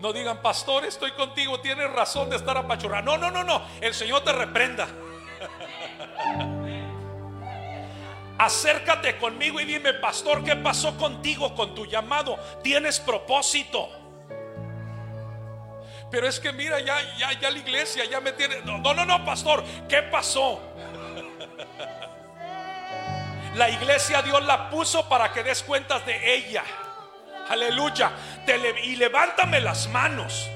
No 0.00 0.12
digan, 0.12 0.42
pastor, 0.42 0.84
estoy 0.84 1.12
contigo, 1.12 1.60
tienes 1.60 1.90
razón 1.90 2.28
de 2.28 2.36
estar 2.36 2.56
apachurrado. 2.58 3.04
No, 3.04 3.16
no, 3.16 3.30
no, 3.30 3.44
no. 3.44 3.62
El 3.80 3.94
Señor 3.94 4.22
te 4.22 4.32
reprenda. 4.32 4.86
Acércate 8.44 9.16
conmigo 9.16 9.58
y 9.58 9.64
dime, 9.64 9.94
pastor, 9.94 10.44
¿qué 10.44 10.54
pasó 10.54 10.98
contigo 10.98 11.54
con 11.54 11.74
tu 11.74 11.86
llamado? 11.86 12.38
Tienes 12.62 13.00
propósito. 13.00 13.88
Pero 16.10 16.28
es 16.28 16.38
que 16.38 16.52
mira, 16.52 16.78
ya, 16.78 16.94
ya, 17.16 17.32
ya 17.40 17.50
la 17.50 17.58
iglesia 17.58 18.04
ya 18.04 18.20
me 18.20 18.32
tiene. 18.32 18.56
No, 18.66 18.76
no, 18.76 18.92
no, 18.92 19.06
no, 19.06 19.24
pastor, 19.24 19.64
¿qué 19.88 20.02
pasó? 20.02 20.60
La 23.54 23.70
iglesia 23.70 24.20
Dios 24.20 24.44
la 24.44 24.68
puso 24.68 25.08
para 25.08 25.32
que 25.32 25.42
des 25.42 25.62
cuentas 25.62 26.04
de 26.04 26.34
ella. 26.34 26.64
Aleluya. 27.48 28.12
Y 28.82 28.96
levántame 28.96 29.60
las 29.60 29.88
manos. 29.88 30.50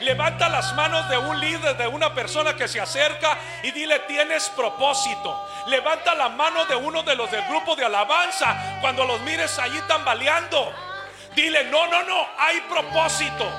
Levanta 0.00 0.48
las 0.48 0.74
manos 0.74 1.08
de 1.08 1.18
un 1.18 1.40
líder, 1.40 1.76
de 1.76 1.88
una 1.88 2.14
persona 2.14 2.54
que 2.54 2.68
se 2.68 2.80
acerca 2.80 3.36
y 3.62 3.70
dile, 3.72 3.98
tienes 4.00 4.48
propósito. 4.50 5.48
Levanta 5.66 6.14
la 6.14 6.28
mano 6.28 6.64
de 6.66 6.76
uno 6.76 7.02
de 7.02 7.16
los 7.16 7.30
del 7.30 7.42
grupo 7.48 7.74
de 7.74 7.84
alabanza 7.84 8.78
cuando 8.80 9.04
los 9.04 9.20
mires 9.22 9.58
allí 9.58 9.80
tambaleando. 9.88 10.72
Dile, 11.34 11.64
no, 11.64 11.86
no, 11.88 12.02
no, 12.04 12.26
hay 12.38 12.60
propósito. 12.62 13.50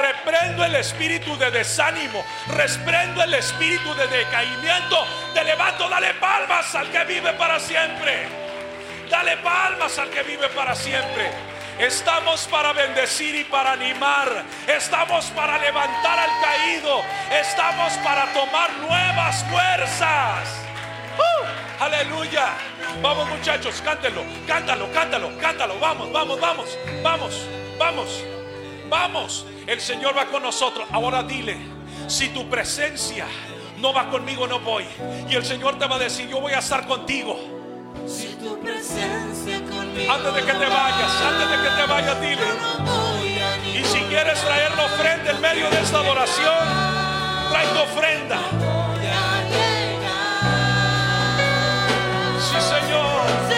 Reprendo 0.00 0.64
el 0.64 0.76
espíritu 0.76 1.36
de 1.36 1.50
desánimo. 1.50 2.24
Reprendo 2.48 3.22
el 3.22 3.34
espíritu 3.34 3.94
de 3.94 4.06
decaimiento. 4.06 5.06
Te 5.34 5.44
levanto, 5.44 5.88
dale 5.88 6.14
palmas 6.14 6.74
al 6.74 6.90
que 6.90 7.04
vive 7.04 7.32
para 7.34 7.58
siempre. 7.60 8.28
Dale 9.10 9.36
palmas 9.38 9.98
al 9.98 10.10
que 10.10 10.22
vive 10.22 10.48
para 10.48 10.74
siempre. 10.74 11.53
Estamos 11.78 12.46
para 12.46 12.72
bendecir 12.72 13.34
y 13.34 13.44
para 13.44 13.72
animar. 13.72 14.44
Estamos 14.68 15.26
para 15.26 15.58
levantar 15.58 16.18
al 16.18 16.30
caído. 16.40 17.02
Estamos 17.32 17.92
para 18.04 18.32
tomar 18.32 18.72
nuevas 18.78 19.44
fuerzas. 19.44 20.62
¡Uh! 21.18 21.82
Aleluya. 21.82 22.52
Vamos 23.02 23.28
muchachos, 23.28 23.82
cántelo, 23.84 24.22
cántalo, 24.46 24.90
cántalo, 24.92 25.36
cántalo. 25.38 25.78
Vamos, 25.80 26.12
vamos, 26.12 26.40
vamos, 26.40 26.78
vamos, 27.02 27.46
vamos, 27.76 28.24
vamos. 28.88 29.46
El 29.66 29.80
Señor 29.80 30.16
va 30.16 30.26
con 30.26 30.44
nosotros. 30.44 30.86
Ahora 30.92 31.24
dile, 31.24 31.56
si 32.06 32.28
tu 32.28 32.48
presencia 32.48 33.26
no 33.78 33.92
va 33.92 34.10
conmigo, 34.10 34.46
no 34.46 34.60
voy. 34.60 34.86
Y 35.28 35.34
el 35.34 35.44
Señor 35.44 35.78
te 35.78 35.86
va 35.86 35.96
a 35.96 35.98
decir, 35.98 36.28
yo 36.28 36.40
voy 36.40 36.52
a 36.52 36.60
estar 36.60 36.86
contigo. 36.86 37.53
Si 38.06 38.34
tu 38.36 38.58
presencia 38.60 39.60
conmigo 39.64 40.12
Antes 40.12 40.34
de 40.34 40.40
que 40.42 40.52
te 40.52 40.66
vayas, 40.66 41.10
va, 41.10 41.28
antes 41.28 41.50
de 41.50 41.56
que 41.62 41.70
te 41.74 41.86
vayas, 41.86 42.20
dile. 42.20 43.78
Y 43.80 43.84
si 43.84 44.00
quieres 44.00 44.40
traer 44.40 44.76
la 44.76 44.84
ofrenda 44.84 45.30
en 45.30 45.40
medio 45.40 45.70
de 45.70 45.80
esta 45.80 45.98
adoración, 45.98 46.54
trae 47.50 47.66
tu 47.68 47.80
ofrenda. 47.80 48.38
Sí, 52.38 52.60
Señor. 52.60 53.53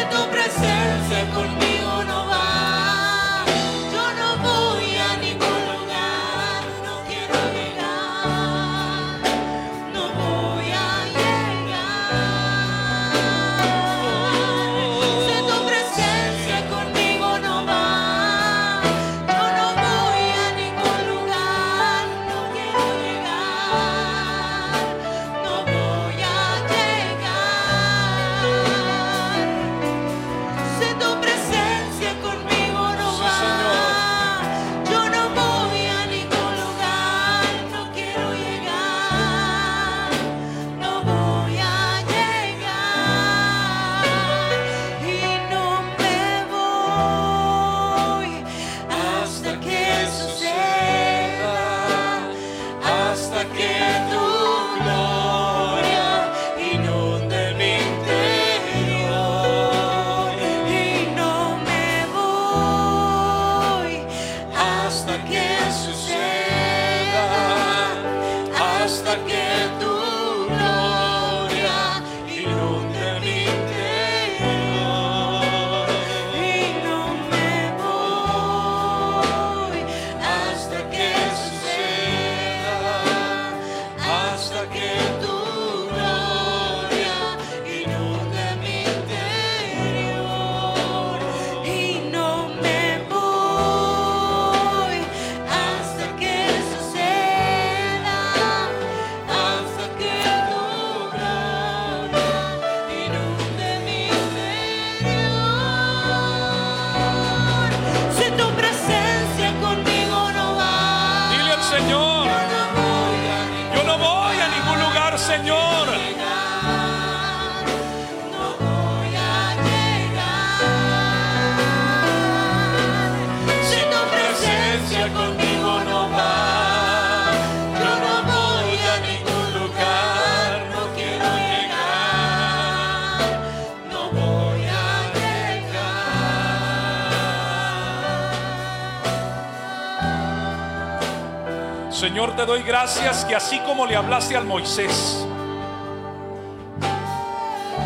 Doy 142.47 142.63
gracias 142.63 143.25
que 143.25 143.35
así 143.35 143.59
como 143.61 143.87
le 143.87 143.97
hablaste 143.97 144.37
al 144.37 144.45
Moisés, 144.45 145.27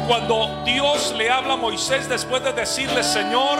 cuando 0.06 0.62
Dios 0.64 1.14
le 1.16 1.30
habla 1.30 1.54
a 1.54 1.56
Moisés 1.56 2.08
después 2.08 2.44
de 2.44 2.52
decirle, 2.52 3.02
Señor, 3.02 3.58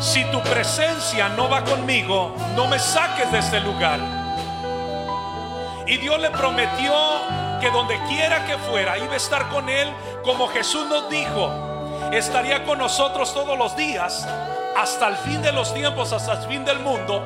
si 0.00 0.24
tu 0.26 0.40
presencia 0.42 1.30
no 1.30 1.48
va 1.48 1.64
conmigo, 1.64 2.34
no 2.54 2.66
me 2.66 2.78
saques 2.78 3.32
de 3.32 3.38
este 3.38 3.60
lugar. 3.60 3.98
Y 5.86 5.96
Dios 5.96 6.20
le 6.20 6.30
prometió 6.30 6.92
que 7.60 7.70
donde 7.70 7.98
quiera 8.08 8.44
que 8.44 8.58
fuera 8.58 8.98
iba 8.98 9.14
a 9.14 9.16
estar 9.16 9.48
con 9.48 9.68
él, 9.68 9.88
como 10.22 10.48
Jesús 10.48 10.86
nos 10.86 11.08
dijo, 11.08 11.50
estaría 12.12 12.64
con 12.64 12.78
nosotros 12.78 13.32
todos 13.32 13.56
los 13.56 13.74
días, 13.74 14.28
hasta 14.76 15.08
el 15.08 15.16
fin 15.16 15.40
de 15.40 15.52
los 15.52 15.72
tiempos, 15.72 16.12
hasta 16.12 16.32
el 16.34 16.48
fin 16.48 16.64
del 16.64 16.78
mundo. 16.80 17.22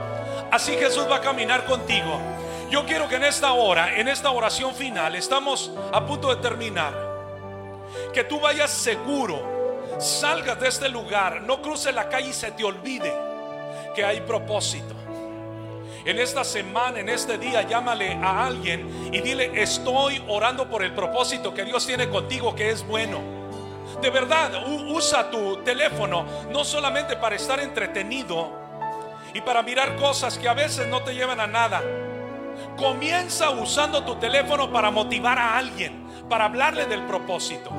Así 0.52 0.76
Jesús 0.76 1.06
va 1.10 1.16
a 1.16 1.20
caminar 1.20 1.64
contigo. 1.64 2.20
Yo 2.70 2.84
quiero 2.86 3.08
que 3.08 3.16
en 3.16 3.24
esta 3.24 3.52
hora, 3.52 3.96
en 3.96 4.08
esta 4.08 4.30
oración 4.30 4.74
final, 4.74 5.14
estamos 5.14 5.70
a 5.92 6.04
punto 6.04 6.34
de 6.34 6.36
terminar. 6.36 6.92
Que 8.12 8.24
tú 8.24 8.40
vayas 8.40 8.70
seguro, 8.70 9.86
salgas 9.98 10.58
de 10.60 10.68
este 10.68 10.88
lugar, 10.88 11.42
no 11.42 11.60
cruces 11.62 11.94
la 11.94 12.08
calle 12.08 12.30
y 12.30 12.32
se 12.32 12.50
te 12.52 12.64
olvide 12.64 13.12
que 13.94 14.04
hay 14.04 14.20
propósito. 14.22 14.94
En 16.04 16.18
esta 16.18 16.44
semana, 16.44 17.00
en 17.00 17.08
este 17.08 17.38
día, 17.38 17.62
llámale 17.62 18.12
a 18.22 18.46
alguien 18.46 19.10
y 19.12 19.20
dile, 19.20 19.50
estoy 19.54 20.22
orando 20.28 20.68
por 20.68 20.82
el 20.82 20.92
propósito 20.92 21.54
que 21.54 21.64
Dios 21.64 21.86
tiene 21.86 22.08
contigo, 22.10 22.54
que 22.54 22.70
es 22.70 22.86
bueno. 22.86 23.20
De 24.02 24.10
verdad, 24.10 24.50
usa 24.88 25.30
tu 25.30 25.58
teléfono 25.58 26.26
no 26.50 26.64
solamente 26.64 27.16
para 27.16 27.36
estar 27.36 27.60
entretenido 27.60 28.52
y 29.32 29.40
para 29.40 29.62
mirar 29.62 29.96
cosas 29.96 30.36
que 30.36 30.48
a 30.48 30.54
veces 30.54 30.86
no 30.88 31.02
te 31.02 31.14
llevan 31.14 31.40
a 31.40 31.46
nada. 31.46 31.82
Comienza 32.76 33.50
usando 33.50 34.04
tu 34.04 34.16
teléfono 34.16 34.72
para 34.72 34.90
motivar 34.90 35.38
a 35.38 35.56
alguien, 35.56 36.06
para 36.28 36.46
hablarle 36.46 36.86
del 36.86 37.02
propósito. 37.02 37.70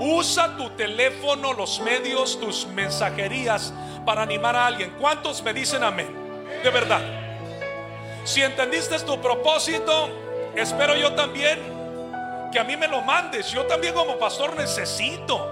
Usa 0.00 0.56
tu 0.56 0.70
teléfono, 0.70 1.52
los 1.52 1.80
medios, 1.80 2.40
tus 2.40 2.66
mensajerías 2.68 3.72
para 4.04 4.22
animar 4.22 4.56
a 4.56 4.66
alguien. 4.66 4.94
¿Cuántos 5.00 5.42
me 5.42 5.52
dicen 5.52 5.82
amén? 5.82 6.08
De 6.62 6.70
verdad. 6.70 7.00
Si 8.24 8.42
entendiste 8.42 8.98
tu 9.00 9.20
propósito, 9.20 10.08
espero 10.56 10.96
yo 10.96 11.12
también 11.14 11.60
que 12.50 12.58
a 12.58 12.64
mí 12.64 12.76
me 12.76 12.88
lo 12.88 13.02
mandes. 13.02 13.50
Yo 13.50 13.66
también 13.66 13.94
como 13.94 14.18
pastor 14.18 14.56
necesito. 14.56 15.50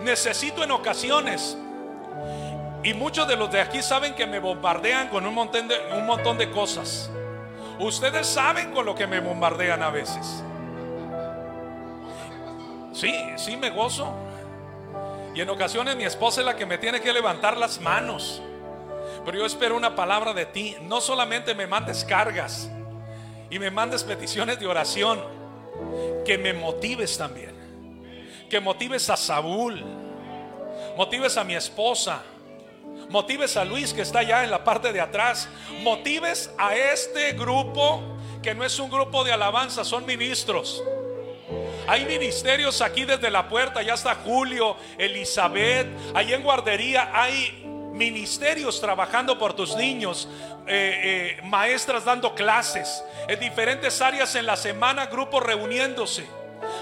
Necesito 0.00 0.64
en 0.64 0.70
ocasiones. 0.70 1.58
Y 2.82 2.94
muchos 2.94 3.26
de 3.26 3.36
los 3.36 3.50
de 3.50 3.60
aquí 3.60 3.82
saben 3.82 4.14
que 4.14 4.26
me 4.26 4.38
bombardean 4.38 5.08
con 5.08 5.26
un 5.26 5.34
montón 5.34 5.68
de, 5.68 5.76
un 5.96 6.06
montón 6.06 6.38
de 6.38 6.50
cosas. 6.50 7.10
Ustedes 7.78 8.26
saben 8.26 8.72
con 8.72 8.86
lo 8.86 8.94
que 8.94 9.06
me 9.06 9.20
bombardean 9.20 9.82
a 9.82 9.90
veces. 9.90 10.42
Sí, 12.92 13.12
sí 13.36 13.56
me 13.56 13.70
gozo. 13.70 14.14
Y 15.34 15.40
en 15.40 15.50
ocasiones 15.50 15.96
mi 15.96 16.04
esposa 16.04 16.40
es 16.40 16.46
la 16.46 16.56
que 16.56 16.64
me 16.64 16.78
tiene 16.78 17.00
que 17.00 17.12
levantar 17.12 17.56
las 17.56 17.80
manos. 17.80 18.40
Pero 19.24 19.38
yo 19.38 19.46
espero 19.46 19.76
una 19.76 19.96
palabra 19.96 20.32
de 20.32 20.46
ti. 20.46 20.76
No 20.82 21.00
solamente 21.00 21.54
me 21.54 21.66
mandes 21.66 22.04
cargas 22.04 22.70
y 23.50 23.58
me 23.58 23.70
mandes 23.70 24.04
peticiones 24.04 24.60
de 24.60 24.66
oración. 24.66 25.20
Que 26.24 26.38
me 26.38 26.52
motives 26.52 27.18
también. 27.18 27.52
Que 28.48 28.60
motives 28.60 29.10
a 29.10 29.16
Saúl. 29.16 29.84
Motives 30.96 31.36
a 31.36 31.42
mi 31.42 31.56
esposa. 31.56 32.22
Motives 33.08 33.56
a 33.56 33.64
Luis 33.64 33.92
que 33.92 34.02
está 34.02 34.20
allá 34.20 34.44
en 34.44 34.50
la 34.50 34.64
parte 34.64 34.92
de 34.92 35.00
atrás. 35.00 35.48
Motives 35.82 36.50
a 36.58 36.74
este 36.74 37.32
grupo 37.32 38.02
que 38.42 38.54
no 38.54 38.64
es 38.64 38.78
un 38.78 38.90
grupo 38.90 39.24
de 39.24 39.32
alabanza, 39.32 39.84
son 39.84 40.04
ministros. 40.04 40.82
Hay 41.86 42.04
ministerios 42.06 42.80
aquí 42.80 43.04
desde 43.04 43.30
la 43.30 43.48
puerta, 43.48 43.82
ya 43.82 43.94
está 43.94 44.14
Julio, 44.14 44.76
Elizabeth, 44.98 45.86
ahí 46.14 46.32
en 46.32 46.42
guardería 46.42 47.10
hay 47.12 47.62
ministerios 47.92 48.80
trabajando 48.80 49.38
por 49.38 49.54
tus 49.54 49.76
niños, 49.76 50.28
eh, 50.66 51.38
eh, 51.38 51.42
maestras 51.44 52.04
dando 52.04 52.34
clases, 52.34 53.04
en 53.28 53.38
diferentes 53.38 54.00
áreas 54.00 54.34
en 54.34 54.46
la 54.46 54.56
semana, 54.56 55.06
grupos 55.06 55.42
reuniéndose. 55.42 56.26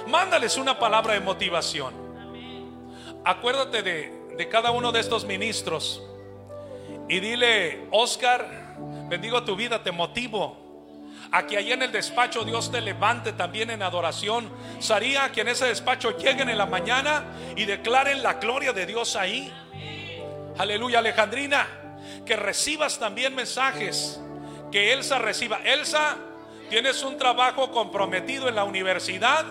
Mándales 0.06 0.56
una 0.56 0.78
palabra 0.78 1.14
de 1.14 1.20
motivación. 1.20 1.94
Acuérdate 3.24 3.82
de, 3.82 4.12
de 4.36 4.48
cada 4.48 4.70
uno 4.70 4.90
de 4.90 5.00
estos 5.00 5.24
ministros 5.24 6.02
y 7.12 7.20
dile, 7.20 7.88
Oscar, 7.90 8.74
bendigo 9.10 9.44
tu 9.44 9.54
vida, 9.54 9.82
te 9.82 9.92
motivo 9.92 10.56
a 11.30 11.46
que 11.46 11.58
allá 11.58 11.74
en 11.74 11.82
el 11.82 11.92
despacho 11.92 12.42
Dios 12.42 12.72
te 12.72 12.80
levante 12.80 13.34
también 13.34 13.68
en 13.68 13.82
adoración. 13.82 14.50
Saría 14.78 15.30
que 15.30 15.42
en 15.42 15.48
ese 15.48 15.66
despacho 15.66 16.16
lleguen 16.16 16.48
en 16.48 16.56
la 16.56 16.64
mañana 16.64 17.24
y 17.54 17.66
declaren 17.66 18.22
la 18.22 18.34
gloria 18.34 18.72
de 18.72 18.86
Dios 18.86 19.14
ahí. 19.14 19.52
Aleluya, 20.56 21.00
Alejandrina. 21.00 21.66
Que 22.24 22.34
recibas 22.34 22.98
también 22.98 23.34
mensajes. 23.34 24.18
Que 24.70 24.94
Elsa 24.94 25.18
reciba. 25.18 25.60
Elsa, 25.64 26.16
tienes 26.70 27.02
un 27.02 27.18
trabajo 27.18 27.70
comprometido 27.70 28.48
en 28.48 28.54
la 28.54 28.64
universidad. 28.64 29.44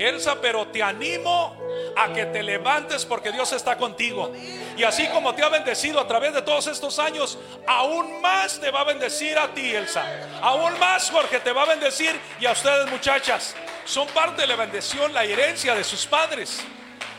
Elsa, 0.00 0.40
pero 0.40 0.66
te 0.68 0.82
animo 0.82 1.56
a 1.96 2.12
que 2.12 2.26
te 2.26 2.42
levantes 2.42 3.04
porque 3.04 3.32
Dios 3.32 3.52
está 3.52 3.76
contigo. 3.76 4.32
Y 4.76 4.82
así 4.82 5.06
como 5.08 5.34
te 5.34 5.42
ha 5.42 5.48
bendecido 5.48 6.00
a 6.00 6.06
través 6.06 6.32
de 6.32 6.42
todos 6.42 6.66
estos 6.66 6.98
años, 6.98 7.38
aún 7.66 8.20
más 8.20 8.60
te 8.60 8.70
va 8.70 8.80
a 8.80 8.84
bendecir 8.84 9.38
a 9.38 9.52
ti, 9.52 9.74
Elsa. 9.74 10.04
Aún 10.40 10.78
más, 10.78 11.10
Jorge, 11.10 11.40
te 11.40 11.52
va 11.52 11.62
a 11.62 11.66
bendecir 11.66 12.18
y 12.40 12.46
a 12.46 12.52
ustedes, 12.52 12.90
muchachas. 12.90 13.54
Son 13.84 14.06
parte 14.08 14.42
de 14.42 14.46
la 14.46 14.56
bendición, 14.56 15.12
la 15.12 15.24
herencia 15.24 15.74
de 15.74 15.84
sus 15.84 16.06
padres. 16.06 16.60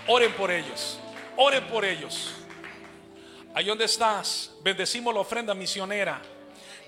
Oren 0.08 0.34
por 0.34 0.52
ellos. 0.52 1.00
Oren 1.38 1.66
por 1.68 1.86
ellos. 1.86 2.34
Ahí 3.54 3.66
donde 3.66 3.86
estás, 3.86 4.52
bendecimos 4.62 5.14
la 5.14 5.20
ofrenda 5.20 5.54
misionera. 5.54 6.22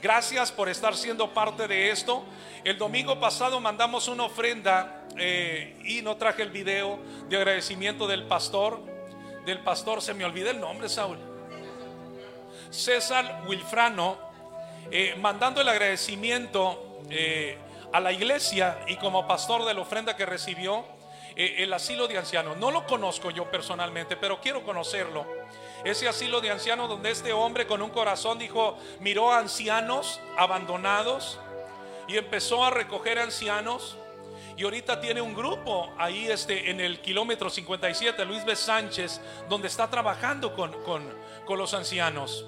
Gracias 0.04 0.52
por 0.52 0.68
estar 0.68 0.98
siendo 0.98 1.34
parte 1.34 1.66
de 1.66 1.90
esto. 1.90 2.26
El 2.66 2.78
domingo 2.78 3.22
pasado 3.22 3.62
mandamos 3.62 4.10
una 4.10 4.26
ofrenda 4.26 5.06
eh, 5.18 5.80
y 5.86 6.02
no 6.02 6.18
traje 6.18 6.42
el 6.42 6.50
video 6.50 7.00
de 7.30 7.38
agradecimiento 7.38 8.06
del 8.06 8.26
pastor. 8.26 8.82
Del 9.46 9.60
pastor, 9.60 10.02
se 10.02 10.14
me 10.14 10.26
olvida 10.26 10.52
el 10.52 10.60
nombre, 10.60 10.90
Saúl. 10.90 11.18
César 12.70 13.44
Wilfrano, 13.48 14.18
eh, 14.92 15.16
mandando 15.22 15.62
el 15.62 15.70
agradecimiento 15.70 17.00
eh, 17.10 17.58
a 17.94 18.02
la 18.02 18.12
iglesia 18.12 18.80
y 18.88 18.98
como 18.98 19.26
pastor 19.26 19.64
de 19.64 19.74
la 19.74 19.80
ofrenda 19.80 20.18
que 20.18 20.26
recibió 20.26 20.84
el 21.38 21.72
asilo 21.72 22.10
de 22.10 22.18
ancianos. 22.18 22.58
No 22.58 22.72
lo 22.72 22.86
conozco 22.86 23.32
yo 23.32 23.50
personalmente, 23.50 24.18
pero 24.18 24.42
quiero 24.42 24.64
conocerlo. 24.64 25.43
Ese 25.84 26.08
asilo 26.08 26.40
de 26.40 26.50
ancianos 26.50 26.88
donde 26.88 27.12
este 27.12 27.34
hombre 27.34 27.68
con 27.68 27.82
un 27.82 27.90
corazón 27.90 28.40
dijo, 28.40 28.78
miró 29.02 29.32
a 29.34 29.40
ancianos 29.40 30.22
abandonados 30.38 31.40
y 32.08 32.18
empezó 32.18 32.64
a 32.64 32.70
recoger 32.70 33.20
ancianos. 33.20 33.98
Y 34.56 34.64
ahorita 34.64 35.02
tiene 35.02 35.20
un 35.20 35.34
grupo 35.34 35.92
ahí 35.98 36.28
este, 36.28 36.70
en 36.70 36.80
el 36.80 37.02
kilómetro 37.02 37.50
57, 37.50 38.24
Luis 38.24 38.46
B. 38.46 38.56
Sánchez, 38.56 39.20
donde 39.50 39.68
está 39.68 39.90
trabajando 39.90 40.54
con, 40.54 40.72
con, 40.84 41.04
con 41.46 41.58
los 41.58 41.74
ancianos. 41.74 42.46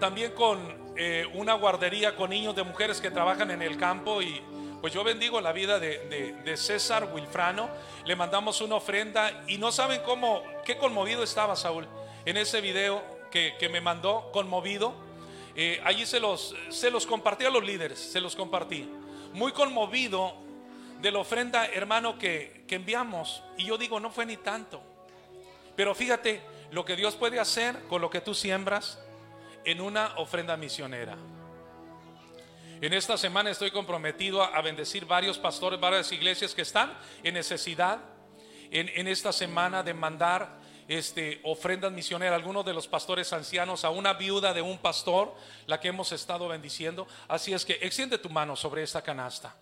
También 0.00 0.32
con 0.32 0.92
eh, 0.96 1.26
una 1.34 1.54
guardería 1.54 2.16
con 2.16 2.30
niños 2.30 2.56
de 2.56 2.62
mujeres 2.62 3.00
que 3.00 3.10
trabajan 3.10 3.50
en 3.50 3.60
el 3.62 3.76
campo. 3.76 4.22
Y 4.22 4.42
pues 4.80 4.94
yo 4.94 5.04
bendigo 5.04 5.40
la 5.42 5.52
vida 5.52 5.78
de, 5.78 5.98
de- 6.08 6.32
de 6.42 6.56
César 6.56 7.10
Wilfrano. 7.12 7.68
Le 8.06 8.16
mandamos 8.16 8.60
una 8.62 8.76
ofrenda 8.76 9.44
y 9.46 9.58
no 9.58 9.70
saben 9.70 10.00
cómo, 10.06 10.42
qué 10.64 10.78
conmovido 10.78 11.22
estaba 11.22 11.54
Saúl 11.54 11.86
en 12.24 12.36
ese 12.36 12.60
video 12.60 13.02
que, 13.30 13.54
que 13.58 13.68
me 13.68 13.80
mandó, 13.80 14.30
conmovido. 14.32 14.94
Eh, 15.56 15.80
allí 15.84 16.06
se 16.06 16.20
los, 16.20 16.54
se 16.68 16.90
los 16.90 17.06
compartí 17.06 17.44
a 17.44 17.50
los 17.50 17.64
líderes, 17.64 17.98
se 17.98 18.20
los 18.20 18.36
compartí. 18.36 18.88
Muy 19.32 19.52
conmovido 19.52 20.34
de 21.00 21.10
la 21.10 21.18
ofrenda, 21.20 21.66
hermano, 21.66 22.18
que, 22.18 22.64
que 22.66 22.76
enviamos. 22.76 23.42
Y 23.56 23.64
yo 23.64 23.78
digo, 23.78 24.00
no 24.00 24.10
fue 24.10 24.26
ni 24.26 24.36
tanto. 24.36 24.82
Pero 25.76 25.94
fíjate 25.94 26.40
lo 26.72 26.84
que 26.84 26.96
Dios 26.96 27.16
puede 27.16 27.40
hacer 27.40 27.86
con 27.88 28.00
lo 28.00 28.10
que 28.10 28.20
tú 28.20 28.34
siembras 28.34 28.98
en 29.64 29.80
una 29.80 30.14
ofrenda 30.18 30.56
misionera. 30.56 31.16
En 32.80 32.94
esta 32.94 33.18
semana 33.18 33.50
estoy 33.50 33.70
comprometido 33.70 34.42
a 34.42 34.60
bendecir 34.62 35.04
varios 35.04 35.38
pastores, 35.38 35.78
varias 35.78 36.10
iglesias 36.12 36.54
que 36.54 36.62
están 36.62 36.96
en 37.22 37.34
necesidad. 37.34 37.98
En, 38.70 38.88
en 38.88 39.08
esta 39.08 39.32
semana 39.32 39.82
de 39.82 39.92
mandar 39.94 40.59
este, 40.90 41.40
ofrendas 41.44 41.92
misioneras, 41.92 42.34
algunos 42.34 42.64
de 42.64 42.74
los 42.74 42.88
pastores 42.88 43.32
ancianos, 43.32 43.84
a 43.84 43.90
una 43.90 44.14
viuda 44.14 44.52
de 44.52 44.60
un 44.60 44.76
pastor, 44.76 45.32
la 45.68 45.78
que 45.78 45.86
hemos 45.86 46.10
estado 46.10 46.48
bendiciendo. 46.48 47.06
Así 47.28 47.52
es 47.52 47.64
que 47.64 47.78
extiende 47.80 48.18
tu 48.18 48.28
mano 48.28 48.56
sobre 48.56 48.82
esta 48.82 49.00
canasta. 49.00 49.54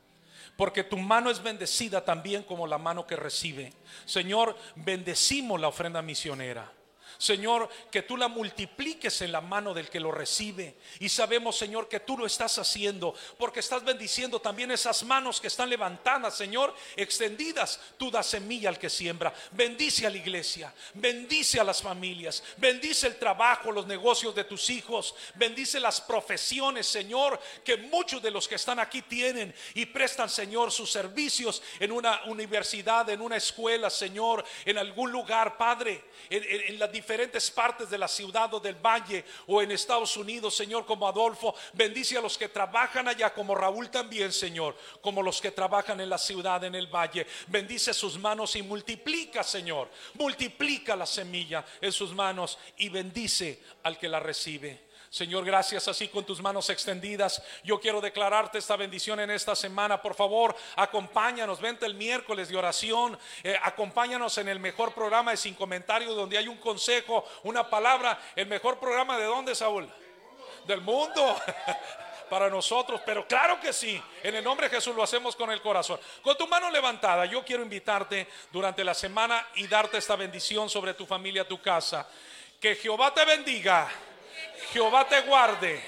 Porque 0.57 0.85
tu 0.85 0.97
mano 0.97 1.31
es 1.31 1.43
bendecida 1.43 2.03
también 2.03 2.43
como 2.43 2.67
la 2.67 2.79
mano 2.79 3.07
que 3.07 3.15
recibe. 3.15 3.75
Señor, 4.07 4.57
bendecimos 4.75 5.61
la 5.61 5.69
ofrenda 5.69 6.01
misionera. 6.01 6.73
Señor, 7.19 7.69
que 7.91 8.03
tú 8.03 8.17
la 8.17 8.29
multipliques 8.29 9.21
en 9.23 9.33
la 9.33 9.41
mano 9.41 9.75
del 9.75 9.91
que 9.91 9.99
lo 9.99 10.13
recibe. 10.13 10.77
Y 11.01 11.09
sabemos, 11.09 11.59
Señor, 11.59 11.89
que 11.89 11.99
tú 11.99 12.17
lo 12.17 12.25
estás 12.25 12.59
haciendo 12.59 13.13
porque 13.37 13.59
estás 13.59 13.83
bendiciendo 13.85 14.41
también 14.41 14.71
esas 14.71 15.03
manos 15.03 15.41
que 15.41 15.49
están 15.49 15.69
levantadas, 15.69 16.37
Señor, 16.37 16.73
extendidas. 16.95 17.81
Tú 17.97 18.09
das 18.13 18.27
semilla 18.27 18.69
al 18.69 18.79
que 18.79 18.89
siembra. 18.89 19.35
Bendice 19.51 20.07
a 20.07 20.11
la 20.11 20.17
iglesia, 20.17 20.73
bendice 20.95 21.59
a 21.59 21.65
las 21.65 21.83
familias, 21.83 22.45
bendice 22.57 23.09
el 23.09 23.17
trabajo, 23.17 23.73
los 23.73 23.89
negocios 23.89 24.33
de 24.37 24.45
tus 24.45 24.71
hijos, 24.71 25.13
bendice 25.35 25.81
las 25.81 26.01
profesiones, 26.01 26.87
Señor, 26.87 27.41
que 27.65 27.77
muchos 27.79 28.23
de 28.23 28.31
los 28.31 28.47
que 28.47 28.55
están 28.55 28.79
aquí 28.79 29.03
tienen 29.03 29.53
y 29.75 29.87
prestan, 29.87 30.31
Señor, 30.31 30.71
sus 30.71 30.93
servicios 30.93 31.65
en 31.81 31.91
una 31.91 32.23
universidad, 32.27 33.11
en 33.11 33.21
una 33.23 33.37
escuela, 33.39 33.91
Señor, 33.91 34.45
en 34.65 34.79
algún 34.79 35.11
lugar, 35.11 35.57
Padre, 35.59 36.05
en, 36.31 36.45
en- 36.45 36.61
en 36.69 36.79
las 36.79 36.93
diferentes 36.93 37.08
partes 37.51 37.91
de 37.91 37.99
la 37.99 38.09
ciudad 38.09 38.53
o 38.55 38.61
del 38.61 38.75
valle 38.75 39.25
o 39.47 39.63
en 39.63 39.71
Estados 39.71 40.17
Unidos, 40.17 40.55
Señor, 40.55 40.85
como 40.85 41.09
Adolfo. 41.09 41.55
Bendice 41.73 42.19
a 42.19 42.21
los 42.21 42.37
que 42.37 42.49
trabajan 42.49 43.09
allá, 43.09 43.33
como 43.33 43.55
Raúl 43.55 43.91
también, 43.91 44.33
Señor, 44.33 44.77
como 45.01 45.23
los 45.23 45.41
que 45.41 45.51
trabajan 45.51 46.01
en 46.01 46.11
la 46.11 46.19
ciudad, 46.19 46.63
en 46.65 46.75
el 46.75 46.87
valle. 46.87 47.27
Bendice 47.47 47.95
sus 47.95 48.19
manos 48.19 48.57
y 48.57 48.63
multiplica, 48.63 49.43
Señor. 49.43 49.89
Multiplica 50.15 50.97
la 50.97 51.07
semilla 51.07 51.65
en 51.81 51.93
sus 51.93 52.13
manos 52.13 52.59
y 52.77 52.89
bendice 52.89 53.63
al 53.83 53.99
que 53.99 54.09
la 54.09 54.21
recibe. 54.21 54.88
Señor, 55.11 55.45
gracias 55.45 55.89
así 55.89 56.09
con 56.09 56.25
tus 56.25 56.41
manos 56.41 56.69
extendidas. 56.71 57.43
Yo 57.65 57.81
quiero 57.81 58.01
declararte 58.01 58.59
esta 58.59 58.77
bendición 58.77 59.21
en 59.21 59.31
esta 59.31 59.57
semana. 59.57 60.03
Por 60.03 60.15
favor, 60.15 60.55
acompáñanos. 60.77 61.61
Vente 61.61 61.87
el 61.87 61.95
miércoles 61.95 62.49
de 62.49 62.57
oración. 62.57 63.19
Eh, 63.43 63.57
acompáñanos 63.63 64.37
en 64.39 64.49
el 64.49 64.61
mejor 64.61 64.93
programa 64.93 65.31
de 65.31 65.37
Sin 65.37 65.55
Comentarios, 65.55 66.15
donde 66.15 66.39
hay 66.39 66.49
un 66.49 66.59
consejo, 66.59 67.25
una 67.45 67.69
palabra. 67.69 68.21
El 68.37 68.47
mejor 68.47 68.79
programa 68.79 69.17
de 69.17 69.25
dónde, 69.25 69.55
Saúl? 69.55 69.89
del 70.69 70.83
mundo 70.83 71.37
para 72.31 72.51
nosotros, 72.51 73.01
pero 73.05 73.27
claro 73.27 73.59
que 73.59 73.73
sí, 73.73 74.01
en 74.23 74.35
el 74.35 74.45
nombre 74.45 74.69
de 74.69 74.77
Jesús 74.77 74.95
lo 74.95 75.03
hacemos 75.03 75.35
con 75.35 75.51
el 75.51 75.63
corazón. 75.63 75.99
Con 76.23 76.37
tu 76.37 76.47
mano 76.47 76.71
levantada, 76.71 77.25
yo 77.25 77.43
quiero 77.45 77.63
invitarte 77.63 78.29
durante 78.53 78.85
la 78.85 78.95
semana 78.95 79.47
y 79.55 79.67
darte 79.67 79.97
esta 79.97 80.15
bendición 80.15 80.69
sobre 80.69 80.93
tu 80.93 81.07
familia, 81.07 81.49
tu 81.49 81.61
casa. 81.61 82.07
Que 82.61 82.77
Jehová 82.77 83.15
te 83.15 83.25
bendiga, 83.25 83.89
Jehová 84.73 85.09
te 85.09 85.21
guarde, 85.23 85.83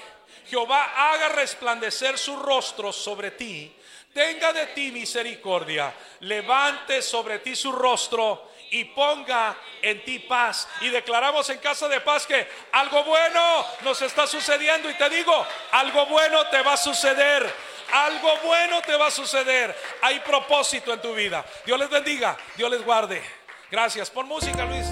Jehová 0.47 0.93
haga 0.95 1.29
resplandecer 1.29 2.17
su 2.17 2.35
rostro 2.35 2.91
sobre 2.91 3.31
ti, 3.31 3.75
tenga 4.13 4.51
de 4.53 4.67
ti 4.67 4.91
misericordia, 4.91 5.93
levante 6.21 7.01
sobre 7.01 7.39
ti 7.39 7.55
su 7.55 7.71
rostro 7.71 8.51
y 8.71 8.85
ponga 8.85 9.55
en 9.81 10.03
ti 10.03 10.19
paz. 10.19 10.67
Y 10.81 10.89
declaramos 10.89 11.49
en 11.49 11.59
casa 11.59 11.87
de 11.87 12.01
paz 12.01 12.25
que 12.25 12.47
algo 12.71 13.03
bueno 13.03 13.65
nos 13.81 14.01
está 14.01 14.25
sucediendo. 14.25 14.89
Y 14.89 14.93
te 14.93 15.09
digo, 15.09 15.45
algo 15.71 16.05
bueno 16.07 16.47
te 16.47 16.61
va 16.61 16.73
a 16.73 16.77
suceder. 16.77 17.53
Algo 17.91 18.37
bueno 18.43 18.81
te 18.81 18.95
va 18.95 19.07
a 19.07 19.11
suceder. 19.11 19.77
Hay 20.01 20.21
propósito 20.21 20.93
en 20.93 21.01
tu 21.01 21.13
vida. 21.13 21.45
Dios 21.65 21.77
les 21.77 21.89
bendiga. 21.89 22.37
Dios 22.55 22.71
les 22.71 22.83
guarde. 22.83 23.21
Gracias. 23.69 24.09
Por 24.09 24.25
música, 24.25 24.63
Luis. 24.65 24.87